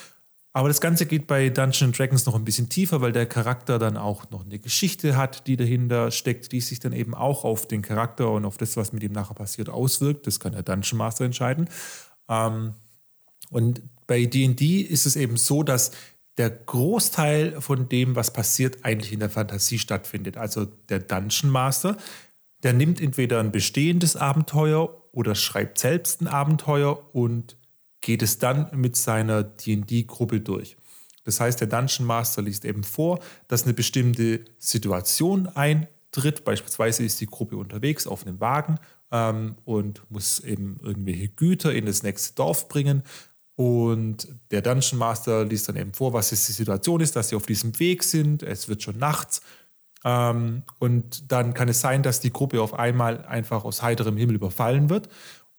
Aber 0.53 0.69
das 0.69 0.79
Ganze 0.79 1.05
geht 1.05 1.27
bei 1.27 1.49
Dungeons 1.49 1.97
Dragons 1.97 2.25
noch 2.25 2.35
ein 2.35 2.45
bisschen 2.45 2.69
tiefer, 2.69 3.01
weil 3.01 3.11
der 3.11 3.25
Charakter 3.25 3.77
dann 3.77 3.97
auch 3.97 4.29
noch 4.29 4.45
eine 4.45 4.57
Geschichte 4.57 5.17
hat, 5.17 5.47
die 5.47 5.57
dahinter 5.57 6.11
steckt, 6.11 6.53
die 6.53 6.61
sich 6.61 6.79
dann 6.79 6.93
eben 6.93 7.13
auch 7.13 7.43
auf 7.43 7.67
den 7.67 7.81
Charakter 7.81 8.31
und 8.31 8.45
auf 8.45 8.55
das, 8.55 8.77
was 8.77 8.93
mit 8.93 9.03
ihm 9.03 9.11
nachher 9.11 9.35
passiert, 9.35 9.67
auswirkt. 9.67 10.25
Das 10.27 10.39
kann 10.39 10.53
der 10.53 10.63
Dungeon 10.63 10.97
Master 10.97 11.25
entscheiden. 11.25 11.69
Ähm, 12.29 12.75
und 13.49 13.81
bei 14.07 14.25
DD 14.25 14.81
ist 14.81 15.05
es 15.05 15.17
eben 15.17 15.35
so, 15.35 15.63
dass 15.63 15.91
der 16.37 16.49
Großteil 16.49 17.59
von 17.61 17.89
dem, 17.89 18.15
was 18.15 18.31
passiert, 18.31 18.85
eigentlich 18.85 19.11
in 19.11 19.19
der 19.19 19.29
Fantasie 19.29 19.79
stattfindet. 19.79 20.37
Also 20.37 20.65
der 20.65 20.99
Dungeon 20.99 21.51
Master, 21.51 21.97
der 22.63 22.73
nimmt 22.73 23.01
entweder 23.01 23.39
ein 23.39 23.51
bestehendes 23.51 24.15
Abenteuer 24.15 25.03
oder 25.11 25.35
schreibt 25.35 25.79
selbst 25.79 26.21
ein 26.21 26.27
Abenteuer 26.27 27.15
und 27.15 27.57
geht 28.01 28.21
es 28.21 28.37
dann 28.37 28.69
mit 28.73 28.95
seiner 28.95 29.43
DD-Gruppe 29.43 30.41
durch. 30.41 30.77
Das 31.23 31.39
heißt, 31.39 31.59
der 31.59 31.67
Dungeon 31.67 32.05
Master 32.05 32.41
liest 32.41 32.65
eben 32.65 32.83
vor, 32.83 33.19
dass 33.47 33.63
eine 33.63 33.73
bestimmte 33.73 34.45
Situation 34.59 35.47
eintritt. 35.47 36.45
Beispielsweise 36.45 37.03
ist 37.03 37.19
die 37.19 37.25
Gruppe 37.25 37.57
unterwegs 37.57 38.07
auf 38.07 38.25
einem 38.25 38.39
Wagen 38.39 38.79
ähm, 39.11 39.55
und 39.65 40.09
muss 40.09 40.39
eben 40.39 40.77
irgendwelche 40.81 41.29
Güter 41.29 41.73
in 41.73 41.85
das 41.85 42.03
nächste 42.03 42.35
Dorf 42.35 42.69
bringen. 42.69 43.03
Und 43.57 44.27
der 44.51 44.61
Dungeon 44.61 44.99
Master 44.99 45.43
liest 45.43 45.67
dann 45.67 45.77
eben 45.77 45.91
vor, 45.91 46.13
was 46.13 46.29
jetzt 46.29 46.47
die 46.47 46.53
Situation 46.53 47.01
ist, 47.01 47.15
dass 47.15 47.29
sie 47.29 47.35
auf 47.35 47.47
diesem 47.47 47.77
Weg 47.79 48.03
sind. 48.03 48.43
Es 48.43 48.69
wird 48.69 48.83
schon 48.83 48.99
nachts. 48.99 49.41
Ähm, 50.05 50.61
und 50.77 51.31
dann 51.31 51.55
kann 51.55 51.67
es 51.67 51.81
sein, 51.81 52.03
dass 52.03 52.19
die 52.19 52.31
Gruppe 52.31 52.61
auf 52.61 52.75
einmal 52.75 53.25
einfach 53.25 53.65
aus 53.65 53.81
heiterem 53.81 54.15
Himmel 54.15 54.35
überfallen 54.35 54.91
wird. 54.91 55.09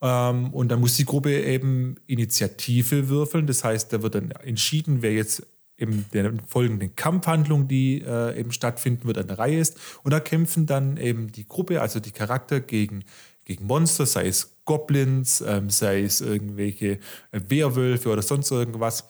Ähm, 0.01 0.55
und 0.55 0.69
dann 0.69 0.79
muss 0.79 0.97
die 0.97 1.07
Gruppe 1.07 1.43
eben 1.43 1.97
Initiative 2.07 3.09
würfeln. 3.09 3.49
Das 3.49 3.65
heißt, 3.65 3.93
da 3.93 4.01
wird 4.01 4.15
dann 4.15 4.31
entschieden, 4.31 5.03
wer 5.03 5.13
jetzt 5.13 5.45
in 5.77 6.05
der 6.13 6.35
folgenden 6.47 6.95
Kampfhandlung, 6.95 7.67
die 7.67 8.01
äh, 8.01 8.39
eben 8.39 8.53
stattfinden 8.53 9.09
wird, 9.09 9.19
an 9.19 9.27
der 9.27 9.41
Reihe 9.41 9.59
ist. 9.59 9.77
Und 10.05 10.13
da 10.13 10.21
kämpfen 10.21 10.67
dann 10.67 10.99
eben 10.99 11.33
die 11.33 11.49
Gruppe, 11.49 11.81
also 11.81 11.99
die 11.99 12.13
Charakter, 12.13 12.61
gegen 12.61 13.05
gegen 13.49 13.67
Monster, 13.67 14.05
sei 14.05 14.29
es 14.29 14.59
Goblins, 14.67 15.41
ähm, 15.41 15.71
sei 15.71 16.03
es 16.03 16.21
irgendwelche 16.21 17.01
Werwölfe 17.33 18.11
oder 18.11 18.21
sonst 18.21 18.51
irgendwas. 18.51 19.09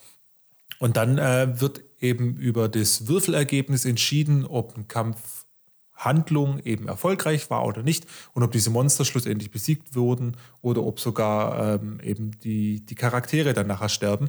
Und 0.79 0.97
dann 0.97 1.19
äh, 1.19 1.61
wird 1.61 1.83
eben 2.01 2.37
über 2.37 2.69
das 2.69 3.09
Würfelergebnis 3.09 3.85
entschieden, 3.85 4.47
ob 4.47 4.77
ein 4.77 4.87
Kampfhandlung 4.87 6.61
eben 6.61 6.87
erfolgreich 6.87 7.51
war 7.51 7.67
oder 7.67 7.83
nicht 7.83 8.07
und 8.33 8.45
ob 8.45 8.53
diese 8.53 8.71
Monster 8.71 9.05
schlussendlich 9.05 9.51
besiegt 9.51 9.97
wurden 9.97 10.37
oder 10.63 10.85
ob 10.85 11.01
sogar 11.01 11.75
ähm, 11.75 11.99
eben 12.01 12.39
die, 12.39 12.87
die 12.87 12.95
Charaktere 12.95 13.55
dann 13.55 13.67
nachher 13.67 13.89
sterben. 13.89 14.29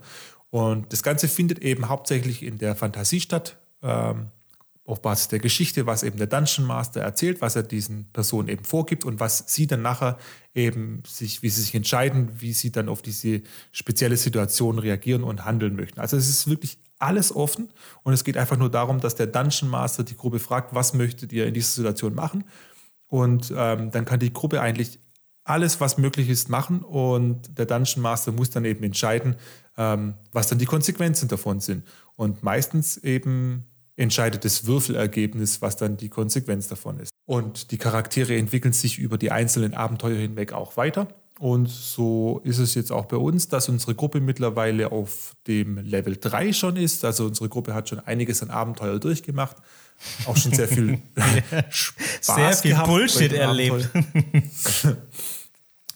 Und 0.49 0.91
das 0.91 1.03
Ganze 1.03 1.27
findet 1.27 1.59
eben 1.59 1.87
hauptsächlich 1.87 2.41
in 2.41 2.57
der 2.57 2.75
Fantasie 2.75 3.19
statt. 3.19 3.59
Ähm, 3.83 4.31
auf 4.89 5.01
Basis 5.01 5.27
der 5.27 5.39
Geschichte, 5.39 5.85
was 5.85 6.03
eben 6.03 6.17
der 6.17 6.27
Dungeon 6.27 6.65
Master 6.65 7.01
erzählt, 7.01 7.41
was 7.41 7.55
er 7.55 7.63
diesen 7.63 8.11
Personen 8.11 8.47
eben 8.47 8.65
vorgibt 8.65 9.05
und 9.05 9.19
was 9.19 9.43
sie 9.47 9.67
dann 9.67 9.81
nachher 9.81 10.17
eben 10.55 11.03
sich, 11.05 11.43
wie 11.43 11.49
sie 11.49 11.61
sich 11.61 11.75
entscheiden, 11.75 12.29
wie 12.39 12.53
sie 12.53 12.71
dann 12.71 12.89
auf 12.89 13.01
diese 13.01 13.41
spezielle 13.71 14.17
Situation 14.17 14.79
reagieren 14.79 15.23
und 15.23 15.45
handeln 15.45 15.75
möchten. 15.75 15.99
Also 15.99 16.17
es 16.17 16.27
ist 16.27 16.49
wirklich 16.49 16.79
alles 16.97 17.33
offen 17.33 17.69
und 18.03 18.13
es 18.13 18.23
geht 18.23 18.35
einfach 18.35 18.57
nur 18.57 18.69
darum, 18.69 18.99
dass 18.99 19.15
der 19.15 19.27
Dungeon 19.27 19.69
Master 19.69 20.03
die 20.03 20.17
Gruppe 20.17 20.39
fragt, 20.39 20.73
was 20.73 20.93
möchtet 20.93 21.31
ihr 21.31 21.45
in 21.45 21.53
dieser 21.53 21.71
Situation 21.71 22.15
machen? 22.15 22.43
Und 23.07 23.53
ähm, 23.55 23.91
dann 23.91 24.05
kann 24.05 24.19
die 24.19 24.33
Gruppe 24.33 24.59
eigentlich 24.59 24.99
alles, 25.43 25.79
was 25.79 25.97
möglich 25.97 26.29
ist, 26.29 26.49
machen 26.49 26.81
und 26.81 27.57
der 27.57 27.65
Dungeon 27.65 28.01
Master 28.01 28.31
muss 28.31 28.49
dann 28.49 28.65
eben 28.65 28.83
entscheiden, 28.83 29.35
ähm, 29.77 30.15
was 30.31 30.47
dann 30.47 30.59
die 30.59 30.65
Konsequenzen 30.65 31.27
davon 31.27 31.59
sind. 31.59 31.87
Und 32.15 32.43
meistens 32.43 32.97
eben 32.97 33.68
entscheidet 33.99 34.45
das 34.45 34.65
Würfelergebnis, 34.65 35.61
was 35.61 35.75
dann 35.75 35.97
die 35.97 36.09
Konsequenz 36.09 36.67
davon 36.67 36.99
ist. 36.99 37.09
Und 37.25 37.71
die 37.71 37.77
Charaktere 37.77 38.35
entwickeln 38.35 38.73
sich 38.73 38.97
über 38.97 39.17
die 39.17 39.31
einzelnen 39.31 39.73
Abenteuer 39.73 40.17
hinweg 40.17 40.53
auch 40.53 40.77
weiter. 40.77 41.07
Und 41.37 41.69
so 41.69 42.41
ist 42.43 42.57
es 42.57 42.75
jetzt 42.75 42.91
auch 42.91 43.05
bei 43.05 43.17
uns, 43.17 43.47
dass 43.47 43.69
unsere 43.69 43.95
Gruppe 43.95 44.19
mittlerweile 44.19 44.91
auf 44.91 45.33
dem 45.47 45.77
Level 45.77 46.17
3 46.17 46.51
schon 46.53 46.75
ist. 46.75 47.05
Also 47.05 47.25
unsere 47.25 47.47
Gruppe 47.49 47.73
hat 47.73 47.87
schon 47.87 47.99
einiges 47.99 48.41
an 48.41 48.49
Abenteuer 48.49 48.99
durchgemacht. 48.99 49.57
Auch 50.25 50.35
schon 50.35 50.53
sehr 50.53 50.67
viel 50.67 50.99
Spaß 51.69 52.35
Sehr 52.35 52.53
viel 52.53 52.75
Bullshit 52.85 53.33
erlebt. 53.33 53.89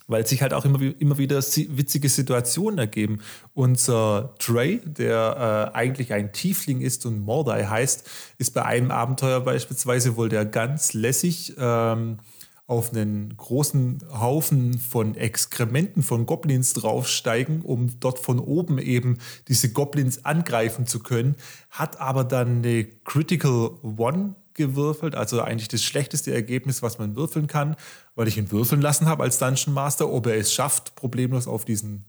weil 0.06 0.26
sich 0.26 0.42
halt 0.42 0.52
auch 0.52 0.64
immer, 0.64 0.80
immer 0.98 1.18
wieder 1.18 1.38
witzige 1.38 2.08
Situationen 2.08 2.78
ergeben. 2.78 3.20
Unser 3.54 4.34
Trey, 4.38 4.80
der 4.84 5.70
äh, 5.72 5.76
eigentlich 5.76 6.12
ein 6.12 6.32
Tiefling 6.32 6.80
ist 6.80 7.06
und 7.06 7.20
Mordai 7.20 7.64
heißt, 7.64 8.08
ist 8.38 8.54
bei 8.54 8.64
einem 8.64 8.90
Abenteuer 8.90 9.40
beispielsweise 9.40 10.16
wohl 10.16 10.28
der 10.28 10.44
ganz 10.44 10.92
lässig 10.92 11.54
ähm, 11.58 12.18
auf 12.66 12.92
einen 12.92 13.36
großen 13.36 14.02
Haufen 14.18 14.78
von 14.78 15.16
Exkrementen 15.16 16.02
von 16.02 16.24
Goblins 16.24 16.72
draufsteigen, 16.72 17.60
um 17.60 18.00
dort 18.00 18.18
von 18.18 18.38
oben 18.38 18.78
eben 18.78 19.18
diese 19.48 19.72
Goblins 19.72 20.24
angreifen 20.24 20.86
zu 20.86 21.00
können, 21.00 21.36
hat 21.70 22.00
aber 22.00 22.24
dann 22.24 22.58
eine 22.58 22.84
Critical 23.04 23.72
One 23.82 24.34
gewürfelt, 24.54 25.14
also 25.14 25.42
eigentlich 25.42 25.68
das 25.68 25.82
schlechteste 25.82 26.32
Ergebnis, 26.32 26.82
was 26.82 26.98
man 26.98 27.16
würfeln 27.16 27.48
kann, 27.48 27.76
weil 28.14 28.28
ich 28.28 28.36
ihn 28.36 28.50
würfeln 28.50 28.80
lassen 28.80 29.06
habe 29.06 29.22
als 29.22 29.38
Dungeon 29.38 29.74
Master, 29.74 30.08
ob 30.10 30.26
er 30.26 30.36
es 30.36 30.52
schafft, 30.52 30.94
problemlos 30.94 31.46
auf 31.46 31.64
diesen 31.64 32.04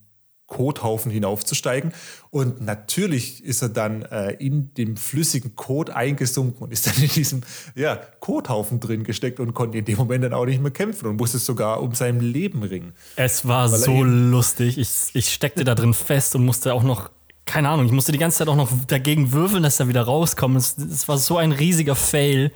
Kothaufen 0.46 1.10
hinaufzusteigen. 1.10 1.92
Und 2.30 2.60
natürlich 2.60 3.42
ist 3.44 3.62
er 3.62 3.68
dann 3.68 4.02
äh, 4.02 4.32
in 4.32 4.72
dem 4.74 4.96
flüssigen 4.96 5.56
Kot 5.56 5.90
eingesunken 5.90 6.62
und 6.62 6.72
ist 6.72 6.86
dann 6.86 6.94
in 7.02 7.08
diesem 7.08 7.42
ja, 7.74 7.96
Kothaufen 8.20 8.78
drin 8.78 9.02
gesteckt 9.02 9.40
und 9.40 9.54
konnte 9.54 9.78
in 9.78 9.84
dem 9.84 9.98
Moment 9.98 10.24
dann 10.24 10.32
auch 10.32 10.46
nicht 10.46 10.62
mehr 10.62 10.70
kämpfen 10.70 11.06
und 11.06 11.16
musste 11.16 11.38
sogar 11.38 11.82
um 11.82 11.94
sein 11.94 12.20
Leben 12.20 12.62
ringen. 12.62 12.92
Es 13.16 13.46
war 13.46 13.68
so 13.68 14.04
lustig. 14.04 14.78
Ich, 14.78 15.14
ich 15.14 15.32
steckte 15.32 15.64
da 15.64 15.74
drin 15.74 15.94
fest 15.94 16.36
und 16.36 16.44
musste 16.44 16.72
auch 16.74 16.82
noch 16.82 17.10
keine 17.44 17.68
Ahnung, 17.68 17.86
ich 17.86 17.92
musste 17.92 18.10
die 18.10 18.18
ganze 18.18 18.38
Zeit 18.38 18.48
auch 18.48 18.56
noch 18.56 18.68
dagegen 18.88 19.30
würfeln, 19.30 19.62
dass 19.62 19.78
er 19.78 19.86
wieder 19.86 20.02
rauskommt. 20.02 20.56
Es, 20.56 20.76
es 20.76 21.06
war 21.06 21.16
so 21.16 21.38
ein 21.38 21.52
riesiger 21.52 21.94
Fail. 21.94 22.50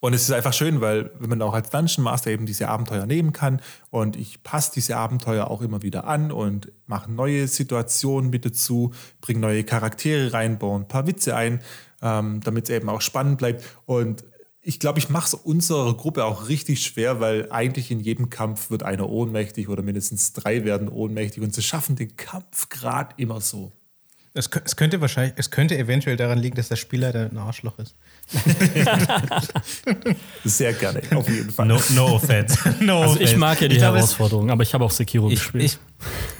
Und 0.00 0.12
es 0.12 0.22
ist 0.22 0.30
einfach 0.30 0.52
schön, 0.52 0.80
weil 0.80 1.10
wenn 1.18 1.28
man 1.28 1.42
auch 1.42 1.54
als 1.54 1.70
Dungeon 1.70 2.04
Master 2.04 2.30
eben 2.30 2.46
diese 2.46 2.68
Abenteuer 2.68 3.04
nehmen 3.04 3.32
kann 3.32 3.60
und 3.90 4.14
ich 4.14 4.42
passe 4.44 4.70
diese 4.74 4.96
Abenteuer 4.96 5.50
auch 5.50 5.60
immer 5.60 5.82
wieder 5.82 6.06
an 6.06 6.30
und 6.30 6.70
mache 6.86 7.10
neue 7.10 7.48
Situationen 7.48 8.30
mit 8.30 8.44
dazu, 8.44 8.92
bringe 9.20 9.40
neue 9.40 9.64
Charaktere 9.64 10.32
rein, 10.32 10.58
baue 10.58 10.78
ein 10.78 10.88
paar 10.88 11.08
Witze 11.08 11.34
ein, 11.34 11.60
ähm, 12.00 12.40
damit 12.44 12.64
es 12.64 12.70
eben 12.70 12.88
auch 12.88 13.00
spannend 13.00 13.38
bleibt. 13.38 13.64
Und 13.86 14.24
ich 14.60 14.78
glaube, 14.78 15.00
ich 15.00 15.08
mache 15.08 15.26
es 15.26 15.34
unserer 15.34 15.96
Gruppe 15.96 16.24
auch 16.24 16.48
richtig 16.48 16.84
schwer, 16.84 17.18
weil 17.18 17.50
eigentlich 17.50 17.90
in 17.90 17.98
jedem 17.98 18.30
Kampf 18.30 18.70
wird 18.70 18.84
einer 18.84 19.08
ohnmächtig 19.08 19.68
oder 19.68 19.82
mindestens 19.82 20.32
drei 20.32 20.64
werden 20.64 20.88
ohnmächtig 20.88 21.42
und 21.42 21.54
sie 21.54 21.62
schaffen 21.62 21.96
den 21.96 22.16
Kampfgrad 22.16 23.14
immer 23.18 23.40
so. 23.40 23.72
Es, 24.34 24.50
könnte 24.50 25.00
wahrscheinlich, 25.00 25.34
es 25.36 25.50
könnte 25.50 25.76
eventuell 25.76 26.16
daran 26.16 26.38
liegen, 26.38 26.54
dass 26.54 26.68
der 26.68 26.76
Spieler 26.76 27.12
ein 27.12 27.38
Arschloch 27.38 27.78
ist. 27.78 27.96
Sehr 30.44 30.72
gerne, 30.74 31.02
auf 31.14 31.28
jeden 31.28 31.50
Fall. 31.50 31.66
No, 31.66 31.80
no 31.94 32.16
offense. 32.16 32.58
No 32.80 33.02
also 33.02 33.20
ich 33.20 33.36
mag 33.36 33.60
ja 33.60 33.68
die 33.68 33.80
Herausforderung, 33.80 34.50
aber 34.50 34.62
ich 34.62 34.74
habe 34.74 34.84
auch 34.84 34.90
Sekiro 34.90 35.28
ich, 35.28 35.36
gespielt. 35.36 35.64
Ich, 35.64 35.78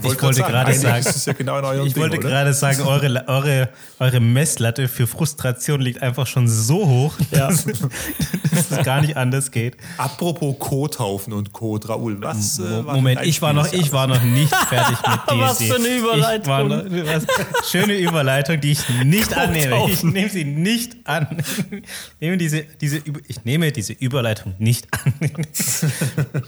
Ich 0.02 0.22
wollte 0.22 0.42
gerade 0.42 0.72
sagen, 0.74 1.04
ja 1.26 1.32
genau 1.32 1.72
ich 1.84 1.92
Ding, 1.92 2.02
wollte 2.02 2.18
gerade 2.18 2.54
sagen, 2.54 2.82
eure, 2.82 3.24
eure, 3.26 3.68
eure 3.98 4.20
Messlatte 4.20 4.86
für 4.86 5.08
Frustration 5.08 5.80
liegt 5.80 6.02
einfach 6.02 6.26
schon 6.26 6.48
so 6.48 6.86
hoch, 6.86 7.14
ja. 7.32 7.48
dass, 7.48 7.64
dass, 7.64 8.70
es 8.70 8.84
gar 8.84 9.00
nicht 9.00 9.16
anders 9.16 9.50
geht. 9.50 9.76
Apropos 9.96 10.56
Kothaufen 10.58 11.32
und 11.32 11.52
Kot, 11.52 11.88
Raoul, 11.88 12.22
was? 12.22 12.60
Äh, 12.60 12.82
Moment, 12.82 13.22
ich 13.24 13.42
war 13.42 13.52
noch, 13.52 13.72
ich 13.72 13.92
war 13.92 14.06
noch 14.06 14.22
nicht 14.22 14.54
fertig 14.54 14.98
mit 15.02 15.20
DSD. 15.26 15.40
was 15.40 15.62
für 15.62 15.74
eine 15.74 15.96
Überleitung! 15.96 16.68
Noch, 16.68 16.84
was, 16.84 17.70
schöne 17.70 17.94
Überleitung, 17.94 18.60
die 18.60 18.72
ich 18.72 18.88
nicht 19.04 19.36
annehme. 19.36 19.88
Ich 19.90 20.04
nehme 20.04 20.28
sie 20.28 20.44
nicht 20.44 20.96
an. 21.04 21.42
Ich 21.70 22.20
nehme 22.20 22.36
diese, 22.36 22.64
diese, 22.80 23.02
ich 23.26 23.44
nehme 23.44 23.72
diese 23.72 23.92
Überleitung 23.94 24.54
nicht 24.58 24.86
an. 24.92 25.12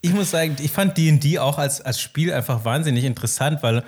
ich 0.00 0.12
muss 0.12 0.30
sagen, 0.30 0.56
ich 0.60 0.70
fand 0.70 0.96
D&D 0.96 1.38
auch 1.38 1.58
als, 1.58 1.80
als 1.80 2.00
Spiel 2.00 2.32
einfach 2.32 2.64
wahnsinnig 2.64 3.04
interessant, 3.04 3.62
weil 3.62 3.84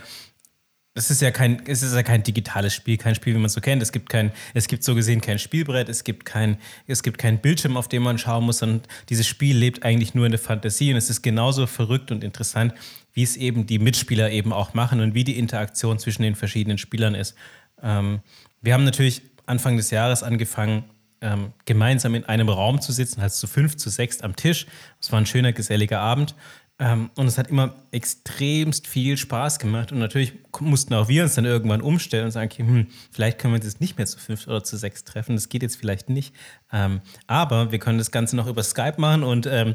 es 0.95 1.11
ist 1.11 1.23
ja 1.23 1.31
kein, 1.31 1.63
es 1.67 1.83
ist 1.83 1.95
ja 1.95 2.03
kein 2.03 2.23
digitales 2.23 2.75
Spiel, 2.75 2.99
kein 2.99 3.15
Spiel, 3.15 3.35
wie 3.35 3.39
man 3.39 3.47
es 3.47 3.55
so 3.55 3.63
kennt. 3.63 3.83
Es 3.83 3.93
gibt 3.93 4.11
kein, 4.11 4.31
es 4.53 4.69
gibt 4.69 4.85
so 4.85 4.95
gesehen 4.95 5.23
kein 5.23 5.39
Spielbrett, 5.39 5.89
es 5.89 6.05
gibt 6.05 6.27
kein, 6.27 6.59
es 6.87 7.03
gibt 7.03 7.17
keinen 7.17 7.39
Bildschirm, 7.39 7.79
auf 7.79 7.89
dem 7.89 8.03
man 8.03 8.19
schauen 8.19 8.45
muss, 8.45 8.59
sondern 8.59 8.83
dieses 9.09 9.27
Spiel 9.27 9.57
lebt 9.57 9.85
eigentlich 9.85 10.15
nur 10.15 10.27
in 10.27 10.33
der 10.33 10.39
Fantasie 10.39 10.91
und 10.91 10.99
es 10.99 11.09
ist 11.09 11.23
genauso 11.23 11.67
verrückt 11.67 12.11
und 12.11 12.23
interessant, 12.23 12.75
wie 13.15 13.23
es 13.23 13.37
eben 13.37 13.67
die 13.67 13.79
Mitspieler 13.79 14.31
eben 14.31 14.53
auch 14.53 14.75
machen 14.75 15.01
und 15.01 15.15
wie 15.15 15.25
die 15.25 15.39
Interaktion 15.39 15.99
zwischen 15.99 16.23
den 16.23 16.35
verschiedenen 16.35 16.77
Spielern 16.77 17.15
ist. 17.15 17.35
Ähm, 17.83 18.21
wir 18.61 18.75
haben 18.75 18.85
natürlich 18.85 19.23
Anfang 19.47 19.79
des 19.79 19.91
Jahres 19.91 20.23
angefangen, 20.23 20.85
ähm, 21.23 21.53
gemeinsam 21.65 22.15
in 22.15 22.25
einem 22.25 22.49
Raum 22.49 22.81
zu 22.81 22.93
sitzen, 22.93 23.23
halt 23.23 23.33
zu 23.33 23.47
fünf, 23.47 23.77
zu 23.77 23.91
sechs 23.91 24.21
am 24.21 24.37
Tisch. 24.37 24.67
Es 25.01 25.11
war 25.13 25.21
ein 25.21 25.27
schöner, 25.27 25.53
geselliger 25.53 26.01
Abend. 26.01 26.35
Ähm, 26.79 27.11
und 27.15 27.27
es 27.27 27.39
hat 27.39 27.49
immer 27.49 27.75
extremst 27.93 28.87
viel 28.87 29.17
Spaß 29.17 29.59
gemacht. 29.59 29.93
Und 29.93 29.99
natürlich 29.99 30.33
mussten 30.59 30.95
auch 30.95 31.09
wir 31.09 31.23
uns 31.23 31.35
dann 31.35 31.45
irgendwann 31.45 31.81
umstellen 31.81 32.25
und 32.25 32.33
sagen, 32.33 32.51
okay, 32.53 32.63
hm, 32.63 32.87
vielleicht 33.11 33.39
können 33.39 33.55
wir 33.55 33.57
uns 33.57 33.67
jetzt 33.67 33.81
nicht 33.81 33.97
mehr 33.99 34.07
zu 34.07 34.19
fünf 34.19 34.47
oder 34.49 34.65
zu 34.65 34.77
sechs 34.77 35.05
treffen. 35.05 35.37
Das 35.37 35.49
geht 35.49 35.63
jetzt 35.63 35.77
vielleicht 35.77 36.09
nicht. 36.09 36.35
Ähm, 36.73 37.01
aber 37.27 37.71
wir 37.73 37.79
können 37.79 37.99
das 37.99 38.11
Ganze 38.11 38.37
noch 38.37 38.47
über 38.49 38.63
Skype 38.63 38.95
machen 38.99 39.23
und 39.23 39.47
ähm, 39.47 39.75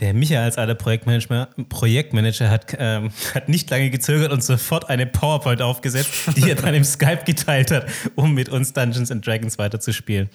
der 0.00 0.14
Michael 0.14 0.44
als 0.44 0.58
alter 0.58 0.74
Projektmanager, 0.74 1.48
Projektmanager 1.68 2.50
hat, 2.50 2.74
ähm, 2.78 3.10
hat 3.34 3.48
nicht 3.48 3.70
lange 3.70 3.90
gezögert 3.90 4.32
und 4.32 4.42
sofort 4.42 4.88
eine 4.88 5.06
PowerPoint 5.06 5.62
aufgesetzt, 5.62 6.36
die 6.36 6.48
er 6.48 6.56
dann 6.56 6.74
im 6.74 6.84
Skype 6.84 7.24
geteilt 7.24 7.70
hat, 7.70 7.86
um 8.16 8.34
mit 8.34 8.48
uns 8.48 8.72
Dungeons 8.72 9.10
and 9.10 9.24
Dragons 9.26 9.58
weiterzuspielen. 9.58 10.30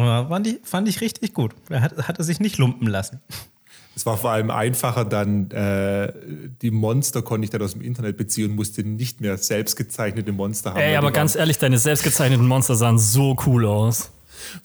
Und 0.00 0.28
fand 0.28 0.46
ich, 0.46 0.58
fand 0.62 0.88
ich 0.88 1.00
richtig 1.00 1.34
gut. 1.34 1.54
Er 1.68 1.82
hat, 1.82 1.96
hat 2.08 2.18
er 2.18 2.24
sich 2.24 2.40
nicht 2.40 2.58
lumpen 2.58 2.88
lassen. 2.88 3.20
Es 3.98 4.06
war 4.06 4.16
vor 4.16 4.30
allem 4.30 4.50
einfacher, 4.52 5.04
dann 5.04 5.50
äh, 5.50 6.12
die 6.62 6.70
Monster 6.70 7.20
konnte 7.22 7.44
ich 7.46 7.50
dann 7.50 7.62
aus 7.62 7.72
dem 7.72 7.82
Internet 7.82 8.16
beziehen 8.16 8.50
und 8.50 8.56
musste 8.56 8.84
nicht 8.84 9.20
mehr 9.20 9.36
selbst 9.38 9.74
gezeichnete 9.74 10.30
Monster 10.30 10.70
haben. 10.70 10.78
Ey, 10.78 10.94
aber 10.94 11.10
ganz 11.10 11.34
ehrlich, 11.34 11.58
deine 11.58 11.78
selbst 11.78 12.04
gezeichneten 12.04 12.46
Monster 12.46 12.76
sahen 12.76 13.00
so 13.00 13.36
cool 13.44 13.66
aus. 13.66 14.12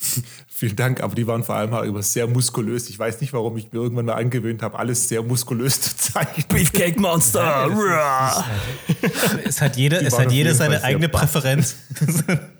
Vielen 0.48 0.76
Dank, 0.76 1.02
aber 1.02 1.16
die 1.16 1.26
waren 1.26 1.44
vor 1.44 1.56
allem 1.56 1.74
auch 1.74 1.82
immer 1.82 2.04
sehr 2.04 2.28
muskulös. 2.28 2.90
Ich 2.90 3.00
weiß 3.00 3.22
nicht, 3.22 3.34
warum 3.34 3.58
ich 3.58 3.74
mir 3.74 3.80
irgendwann 3.80 4.06
mal 4.06 4.14
angewöhnt 4.14 4.62
habe, 4.62 4.78
alles 4.78 5.10
sehr 5.10 5.24
muskulös 5.24 5.82
zu 5.82 5.98
zeichnen. 5.98 6.46
Beefcake 6.48 7.00
Monster! 7.00 7.70
Ja, 7.74 8.46
es 9.44 9.62
hat 9.62 9.78
jeder, 9.78 10.02
es 10.02 10.18
hat 10.18 10.32
jeder 10.32 10.54
seine 10.54 10.84
eigene 10.84 11.10
Präferenz. 11.10 11.76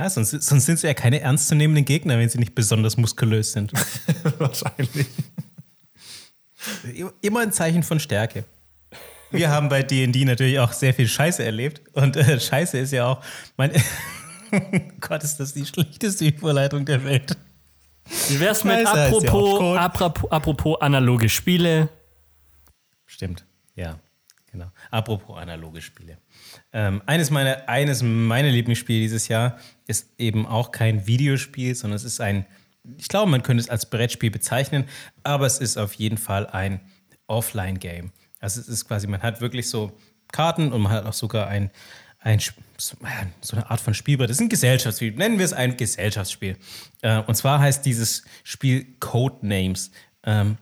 Ja, 0.00 0.08
sonst, 0.08 0.30
sonst 0.30 0.64
sind 0.64 0.78
sie 0.78 0.86
ja 0.86 0.94
keine 0.94 1.20
ernstzunehmenden 1.20 1.84
Gegner, 1.84 2.18
wenn 2.18 2.26
sie 2.30 2.38
nicht 2.38 2.54
besonders 2.54 2.96
muskulös 2.96 3.52
sind. 3.52 3.70
Wahrscheinlich. 4.38 5.06
Immer 7.20 7.40
ein 7.40 7.52
Zeichen 7.52 7.82
von 7.82 8.00
Stärke. 8.00 8.44
Wir 9.30 9.50
haben 9.50 9.68
bei 9.68 9.82
D&D 9.82 10.24
natürlich 10.24 10.58
auch 10.58 10.72
sehr 10.72 10.94
viel 10.94 11.06
Scheiße 11.06 11.44
erlebt. 11.44 11.82
Und 11.92 12.16
äh, 12.16 12.40
Scheiße 12.40 12.78
ist 12.78 12.92
ja 12.92 13.08
auch... 13.08 13.22
Mein 13.58 13.72
Gott, 15.00 15.22
ist 15.22 15.36
das 15.36 15.52
die 15.52 15.66
schlechteste 15.66 16.24
Überleitung 16.24 16.86
der 16.86 17.04
Welt. 17.04 17.36
Wie 18.28 18.40
wär's 18.40 18.64
mit 18.64 18.86
apropos, 18.86 19.60
ja 19.60 19.82
apropos, 19.82 20.32
apropos 20.32 20.80
analoge 20.80 21.28
Spiele? 21.28 21.90
Stimmt, 23.04 23.44
ja, 23.74 23.98
genau. 24.52 24.70
Apropos 24.90 25.36
analoge 25.38 25.80
Spiele. 25.80 26.18
Ähm, 26.72 27.02
eines, 27.06 27.30
meiner, 27.30 27.68
eines 27.68 28.02
meiner 28.02 28.50
Lieblingsspiele 28.50 29.00
dieses 29.00 29.28
Jahr 29.28 29.58
ist 29.86 30.08
eben 30.18 30.46
auch 30.46 30.72
kein 30.72 31.06
Videospiel, 31.06 31.74
sondern 31.74 31.96
es 31.96 32.04
ist 32.04 32.20
ein, 32.20 32.46
ich 32.98 33.08
glaube, 33.08 33.30
man 33.30 33.42
könnte 33.42 33.62
es 33.62 33.68
als 33.68 33.88
Brettspiel 33.88 34.30
bezeichnen, 34.30 34.84
aber 35.22 35.46
es 35.46 35.58
ist 35.58 35.76
auf 35.76 35.94
jeden 35.94 36.18
Fall 36.18 36.46
ein 36.46 36.80
Offline-Game. 37.26 38.12
Also 38.40 38.60
es 38.60 38.68
ist 38.68 38.86
quasi, 38.88 39.06
man 39.06 39.22
hat 39.22 39.40
wirklich 39.40 39.68
so 39.68 39.92
Karten 40.32 40.72
und 40.72 40.82
man 40.82 40.92
hat 40.92 41.04
auch 41.04 41.12
sogar 41.12 41.48
ein, 41.48 41.70
ein 42.20 42.40
so 42.76 42.96
eine 43.00 43.70
Art 43.70 43.80
von 43.80 43.94
Spielbrett. 43.94 44.30
Das 44.30 44.38
ist 44.38 44.42
ein 44.42 44.48
Gesellschaftsspiel. 44.48 45.12
Nennen 45.12 45.38
wir 45.38 45.44
es 45.44 45.52
ein 45.52 45.76
Gesellschaftsspiel. 45.76 46.56
Äh, 47.02 47.20
und 47.20 47.34
zwar 47.34 47.60
heißt 47.60 47.84
dieses 47.84 48.24
Spiel 48.44 48.86
Codenames. 49.00 49.90
Ähm, 50.24 50.58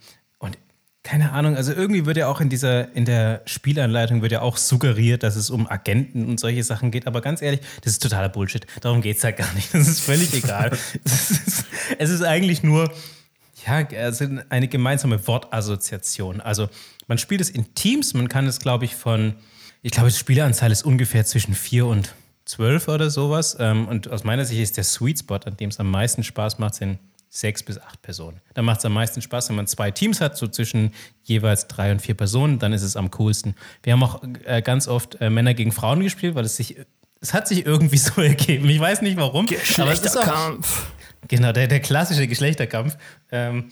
keine 1.08 1.32
Ahnung, 1.32 1.56
also 1.56 1.72
irgendwie 1.72 2.04
wird 2.04 2.18
ja 2.18 2.28
auch 2.28 2.42
in 2.42 2.50
dieser, 2.50 2.94
in 2.94 3.06
der 3.06 3.40
Spielanleitung 3.46 4.20
wird 4.20 4.30
ja 4.30 4.42
auch 4.42 4.58
suggeriert, 4.58 5.22
dass 5.22 5.36
es 5.36 5.48
um 5.48 5.66
Agenten 5.66 6.28
und 6.28 6.38
solche 6.38 6.62
Sachen 6.62 6.90
geht. 6.90 7.06
Aber 7.06 7.22
ganz 7.22 7.40
ehrlich, 7.40 7.60
das 7.80 7.94
ist 7.94 8.02
totaler 8.02 8.28
Bullshit. 8.28 8.66
Darum 8.82 9.00
geht 9.00 9.16
es 9.16 9.24
halt 9.24 9.38
gar 9.38 9.50
nicht. 9.54 9.72
Das 9.72 9.88
ist 9.88 10.00
völlig 10.00 10.34
egal. 10.34 10.70
es, 11.04 11.30
ist, 11.30 11.64
es 11.96 12.10
ist 12.10 12.22
eigentlich 12.22 12.62
nur, 12.62 12.92
ja, 13.66 13.88
also 13.98 14.26
eine 14.50 14.68
gemeinsame 14.68 15.26
Wortassoziation. 15.26 16.42
Also 16.42 16.68
man 17.06 17.16
spielt 17.16 17.40
es 17.40 17.48
in 17.48 17.72
Teams, 17.74 18.12
man 18.12 18.28
kann 18.28 18.46
es, 18.46 18.58
glaube 18.58 18.84
ich, 18.84 18.94
von, 18.94 19.34
ich 19.80 19.92
glaube, 19.92 20.10
die 20.10 20.16
Spieleranzahl 20.16 20.70
ist 20.70 20.82
ungefähr 20.82 21.24
zwischen 21.24 21.54
vier 21.54 21.86
und 21.86 22.14
zwölf 22.44 22.86
oder 22.86 23.08
sowas. 23.08 23.56
Ähm, 23.58 23.88
und 23.88 24.10
aus 24.10 24.24
meiner 24.24 24.44
Sicht 24.44 24.60
ist 24.60 24.76
der 24.76 24.84
Sweet 24.84 25.20
Spot, 25.20 25.36
an 25.36 25.56
dem 25.56 25.70
es 25.70 25.80
am 25.80 25.90
meisten 25.90 26.22
Spaß 26.22 26.58
macht, 26.58 26.74
sind 26.74 26.98
sechs 27.28 27.62
bis 27.62 27.78
acht 27.78 28.00
Personen. 28.02 28.40
Da 28.54 28.62
macht 28.62 28.78
es 28.78 28.84
am 28.84 28.92
meisten 28.92 29.20
Spaß, 29.22 29.50
wenn 29.50 29.56
man 29.56 29.66
zwei 29.66 29.90
Teams 29.90 30.20
hat, 30.20 30.36
so 30.36 30.48
zwischen 30.48 30.92
jeweils 31.22 31.68
drei 31.68 31.92
und 31.92 32.00
vier 32.00 32.14
Personen, 32.14 32.58
dann 32.58 32.72
ist 32.72 32.82
es 32.82 32.96
am 32.96 33.10
coolsten. 33.10 33.54
Wir 33.82 33.92
haben 33.92 34.02
auch 34.02 34.22
äh, 34.44 34.62
ganz 34.62 34.88
oft 34.88 35.20
äh, 35.20 35.30
Männer 35.30 35.54
gegen 35.54 35.72
Frauen 35.72 36.00
gespielt, 36.00 36.34
weil 36.34 36.44
es 36.44 36.56
sich, 36.56 36.76
es 37.20 37.34
hat 37.34 37.48
sich 37.48 37.66
irgendwie 37.66 37.98
so 37.98 38.20
ergeben. 38.20 38.68
Ich 38.68 38.80
weiß 38.80 39.02
nicht 39.02 39.16
warum. 39.16 39.46
Geschlechterkampf. 39.46 40.86
Auch, 40.86 41.28
genau, 41.28 41.52
der, 41.52 41.68
der 41.68 41.80
klassische 41.80 42.26
Geschlechterkampf. 42.26 42.96
Ähm, 43.30 43.70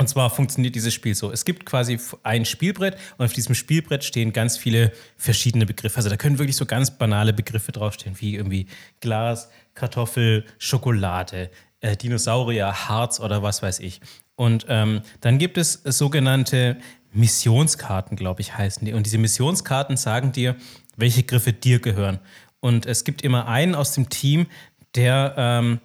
und 0.00 0.08
zwar 0.08 0.30
funktioniert 0.30 0.76
dieses 0.76 0.94
Spiel 0.94 1.16
so. 1.16 1.32
Es 1.32 1.44
gibt 1.44 1.66
quasi 1.66 1.98
ein 2.22 2.44
Spielbrett 2.44 2.96
und 3.18 3.24
auf 3.24 3.32
diesem 3.32 3.56
Spielbrett 3.56 4.04
stehen 4.04 4.32
ganz 4.32 4.56
viele 4.56 4.92
verschiedene 5.16 5.66
Begriffe. 5.66 5.96
Also 5.96 6.08
da 6.08 6.16
können 6.16 6.38
wirklich 6.38 6.54
so 6.54 6.66
ganz 6.66 6.96
banale 6.96 7.32
Begriffe 7.32 7.72
draufstehen, 7.72 8.20
wie 8.20 8.36
irgendwie 8.36 8.66
Glas, 9.00 9.50
Kartoffel, 9.74 10.44
Schokolade, 10.58 11.50
äh, 11.80 11.96
Dinosaurier, 11.96 12.88
Harz 12.88 13.20
oder 13.20 13.42
was 13.42 13.62
weiß 13.62 13.80
ich. 13.80 14.00
Und 14.34 14.66
ähm, 14.68 15.02
dann 15.20 15.38
gibt 15.38 15.58
es 15.58 15.74
sogenannte 15.84 16.78
Missionskarten, 17.12 18.16
glaube 18.16 18.40
ich, 18.40 18.56
heißen 18.56 18.84
die. 18.84 18.92
Und 18.92 19.06
diese 19.06 19.18
Missionskarten 19.18 19.96
sagen 19.96 20.32
dir, 20.32 20.56
welche 20.96 21.22
Griffe 21.22 21.52
dir 21.52 21.80
gehören. 21.80 22.18
Und 22.60 22.86
es 22.86 23.04
gibt 23.04 23.22
immer 23.22 23.46
einen 23.48 23.74
aus 23.74 23.92
dem 23.92 24.08
Team, 24.08 24.46
der 24.94 25.34
ähm, 25.36 25.80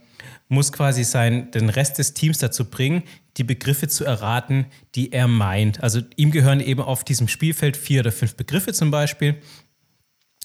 muss 0.47 0.71
quasi 0.71 1.03
sein, 1.03 1.51
den 1.51 1.69
Rest 1.69 1.97
des 1.97 2.13
Teams 2.13 2.37
dazu 2.37 2.65
bringen, 2.65 3.03
die 3.37 3.43
Begriffe 3.43 3.87
zu 3.87 4.05
erraten, 4.05 4.67
die 4.95 5.11
er 5.11 5.27
meint. 5.27 5.81
Also 5.81 6.01
ihm 6.15 6.31
gehören 6.31 6.59
eben 6.59 6.81
auf 6.81 7.03
diesem 7.03 7.27
Spielfeld 7.27 7.77
vier 7.77 8.01
oder 8.01 8.11
fünf 8.11 8.35
Begriffe 8.35 8.73
zum 8.73 8.91
Beispiel. 8.91 9.35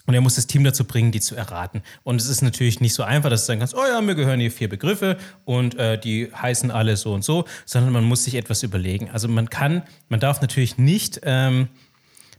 Und 0.09 0.15
er 0.15 0.23
muss 0.23 0.37
das 0.37 0.47
Team 0.47 0.65
dazu 0.65 0.87
bringen, 0.87 1.13
die 1.13 1.21
zu 1.21 1.37
erraten. 1.37 1.83
Und 2.03 2.19
es 2.19 2.29
ist 2.29 2.41
natürlich 2.41 2.81
nicht 2.81 2.95
so 2.95 3.03
einfach, 3.03 3.29
dass 3.29 3.43
du 3.43 3.49
sagen 3.49 3.59
kannst, 3.59 3.75
oh 3.75 3.85
ja, 3.85 4.01
mir 4.01 4.15
gehören 4.15 4.41
hier 4.41 4.51
vier 4.51 4.71
Begriffe 4.71 5.19
und 5.45 5.75
äh, 5.75 6.01
die 6.01 6.33
heißen 6.35 6.71
alle 6.71 6.97
so 6.97 7.13
und 7.13 7.23
so, 7.23 7.45
sondern 7.67 7.93
man 7.93 8.05
muss 8.05 8.25
sich 8.25 8.35
etwas 8.35 8.63
überlegen. 8.63 9.11
Also 9.11 9.29
man 9.29 9.51
kann, 9.51 9.83
man 10.09 10.19
darf 10.19 10.41
natürlich 10.41 10.79
nicht 10.79 11.21
ähm, 11.25 11.69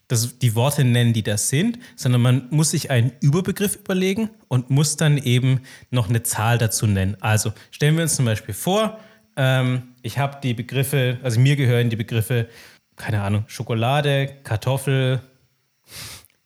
das, 0.08 0.40
die 0.40 0.56
Worte 0.56 0.84
nennen, 0.84 1.14
die 1.14 1.22
das 1.22 1.50
sind, 1.50 1.78
sondern 1.96 2.22
man 2.22 2.48
muss 2.50 2.72
sich 2.72 2.90
einen 2.90 3.12
Überbegriff 3.22 3.76
überlegen 3.76 4.32
und 4.48 4.72
muss 4.72 4.98
dann 4.98 5.20
eben 5.20 5.62
noch 5.92 6.10
eine 6.10 6.24
Zahl 6.24 6.58
dazu 6.58 6.88
nennen. 6.88 7.18
Also 7.20 7.54
stellen 7.70 7.98
wir 7.98 8.02
uns 8.02 8.16
zum 8.16 8.26
Beispiel 8.26 8.56
vor, 8.56 8.98
ähm, 9.36 9.90
ich 10.02 10.18
habe 10.18 10.40
die 10.42 10.56
Begriffe, 10.56 11.20
also 11.22 11.40
mir 11.40 11.56
gehören 11.56 11.92
die 11.92 11.98
Begriffe, 11.98 12.50
keine 12.96 13.22
Ahnung, 13.22 13.44
Schokolade, 13.46 14.38
Kartoffel, 14.44 15.22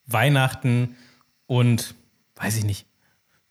Weihnachten, 0.06 0.96
und, 1.46 1.94
weiß 2.36 2.56
ich 2.56 2.64
nicht, 2.64 2.86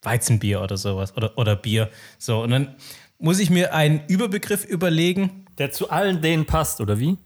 Weizenbier 0.02 0.60
oder 0.60 0.76
sowas 0.76 1.16
oder, 1.16 1.36
oder 1.38 1.56
Bier. 1.56 1.90
So, 2.18 2.42
und 2.42 2.50
dann 2.50 2.74
muss 3.18 3.38
ich 3.38 3.50
mir 3.50 3.74
einen 3.74 4.02
Überbegriff 4.06 4.64
überlegen. 4.64 5.46
Der 5.58 5.70
zu 5.70 5.90
allen 5.90 6.20
denen 6.20 6.46
passt, 6.46 6.80
oder 6.80 6.98
wie? 6.98 7.16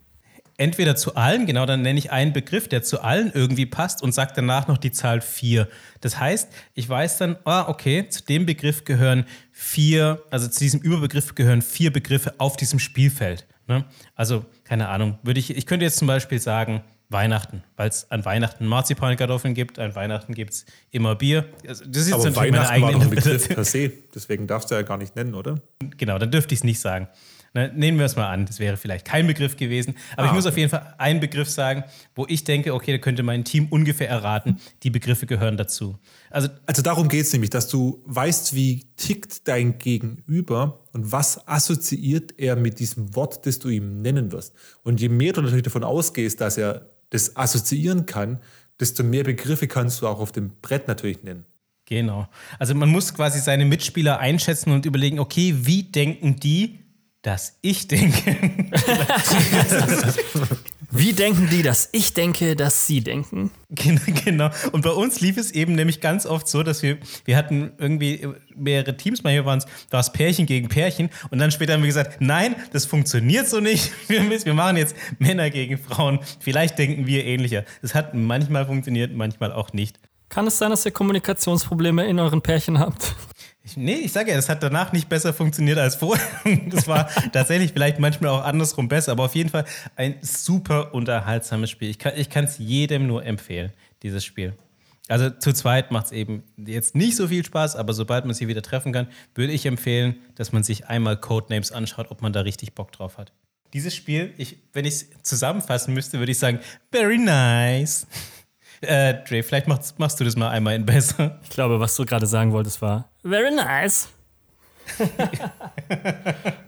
Entweder 0.59 0.97
zu 0.97 1.15
allen, 1.15 1.47
genau, 1.47 1.67
dann 1.67 1.83
nenne 1.83 1.99
ich 1.99 2.11
einen 2.11 2.33
Begriff, 2.33 2.69
der 2.69 2.83
zu 2.83 3.01
allen 3.01 3.31
irgendwie 3.33 3.65
passt 3.65 4.03
und 4.03 4.13
sage 4.13 4.33
danach 4.35 4.67
noch 4.67 4.77
die 4.77 4.91
Zahl 4.91 5.21
4. 5.21 5.69
Das 6.01 6.19
heißt, 6.19 6.53
ich 6.75 6.89
weiß 6.89 7.19
dann, 7.19 7.37
ah, 7.45 7.69
okay, 7.69 8.09
zu 8.09 8.25
dem 8.25 8.45
Begriff 8.45 8.85
gehören 8.85 9.25
vier, 9.53 10.21
also 10.31 10.49
zu 10.49 10.59
diesem 10.59 10.81
Überbegriff 10.81 11.37
gehören 11.37 11.63
vier 11.63 11.93
Begriffe 11.93 12.35
auf 12.39 12.57
diesem 12.57 12.81
Spielfeld. 12.81 13.47
Ne? 13.69 13.85
Also 14.17 14.45
keine 14.65 14.89
Ahnung, 14.89 15.19
würde 15.23 15.39
ich, 15.39 15.57
ich 15.57 15.65
könnte 15.65 15.85
jetzt 15.85 15.99
zum 15.99 16.09
Beispiel 16.09 16.41
sagen, 16.41 16.83
Weihnachten, 17.11 17.63
weil 17.77 17.89
es 17.89 18.11
an 18.11 18.25
Weihnachten 18.25 18.67
Marzipankartoffeln 18.67 19.55
gibt, 19.55 19.79
an 19.79 19.95
Weihnachten 19.95 20.35
gibt 20.35 20.53
es 20.53 20.67
immer 20.91 21.15
Bier. 21.15 21.47
Also, 21.67 21.85
das 21.87 22.03
ist 22.03 22.09
jetzt 22.09 22.15
Aber 22.15 22.25
natürlich 22.25 22.53
meine 22.53 22.69
eigene 22.69 23.07
Begriff 23.07 23.49
per 23.49 23.65
se, 23.65 23.93
deswegen 24.15 24.47
darfst 24.47 24.71
du 24.71 24.75
ja 24.75 24.83
gar 24.83 24.99
nicht 24.99 25.17
nennen, 25.17 25.35
oder? 25.35 25.57
Genau, 25.97 26.19
dann 26.19 26.31
dürfte 26.31 26.53
ich 26.53 26.61
es 26.61 26.65
nicht 26.65 26.81
sagen. 26.81 27.09
Ne, 27.55 27.73
nehmen 27.75 27.99
wir 27.99 28.05
es 28.05 28.15
mal 28.15 28.29
an, 28.29 28.45
das 28.45 28.59
wäre 28.59 28.77
vielleicht 28.77 29.07
kein 29.07 29.27
Begriff 29.27 29.57
gewesen. 29.57 29.95
Aber 30.17 30.25
ah, 30.25 30.27
ich 30.27 30.33
muss 30.33 30.45
okay. 30.45 30.53
auf 30.53 30.59
jeden 30.59 30.71
Fall 30.71 30.95
einen 30.99 31.19
Begriff 31.19 31.49
sagen, 31.49 31.85
wo 32.15 32.27
ich 32.29 32.45
denke, 32.45 32.75
okay, 32.75 32.93
da 32.93 32.99
könnte 32.99 33.23
mein 33.23 33.45
Team 33.45 33.69
ungefähr 33.71 34.09
erraten, 34.09 34.61
die 34.83 34.91
Begriffe 34.91 35.25
gehören 35.25 35.57
dazu. 35.57 35.99
Also, 36.29 36.49
also 36.67 36.83
darum 36.83 37.09
geht 37.09 37.23
es 37.23 37.33
nämlich, 37.33 37.49
dass 37.49 37.69
du 37.69 38.03
weißt, 38.05 38.55
wie 38.55 38.85
tickt 38.97 39.49
dein 39.49 39.79
Gegenüber 39.79 40.85
und 40.93 41.11
was 41.11 41.49
assoziiert 41.49 42.35
er 42.39 42.55
mit 42.57 42.81
diesem 42.81 43.17
Wort, 43.17 43.47
das 43.47 43.59
du 43.59 43.71
ihm 43.71 44.03
nennen 44.03 44.31
wirst. 44.31 44.53
Und 44.83 45.01
je 45.01 45.09
mehr 45.09 45.33
du 45.33 45.41
natürlich 45.41 45.65
davon 45.65 45.85
ausgehst, 45.85 46.43
dass 46.43 46.59
er 46.59 46.91
das 47.11 47.37
assoziieren 47.37 48.07
kann, 48.07 48.41
desto 48.81 49.03
mehr 49.03 49.25
Begriffe 49.25 49.67
kannst 49.69 50.03
du 50.03 50.09
auch 50.09 50.21
auf 50.21 50.33
dem 50.33 50.53
Brett 50.63 50.89
natürlich 50.89 51.23
nennen. 51.23 51.45
Genau. 51.87 52.29
Also 52.59 52.75
man 52.75 52.91
muss 52.91 53.15
quasi 53.15 53.41
seine 53.41 53.65
Mitspieler 53.65 54.19
einschätzen 54.19 54.73
und 54.73 54.85
überlegen, 54.85 55.19
okay, 55.19 55.55
wie 55.63 55.85
denken 55.85 56.37
die, 56.37 56.81
dass 57.23 57.59
ich 57.63 57.89
denke. 57.89 58.37
Wie 60.99 61.13
denken 61.13 61.49
die, 61.49 61.63
dass 61.63 61.89
ich 61.93 62.13
denke, 62.13 62.57
dass 62.57 62.87
sie 62.87 63.01
denken? 63.01 63.51
Genau. 63.71 64.51
Und 64.73 64.83
bei 64.83 64.91
uns 64.91 65.21
lief 65.21 65.37
es 65.37 65.53
eben 65.53 65.75
nämlich 65.75 66.01
ganz 66.01 66.27
oft 66.27 66.49
so, 66.49 66.63
dass 66.63 66.83
wir, 66.83 66.99
wir 67.25 67.37
hatten 67.37 67.73
irgendwie 67.79 68.27
mehrere 68.57 68.97
Teams, 68.97 69.23
manchmal 69.23 69.45
waren 69.45 69.59
es, 69.59 69.67
war 69.91 70.01
es 70.01 70.11
Pärchen 70.11 70.47
gegen 70.47 70.69
Pärchen 70.69 71.11
und 71.31 71.39
dann 71.39 71.51
später 71.51 71.75
haben 71.75 71.83
wir 71.83 71.87
gesagt, 71.87 72.21
nein, 72.21 72.57
das 72.73 72.85
funktioniert 72.87 73.49
so 73.49 73.61
nicht. 73.61 73.93
Wir, 74.09 74.29
wir 74.29 74.55
machen 74.55 74.77
jetzt 74.77 74.97
Männer 75.19 75.51
gegen 75.51 75.79
Frauen. 75.79 76.21
Vielleicht 76.41 76.79
denken 76.79 77.07
wir 77.07 77.25
ähnlicher. 77.25 77.65
Das 77.83 77.95
hat 77.95 78.15
manchmal 78.15 78.67
funktioniert, 78.67 79.15
manchmal 79.15 79.53
auch 79.53 79.73
nicht. 79.73 79.99
Kann 80.29 80.47
es 80.47 80.59
sein, 80.59 80.71
dass 80.71 80.85
ihr 80.85 80.93
Kommunikationsprobleme 80.93 82.07
in 82.07 82.19
euren 82.19 82.43
Pärchen 82.43 82.79
habt? 82.79 83.15
Ich, 83.69 83.77
nee, 83.77 83.97
ich 83.97 84.13
sage 84.13 84.31
ja, 84.31 84.37
das 84.37 84.49
hat 84.49 84.63
danach 84.63 84.93
nicht 84.93 85.11
besser 85.11 85.35
funktioniert 85.35 85.77
als 85.77 85.95
vorher. 85.95 86.25
Das 86.71 86.89
war 86.89 87.11
tatsächlich 87.33 87.73
vielleicht 87.73 87.99
manchmal 87.99 88.31
auch 88.31 88.43
andersrum 88.43 88.89
besser, 88.89 89.13
aber 89.13 89.25
auf 89.25 89.35
jeden 89.35 89.51
Fall 89.51 89.67
ein 89.95 90.15
super 90.23 90.95
unterhaltsames 90.95 91.69
Spiel. 91.69 91.91
Ich 91.91 91.99
kann 92.31 92.45
es 92.45 92.57
jedem 92.57 93.07
nur 93.07 93.27
empfehlen, 93.27 93.73
dieses 94.03 94.25
Spiel. 94.25 94.55
Also 95.09 95.29
zu 95.29 95.53
zweit 95.53 95.91
macht 95.91 96.07
es 96.07 96.13
eben 96.13 96.45
jetzt 96.57 96.95
nicht 96.95 97.17
so 97.17 97.29
viel 97.29 97.45
Spaß, 97.45 97.77
aber 97.77 97.93
sobald 97.93 98.25
man 98.25 98.33
sich 98.33 98.49
wieder 98.49 98.63
treffen 98.63 98.93
kann, 98.93 99.07
würde 99.35 99.53
ich 99.53 99.67
empfehlen, 99.67 100.17
dass 100.35 100.51
man 100.51 100.63
sich 100.63 100.87
einmal 100.87 101.19
Codenames 101.19 101.71
anschaut, 101.71 102.11
ob 102.11 102.23
man 102.23 102.33
da 102.33 102.41
richtig 102.41 102.75
Bock 102.75 102.91
drauf 102.93 103.19
hat. 103.19 103.33
Dieses 103.75 103.95
Spiel, 103.95 104.33
ich, 104.39 104.57
wenn 104.73 104.87
ich 104.87 104.95
es 104.95 105.07
zusammenfassen 105.23 105.93
müsste, 105.93 106.19
würde 106.19 106.33
ich 106.33 106.39
sagen, 106.39 106.61
very 106.91 107.19
nice. 107.19 108.07
Äh, 108.81 109.15
Dre, 109.25 109.43
vielleicht 109.43 109.67
machst, 109.67 109.99
machst 109.99 110.21
du 110.21 110.25
das 110.25 110.37
mal 110.37 110.51
einmal 110.51 110.75
in 110.75 110.87
besser. 110.87 111.39
Ich 111.43 111.51
glaube, 111.51 111.81
was 111.81 111.97
du 111.97 112.05
gerade 112.05 112.27
sagen 112.27 112.53
wolltest, 112.53 112.81
war 112.81 113.09
very 113.23 113.55
nice. 113.55 114.09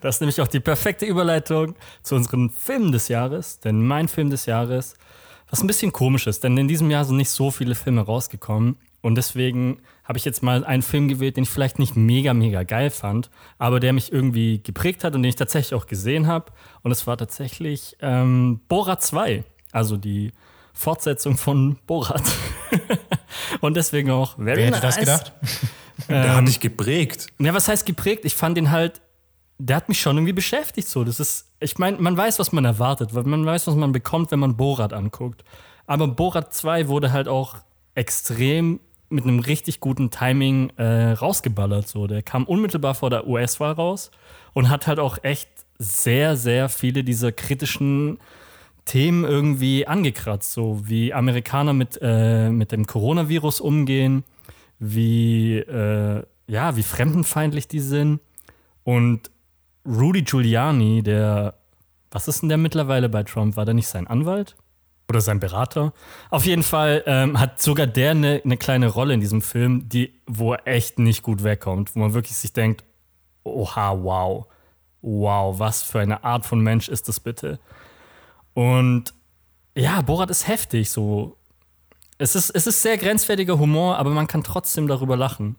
das 0.00 0.16
ist 0.16 0.20
nämlich 0.20 0.40
auch 0.40 0.48
die 0.48 0.60
perfekte 0.60 1.06
Überleitung 1.06 1.74
zu 2.02 2.16
unserem 2.16 2.50
Film 2.50 2.92
des 2.92 3.08
Jahres. 3.08 3.60
Denn 3.60 3.86
mein 3.86 4.08
Film 4.08 4.30
des 4.30 4.46
Jahres, 4.46 4.94
was 5.48 5.62
ein 5.62 5.66
bisschen 5.66 5.92
komisch 5.92 6.26
ist, 6.26 6.44
denn 6.44 6.56
in 6.56 6.68
diesem 6.68 6.90
Jahr 6.90 7.04
sind 7.04 7.16
nicht 7.16 7.30
so 7.30 7.50
viele 7.50 7.74
Filme 7.74 8.02
rausgekommen. 8.02 8.76
Und 9.02 9.14
deswegen 9.14 9.80
habe 10.04 10.18
ich 10.18 10.24
jetzt 10.24 10.42
mal 10.42 10.64
einen 10.64 10.82
Film 10.82 11.08
gewählt, 11.08 11.36
den 11.36 11.44
ich 11.44 11.50
vielleicht 11.50 11.78
nicht 11.78 11.96
mega, 11.96 12.34
mega 12.34 12.64
geil 12.64 12.90
fand, 12.90 13.30
aber 13.58 13.80
der 13.80 13.92
mich 13.92 14.12
irgendwie 14.12 14.62
geprägt 14.62 15.04
hat 15.04 15.14
und 15.14 15.22
den 15.22 15.30
ich 15.30 15.36
tatsächlich 15.36 15.74
auch 15.74 15.86
gesehen 15.86 16.26
habe. 16.26 16.52
Und 16.82 16.90
es 16.90 17.06
war 17.06 17.16
tatsächlich 17.16 17.96
ähm, 18.00 18.60
Bora 18.68 18.98
2, 18.98 19.44
also 19.72 19.96
die 19.96 20.32
Fortsetzung 20.80 21.36
von 21.36 21.76
Borat. 21.86 22.22
und 23.60 23.76
deswegen 23.76 24.10
auch 24.10 24.36
very 24.36 24.56
Wer 24.56 24.66
hätte 24.68 24.80
nice. 24.80 24.80
das 24.80 24.98
gedacht? 24.98 25.32
Der 26.08 26.24
ähm, 26.24 26.36
hat 26.36 26.48
dich 26.48 26.58
geprägt. 26.58 27.26
Ja, 27.38 27.52
was 27.52 27.68
heißt 27.68 27.84
geprägt? 27.84 28.24
Ich 28.24 28.34
fand 28.34 28.56
den 28.56 28.70
halt, 28.70 29.02
der 29.58 29.76
hat 29.76 29.90
mich 29.90 30.00
schon 30.00 30.16
irgendwie 30.16 30.32
beschäftigt. 30.32 30.88
So, 30.88 31.04
das 31.04 31.20
ist, 31.20 31.52
ich 31.60 31.76
meine, 31.76 31.98
man 31.98 32.16
weiß, 32.16 32.38
was 32.38 32.52
man 32.52 32.64
erwartet, 32.64 33.14
weil 33.14 33.24
man 33.24 33.44
weiß, 33.44 33.66
was 33.66 33.74
man 33.74 33.92
bekommt, 33.92 34.30
wenn 34.30 34.38
man 34.38 34.56
Borat 34.56 34.94
anguckt. 34.94 35.44
Aber 35.86 36.08
Borat 36.08 36.54
2 36.54 36.88
wurde 36.88 37.12
halt 37.12 37.28
auch 37.28 37.56
extrem 37.94 38.80
mit 39.10 39.24
einem 39.24 39.40
richtig 39.40 39.80
guten 39.80 40.10
Timing 40.10 40.70
äh, 40.78 41.12
rausgeballert. 41.12 41.88
So, 41.88 42.06
der 42.06 42.22
kam 42.22 42.44
unmittelbar 42.44 42.94
vor 42.94 43.10
der 43.10 43.26
US-Wahl 43.26 43.72
raus 43.72 44.10
und 44.54 44.70
hat 44.70 44.86
halt 44.86 44.98
auch 44.98 45.18
echt 45.22 45.50
sehr, 45.76 46.36
sehr 46.36 46.70
viele 46.70 47.04
dieser 47.04 47.32
kritischen 47.32 48.18
Themen 48.84 49.24
irgendwie 49.24 49.86
angekratzt, 49.86 50.52
so 50.52 50.80
wie 50.84 51.12
Amerikaner 51.12 51.72
mit, 51.72 51.98
äh, 52.02 52.50
mit 52.50 52.72
dem 52.72 52.86
Coronavirus 52.86 53.60
umgehen, 53.60 54.24
wie, 54.78 55.58
äh, 55.58 56.22
ja, 56.46 56.76
wie 56.76 56.82
fremdenfeindlich 56.82 57.68
die 57.68 57.80
sind. 57.80 58.20
Und 58.84 59.30
Rudy 59.86 60.22
Giuliani, 60.22 61.02
der, 61.02 61.54
was 62.10 62.28
ist 62.28 62.42
denn 62.42 62.48
der 62.48 62.58
mittlerweile 62.58 63.08
bei 63.08 63.22
Trump? 63.22 63.56
War 63.56 63.64
der 63.64 63.74
nicht 63.74 63.88
sein 63.88 64.06
Anwalt? 64.06 64.56
Oder 65.08 65.20
sein 65.20 65.40
Berater? 65.40 65.92
Auf 66.30 66.46
jeden 66.46 66.62
Fall 66.62 67.02
ähm, 67.06 67.38
hat 67.40 67.60
sogar 67.60 67.86
der 67.86 68.12
eine 68.12 68.40
ne 68.44 68.56
kleine 68.56 68.88
Rolle 68.88 69.14
in 69.14 69.20
diesem 69.20 69.42
Film, 69.42 69.88
die, 69.88 70.14
wo 70.26 70.52
er 70.52 70.66
echt 70.66 70.98
nicht 70.98 71.22
gut 71.22 71.42
wegkommt, 71.42 71.94
wo 71.94 72.00
man 72.00 72.14
wirklich 72.14 72.36
sich 72.36 72.52
denkt, 72.52 72.84
oha, 73.42 74.02
wow, 74.02 74.46
wow, 75.02 75.58
was 75.58 75.82
für 75.82 76.00
eine 76.00 76.22
Art 76.24 76.46
von 76.46 76.60
Mensch 76.60 76.88
ist 76.88 77.08
das 77.08 77.20
bitte? 77.20 77.58
Und 78.54 79.14
ja, 79.74 80.00
Borat 80.02 80.30
ist 80.30 80.48
heftig 80.48 80.90
so. 80.90 81.36
Es 82.18 82.34
ist, 82.34 82.50
es 82.50 82.66
ist 82.66 82.82
sehr 82.82 82.98
grenzwertiger 82.98 83.58
Humor, 83.58 83.96
aber 83.96 84.10
man 84.10 84.26
kann 84.26 84.44
trotzdem 84.44 84.86
darüber 84.86 85.16
lachen. 85.16 85.56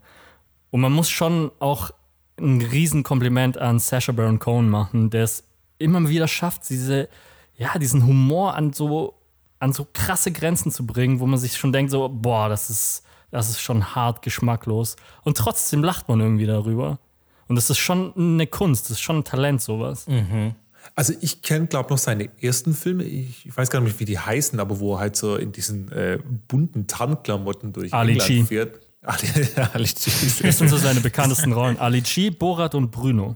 Und 0.69 0.81
man 0.81 0.91
muss 0.91 1.09
schon 1.09 1.51
auch 1.59 1.91
ein 2.39 2.61
Riesenkompliment 2.61 3.57
an 3.57 3.79
Sacha 3.79 4.11
Baron 4.11 4.39
Cohen 4.39 4.69
machen, 4.69 5.09
der 5.09 5.23
es 5.23 5.43
immer 5.77 6.07
wieder 6.07 6.27
schafft, 6.27 6.69
diese, 6.69 7.09
ja, 7.57 7.77
diesen 7.77 8.05
Humor 8.05 8.55
an 8.55 8.73
so, 8.73 9.15
an 9.59 9.73
so 9.73 9.87
krasse 9.91 10.31
Grenzen 10.31 10.71
zu 10.71 10.85
bringen, 10.85 11.19
wo 11.19 11.25
man 11.25 11.39
sich 11.39 11.57
schon 11.57 11.71
denkt, 11.71 11.91
so, 11.91 12.07
boah, 12.09 12.49
das 12.49 12.69
ist, 12.69 13.03
das 13.31 13.49
ist 13.49 13.61
schon 13.61 13.95
hart 13.95 14.21
geschmacklos. 14.21 14.95
Und 15.23 15.37
trotzdem 15.37 15.83
lacht 15.83 16.07
man 16.07 16.19
irgendwie 16.19 16.45
darüber. 16.45 16.99
Und 17.47 17.55
das 17.55 17.69
ist 17.69 17.79
schon 17.79 18.13
eine 18.15 18.47
Kunst, 18.47 18.85
das 18.85 18.91
ist 18.91 19.01
schon 19.01 19.19
ein 19.19 19.23
Talent, 19.23 19.61
sowas. 19.61 20.07
Mhm. 20.07 20.55
Also 20.95 21.13
ich 21.21 21.41
kenne, 21.41 21.67
glaube 21.67 21.87
ich, 21.87 21.89
noch 21.91 21.97
seine 21.97 22.29
ersten 22.41 22.73
Filme. 22.73 23.03
Ich, 23.03 23.49
weiß 23.55 23.69
gar 23.69 23.81
nicht, 23.81 23.99
wie 23.99 24.05
die 24.05 24.19
heißen, 24.19 24.59
aber 24.59 24.79
wo 24.79 24.95
er 24.95 24.99
halt 24.99 25.15
so 25.15 25.35
in 25.35 25.51
diesen 25.51 25.91
äh, 25.91 26.19
bunten 26.47 26.87
Tarnklamotten 26.87 27.73
durch 27.73 27.93
Ali 27.93 28.13
England 28.13 28.27
G. 28.27 28.43
fährt. 28.43 28.79
Ali, 29.01 29.27
Ali 29.73 29.85
G. 29.85 30.11
Das 30.43 30.57
sind 30.57 30.69
so 30.69 30.77
seine 30.77 30.99
bekanntesten 30.99 31.53
Rollen. 31.53 31.77
Ali 31.77 32.01
G, 32.01 32.29
Borat 32.29 32.75
und 32.75 32.91
Bruno. 32.91 33.35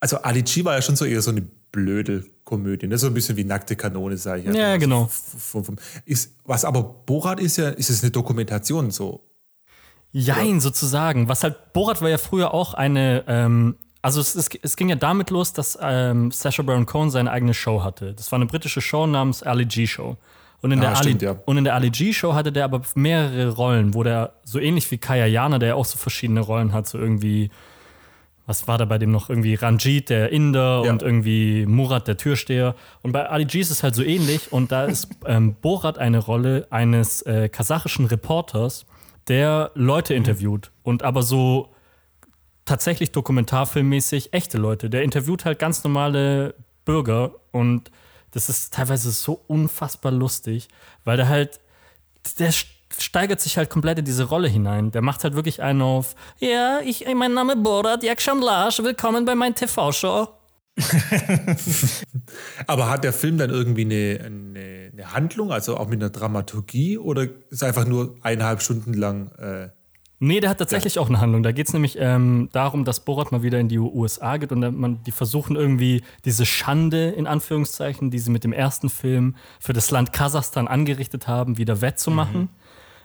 Also 0.00 0.18
Ali 0.18 0.42
G 0.42 0.64
war 0.64 0.74
ja 0.74 0.82
schon 0.82 0.96
so 0.96 1.04
eher 1.04 1.22
so 1.22 1.30
eine 1.30 1.42
blöde 1.72 2.24
Komödie, 2.44 2.86
ne? 2.86 2.96
so 2.96 3.08
ein 3.08 3.14
bisschen 3.14 3.36
wie 3.36 3.44
nackte 3.44 3.74
Kanone, 3.74 4.16
sage 4.16 4.42
ich. 4.42 4.46
Ja, 4.46 4.54
ja 4.54 4.76
genau. 4.76 5.10
Ist, 6.04 6.32
was 6.44 6.64
aber 6.64 6.82
Borat 6.82 7.40
ist 7.40 7.56
ja, 7.56 7.70
ist 7.70 7.90
es 7.90 8.02
eine 8.02 8.12
Dokumentation 8.12 8.90
so. 8.90 9.26
Jein, 10.12 10.60
sozusagen. 10.60 11.28
Was 11.28 11.42
halt, 11.42 11.72
Borat 11.72 12.00
war 12.00 12.08
ja 12.08 12.18
früher 12.18 12.54
auch 12.54 12.74
eine 12.74 13.24
ähm, 13.26 13.76
also 14.06 14.20
es, 14.20 14.36
es, 14.36 14.48
es, 14.62 14.76
ging 14.76 14.88
ja 14.88 14.94
damit 14.94 15.30
los, 15.30 15.52
dass 15.52 15.76
ähm, 15.82 16.30
Sacha 16.30 16.62
Baron 16.62 16.86
Cohen 16.86 17.10
seine 17.10 17.28
eigene 17.28 17.54
Show 17.54 17.82
hatte. 17.82 18.14
Das 18.14 18.30
war 18.30 18.36
eine 18.36 18.46
britische 18.46 18.80
Show 18.80 19.04
namens 19.04 19.42
Ali 19.42 19.64
G 19.66 19.84
Show. 19.88 20.16
Und 20.62 20.70
in, 20.70 20.78
ah, 20.78 20.90
der 20.90 20.94
stimmt, 20.94 21.24
Ali, 21.24 21.34
ja. 21.34 21.42
und 21.44 21.58
in 21.58 21.64
der 21.64 21.74
Ali 21.74 21.90
G 21.90 22.12
Show 22.12 22.32
hatte 22.32 22.52
der 22.52 22.66
aber 22.66 22.82
mehrere 22.94 23.50
Rollen, 23.50 23.94
wo 23.94 24.04
der 24.04 24.34
so 24.44 24.60
ähnlich 24.60 24.88
wie 24.92 24.98
Kaya 24.98 25.26
Jana, 25.26 25.58
der 25.58 25.74
auch 25.74 25.84
so 25.84 25.98
verschiedene 25.98 26.38
Rollen 26.38 26.72
hat, 26.72 26.86
so 26.86 26.98
irgendwie 26.98 27.50
was 28.46 28.68
war 28.68 28.78
da 28.78 28.84
bei 28.84 28.98
dem 28.98 29.10
noch 29.10 29.28
irgendwie 29.28 29.56
Ranjit, 29.56 30.08
der 30.08 30.30
Inder 30.30 30.82
ja. 30.84 30.92
und 30.92 31.02
irgendwie 31.02 31.66
Murat, 31.66 32.06
der 32.06 32.16
Türsteher. 32.16 32.76
Und 33.02 33.10
bei 33.10 33.28
Ali 33.28 33.44
G 33.44 33.58
ist 33.58 33.72
es 33.72 33.82
halt 33.82 33.96
so 33.96 34.04
ähnlich. 34.04 34.52
Und 34.52 34.70
da 34.70 34.84
ist 34.84 35.08
ähm, 35.26 35.56
Borat 35.60 35.98
eine 35.98 36.18
Rolle 36.18 36.68
eines 36.70 37.22
äh, 37.22 37.48
kasachischen 37.48 38.06
Reporters, 38.06 38.86
der 39.26 39.72
Leute 39.74 40.14
interviewt 40.14 40.70
und 40.84 41.02
aber 41.02 41.22
so 41.22 41.74
tatsächlich 42.66 43.12
dokumentarfilmmäßig 43.12 44.34
echte 44.34 44.58
Leute. 44.58 44.90
Der 44.90 45.02
interviewt 45.02 45.46
halt 45.46 45.58
ganz 45.58 45.82
normale 45.82 46.54
Bürger 46.84 47.34
und 47.52 47.90
das 48.32 48.50
ist 48.50 48.74
teilweise 48.74 49.10
so 49.10 49.40
unfassbar 49.46 50.12
lustig, 50.12 50.68
weil 51.04 51.16
der 51.16 51.28
halt, 51.28 51.60
der 52.38 52.52
steigert 52.98 53.40
sich 53.40 53.56
halt 53.56 53.70
komplett 53.70 53.98
in 53.98 54.04
diese 54.04 54.24
Rolle 54.24 54.48
hinein. 54.48 54.90
Der 54.90 55.00
macht 55.00 55.24
halt 55.24 55.34
wirklich 55.34 55.62
einen 55.62 55.80
auf, 55.80 56.14
ja, 56.38 56.80
ich, 56.84 57.06
mein 57.14 57.32
Name 57.32 57.56
Borat 57.56 58.02
Yakshamlash, 58.02 58.80
willkommen 58.80 59.24
bei 59.24 59.34
meiner 59.34 59.54
TV-Show. 59.54 60.28
Aber 62.66 62.90
hat 62.90 63.04
der 63.04 63.14
Film 63.14 63.38
dann 63.38 63.48
irgendwie 63.48 63.86
eine, 63.86 64.24
eine, 64.24 64.90
eine, 64.92 65.12
Handlung, 65.14 65.50
also 65.50 65.78
auch 65.78 65.88
mit 65.88 66.02
einer 66.02 66.10
Dramaturgie, 66.10 66.98
oder 66.98 67.26
ist 67.48 67.64
einfach 67.64 67.86
nur 67.86 68.16
eineinhalb 68.20 68.60
Stunden 68.60 68.92
lang 68.92 69.30
äh, 69.38 69.70
Nee, 70.18 70.40
der 70.40 70.48
hat 70.48 70.58
tatsächlich 70.58 70.98
auch 70.98 71.08
eine 71.08 71.20
Handlung. 71.20 71.42
Da 71.42 71.52
geht 71.52 71.66
es 71.66 71.74
nämlich 71.74 71.98
ähm, 72.00 72.48
darum, 72.52 72.86
dass 72.86 73.04
Borat 73.04 73.32
mal 73.32 73.42
wieder 73.42 73.60
in 73.60 73.68
die 73.68 73.78
USA 73.78 74.38
geht 74.38 74.50
und 74.50 74.60
man, 74.78 75.02
die 75.02 75.10
versuchen 75.10 75.56
irgendwie 75.56 76.02
diese 76.24 76.46
Schande, 76.46 77.10
in 77.10 77.26
Anführungszeichen, 77.26 78.10
die 78.10 78.18
sie 78.18 78.30
mit 78.30 78.42
dem 78.42 78.54
ersten 78.54 78.88
Film 78.88 79.36
für 79.60 79.74
das 79.74 79.90
Land 79.90 80.14
Kasachstan 80.14 80.68
angerichtet 80.68 81.28
haben, 81.28 81.58
wieder 81.58 81.82
wettzumachen. 81.82 82.40
Mhm. 82.40 82.48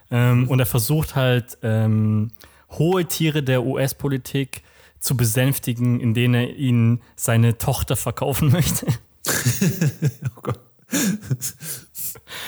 Ähm, 0.10 0.48
und 0.48 0.60
er 0.60 0.66
versucht 0.66 1.16
halt, 1.16 1.58
ähm, 1.64 2.32
hohe 2.70 3.04
Tiere 3.06 3.44
der 3.44 3.66
US-Politik 3.66 4.64
zu 5.00 5.18
besänftigen, 5.18 6.00
indem 6.00 6.34
er 6.34 6.56
ihnen 6.56 7.02
seine 7.18 7.58
Tochter 7.58 7.98
verkaufen 7.98 8.52
möchte. 8.54 8.88
oh 10.38 10.42
Gott. 10.42 10.60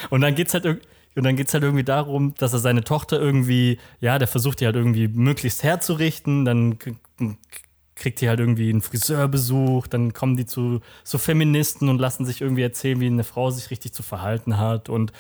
Und 0.10 0.22
dann 0.22 0.36
geht 0.36 0.48
es 0.48 0.54
halt 0.54 0.66
irgendwie 0.66 0.88
und 1.16 1.24
dann 1.24 1.36
geht 1.36 1.48
es 1.48 1.54
halt 1.54 1.64
irgendwie 1.64 1.84
darum, 1.84 2.34
dass 2.36 2.54
er 2.54 2.60
seine 2.60 2.84
Tochter 2.84 3.20
irgendwie, 3.20 3.78
ja, 4.00 4.18
der 4.18 4.28
versucht 4.28 4.60
die 4.60 4.66
halt 4.66 4.76
irgendwie 4.76 5.08
möglichst 5.08 5.64
herzurichten, 5.64 6.46
dann 6.46 6.80
kriegt 7.96 8.22
die 8.22 8.30
halt 8.30 8.40
irgendwie 8.40 8.70
einen 8.70 8.82
Friseurbesuch, 8.82 9.88
dann 9.88 10.14
kommen 10.14 10.36
die 10.36 10.46
zu 10.46 10.82
so 11.04 11.18
Feministen 11.18 11.90
und 11.90 12.00
lassen 12.00 12.26
sich 12.26 12.42
irgendwie 12.42 12.64
erzählen, 12.64 13.00
wie 13.00 13.08
eine 13.08 13.24
Frau 13.24 13.52
sich 13.52 13.70
richtig 13.70 13.94
zu 13.94 14.02
verhalten 14.02 14.58
hat 14.58 14.90
und 14.90 15.12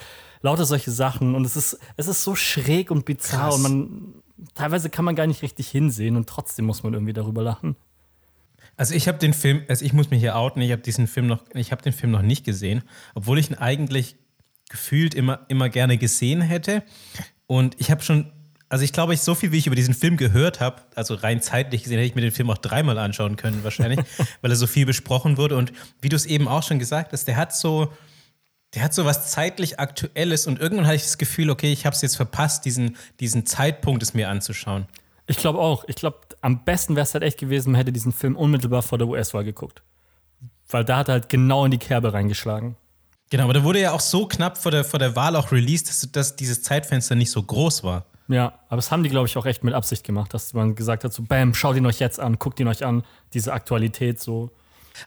lauter 0.41 0.65
solche 0.65 0.91
Sachen. 0.91 1.35
Und 1.35 1.45
es 1.45 1.55
ist, 1.55 1.79
es 1.97 2.07
ist 2.07 2.23
so 2.23 2.35
schräg 2.35 2.89
und 2.89 3.05
bizarr 3.05 3.49
Krass. 3.49 3.55
und 3.55 3.61
man, 3.61 4.13
teilweise 4.55 4.89
kann 4.89 5.05
man 5.05 5.15
gar 5.15 5.27
nicht 5.27 5.43
richtig 5.43 5.69
hinsehen 5.69 6.15
und 6.15 6.27
trotzdem 6.27 6.65
muss 6.65 6.83
man 6.83 6.93
irgendwie 6.93 7.13
darüber 7.13 7.43
lachen. 7.43 7.75
Also 8.75 8.95
ich 8.95 9.07
habe 9.07 9.19
den 9.19 9.33
Film, 9.33 9.61
also 9.67 9.85
ich 9.85 9.93
muss 9.93 10.09
mich 10.09 10.19
hier 10.19 10.35
outen, 10.35 10.61
ich 10.61 10.71
habe 10.71 10.81
diesen 10.81 11.05
Film 11.05 11.27
noch, 11.27 11.43
ich 11.53 11.71
habe 11.71 11.83
den 11.83 11.93
Film 11.93 12.11
noch 12.11 12.23
nicht 12.23 12.43
gesehen, 12.43 12.81
obwohl 13.13 13.37
ich 13.37 13.51
ihn 13.51 13.55
eigentlich 13.55 14.15
gefühlt 14.73 15.13
immer, 15.13 15.45
immer 15.49 15.69
gerne 15.69 15.99
gesehen 15.99 16.41
hätte. 16.41 16.81
Und 17.45 17.75
ich 17.79 17.91
habe 17.91 18.01
schon, 18.01 18.31
also 18.69 18.83
ich 18.83 18.91
glaube, 18.91 19.13
ich 19.13 19.21
so 19.21 19.35
viel, 19.35 19.51
wie 19.51 19.59
ich 19.59 19.67
über 19.67 19.75
diesen 19.75 19.93
Film 19.93 20.17
gehört 20.17 20.61
habe, 20.61 20.81
also 20.95 21.13
rein 21.13 21.43
zeitlich 21.43 21.83
gesehen, 21.83 21.99
hätte 21.99 22.07
ich 22.07 22.15
mir 22.15 22.21
den 22.21 22.31
Film 22.31 22.49
auch 22.49 22.57
dreimal 22.57 22.97
anschauen 22.97 23.35
können, 23.35 23.63
wahrscheinlich, 23.63 23.99
weil 24.41 24.49
er 24.49 24.55
so 24.55 24.65
viel 24.65 24.87
besprochen 24.87 25.37
wurde. 25.37 25.57
Und 25.57 25.73
wie 26.01 26.09
du 26.09 26.15
es 26.15 26.25
eben 26.25 26.47
auch 26.47 26.63
schon 26.63 26.79
gesagt 26.79 27.13
hast, 27.13 27.25
der 27.25 27.37
hat 27.37 27.55
so, 27.55 27.93
der 28.73 28.81
hat 28.81 28.95
so 28.95 29.05
was 29.05 29.29
zeitlich 29.29 29.79
Aktuelles 29.79 30.47
und 30.47 30.59
irgendwann 30.59 30.87
hatte 30.87 30.95
ich 30.95 31.03
das 31.03 31.19
Gefühl, 31.19 31.51
okay, 31.51 31.71
ich 31.71 31.85
habe 31.85 31.95
es 31.95 32.01
jetzt 32.01 32.15
verpasst, 32.15 32.65
diesen, 32.65 32.97
diesen 33.19 33.45
Zeitpunkt 33.45 34.01
es 34.01 34.15
mir 34.15 34.27
anzuschauen. 34.27 34.87
Ich 35.27 35.37
glaube 35.37 35.59
auch. 35.59 35.83
Ich 35.87 35.97
glaube, 35.97 36.17
am 36.41 36.65
besten 36.65 36.95
wäre 36.95 37.03
es 37.03 37.13
halt 37.13 37.23
echt 37.23 37.37
gewesen, 37.37 37.73
man 37.73 37.77
hätte 37.77 37.91
diesen 37.91 38.11
Film 38.11 38.35
unmittelbar 38.35 38.81
vor 38.81 38.97
der 38.97 39.07
US-Wahl 39.07 39.43
geguckt. 39.43 39.83
Weil 40.67 40.83
da 40.83 40.97
hat 40.97 41.09
er 41.09 41.13
halt 41.13 41.29
genau 41.29 41.63
in 41.63 41.69
die 41.69 41.77
Kerbe 41.77 42.11
reingeschlagen. 42.11 42.75
Genau, 43.29 43.45
aber 43.45 43.53
da 43.53 43.63
wurde 43.63 43.81
ja 43.81 43.91
auch 43.91 43.99
so 43.99 44.27
knapp 44.27 44.57
vor 44.57 44.71
der, 44.71 44.83
vor 44.83 44.99
der 44.99 45.15
Wahl 45.15 45.35
auch 45.35 45.51
released, 45.51 45.89
dass, 45.89 46.11
dass 46.11 46.35
dieses 46.35 46.61
Zeitfenster 46.61 47.15
nicht 47.15 47.31
so 47.31 47.41
groß 47.41 47.83
war. 47.83 48.05
Ja, 48.27 48.59
aber 48.67 48.77
das 48.77 48.91
haben 48.91 49.03
die, 49.03 49.09
glaube 49.09 49.27
ich, 49.27 49.37
auch 49.37 49.45
echt 49.45 49.63
mit 49.63 49.73
Absicht 49.73 50.03
gemacht, 50.03 50.33
dass 50.33 50.53
man 50.53 50.75
gesagt 50.75 51.03
hat, 51.03 51.13
so, 51.13 51.23
bam, 51.23 51.53
schaut 51.53 51.75
ihn 51.75 51.85
euch 51.85 51.99
jetzt 51.99 52.19
an, 52.19 52.39
guckt 52.39 52.59
ihn 52.59 52.67
euch 52.67 52.85
an, 52.85 53.03
diese 53.33 53.53
Aktualität 53.53 54.19
so. 54.19 54.51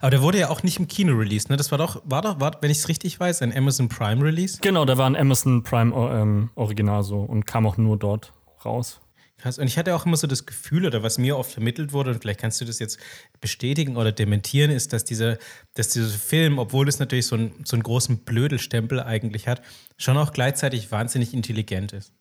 Aber 0.01 0.11
der 0.11 0.21
wurde 0.21 0.39
ja 0.39 0.49
auch 0.49 0.63
nicht 0.63 0.79
im 0.79 0.87
Kino 0.87 1.13
released, 1.13 1.49
ne? 1.49 1.57
Das 1.57 1.71
war 1.71 1.77
doch, 1.77 2.01
war 2.03 2.21
doch, 2.21 2.39
war, 2.39 2.57
wenn 2.61 2.69
ich 2.69 2.79
es 2.79 2.89
richtig 2.89 3.19
weiß, 3.19 3.41
ein 3.41 3.55
Amazon 3.55 3.87
Prime 3.87 4.23
Release? 4.23 4.59
Genau, 4.61 4.85
da 4.85 4.97
war 4.97 5.09
ein 5.09 5.15
Amazon 5.15 5.63
Prime 5.63 5.95
ähm, 5.95 6.49
Original 6.55 7.03
so 7.03 7.21
und 7.21 7.45
kam 7.45 7.65
auch 7.65 7.77
nur 7.77 7.97
dort 7.97 8.33
raus. 8.65 8.99
Krass. 9.37 9.59
Und 9.59 9.67
ich 9.67 9.77
hatte 9.77 9.95
auch 9.95 10.05
immer 10.05 10.17
so 10.17 10.25
das 10.25 10.47
Gefühl, 10.47 10.85
oder 10.85 11.03
was 11.03 11.19
mir 11.19 11.37
oft 11.37 11.51
vermittelt 11.51 11.93
wurde, 11.93 12.11
und 12.11 12.21
vielleicht 12.21 12.39
kannst 12.39 12.59
du 12.59 12.65
das 12.65 12.79
jetzt 12.79 12.99
bestätigen 13.39 13.95
oder 13.95 14.11
dementieren, 14.11 14.71
ist, 14.71 14.93
dass 14.93 15.05
dieser, 15.05 15.37
dass 15.75 15.89
dieser 15.89 16.09
Film, 16.09 16.57
obwohl 16.57 16.87
es 16.87 16.97
natürlich 16.97 17.27
so, 17.27 17.35
ein, 17.35 17.53
so 17.63 17.75
einen 17.75 17.83
großen 17.83 18.19
Blödelstempel 18.19 18.99
eigentlich 18.99 19.47
hat, 19.47 19.61
schon 19.97 20.17
auch 20.17 20.33
gleichzeitig 20.33 20.91
wahnsinnig 20.91 21.35
intelligent 21.35 21.93
ist. 21.93 22.13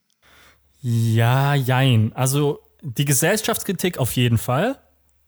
Ja, 0.82 1.54
jein. 1.54 2.12
Also 2.12 2.60
die 2.82 3.06
Gesellschaftskritik 3.06 3.96
auf 3.96 4.12
jeden 4.12 4.36
Fall, 4.36 4.78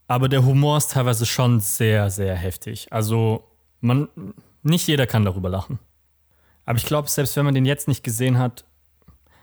aber 0.07 0.29
der 0.29 0.45
Humor 0.45 0.77
ist 0.77 0.93
teilweise 0.93 1.25
schon 1.25 1.61
sehr, 1.61 2.11
sehr 2.11 2.35
heftig. 2.35 2.89
Also 2.91 3.49
man, 3.81 4.09
nicht 4.63 4.87
jeder 4.87 5.07
kann 5.07 5.25
darüber 5.25 5.49
lachen. 5.49 5.79
Aber 6.67 6.77
ich 6.77 6.85
glaube, 6.85 7.09
selbst 7.09 7.35
wenn 7.37 7.47
man 7.47 7.55
den 7.55 7.65
jetzt 7.65 7.89
nicht 7.89 8.05
gesehen 8.05 8.39
hat, 8.39 8.67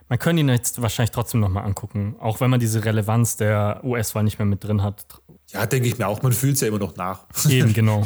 man 0.07 0.19
könnte 0.19 0.41
ihn 0.41 0.49
jetzt 0.49 0.82
wahrscheinlich 0.82 1.11
trotzdem 1.11 1.40
nochmal 1.40 1.65
angucken, 1.65 2.15
auch 2.19 2.40
wenn 2.40 2.49
man 2.49 2.60
diese 2.60 2.86
Relevanz 2.86 3.38
der 3.38 3.82
US-Wahl 3.84 4.23
nicht 4.23 4.38
mehr 4.38 4.45
mit 4.45 4.64
drin 4.64 4.84
hat. 4.84 5.06
Ja, 5.52 5.65
denke 5.65 5.88
ich 5.88 5.98
mir 5.98 6.07
auch. 6.07 6.22
Man 6.22 6.32
fühlt 6.32 6.56
es 6.56 6.61
ja 6.61 6.68
immer 6.68 6.80
noch 6.80 6.95
nach. 6.95 7.26
Eben, 7.49 7.73
genau. 7.73 7.99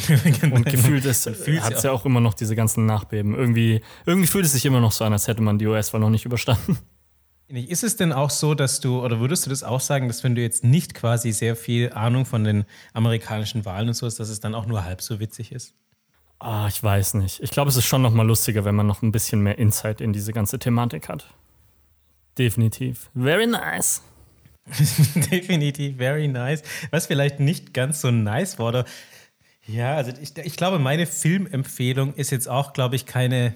Und 0.51 0.65
gefühlt 0.65 1.05
hat 1.05 1.73
es 1.73 1.83
ja 1.83 1.91
auch 1.91 2.05
immer 2.05 2.21
noch 2.21 2.33
diese 2.33 2.55
ganzen 2.55 2.85
Nachbeben. 2.85 3.35
Irgendwie, 3.35 3.81
irgendwie 4.05 4.27
fühlt 4.27 4.45
es 4.45 4.53
sich 4.53 4.65
immer 4.65 4.79
noch 4.79 4.91
so 4.91 5.03
an, 5.03 5.13
als 5.13 5.27
hätte 5.27 5.41
man 5.41 5.57
die 5.57 5.67
US-Wahl 5.67 5.99
noch 5.99 6.09
nicht 6.09 6.25
überstanden. 6.25 6.77
Ist 7.49 7.83
es 7.83 7.95
denn 7.95 8.13
auch 8.13 8.29
so, 8.29 8.53
dass 8.53 8.79
du, 8.79 9.03
oder 9.03 9.19
würdest 9.19 9.45
du 9.45 9.49
das 9.49 9.63
auch 9.63 9.79
sagen, 9.79 10.07
dass 10.07 10.23
wenn 10.23 10.35
du 10.35 10.41
jetzt 10.41 10.63
nicht 10.63 10.93
quasi 10.93 11.31
sehr 11.31 11.55
viel 11.55 11.91
Ahnung 11.93 12.25
von 12.25 12.43
den 12.43 12.63
amerikanischen 12.93 13.65
Wahlen 13.65 13.87
und 13.87 13.95
so 13.95 14.05
hast, 14.05 14.19
dass 14.19 14.29
es 14.29 14.39
dann 14.39 14.53
auch 14.53 14.67
nur 14.67 14.83
halb 14.83 15.01
so 15.01 15.19
witzig 15.19 15.51
ist? 15.51 15.73
Ah, 16.37 16.67
ich 16.69 16.81
weiß 16.81 17.15
nicht. 17.15 17.41
Ich 17.41 17.49
glaube, 17.49 17.69
es 17.69 17.75
ist 17.75 17.85
schon 17.85 18.03
noch 18.03 18.13
mal 18.13 18.25
lustiger, 18.25 18.65
wenn 18.65 18.75
man 18.75 18.85
noch 18.85 19.01
ein 19.01 19.11
bisschen 19.11 19.41
mehr 19.41 19.57
Insight 19.57 19.99
in 19.99 20.13
diese 20.13 20.31
ganze 20.31 20.59
Thematik 20.59 21.09
hat. 21.09 21.33
Definitiv. 22.37 23.09
Very 23.13 23.47
nice. 23.47 24.01
Definitiv, 25.31 25.97
very 25.97 26.27
nice. 26.27 26.63
Was 26.91 27.07
vielleicht 27.07 27.39
nicht 27.39 27.73
ganz 27.73 28.01
so 28.01 28.11
nice 28.11 28.59
wurde. 28.59 28.85
Ja, 29.67 29.95
also 29.95 30.11
ich, 30.19 30.37
ich 30.37 30.55
glaube, 30.55 30.79
meine 30.79 31.05
Filmempfehlung 31.05 32.13
ist 32.13 32.31
jetzt 32.31 32.47
auch, 32.47 32.73
glaube 32.73 32.95
ich, 32.95 33.05
keine, 33.05 33.55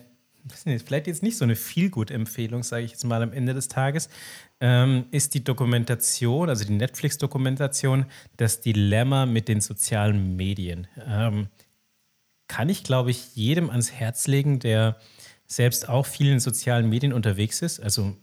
vielleicht 0.85 1.07
jetzt 1.07 1.23
nicht 1.23 1.37
so 1.37 1.43
eine 1.43 1.55
Feelgood-Empfehlung, 1.55 2.63
sage 2.63 2.85
ich 2.85 2.91
jetzt 2.91 3.03
mal 3.03 3.21
am 3.23 3.33
Ende 3.33 3.53
des 3.53 3.67
Tages, 3.67 4.09
ähm, 4.59 5.05
ist 5.11 5.33
die 5.33 5.43
Dokumentation, 5.43 6.49
also 6.49 6.65
die 6.65 6.73
Netflix-Dokumentation, 6.73 8.05
das 8.37 8.61
Dilemma 8.61 9.25
mit 9.25 9.47
den 9.47 9.61
sozialen 9.61 10.35
Medien. 10.35 10.87
Ähm, 11.07 11.47
kann 12.47 12.69
ich, 12.69 12.83
glaube 12.83 13.09
ich, 13.09 13.35
jedem 13.35 13.69
ans 13.71 13.91
Herz 13.91 14.27
legen, 14.27 14.59
der 14.59 14.97
selbst 15.47 15.89
auch 15.89 16.05
vielen 16.05 16.39
sozialen 16.39 16.89
Medien 16.89 17.13
unterwegs 17.13 17.61
ist. 17.61 17.79
Also 17.79 18.15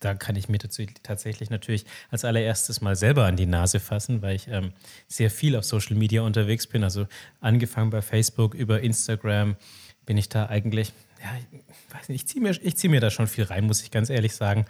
da 0.00 0.14
kann 0.14 0.36
ich 0.36 0.48
mir 0.48 0.58
tatsächlich 0.58 1.50
natürlich 1.50 1.86
als 2.10 2.24
allererstes 2.24 2.80
mal 2.80 2.96
selber 2.96 3.24
an 3.24 3.36
die 3.36 3.46
Nase 3.46 3.80
fassen, 3.80 4.22
weil 4.22 4.36
ich 4.36 4.48
ähm, 4.48 4.72
sehr 5.08 5.30
viel 5.30 5.56
auf 5.56 5.64
Social 5.64 5.96
Media 5.96 6.22
unterwegs 6.22 6.66
bin. 6.66 6.84
Also 6.84 7.06
angefangen 7.40 7.90
bei 7.90 8.02
Facebook, 8.02 8.54
über 8.54 8.80
Instagram 8.80 9.56
bin 10.04 10.16
ich 10.18 10.28
da 10.28 10.46
eigentlich, 10.46 10.92
ja, 11.22 11.30
ich 11.50 11.94
weiß 11.94 12.08
nicht, 12.10 12.22
ich 12.22 12.28
ziehe 12.28 12.42
mir, 12.42 12.74
zieh 12.74 12.88
mir 12.88 13.00
da 13.00 13.10
schon 13.10 13.26
viel 13.26 13.44
rein, 13.44 13.66
muss 13.66 13.82
ich 13.82 13.90
ganz 13.90 14.10
ehrlich 14.10 14.34
sagen. 14.34 14.66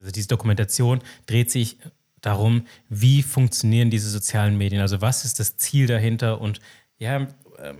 Also 0.00 0.12
diese 0.12 0.28
Dokumentation 0.28 1.00
dreht 1.26 1.50
sich 1.50 1.78
darum, 2.20 2.66
wie 2.88 3.22
funktionieren 3.22 3.90
diese 3.90 4.08
sozialen 4.08 4.56
Medien, 4.56 4.80
also 4.82 5.00
was 5.00 5.24
ist 5.24 5.40
das 5.40 5.56
Ziel 5.56 5.86
dahinter 5.86 6.40
und 6.40 6.60
ja, 6.98 7.28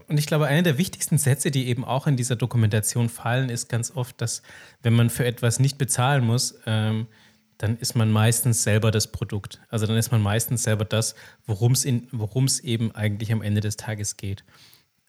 und 0.09 0.19
ich 0.19 0.27
glaube, 0.27 0.47
einer 0.47 0.63
der 0.63 0.79
wichtigsten 0.79 1.19
Sätze, 1.19 1.51
die 1.51 1.69
eben 1.69 1.85
auch 1.85 2.07
in 2.07 2.17
dieser 2.17 2.37
Dokumentation 2.37 3.09
fallen, 3.09 3.49
ist 3.49 3.69
ganz 3.69 3.91
oft, 3.95 4.21
dass 4.21 4.43
wenn 4.83 4.95
man 4.95 5.11
für 5.11 5.25
etwas 5.25 5.61
nicht 5.61 5.79
bezahlen 5.79 6.25
muss, 6.25 6.59
ähm, 6.67 7.07
dann 7.59 7.77
ist 7.77 7.97
man 7.97 8.11
meistens 8.11 8.63
selber 8.63 8.91
das 8.91 9.11
Produkt. 9.11 9.61
Also 9.69 9.87
dann 9.87 9.97
ist 9.97 10.13
man 10.13 10.23
meistens 10.23 10.63
selber 10.63 10.85
das, 10.85 11.15
worum 11.47 11.73
es 11.73 12.61
eben 12.61 12.95
eigentlich 12.95 13.33
am 13.33 13.43
Ende 13.43 13.61
des 13.61 13.77
Tages 13.77 14.17
geht. 14.17 14.45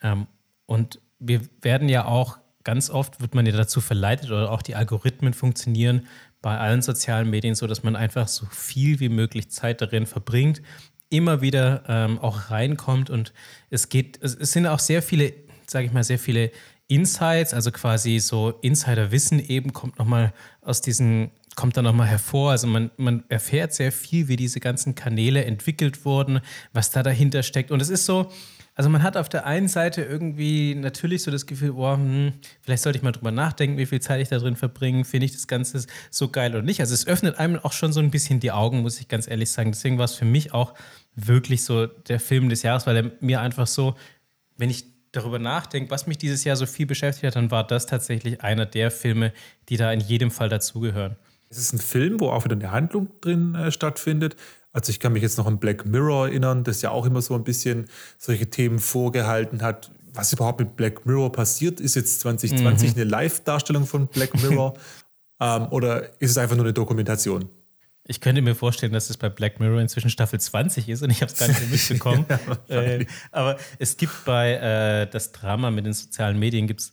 Ähm, 0.01 0.27
und 0.65 0.99
wir 1.19 1.41
werden 1.61 1.89
ja 1.89 2.05
auch 2.05 2.39
ganz 2.63 2.89
oft 2.89 3.21
wird 3.21 3.35
man 3.35 3.45
ja 3.45 3.51
dazu 3.53 3.81
verleitet 3.81 4.29
oder 4.29 4.51
auch 4.51 4.61
die 4.61 4.75
Algorithmen 4.75 5.33
funktionieren 5.33 6.07
bei 6.41 6.57
allen 6.57 6.81
sozialen 6.81 7.29
Medien 7.29 7.55
so, 7.55 7.67
dass 7.67 7.83
man 7.83 7.95
einfach 7.95 8.27
so 8.27 8.45
viel 8.45 8.99
wie 8.99 9.09
möglich 9.09 9.49
Zeit 9.49 9.81
darin 9.81 10.05
verbringt, 10.05 10.61
immer 11.09 11.41
wieder 11.41 11.83
ähm, 11.87 12.19
auch 12.19 12.51
reinkommt 12.51 13.09
und 13.09 13.33
es 13.69 13.89
geht, 13.89 14.19
es, 14.21 14.33
sind 14.33 14.67
auch 14.67 14.79
sehr 14.79 15.01
viele, 15.01 15.33
sage 15.67 15.85
ich 15.85 15.91
mal, 15.91 16.03
sehr 16.03 16.19
viele 16.19 16.51
Insights, 16.87 17.53
also 17.53 17.71
quasi 17.71 18.19
so 18.19 18.51
Insiderwissen 18.61 19.39
eben 19.39 19.73
kommt 19.73 19.99
nochmal 19.99 20.33
aus 20.61 20.81
diesen, 20.81 21.31
kommt 21.55 21.77
da 21.77 21.81
nochmal 21.81 22.07
hervor. 22.07 22.51
Also 22.51 22.67
man, 22.67 22.89
man 22.97 23.23
erfährt 23.29 23.73
sehr 23.73 23.91
viel, 23.91 24.27
wie 24.27 24.35
diese 24.35 24.59
ganzen 24.59 24.95
Kanäle 24.95 25.45
entwickelt 25.45 26.05
wurden, 26.05 26.41
was 26.73 26.89
da 26.89 27.03
dahinter 27.03 27.43
steckt. 27.43 27.69
Und 27.69 27.81
es 27.81 27.89
ist 27.89 28.05
so, 28.05 28.31
also 28.79 28.89
man 28.89 29.03
hat 29.03 29.17
auf 29.17 29.27
der 29.27 29.45
einen 29.45 29.67
Seite 29.67 30.03
irgendwie 30.03 30.73
natürlich 30.73 31.23
so 31.23 31.31
das 31.31 31.45
Gefühl, 31.45 31.73
boah, 31.73 31.97
hm, 31.97 32.31
vielleicht 32.61 32.81
sollte 32.81 32.97
ich 32.97 33.03
mal 33.03 33.11
drüber 33.11 33.29
nachdenken, 33.29 33.77
wie 33.77 33.85
viel 33.85 33.99
Zeit 33.99 34.21
ich 34.21 34.29
da 34.29 34.37
drin 34.37 34.55
verbringe, 34.55 35.03
finde 35.03 35.25
ich 35.25 35.33
das 35.33 35.47
Ganze 35.47 35.85
so 36.09 36.29
geil 36.29 36.55
oder 36.55 36.61
nicht. 36.61 36.79
Also 36.79 36.93
es 36.93 37.05
öffnet 37.05 37.37
einem 37.39 37.59
auch 37.59 37.73
schon 37.73 37.91
so 37.91 37.99
ein 37.99 38.09
bisschen 38.09 38.39
die 38.39 38.53
Augen, 38.53 38.79
muss 38.79 39.01
ich 39.01 39.09
ganz 39.09 39.27
ehrlich 39.27 39.51
sagen. 39.51 39.73
Deswegen 39.73 39.97
war 39.97 40.05
es 40.05 40.13
für 40.13 40.23
mich 40.23 40.53
auch 40.53 40.75
wirklich 41.13 41.65
so 41.65 41.87
der 41.87 42.21
Film 42.21 42.47
des 42.47 42.63
Jahres, 42.63 42.87
weil 42.87 42.95
er 42.95 43.11
mir 43.19 43.41
einfach 43.41 43.67
so, 43.67 43.95
wenn 44.55 44.69
ich 44.69 44.85
darüber 45.11 45.39
nachdenke, 45.39 45.91
was 45.91 46.07
mich 46.07 46.17
dieses 46.17 46.45
Jahr 46.45 46.55
so 46.55 46.65
viel 46.65 46.85
beschäftigt 46.85 47.25
hat, 47.27 47.35
dann 47.35 47.51
war 47.51 47.67
das 47.67 47.85
tatsächlich 47.85 48.43
einer 48.45 48.65
der 48.65 48.91
Filme, 48.91 49.33
die 49.67 49.75
da 49.75 49.91
in 49.91 49.99
jedem 49.99 50.31
Fall 50.31 50.47
dazugehören. 50.47 51.17
Es 51.49 51.57
ist 51.57 51.73
ein 51.73 51.79
Film, 51.79 52.21
wo 52.21 52.29
auch 52.29 52.45
wieder 52.45 52.55
eine 52.55 52.71
Handlung 52.71 53.09
drin 53.19 53.55
äh, 53.55 53.73
stattfindet. 53.73 54.37
Also 54.71 54.91
ich 54.91 54.99
kann 54.99 55.13
mich 55.13 55.23
jetzt 55.23 55.37
noch 55.37 55.47
an 55.47 55.57
Black 55.59 55.85
Mirror 55.85 56.27
erinnern, 56.27 56.63
das 56.63 56.81
ja 56.81 56.91
auch 56.91 57.05
immer 57.05 57.21
so 57.21 57.33
ein 57.35 57.43
bisschen 57.43 57.85
solche 58.17 58.49
Themen 58.49 58.79
vorgehalten 58.79 59.61
hat. 59.61 59.91
Was 60.13 60.33
überhaupt 60.33 60.59
mit 60.59 60.75
Black 60.75 61.05
Mirror 61.05 61.31
passiert, 61.31 61.79
ist 61.79 61.95
jetzt 61.95 62.19
2020 62.21 62.95
mhm. 62.95 63.01
eine 63.01 63.09
Live-Darstellung 63.09 63.85
von 63.85 64.07
Black 64.07 64.33
Mirror 64.41 64.73
ähm, 65.39 65.67
oder 65.71 66.21
ist 66.21 66.31
es 66.31 66.37
einfach 66.37 66.55
nur 66.55 66.65
eine 66.65 66.73
Dokumentation? 66.73 67.49
Ich 68.05 68.21
könnte 68.21 68.41
mir 68.41 68.55
vorstellen, 68.55 68.91
dass 68.91 69.11
es 69.11 69.17
bei 69.17 69.29
Black 69.29 69.59
Mirror 69.59 69.81
inzwischen 69.81 70.09
Staffel 70.09 70.39
20 70.39 70.89
ist 70.89 71.03
und 71.03 71.11
ich 71.11 71.21
habe 71.21 71.31
es 71.31 71.37
gar 71.37 71.47
nicht 71.47 71.69
mitbekommen. 71.71 72.25
ja, 72.67 72.81
äh, 72.81 73.05
aber 73.31 73.57
es 73.77 73.97
gibt 73.97 74.25
bei 74.25 74.53
äh, 74.53 75.07
das 75.07 75.31
Drama 75.31 75.69
mit 75.69 75.85
den 75.85 75.93
sozialen 75.93 76.39
Medien 76.39 76.65
gibt's, 76.65 76.91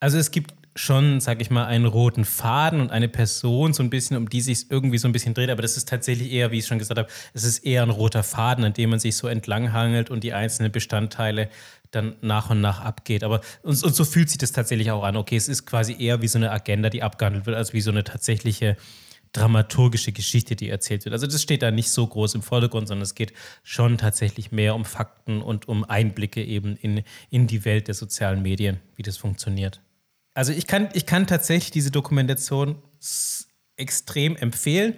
also 0.00 0.16
es 0.16 0.30
gibt 0.30 0.54
schon, 0.76 1.20
sag 1.20 1.40
ich 1.40 1.50
mal, 1.50 1.66
einen 1.66 1.86
roten 1.86 2.24
Faden 2.24 2.80
und 2.80 2.90
eine 2.90 3.08
Person 3.08 3.72
so 3.72 3.82
ein 3.82 3.90
bisschen, 3.90 4.16
um 4.16 4.28
die 4.28 4.40
sich 4.40 4.70
irgendwie 4.70 4.98
so 4.98 5.08
ein 5.08 5.12
bisschen 5.12 5.34
dreht. 5.34 5.50
Aber 5.50 5.62
das 5.62 5.76
ist 5.76 5.88
tatsächlich 5.88 6.32
eher, 6.32 6.50
wie 6.50 6.58
ich 6.58 6.66
schon 6.66 6.78
gesagt 6.78 6.98
habe, 6.98 7.08
es 7.32 7.44
ist 7.44 7.60
eher 7.60 7.82
ein 7.82 7.90
roter 7.90 8.22
Faden, 8.22 8.64
an 8.64 8.72
dem 8.72 8.90
man 8.90 8.98
sich 8.98 9.16
so 9.16 9.28
entlanghangelt 9.28 10.10
und 10.10 10.24
die 10.24 10.32
einzelnen 10.32 10.72
Bestandteile 10.72 11.48
dann 11.92 12.16
nach 12.22 12.50
und 12.50 12.60
nach 12.60 12.80
abgeht. 12.80 13.22
Aber 13.22 13.40
und, 13.62 13.82
und 13.82 13.94
so 13.94 14.04
fühlt 14.04 14.28
sich 14.28 14.38
das 14.38 14.52
tatsächlich 14.52 14.90
auch 14.90 15.04
an. 15.04 15.16
Okay, 15.16 15.36
es 15.36 15.48
ist 15.48 15.64
quasi 15.64 15.96
eher 15.98 16.22
wie 16.22 16.28
so 16.28 16.38
eine 16.38 16.50
Agenda, 16.50 16.90
die 16.90 17.02
abgehandelt 17.02 17.46
wird, 17.46 17.56
als 17.56 17.72
wie 17.72 17.80
so 17.80 17.90
eine 17.90 18.02
tatsächliche 18.02 18.76
dramaturgische 19.32 20.12
Geschichte, 20.12 20.56
die 20.56 20.68
erzählt 20.70 21.04
wird. 21.04 21.12
Also 21.12 21.26
das 21.26 21.42
steht 21.42 21.62
da 21.62 21.70
nicht 21.70 21.90
so 21.90 22.06
groß 22.06 22.36
im 22.36 22.42
Vordergrund, 22.42 22.88
sondern 22.88 23.02
es 23.02 23.14
geht 23.14 23.32
schon 23.62 23.98
tatsächlich 23.98 24.52
mehr 24.52 24.74
um 24.74 24.84
Fakten 24.84 25.42
und 25.42 25.68
um 25.68 25.84
Einblicke 25.84 26.42
eben 26.42 26.76
in, 26.76 27.02
in 27.30 27.46
die 27.46 27.64
Welt 27.64 27.88
der 27.88 27.94
sozialen 27.94 28.42
Medien, 28.42 28.80
wie 28.96 29.02
das 29.02 29.16
funktioniert. 29.16 29.80
Also 30.34 30.52
ich 30.52 30.66
kann, 30.66 30.88
ich 30.92 31.06
kann 31.06 31.26
tatsächlich 31.26 31.70
diese 31.70 31.90
Dokumentation 31.90 32.82
extrem 33.76 34.36
empfehlen, 34.36 34.94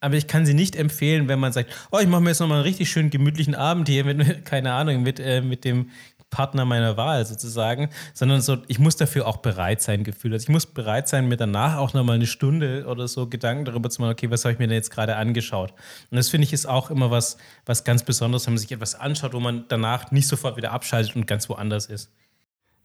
aber 0.00 0.14
ich 0.14 0.26
kann 0.26 0.46
sie 0.46 0.54
nicht 0.54 0.76
empfehlen, 0.76 1.28
wenn 1.28 1.38
man 1.38 1.52
sagt, 1.52 1.70
oh, 1.90 1.98
ich 1.98 2.08
mache 2.08 2.22
mir 2.22 2.30
jetzt 2.30 2.40
nochmal 2.40 2.58
einen 2.58 2.66
richtig 2.66 2.90
schönen 2.90 3.10
gemütlichen 3.10 3.54
Abend 3.54 3.88
hier 3.88 4.04
mit, 4.04 4.44
keine 4.44 4.72
Ahnung, 4.72 5.02
mit, 5.02 5.20
äh, 5.20 5.40
mit 5.42 5.64
dem 5.64 5.90
Partner 6.30 6.64
meiner 6.64 6.96
Wahl 6.96 7.26
sozusagen, 7.26 7.90
sondern 8.14 8.40
so, 8.40 8.58
ich 8.68 8.78
muss 8.78 8.96
dafür 8.96 9.26
auch 9.26 9.38
bereit 9.38 9.82
sein, 9.82 10.04
Gefühl. 10.04 10.32
Also 10.32 10.44
ich 10.44 10.48
muss 10.48 10.64
bereit 10.64 11.08
sein, 11.08 11.28
mir 11.28 11.36
danach 11.36 11.76
auch 11.76 11.92
nochmal 11.92 12.16
eine 12.16 12.26
Stunde 12.26 12.86
oder 12.86 13.08
so 13.08 13.26
Gedanken 13.28 13.64
darüber 13.64 13.90
zu 13.90 14.00
machen, 14.00 14.12
okay, 14.12 14.30
was 14.30 14.44
habe 14.44 14.52
ich 14.52 14.58
mir 14.58 14.68
denn 14.68 14.76
jetzt 14.76 14.90
gerade 14.90 15.16
angeschaut? 15.16 15.74
Und 16.10 16.16
das 16.16 16.28
finde 16.28 16.46
ich 16.46 16.52
ist 16.52 16.66
auch 16.66 16.90
immer 16.90 17.10
was, 17.10 17.36
was 17.66 17.84
ganz 17.84 18.04
Besonderes, 18.04 18.46
wenn 18.46 18.54
man 18.54 18.58
sich 18.58 18.70
etwas 18.70 18.94
anschaut, 18.94 19.34
wo 19.34 19.40
man 19.40 19.64
danach 19.68 20.12
nicht 20.12 20.28
sofort 20.28 20.56
wieder 20.56 20.70
abschaltet 20.70 21.16
und 21.16 21.26
ganz 21.26 21.48
woanders 21.48 21.86
ist. 21.86 22.12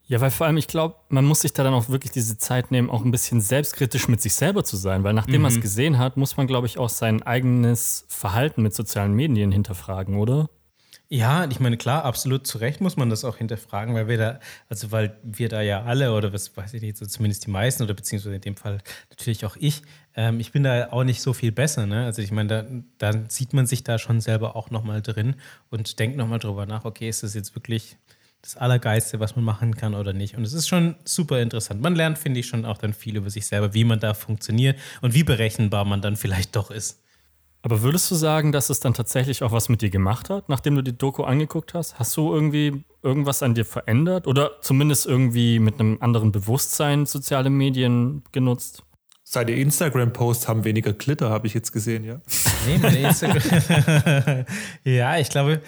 Ja, 0.07 0.21
weil 0.21 0.29
vor 0.29 0.45
allem, 0.45 0.57
ich 0.57 0.67
glaube, 0.67 0.95
man 1.09 1.25
muss 1.25 1.41
sich 1.41 1.53
da 1.53 1.63
dann 1.63 1.73
auch 1.73 1.89
wirklich 1.89 2.11
diese 2.11 2.37
Zeit 2.37 2.69
nehmen, 2.69 2.91
auch 2.91 3.03
ein 3.03 3.11
bisschen 3.11 3.41
selbstkritisch 3.41 4.07
mit 4.07 4.21
sich 4.21 4.35
selber 4.35 4.63
zu 4.63 4.77
sein, 4.77 5.03
weil 5.03 5.13
nachdem 5.13 5.37
mhm. 5.37 5.41
man 5.43 5.51
es 5.51 5.61
gesehen 5.61 5.97
hat, 5.97 6.15
muss 6.15 6.37
man, 6.37 6.45
glaube 6.45 6.67
ich, 6.67 6.77
auch 6.77 6.89
sein 6.89 7.23
eigenes 7.23 8.05
Verhalten 8.07 8.61
mit 8.61 8.75
sozialen 8.75 9.13
Medien 9.13 9.51
hinterfragen, 9.51 10.17
oder? 10.17 10.47
Ja, 11.07 11.47
ich 11.49 11.59
meine, 11.59 11.77
klar, 11.77 12.03
absolut 12.03 12.47
zu 12.47 12.57
Recht 12.57 12.81
muss 12.81 12.97
man 12.97 13.11
das 13.11 13.25
auch 13.25 13.37
hinterfragen, 13.37 13.93
weil 13.93 14.07
wir 14.07 14.17
da, 14.17 14.39
also 14.69 14.91
weil 14.91 15.19
wir 15.23 15.49
da 15.49 15.61
ja 15.61 15.83
alle, 15.83 16.13
oder 16.13 16.33
was 16.33 16.55
weiß 16.57 16.73
ich 16.73 16.81
nicht, 16.81 16.97
so 16.97 17.05
zumindest 17.05 17.45
die 17.45 17.51
meisten, 17.51 17.83
oder 17.83 17.93
beziehungsweise 17.93 18.35
in 18.35 18.41
dem 18.41 18.57
Fall 18.57 18.79
natürlich 19.11 19.45
auch 19.45 19.55
ich, 19.59 19.83
ähm, 20.15 20.39
ich 20.39 20.51
bin 20.51 20.63
da 20.63 20.91
auch 20.91 21.03
nicht 21.03 21.21
so 21.21 21.33
viel 21.33 21.51
besser, 21.51 21.85
ne? 21.85 22.05
Also 22.05 22.23
ich 22.23 22.31
meine, 22.31 22.81
da, 22.99 23.11
da 23.11 23.29
sieht 23.29 23.53
man 23.53 23.67
sich 23.67 23.83
da 23.83 23.99
schon 23.99 24.19
selber 24.19 24.55
auch 24.55 24.71
nochmal 24.71 25.03
drin 25.03 25.35
und 25.69 25.99
denkt 25.99 26.17
nochmal 26.17 26.39
drüber 26.39 26.65
nach, 26.65 26.85
okay, 26.85 27.07
ist 27.07 27.21
das 27.21 27.35
jetzt 27.35 27.55
wirklich 27.55 27.97
das 28.45 28.57
Allergeiste, 28.57 29.19
was 29.19 29.35
man 29.35 29.43
machen 29.43 29.75
kann 29.75 29.95
oder 29.95 30.13
nicht. 30.13 30.37
Und 30.37 30.43
es 30.43 30.53
ist 30.53 30.67
schon 30.67 30.95
super 31.03 31.41
interessant. 31.41 31.81
Man 31.81 31.95
lernt, 31.95 32.19
finde 32.19 32.39
ich, 32.39 32.45
schon 32.45 32.63
auch 32.63 32.77
dann 32.77 32.93
viel 32.93 33.17
über 33.17 33.31
sich 33.31 33.47
selber, 33.47 33.73
wie 33.73 33.83
man 33.83 33.99
da 33.99 34.13
funktioniert 34.13 34.77
und 35.01 35.15
wie 35.15 35.23
berechenbar 35.23 35.83
man 35.83 36.01
dann 36.01 36.15
vielleicht 36.15 36.55
doch 36.55 36.69
ist. 36.69 37.01
Aber 37.63 37.81
würdest 37.81 38.11
du 38.11 38.15
sagen, 38.15 38.51
dass 38.51 38.69
es 38.69 38.79
dann 38.79 38.93
tatsächlich 38.93 39.41
auch 39.41 39.51
was 39.51 39.69
mit 39.69 39.81
dir 39.81 39.89
gemacht 39.89 40.29
hat, 40.29 40.47
nachdem 40.49 40.75
du 40.75 40.83
die 40.83 40.95
Doku 40.95 41.23
angeguckt 41.23 41.73
hast? 41.73 41.97
Hast 41.97 42.15
du 42.15 42.31
irgendwie 42.31 42.83
irgendwas 43.01 43.41
an 43.41 43.55
dir 43.55 43.65
verändert 43.65 44.27
oder 44.27 44.61
zumindest 44.61 45.07
irgendwie 45.07 45.57
mit 45.57 45.79
einem 45.79 45.97
anderen 45.99 46.31
Bewusstsein 46.31 47.07
soziale 47.07 47.49
Medien 47.49 48.21
genutzt? 48.31 48.83
Seine 49.23 49.53
Instagram-Posts 49.53 50.47
haben 50.47 50.63
weniger 50.65 50.93
Glitter, 50.93 51.31
habe 51.31 51.47
ich 51.47 51.55
jetzt 51.55 51.71
gesehen, 51.71 52.03
ja. 52.03 52.21
Nee, 52.67 52.77
meine 52.77 52.99
Instagram. 52.99 54.45
ja, 54.83 55.17
ich 55.17 55.29
glaube, 55.29 55.61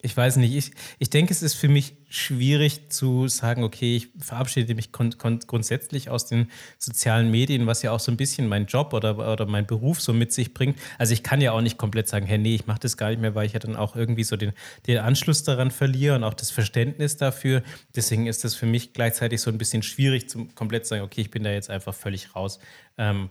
ich 0.00 0.16
weiß 0.16 0.36
nicht, 0.36 0.54
ich, 0.54 0.70
ich 1.00 1.10
denke, 1.10 1.32
es 1.32 1.42
ist 1.42 1.54
für 1.54 1.68
mich 1.68 1.96
schwierig 2.08 2.88
zu 2.90 3.26
sagen, 3.26 3.64
okay, 3.64 3.96
ich 3.96 4.08
verabschiede 4.20 4.76
mich 4.76 4.92
grundsätzlich 4.92 6.08
aus 6.08 6.26
den 6.26 6.52
sozialen 6.78 7.32
Medien, 7.32 7.66
was 7.66 7.82
ja 7.82 7.90
auch 7.90 7.98
so 7.98 8.12
ein 8.12 8.16
bisschen 8.16 8.46
mein 8.46 8.66
Job 8.66 8.92
oder, 8.92 9.18
oder 9.32 9.46
mein 9.46 9.66
Beruf 9.66 10.00
so 10.00 10.12
mit 10.12 10.32
sich 10.32 10.54
bringt. 10.54 10.78
Also 10.98 11.14
ich 11.14 11.24
kann 11.24 11.40
ja 11.40 11.50
auch 11.50 11.60
nicht 11.60 11.78
komplett 11.78 12.06
sagen, 12.06 12.26
hey, 12.26 12.38
nee, 12.38 12.54
ich 12.54 12.66
mache 12.68 12.78
das 12.78 12.96
gar 12.96 13.10
nicht 13.10 13.20
mehr, 13.20 13.34
weil 13.34 13.46
ich 13.46 13.54
ja 13.54 13.58
dann 13.58 13.74
auch 13.74 13.96
irgendwie 13.96 14.22
so 14.22 14.36
den, 14.36 14.52
den 14.86 14.98
Anschluss 14.98 15.42
daran 15.42 15.72
verliere 15.72 16.14
und 16.14 16.22
auch 16.22 16.34
das 16.34 16.52
Verständnis 16.52 17.16
dafür. 17.16 17.64
Deswegen 17.96 18.28
ist 18.28 18.44
das 18.44 18.54
für 18.54 18.66
mich 18.66 18.92
gleichzeitig 18.92 19.40
so 19.40 19.50
ein 19.50 19.58
bisschen 19.58 19.82
schwierig, 19.82 20.28
zum 20.28 20.54
komplett 20.54 20.86
zu 20.86 20.90
sagen, 20.90 21.02
okay, 21.02 21.22
ich 21.22 21.32
bin 21.32 21.42
da 21.42 21.50
jetzt 21.50 21.70
einfach 21.70 21.94
völlig 21.94 22.36
raus. 22.36 22.60
Ähm, 22.98 23.30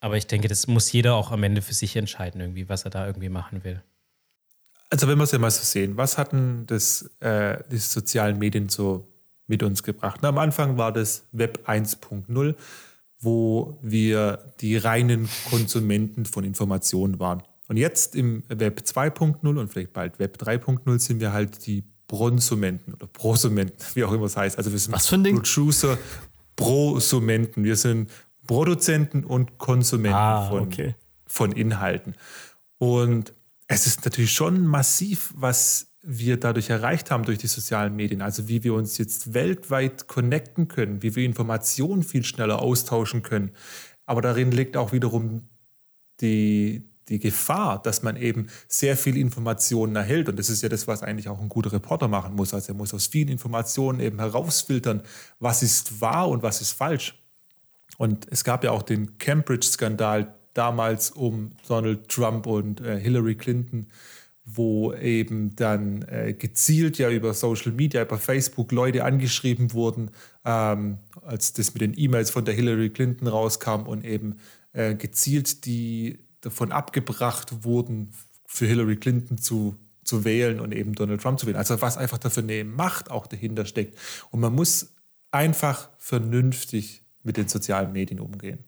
aber 0.00 0.16
ich 0.16 0.28
denke, 0.28 0.46
das 0.46 0.68
muss 0.68 0.92
jeder 0.92 1.16
auch 1.16 1.32
am 1.32 1.42
Ende 1.42 1.60
für 1.60 1.74
sich 1.74 1.96
entscheiden, 1.96 2.40
irgendwie, 2.40 2.68
was 2.68 2.84
er 2.84 2.90
da 2.90 3.04
irgendwie 3.04 3.30
machen 3.30 3.64
will. 3.64 3.82
Also 4.94 5.08
wenn 5.08 5.18
wir 5.18 5.24
es 5.24 5.32
ja 5.32 5.40
mal 5.40 5.50
so 5.50 5.64
sehen, 5.64 5.96
was 5.96 6.18
hatten 6.18 6.66
das, 6.68 7.10
äh, 7.18 7.58
die 7.68 7.78
sozialen 7.78 8.38
Medien 8.38 8.68
so 8.68 9.08
mit 9.48 9.64
uns 9.64 9.82
gebracht? 9.82 10.20
Na, 10.22 10.28
am 10.28 10.38
Anfang 10.38 10.78
war 10.78 10.92
das 10.92 11.24
Web 11.32 11.68
1.0, 11.68 12.54
wo 13.18 13.76
wir 13.82 14.54
die 14.60 14.76
reinen 14.76 15.28
Konsumenten 15.50 16.26
von 16.26 16.44
Informationen 16.44 17.18
waren. 17.18 17.42
Und 17.66 17.76
jetzt 17.76 18.14
im 18.14 18.44
Web 18.46 18.82
2.0 18.84 19.58
und 19.58 19.72
vielleicht 19.72 19.92
bald 19.92 20.20
Web 20.20 20.38
3.0 20.40 21.00
sind 21.00 21.18
wir 21.18 21.32
halt 21.32 21.66
die 21.66 21.82
Bronsumenten 22.06 22.94
oder 22.94 23.08
Prosumenten, 23.08 23.84
wie 23.94 24.04
auch 24.04 24.12
immer 24.12 24.26
es 24.26 24.36
heißt. 24.36 24.56
Also 24.58 24.70
wir 24.70 24.78
sind 24.78 24.92
Was 24.92 25.08
für 25.08 25.16
ein 25.16 25.24
Ding? 25.24 25.42
Producer, 25.42 25.98
Prosumenten. 26.54 27.64
Wir 27.64 27.74
sind 27.74 28.12
Produzenten 28.46 29.24
und 29.24 29.58
Konsumenten 29.58 30.16
ah, 30.16 30.48
von, 30.48 30.62
okay. 30.62 30.94
von 31.26 31.50
Inhalten. 31.50 32.14
Und 32.78 33.32
es 33.74 33.86
ist 33.86 34.04
natürlich 34.04 34.32
schon 34.32 34.66
massiv, 34.66 35.32
was 35.36 35.88
wir 36.02 36.38
dadurch 36.38 36.70
erreicht 36.70 37.10
haben 37.10 37.24
durch 37.24 37.38
die 37.38 37.46
sozialen 37.46 37.96
Medien. 37.96 38.22
Also 38.22 38.48
wie 38.48 38.62
wir 38.62 38.74
uns 38.74 38.98
jetzt 38.98 39.34
weltweit 39.34 40.06
connecten 40.06 40.68
können, 40.68 41.02
wie 41.02 41.16
wir 41.16 41.24
Informationen 41.24 42.02
viel 42.02 42.24
schneller 42.24 42.60
austauschen 42.60 43.22
können. 43.22 43.52
Aber 44.06 44.20
darin 44.20 44.50
liegt 44.50 44.76
auch 44.76 44.92
wiederum 44.92 45.48
die, 46.20 46.90
die 47.08 47.18
Gefahr, 47.18 47.82
dass 47.82 48.02
man 48.02 48.16
eben 48.16 48.48
sehr 48.68 48.96
viel 48.96 49.16
Informationen 49.16 49.96
erhält. 49.96 50.28
Und 50.28 50.38
das 50.38 50.50
ist 50.50 50.62
ja 50.62 50.68
das, 50.68 50.86
was 50.86 51.02
eigentlich 51.02 51.28
auch 51.28 51.40
ein 51.40 51.48
guter 51.48 51.72
Reporter 51.72 52.06
machen 52.06 52.36
muss. 52.36 52.52
Also 52.52 52.72
er 52.72 52.76
muss 52.76 52.92
aus 52.92 53.06
vielen 53.06 53.28
Informationen 53.28 54.00
eben 54.00 54.18
herausfiltern, 54.18 55.02
was 55.40 55.62
ist 55.62 56.00
wahr 56.00 56.28
und 56.28 56.42
was 56.42 56.60
ist 56.60 56.72
falsch. 56.72 57.18
Und 57.96 58.26
es 58.30 58.44
gab 58.44 58.62
ja 58.62 58.72
auch 58.72 58.82
den 58.82 59.18
Cambridge-Skandal 59.18 60.34
damals 60.54 61.10
um 61.10 61.50
Donald 61.68 62.08
Trump 62.08 62.46
und 62.46 62.80
äh, 62.80 62.98
Hillary 62.98 63.34
Clinton, 63.34 63.88
wo 64.44 64.92
eben 64.92 65.56
dann 65.56 66.02
äh, 66.02 66.34
gezielt 66.34 66.98
ja 66.98 67.10
über 67.10 67.34
Social 67.34 67.72
Media, 67.72 68.02
über 68.02 68.18
Facebook 68.18 68.72
Leute 68.72 69.04
angeschrieben 69.04 69.72
wurden, 69.72 70.10
ähm, 70.44 70.98
als 71.22 71.52
das 71.54 71.74
mit 71.74 71.80
den 71.80 71.98
E-Mails 71.98 72.30
von 72.30 72.44
der 72.44 72.54
Hillary 72.54 72.90
Clinton 72.90 73.26
rauskam 73.26 73.82
und 73.86 74.04
eben 74.04 74.36
äh, 74.72 74.94
gezielt 74.94 75.64
die 75.64 76.18
davon 76.40 76.72
abgebracht 76.72 77.64
wurden, 77.64 78.12
für 78.46 78.66
Hillary 78.66 78.96
Clinton 78.96 79.38
zu, 79.38 79.76
zu 80.04 80.24
wählen 80.24 80.60
und 80.60 80.72
eben 80.72 80.94
Donald 80.94 81.22
Trump 81.22 81.40
zu 81.40 81.46
wählen. 81.46 81.56
Also 81.56 81.80
was 81.80 81.96
einfach 81.96 82.18
dafür 82.18 82.42
eine 82.42 82.64
Macht 82.64 83.10
auch 83.10 83.26
dahinter 83.26 83.64
steckt. 83.64 83.98
Und 84.30 84.40
man 84.40 84.54
muss 84.54 84.94
einfach 85.30 85.88
vernünftig 85.98 87.02
mit 87.22 87.36
den 87.36 87.48
sozialen 87.48 87.92
Medien 87.92 88.20
umgehen. 88.20 88.62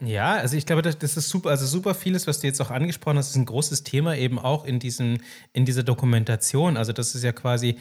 Ja, 0.00 0.36
also 0.36 0.56
ich 0.56 0.64
glaube, 0.64 0.82
das, 0.82 1.16
ist 1.16 1.28
super, 1.28 1.50
also 1.50 1.66
super 1.66 1.94
vieles, 1.94 2.26
was 2.26 2.40
du 2.40 2.46
jetzt 2.46 2.60
auch 2.60 2.70
angesprochen 2.70 3.18
hast, 3.18 3.30
ist 3.30 3.36
ein 3.36 3.44
großes 3.44 3.82
Thema 3.82 4.16
eben 4.16 4.38
auch 4.38 4.64
in, 4.64 4.78
diesem, 4.78 5.18
in 5.52 5.64
dieser 5.64 5.82
Dokumentation. 5.82 6.76
Also 6.76 6.92
das 6.92 7.14
ist 7.14 7.24
ja 7.24 7.32
quasi, 7.32 7.76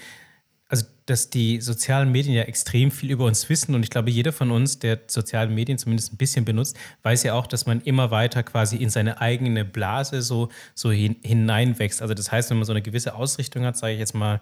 also 0.68 0.86
dass 1.06 1.30
die 1.30 1.62
sozialen 1.62 2.12
Medien 2.12 2.36
ja 2.36 2.44
extrem 2.44 2.92
viel 2.92 3.12
über 3.12 3.26
uns 3.26 3.48
wissen 3.50 3.76
und 3.76 3.84
ich 3.84 3.92
glaube, 3.92 4.10
jeder 4.10 4.34
von 4.34 4.52
uns, 4.52 4.80
der 4.80 5.02
soziale 5.08 5.50
Medien 5.52 5.78
zumindest 5.78 6.12
ein 6.12 6.18
bisschen 6.18 6.44
benutzt, 6.44 6.76
weiß 7.04 7.24
ja 7.24 7.34
auch, 7.34 7.48
dass 7.48 7.66
man 7.66 7.82
immer 7.82 8.12
weiter 8.12 8.42
quasi 8.44 8.78
in 8.78 8.90
seine 8.90 9.22
eigene 9.22 9.64
Blase 9.64 10.22
so, 10.22 10.50
so 10.74 10.92
hin, 10.92 11.18
hineinwächst. 11.24 12.02
Also 12.02 12.14
das 12.16 12.32
heißt, 12.32 12.50
wenn 12.50 12.58
man 12.58 12.66
so 12.66 12.74
eine 12.74 12.82
gewisse 12.82 13.14
Ausrichtung 13.14 13.64
hat, 13.64 13.78
sage 13.78 13.94
ich 13.94 14.00
jetzt 14.00 14.16
mal, 14.16 14.42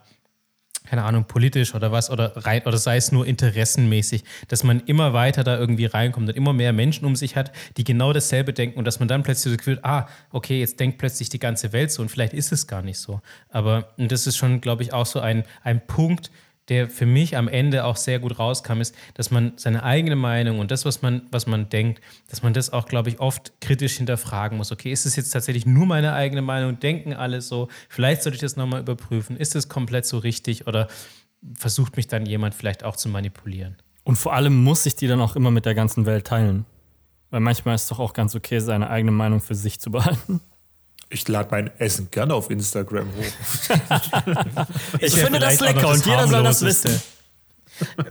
keine 0.86 1.02
Ahnung, 1.02 1.24
politisch 1.24 1.74
oder 1.74 1.92
was, 1.92 2.10
oder 2.10 2.32
rein, 2.44 2.62
oder 2.66 2.76
sei 2.76 2.96
es 2.96 3.10
nur 3.10 3.26
interessenmäßig, 3.26 4.22
dass 4.48 4.64
man 4.64 4.80
immer 4.80 5.12
weiter 5.12 5.42
da 5.42 5.58
irgendwie 5.58 5.86
reinkommt 5.86 6.28
und 6.28 6.36
immer 6.36 6.52
mehr 6.52 6.72
Menschen 6.72 7.06
um 7.06 7.16
sich 7.16 7.36
hat, 7.36 7.52
die 7.76 7.84
genau 7.84 8.12
dasselbe 8.12 8.52
denken 8.52 8.78
und 8.78 8.84
dass 8.84 8.98
man 8.98 9.08
dann 9.08 9.22
plötzlich 9.22 9.52
so 9.52 9.56
gefühlt, 9.56 9.84
ah, 9.84 10.06
okay, 10.30 10.60
jetzt 10.60 10.78
denkt 10.80 10.98
plötzlich 10.98 11.30
die 11.30 11.38
ganze 11.38 11.72
Welt 11.72 11.90
so 11.90 12.02
und 12.02 12.10
vielleicht 12.10 12.34
ist 12.34 12.52
es 12.52 12.66
gar 12.66 12.82
nicht 12.82 12.98
so. 12.98 13.20
Aber 13.48 13.94
das 13.96 14.26
ist 14.26 14.36
schon, 14.36 14.60
glaube 14.60 14.82
ich, 14.82 14.92
auch 14.92 15.06
so 15.06 15.20
ein, 15.20 15.44
ein 15.62 15.86
Punkt, 15.86 16.30
der 16.68 16.88
für 16.88 17.06
mich 17.06 17.36
am 17.36 17.48
Ende 17.48 17.84
auch 17.84 17.96
sehr 17.96 18.18
gut 18.18 18.38
rauskam, 18.38 18.80
ist, 18.80 18.94
dass 19.14 19.30
man 19.30 19.52
seine 19.56 19.82
eigene 19.82 20.16
Meinung 20.16 20.58
und 20.58 20.70
das, 20.70 20.84
was 20.84 21.02
man, 21.02 21.22
was 21.30 21.46
man 21.46 21.68
denkt, 21.68 22.00
dass 22.28 22.42
man 22.42 22.54
das 22.54 22.72
auch, 22.72 22.86
glaube 22.86 23.10
ich, 23.10 23.20
oft 23.20 23.60
kritisch 23.60 23.96
hinterfragen 23.96 24.56
muss. 24.56 24.72
Okay, 24.72 24.90
ist 24.90 25.04
es 25.04 25.16
jetzt 25.16 25.30
tatsächlich 25.30 25.66
nur 25.66 25.86
meine 25.86 26.14
eigene 26.14 26.42
Meinung? 26.42 26.78
Denken 26.80 27.12
alle 27.12 27.40
so? 27.40 27.68
Vielleicht 27.88 28.22
sollte 28.22 28.36
ich 28.36 28.40
das 28.40 28.56
nochmal 28.56 28.80
überprüfen. 28.80 29.36
Ist 29.36 29.54
es 29.54 29.68
komplett 29.68 30.06
so 30.06 30.18
richtig 30.18 30.66
oder 30.66 30.88
versucht 31.54 31.96
mich 31.96 32.08
dann 32.08 32.24
jemand 32.24 32.54
vielleicht 32.54 32.84
auch 32.84 32.96
zu 32.96 33.08
manipulieren? 33.08 33.76
Und 34.02 34.16
vor 34.16 34.34
allem 34.34 34.62
muss 34.62 34.86
ich 34.86 34.96
die 34.96 35.06
dann 35.06 35.20
auch 35.20 35.36
immer 35.36 35.50
mit 35.50 35.66
der 35.66 35.74
ganzen 35.74 36.06
Welt 36.06 36.26
teilen. 36.26 36.64
Weil 37.30 37.40
manchmal 37.40 37.74
ist 37.74 37.82
es 37.82 37.88
doch 37.88 37.98
auch 37.98 38.12
ganz 38.12 38.34
okay, 38.34 38.60
seine 38.60 38.88
eigene 38.88 39.10
Meinung 39.10 39.40
für 39.40 39.54
sich 39.54 39.80
zu 39.80 39.90
behalten. 39.90 40.40
Ich 41.14 41.28
lade 41.28 41.48
mein 41.52 41.70
Essen 41.78 42.08
gerne 42.10 42.34
auf 42.34 42.50
Instagram 42.50 43.06
hoch. 43.06 44.66
ich 44.98 45.14
finde 45.14 45.38
das 45.38 45.60
lecker 45.60 45.88
und 45.88 46.04
jeder 46.04 46.26
soll 46.26 46.42
das 46.42 46.60
wissen. 46.62 47.00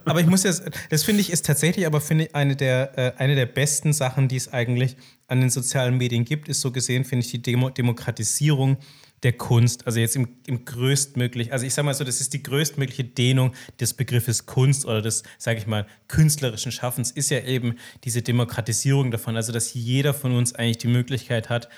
aber 0.06 0.22
ich 0.22 0.28
muss 0.28 0.44
jetzt, 0.44 0.64
das 0.90 1.04
finde 1.04 1.20
ich 1.20 1.30
ist 1.30 1.46
tatsächlich 1.46 1.86
aber 1.86 2.00
finde 2.00 2.26
ich 2.26 2.36
eine 2.36 2.56
der, 2.56 2.98
äh, 2.98 3.12
eine 3.18 3.36
der 3.36 3.46
besten 3.46 3.92
Sachen, 3.92 4.30
die 4.30 4.38
es 4.38 4.54
eigentlich 4.54 4.96
an 5.28 5.42
den 5.42 5.50
sozialen 5.50 5.98
Medien 5.98 6.24
gibt, 6.24 6.48
ist 6.48 6.62
so 6.62 6.72
gesehen, 6.72 7.04
finde 7.04 7.26
ich 7.26 7.32
die 7.32 7.42
Demo 7.42 7.70
Demokratisierung 7.70 8.78
der 9.24 9.34
Kunst, 9.34 9.88
also 9.88 10.00
jetzt 10.00 10.16
im, 10.16 10.28
im 10.48 10.66
größtmöglich, 10.66 11.54
also 11.54 11.66
ich 11.66 11.74
sage 11.74 11.86
mal 11.86 11.94
so, 11.94 12.04
das 12.04 12.22
ist 12.22 12.34
die 12.34 12.44
größtmögliche 12.44 13.06
Dehnung 13.06 13.54
des 13.80 13.94
Begriffes 13.94 14.46
Kunst 14.46 14.86
oder 14.86 15.02
des, 15.02 15.24
sage 15.38 15.60
ich 15.60 15.68
mal, 15.68 15.88
künstlerischen 16.08 16.72
Schaffens, 16.72 17.12
ist 17.12 17.30
ja 17.32 17.42
eben 17.42 17.76
diese 18.04 18.22
Demokratisierung 18.22 19.12
davon, 19.12 19.36
also 19.36 19.52
dass 19.52 19.74
jeder 19.74 20.14
von 20.14 20.36
uns 20.36 20.54
eigentlich 20.54 20.80
die 20.80 20.88
Möglichkeit 20.88 21.50
hat, 21.50 21.70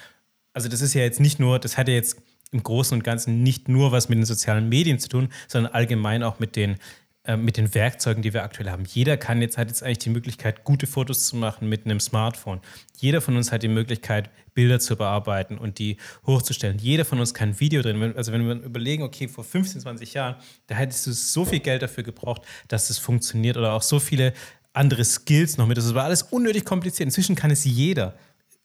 also 0.56 0.69
das 0.69 0.82
ist 0.82 0.94
ja 0.94 1.02
jetzt 1.02 1.19
nicht 1.19 1.40
nur, 1.40 1.60
das 1.60 1.77
hat 1.77 1.88
ja 1.88 1.94
jetzt 1.94 2.18
im 2.52 2.64
Großen 2.64 2.98
und 2.98 3.03
Ganzen 3.03 3.44
nicht 3.44 3.68
nur 3.68 3.91
was 3.91 4.10
mit 4.10 4.18
den 4.18 4.26
sozialen 4.26 4.69
Medien 4.69 4.98
zu 4.98 5.10
tun, 5.10 5.30
sondern 5.48 5.73
allgemein 5.73 6.23
auch 6.23 6.40
mit 6.40 6.56
den 6.56 6.77
äh, 7.26 7.38
mit 7.38 7.57
den 7.57 7.73
Werkzeugen, 7.73 8.22
die 8.22 8.34
wir 8.34 8.44
aktuell 8.44 8.69
haben. 8.69 8.86
Jeder 8.86 9.18
kann 9.18 9.41
jetzt, 9.41 9.57
hat 9.57 9.68
jetzt 9.68 9.82
eigentlich 9.82 9.98
die 9.99 10.11
Möglichkeit, 10.11 10.64
gute 10.64 10.86
Fotos 10.86 11.26
zu 11.26 11.36
machen 11.36 11.68
mit 11.68 11.86
einem 11.86 11.99
Smartphone. 11.99 12.61
Jeder 12.98 13.19
von 13.19 13.36
uns 13.36 13.52
hat 13.52 13.64
die 13.64 13.68
Möglichkeit, 13.68 14.30
Bilder 14.53 14.80
zu 14.80 14.95
bearbeiten 14.95 15.57
und 15.57 15.80
die 15.80 15.98
hochzustellen. 16.27 16.77
Jeder 16.77 17.03
von 17.03 17.19
uns 17.19 17.34
kann 17.34 17.49
ein 17.49 17.60
Video 17.60 17.82
drin. 17.82 18.14
Also 18.15 18.32
wenn 18.32 18.48
wir 18.48 18.53
überlegen, 18.64 19.02
okay, 19.03 19.27
vor 19.27 19.44
15, 19.44 19.82
20 19.82 20.14
Jahren, 20.14 20.36
da 20.68 20.76
hättest 20.76 21.07
du 21.07 21.11
so 21.14 21.45
viel 21.45 21.60
Geld 21.60 21.82
dafür 21.82 22.03
gebraucht, 22.03 22.44
dass 22.68 22.88
das 22.90 22.99
funktioniert 22.99 23.57
oder 23.57 23.73
auch 23.73 23.82
so 23.82 23.99
viele 23.99 24.32
andere 24.73 25.03
Skills 25.03 25.57
noch 25.57 25.65
mit. 25.65 25.77
Das 25.77 25.94
war 25.95 26.06
alles 26.06 26.22
unnötig 26.22 26.64
kompliziert. 26.64 27.07
Inzwischen 27.07 27.36
kann 27.36 27.49
es 27.49 27.64
jeder. 27.65 28.14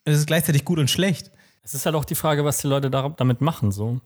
Es 0.05 0.19
ist 0.19 0.27
gleichzeitig 0.27 0.65
gut 0.65 0.79
und 0.79 0.91
schlecht. 0.91 1.31
Es 1.62 1.74
ist 1.74 1.87
halt 1.87 1.95
auch 1.95 2.05
die 2.05 2.15
Frage, 2.15 2.45
was 2.45 2.59
die 2.59 2.66
Leute 2.66 2.91
damit 2.91 3.41
machen, 3.41 3.73
so. 3.73 4.01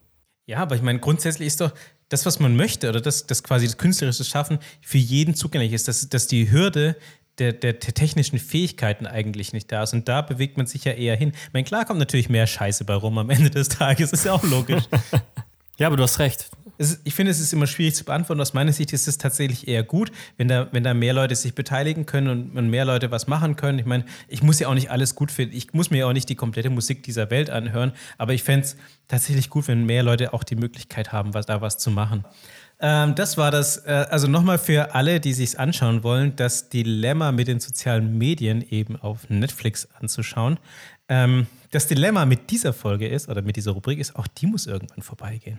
Ja, 0.46 0.58
aber 0.58 0.74
ich 0.74 0.82
meine, 0.82 0.98
grundsätzlich 0.98 1.46
ist 1.46 1.60
doch, 1.60 1.72
das, 2.08 2.26
was 2.26 2.38
man 2.38 2.54
möchte, 2.54 2.88
oder 2.88 3.00
das, 3.00 3.26
das 3.26 3.42
quasi 3.42 3.66
das 3.66 3.78
künstlerische 3.78 4.24
Schaffen 4.24 4.58
für 4.82 4.98
jeden 4.98 5.34
zugänglich 5.34 5.72
ist, 5.72 5.88
dass, 5.88 6.08
dass 6.08 6.26
die 6.26 6.50
Hürde 6.50 6.96
der, 7.38 7.52
der, 7.52 7.72
der, 7.72 7.94
technischen 7.94 8.38
Fähigkeiten 8.38 9.06
eigentlich 9.06 9.52
nicht 9.52 9.72
da 9.72 9.82
ist. 9.82 9.92
Und 9.92 10.08
da 10.08 10.22
bewegt 10.22 10.56
man 10.56 10.66
sich 10.66 10.84
ja 10.84 10.92
eher 10.92 11.16
hin. 11.16 11.32
Ich 11.34 11.52
meine, 11.52 11.64
klar 11.64 11.84
kommt 11.84 11.98
natürlich 11.98 12.28
mehr 12.28 12.46
Scheiße 12.46 12.84
bei 12.84 12.94
rum 12.94 13.18
am 13.18 13.30
Ende 13.30 13.50
des 13.50 13.68
Tages, 13.68 14.12
ist 14.12 14.24
ja 14.24 14.32
auch 14.32 14.44
logisch. 14.44 14.84
ja, 15.78 15.86
aber 15.86 15.96
du 15.96 16.02
hast 16.02 16.18
recht 16.18 16.50
ist, 16.78 17.00
ich 17.04 17.14
finde, 17.14 17.30
es 17.30 17.40
ist 17.40 17.52
immer 17.52 17.66
schwierig 17.66 17.94
zu 17.94 18.04
beantworten. 18.04 18.40
Aus 18.40 18.54
meiner 18.54 18.72
Sicht 18.72 18.92
ist 18.92 19.06
es 19.06 19.18
tatsächlich 19.18 19.68
eher 19.68 19.82
gut, 19.82 20.10
wenn 20.36 20.48
da, 20.48 20.68
wenn 20.72 20.82
da 20.82 20.94
mehr 20.94 21.12
Leute 21.12 21.34
sich 21.36 21.54
beteiligen 21.54 22.06
können 22.06 22.28
und, 22.28 22.56
und 22.56 22.70
mehr 22.70 22.84
Leute 22.84 23.10
was 23.10 23.26
machen 23.26 23.56
können. 23.56 23.78
Ich 23.78 23.86
meine, 23.86 24.04
ich 24.28 24.42
muss 24.42 24.58
ja 24.58 24.68
auch 24.68 24.74
nicht 24.74 24.90
alles 24.90 25.14
gut 25.14 25.30
finden. 25.30 25.56
Ich 25.56 25.72
muss 25.72 25.90
mir 25.90 25.98
ja 25.98 26.06
auch 26.06 26.12
nicht 26.12 26.28
die 26.28 26.34
komplette 26.34 26.70
Musik 26.70 27.02
dieser 27.02 27.30
Welt 27.30 27.50
anhören. 27.50 27.92
Aber 28.18 28.34
ich 28.34 28.42
fände 28.42 28.66
es 28.66 28.76
tatsächlich 29.08 29.50
gut, 29.50 29.68
wenn 29.68 29.86
mehr 29.86 30.02
Leute 30.02 30.32
auch 30.32 30.44
die 30.44 30.56
Möglichkeit 30.56 31.12
haben, 31.12 31.34
was, 31.34 31.46
da 31.46 31.60
was 31.60 31.78
zu 31.78 31.90
machen. 31.90 32.24
Ähm, 32.80 33.14
das 33.14 33.36
war 33.36 33.50
das, 33.50 33.78
äh, 33.86 34.06
also 34.10 34.26
nochmal 34.26 34.58
für 34.58 34.94
alle, 34.94 35.20
die 35.20 35.32
sich 35.32 35.58
anschauen 35.60 36.02
wollen, 36.02 36.34
das 36.34 36.70
Dilemma 36.70 37.30
mit 37.30 37.46
den 37.46 37.60
sozialen 37.60 38.18
Medien 38.18 38.62
eben 38.68 38.96
auf 38.96 39.30
Netflix 39.30 39.88
anzuschauen. 40.00 40.58
Ähm, 41.08 41.46
das 41.74 41.88
Dilemma 41.88 42.24
mit 42.24 42.50
dieser 42.50 42.72
Folge 42.72 43.08
ist, 43.08 43.28
oder 43.28 43.42
mit 43.42 43.56
dieser 43.56 43.72
Rubrik 43.72 43.98
ist, 43.98 44.14
auch 44.14 44.28
die 44.28 44.46
muss 44.46 44.66
irgendwann 44.66 45.02
vorbeigehen. 45.02 45.58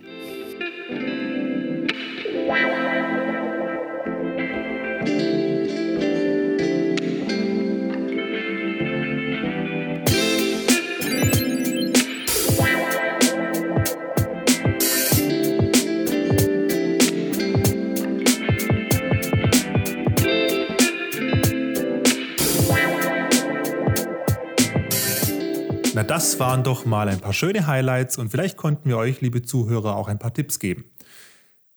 Na, 25.96 26.04
das 26.04 26.40
waren 26.42 26.66
doch 26.66 26.84
mal 26.84 27.08
ein 27.08 27.22
paar 27.22 27.32
schöne 27.32 27.68
Highlights 27.68 28.18
und 28.18 28.28
vielleicht 28.28 28.58
konnten 28.58 28.90
wir 28.90 28.98
euch, 28.98 29.22
liebe 29.22 29.44
Zuhörer, 29.44 29.96
auch 29.96 30.10
ein 30.10 30.20
paar 30.20 30.34
Tipps 30.34 30.60
geben. 30.60 30.84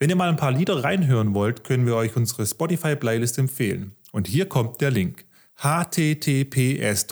Wenn 0.01 0.11
ihr 0.11 0.17
mal 0.17 0.29
ein 0.29 0.35
paar 0.35 0.51
Lieder 0.51 0.83
reinhören 0.83 1.35
wollt, 1.35 1.63
können 1.63 1.87
wir 1.87 1.95
euch 1.95 2.17
unsere 2.17 2.45
Spotify-Playlist 2.45 3.39
empfehlen. 3.39 3.95
Und 4.11 4.27
hier 4.27 4.49
kommt 4.49 4.81
der 4.81 4.91
Link 4.91 5.25
https 5.55 7.07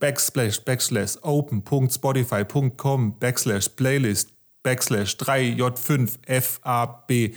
backslash 0.00 0.64
backslash 0.64 1.16
open.spotify.com 1.22 3.20
backslash 3.20 3.68
playlist 3.68 4.32
backslash 4.64 5.14
3j5fab. 5.14 7.32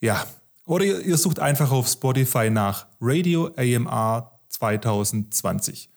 Ja, 0.00 0.26
oder 0.64 0.86
ihr, 0.86 1.00
ihr 1.00 1.18
sucht 1.18 1.40
einfach 1.40 1.72
auf 1.72 1.88
Spotify 1.88 2.48
nach 2.48 2.86
Radio 3.02 3.50
AMR 3.54 4.40
2020. 4.48 5.90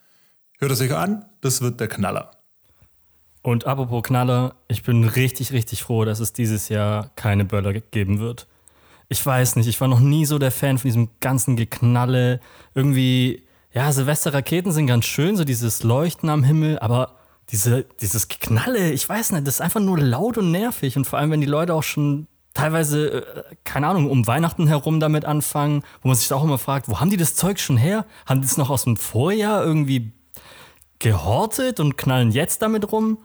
Hört 0.60 0.72
es 0.73 0.81
euch 0.81 0.93
an, 0.93 1.23
das 1.39 1.61
wird 1.61 1.80
der 1.80 1.88
Knaller. 1.88 2.34
Und 3.45 3.67
apropos 3.67 4.01
Knaller, 4.01 4.55
ich 4.67 4.81
bin 4.81 5.03
richtig, 5.03 5.51
richtig 5.51 5.84
froh, 5.84 6.03
dass 6.03 6.19
es 6.19 6.34
dieses 6.34 6.67
Jahr 6.67 7.11
keine 7.15 7.45
Böller 7.45 7.73
geben 7.73 8.19
wird. 8.19 8.47
Ich 9.07 9.23
weiß 9.23 9.57
nicht, 9.57 9.67
ich 9.67 9.80
war 9.80 9.88
noch 9.88 9.99
nie 9.99 10.26
so 10.26 10.39
der 10.39 10.49
Fan 10.49 10.80
von 10.80 10.88
diesem 10.88 11.09
ganzen 11.19 11.55
Geknalle. 11.55 12.39
Irgendwie, 12.73 13.43
ja, 13.72 13.91
Silvesterraketen 13.91 14.72
sind 14.72 14.88
ganz 14.88 15.05
schön, 15.05 15.38
so 15.38 15.43
dieses 15.43 15.84
Leuchten 15.84 16.27
am 16.30 16.43
Himmel, 16.43 16.80
aber 16.80 17.17
diese, 17.51 17.85
dieses 18.01 18.30
Geknalle, 18.30 18.91
ich 18.91 19.07
weiß 19.07 19.34
nicht, 19.34 19.45
das 19.45 19.55
ist 19.55 19.61
einfach 19.61 19.80
nur 19.80 19.99
laut 19.99 20.39
und 20.39 20.49
nervig. 20.49 20.97
Und 20.97 21.05
vor 21.05 21.19
allem, 21.19 21.30
wenn 21.30 21.41
die 21.41 21.45
Leute 21.45 21.76
auch 21.76 21.84
schon 21.84 22.26
teilweise, 22.55 23.09
äh, 23.11 23.43
keine 23.63 23.85
Ahnung, 23.85 24.09
um 24.09 24.26
Weihnachten 24.26 24.65
herum 24.65 24.99
damit 24.99 25.23
anfangen, 25.23 25.84
wo 26.01 26.07
man 26.07 26.17
sich 26.17 26.34
auch 26.34 26.43
immer 26.43 26.57
fragt, 26.57 26.89
wo 26.89 26.99
haben 26.99 27.11
die 27.11 27.17
das 27.17 27.35
Zeug 27.35 27.59
schon 27.59 27.77
her? 27.77 28.07
Haben 28.26 28.41
die 28.41 28.47
es 28.47 28.57
noch 28.57 28.72
aus 28.72 28.85
dem 28.85 28.97
Vorjahr 28.97 29.63
irgendwie 29.63 30.13
gehortet 30.97 31.80
und 31.80 31.95
knallen 31.95 32.31
jetzt 32.31 32.63
damit 32.63 32.91
rum? 32.91 33.19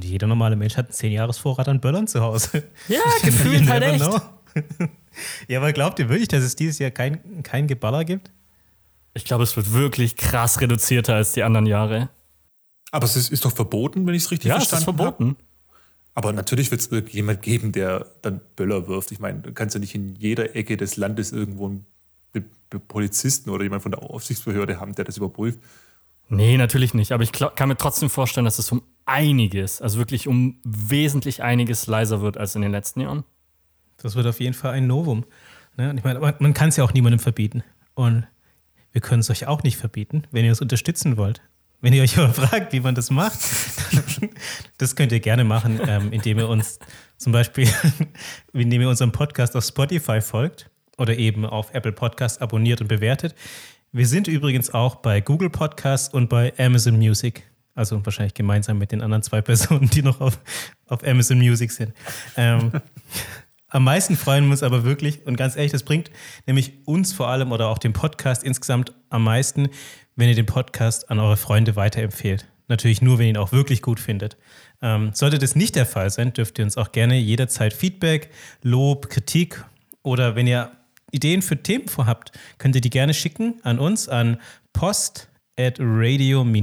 Jeder 0.00 0.26
normale 0.26 0.56
Mensch 0.56 0.76
hat 0.76 0.86
einen 0.86 0.94
10-Jahres-Vorrat 0.94 1.68
an 1.68 1.80
Böllern 1.80 2.06
zu 2.06 2.20
Hause. 2.20 2.64
Ja, 2.88 3.00
gefühlt 3.22 3.68
halt 3.68 3.82
echt. 3.82 4.10
ja, 5.48 5.58
aber 5.58 5.72
glaubt 5.72 5.98
ihr 5.98 6.08
wirklich, 6.08 6.28
dass 6.28 6.42
es 6.42 6.56
dieses 6.56 6.78
Jahr 6.78 6.90
kein, 6.90 7.42
kein 7.42 7.66
Geballer 7.66 8.04
gibt? 8.04 8.30
Ich 9.14 9.24
glaube, 9.24 9.44
es 9.44 9.56
wird 9.56 9.72
wirklich 9.72 10.16
krass 10.16 10.60
reduzierter 10.60 11.14
als 11.14 11.32
die 11.32 11.42
anderen 11.42 11.66
Jahre. 11.66 12.08
Aber 12.90 13.04
es 13.04 13.16
ist, 13.16 13.30
ist 13.30 13.44
doch 13.44 13.52
verboten, 13.52 14.06
wenn 14.06 14.14
ich 14.14 14.24
es 14.24 14.30
richtig 14.30 14.48
ja, 14.48 14.56
verstanden 14.56 14.86
habe. 14.86 15.02
Ja, 15.02 15.08
es 15.08 15.12
ist 15.12 15.16
verboten. 15.16 15.36
Hab. 15.38 15.48
Aber 16.14 16.32
natürlich 16.32 16.70
wird 16.70 16.80
es 16.80 16.88
irgendjemand 16.88 17.42
geben, 17.42 17.72
der 17.72 18.06
dann 18.22 18.40
Böller 18.56 18.88
wirft. 18.88 19.12
Ich 19.12 19.20
meine, 19.20 19.40
du 19.40 19.52
kannst 19.52 19.74
ja 19.74 19.80
nicht 19.80 19.94
in 19.94 20.16
jeder 20.16 20.56
Ecke 20.56 20.76
des 20.76 20.96
Landes 20.96 21.30
irgendwo 21.30 21.66
einen 21.66 21.86
Polizisten 22.88 23.50
oder 23.50 23.62
jemand 23.62 23.82
von 23.82 23.92
der 23.92 24.02
Aufsichtsbehörde 24.02 24.80
haben, 24.80 24.94
der 24.94 25.04
das 25.04 25.16
überprüft. 25.16 25.60
Nee, 26.28 26.56
natürlich 26.58 26.94
nicht. 26.94 27.12
Aber 27.12 27.22
ich 27.22 27.32
kann 27.32 27.68
mir 27.68 27.76
trotzdem 27.76 28.10
vorstellen, 28.10 28.44
dass 28.44 28.58
es 28.58 28.70
um 28.70 28.82
einiges, 29.06 29.80
also 29.80 29.98
wirklich 29.98 30.28
um 30.28 30.60
wesentlich 30.64 31.42
einiges 31.42 31.86
leiser 31.86 32.20
wird 32.20 32.36
als 32.36 32.54
in 32.54 32.62
den 32.62 32.72
letzten 32.72 33.00
Jahren. 33.00 33.24
Das 33.96 34.14
wird 34.14 34.26
auf 34.26 34.40
jeden 34.40 34.54
Fall 34.54 34.72
ein 34.72 34.86
Novum. 34.86 35.24
Ne? 35.76 35.94
ich 35.96 36.04
meine, 36.04 36.20
man 36.20 36.54
kann 36.54 36.68
es 36.68 36.76
ja 36.76 36.84
auch 36.84 36.92
niemandem 36.92 37.18
verbieten. 37.18 37.64
Und 37.94 38.26
wir 38.92 39.00
können 39.00 39.20
es 39.20 39.30
euch 39.30 39.46
auch 39.46 39.62
nicht 39.62 39.76
verbieten, 39.76 40.24
wenn 40.30 40.44
ihr 40.44 40.52
es 40.52 40.60
unterstützen 40.60 41.16
wollt. 41.16 41.40
Wenn 41.80 41.92
ihr 41.92 42.02
euch 42.02 42.18
aber 42.18 42.32
fragt, 42.34 42.72
wie 42.72 42.80
man 42.80 42.94
das 42.94 43.10
macht, 43.10 43.38
das 44.78 44.96
könnt 44.96 45.12
ihr 45.12 45.20
gerne 45.20 45.44
machen, 45.44 45.80
ähm, 45.86 46.12
indem 46.12 46.38
ihr 46.38 46.48
uns 46.48 46.78
zum 47.16 47.32
Beispiel, 47.32 47.68
indem 48.52 48.82
ihr 48.82 48.88
unserem 48.88 49.12
Podcast 49.12 49.56
auf 49.56 49.64
Spotify 49.64 50.20
folgt 50.20 50.70
oder 50.96 51.16
eben 51.16 51.46
auf 51.46 51.72
Apple 51.72 51.92
Podcast 51.92 52.42
abonniert 52.42 52.80
und 52.80 52.88
bewertet. 52.88 53.34
Wir 53.90 54.06
sind 54.06 54.28
übrigens 54.28 54.74
auch 54.74 54.96
bei 54.96 55.22
Google 55.22 55.48
Podcasts 55.48 56.12
und 56.12 56.28
bei 56.28 56.52
Amazon 56.58 56.98
Music. 56.98 57.44
Also 57.74 58.04
wahrscheinlich 58.04 58.34
gemeinsam 58.34 58.76
mit 58.76 58.92
den 58.92 59.00
anderen 59.00 59.22
zwei 59.22 59.40
Personen, 59.42 59.88
die 59.88 60.02
noch 60.02 60.20
auf, 60.20 60.38
auf 60.88 61.02
Amazon 61.06 61.38
Music 61.38 61.72
sind. 61.72 61.94
Ähm, 62.36 62.70
am 63.68 63.84
meisten 63.84 64.14
freuen 64.16 64.44
wir 64.44 64.50
uns 64.50 64.62
aber 64.62 64.84
wirklich, 64.84 65.26
und 65.26 65.36
ganz 65.36 65.56
ehrlich, 65.56 65.72
das 65.72 65.84
bringt 65.84 66.10
nämlich 66.46 66.86
uns 66.86 67.14
vor 67.14 67.28
allem 67.28 67.50
oder 67.50 67.68
auch 67.68 67.78
den 67.78 67.94
Podcast 67.94 68.44
insgesamt 68.44 68.92
am 69.08 69.24
meisten, 69.24 69.70
wenn 70.16 70.28
ihr 70.28 70.34
den 70.34 70.46
Podcast 70.46 71.10
an 71.10 71.18
eure 71.18 71.38
Freunde 71.38 71.74
weiterempfehlt. 71.74 72.46
Natürlich 72.66 73.00
nur, 73.00 73.16
wenn 73.16 73.24
ihr 73.24 73.30
ihn 73.30 73.36
auch 73.38 73.52
wirklich 73.52 73.80
gut 73.80 74.00
findet. 74.00 74.36
Ähm, 74.82 75.12
sollte 75.14 75.38
das 75.38 75.56
nicht 75.56 75.76
der 75.76 75.86
Fall 75.86 76.10
sein, 76.10 76.34
dürft 76.34 76.58
ihr 76.58 76.64
uns 76.66 76.76
auch 76.76 76.92
gerne 76.92 77.18
jederzeit 77.18 77.72
Feedback, 77.72 78.28
Lob, 78.62 79.08
Kritik 79.08 79.64
oder 80.02 80.36
wenn 80.36 80.46
ihr 80.46 80.72
Ideen 81.10 81.42
für 81.42 81.62
Themen 81.62 81.88
vorhabt, 81.88 82.32
könnt 82.58 82.74
ihr 82.74 82.80
die 82.80 82.90
gerne 82.90 83.14
schicken 83.14 83.60
an 83.62 83.78
uns 83.78 84.08
an 84.08 84.38
post 84.72 85.28
at 85.58 85.76
radio-amr.de. 85.78 86.60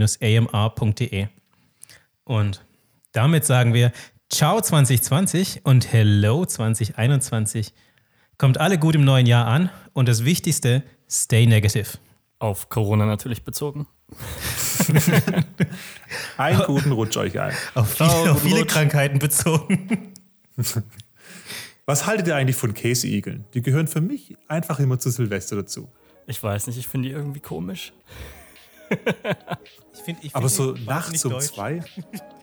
Und 2.23 2.65
damit 3.11 3.45
sagen 3.45 3.73
wir 3.73 3.91
Ciao 4.31 4.59
2020 4.59 5.61
und 5.65 5.91
Hello 5.91 6.45
2021. 6.45 7.73
Kommt 8.37 8.59
alle 8.59 8.77
gut 8.77 8.95
im 8.95 9.05
neuen 9.05 9.27
Jahr 9.27 9.47
an 9.47 9.69
und 9.93 10.09
das 10.09 10.25
Wichtigste, 10.25 10.83
stay 11.09 11.45
negative. 11.45 11.97
Auf 12.39 12.69
Corona 12.69 13.05
natürlich 13.05 13.43
bezogen. 13.43 13.87
Einen 16.37 16.59
guten 16.63 16.91
Rutsch 16.91 17.17
euch 17.17 17.39
ein. 17.39 17.53
Auf 17.73 17.93
viele, 17.93 18.31
auf 18.31 18.41
viele. 18.41 18.65
Krankheiten 18.65 19.19
bezogen. 19.19 20.13
Was 21.85 22.07
haltet 22.07 22.27
ihr 22.27 22.35
eigentlich 22.35 22.55
von 22.55 22.73
Käseigeln? 22.73 23.45
Die 23.53 23.61
gehören 23.61 23.87
für 23.87 24.01
mich 24.01 24.35
einfach 24.47 24.79
immer 24.79 24.97
zu 24.97 25.11
Silvester 25.11 25.55
dazu. 25.55 25.87
Ich 26.25 26.41
weiß 26.41 26.65
nicht, 26.67 26.77
ich 26.79 26.87
finde 26.87 27.09
die 27.09 27.13
irgendwie 27.13 27.39
komisch. 27.39 27.93
Ich 29.93 30.01
find, 30.01 30.23
ich 30.23 30.35
Aber 30.35 30.49
find 30.49 30.57
so 30.57 30.73
die 30.73 30.85
nachts 30.85 31.23
um 31.25 31.31
deutsch. 31.33 31.45
zwei. 31.45 31.83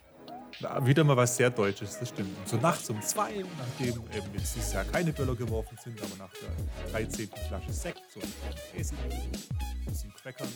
Na, 0.60 0.86
Wieder 0.86 1.02
mal 1.02 1.16
was 1.16 1.36
sehr 1.36 1.50
Deutsches, 1.50 1.98
das 1.98 2.10
stimmt. 2.10 2.36
Und 2.38 2.48
so 2.48 2.56
nachts 2.56 2.88
um 2.88 3.02
zwei, 3.02 3.44
nachdem 3.58 3.88
eben 3.88 4.34
jetzt 4.34 4.54
dieses 4.54 4.72
Jahr 4.72 4.84
keine 4.84 5.12
Böller 5.12 5.34
geworfen 5.34 5.76
sind, 5.82 6.00
aber 6.00 6.16
nach 6.18 6.30
der 6.34 6.92
13. 6.92 7.28
Flasche 7.48 7.72
Sekt, 7.72 8.00
so 8.14 8.20
ein 8.20 8.32
Käse, 8.72 8.94
ein 8.94 9.84
bisschen 9.86 10.12
Crackern. 10.22 10.48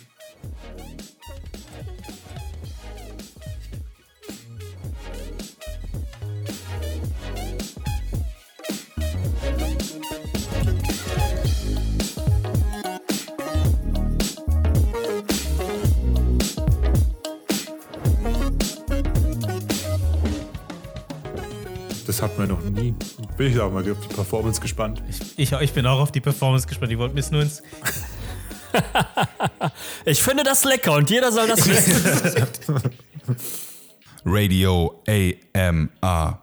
Das 22.17 22.23
hatten 22.23 22.39
wir 22.39 22.47
noch 22.47 22.63
nie. 22.63 22.95
Bin 23.37 23.51
ich 23.51 23.59
auch 23.59 23.71
mal 23.71 23.87
auf 23.91 23.99
die 23.99 24.15
Performance 24.15 24.59
gespannt. 24.59 25.03
Ich, 25.37 25.51
ich 25.51 25.73
bin 25.73 25.85
auch 25.85 25.99
auf 25.99 26.11
die 26.11 26.19
Performance 26.19 26.65
gespannt. 26.65 26.91
Die 26.91 26.97
wollten 26.97 27.13
mir 27.13 27.19
es 27.19 27.29
nur 27.29 27.43
ins. 27.43 27.61
Ich 30.05 30.23
finde 30.23 30.43
das 30.43 30.63
lecker 30.63 30.93
und 30.93 31.09
jeder 31.09 31.31
soll 31.31 31.47
das 31.47 31.67
wissen. 31.67 32.91
Radio 34.25 35.03
AMR. 35.07 36.41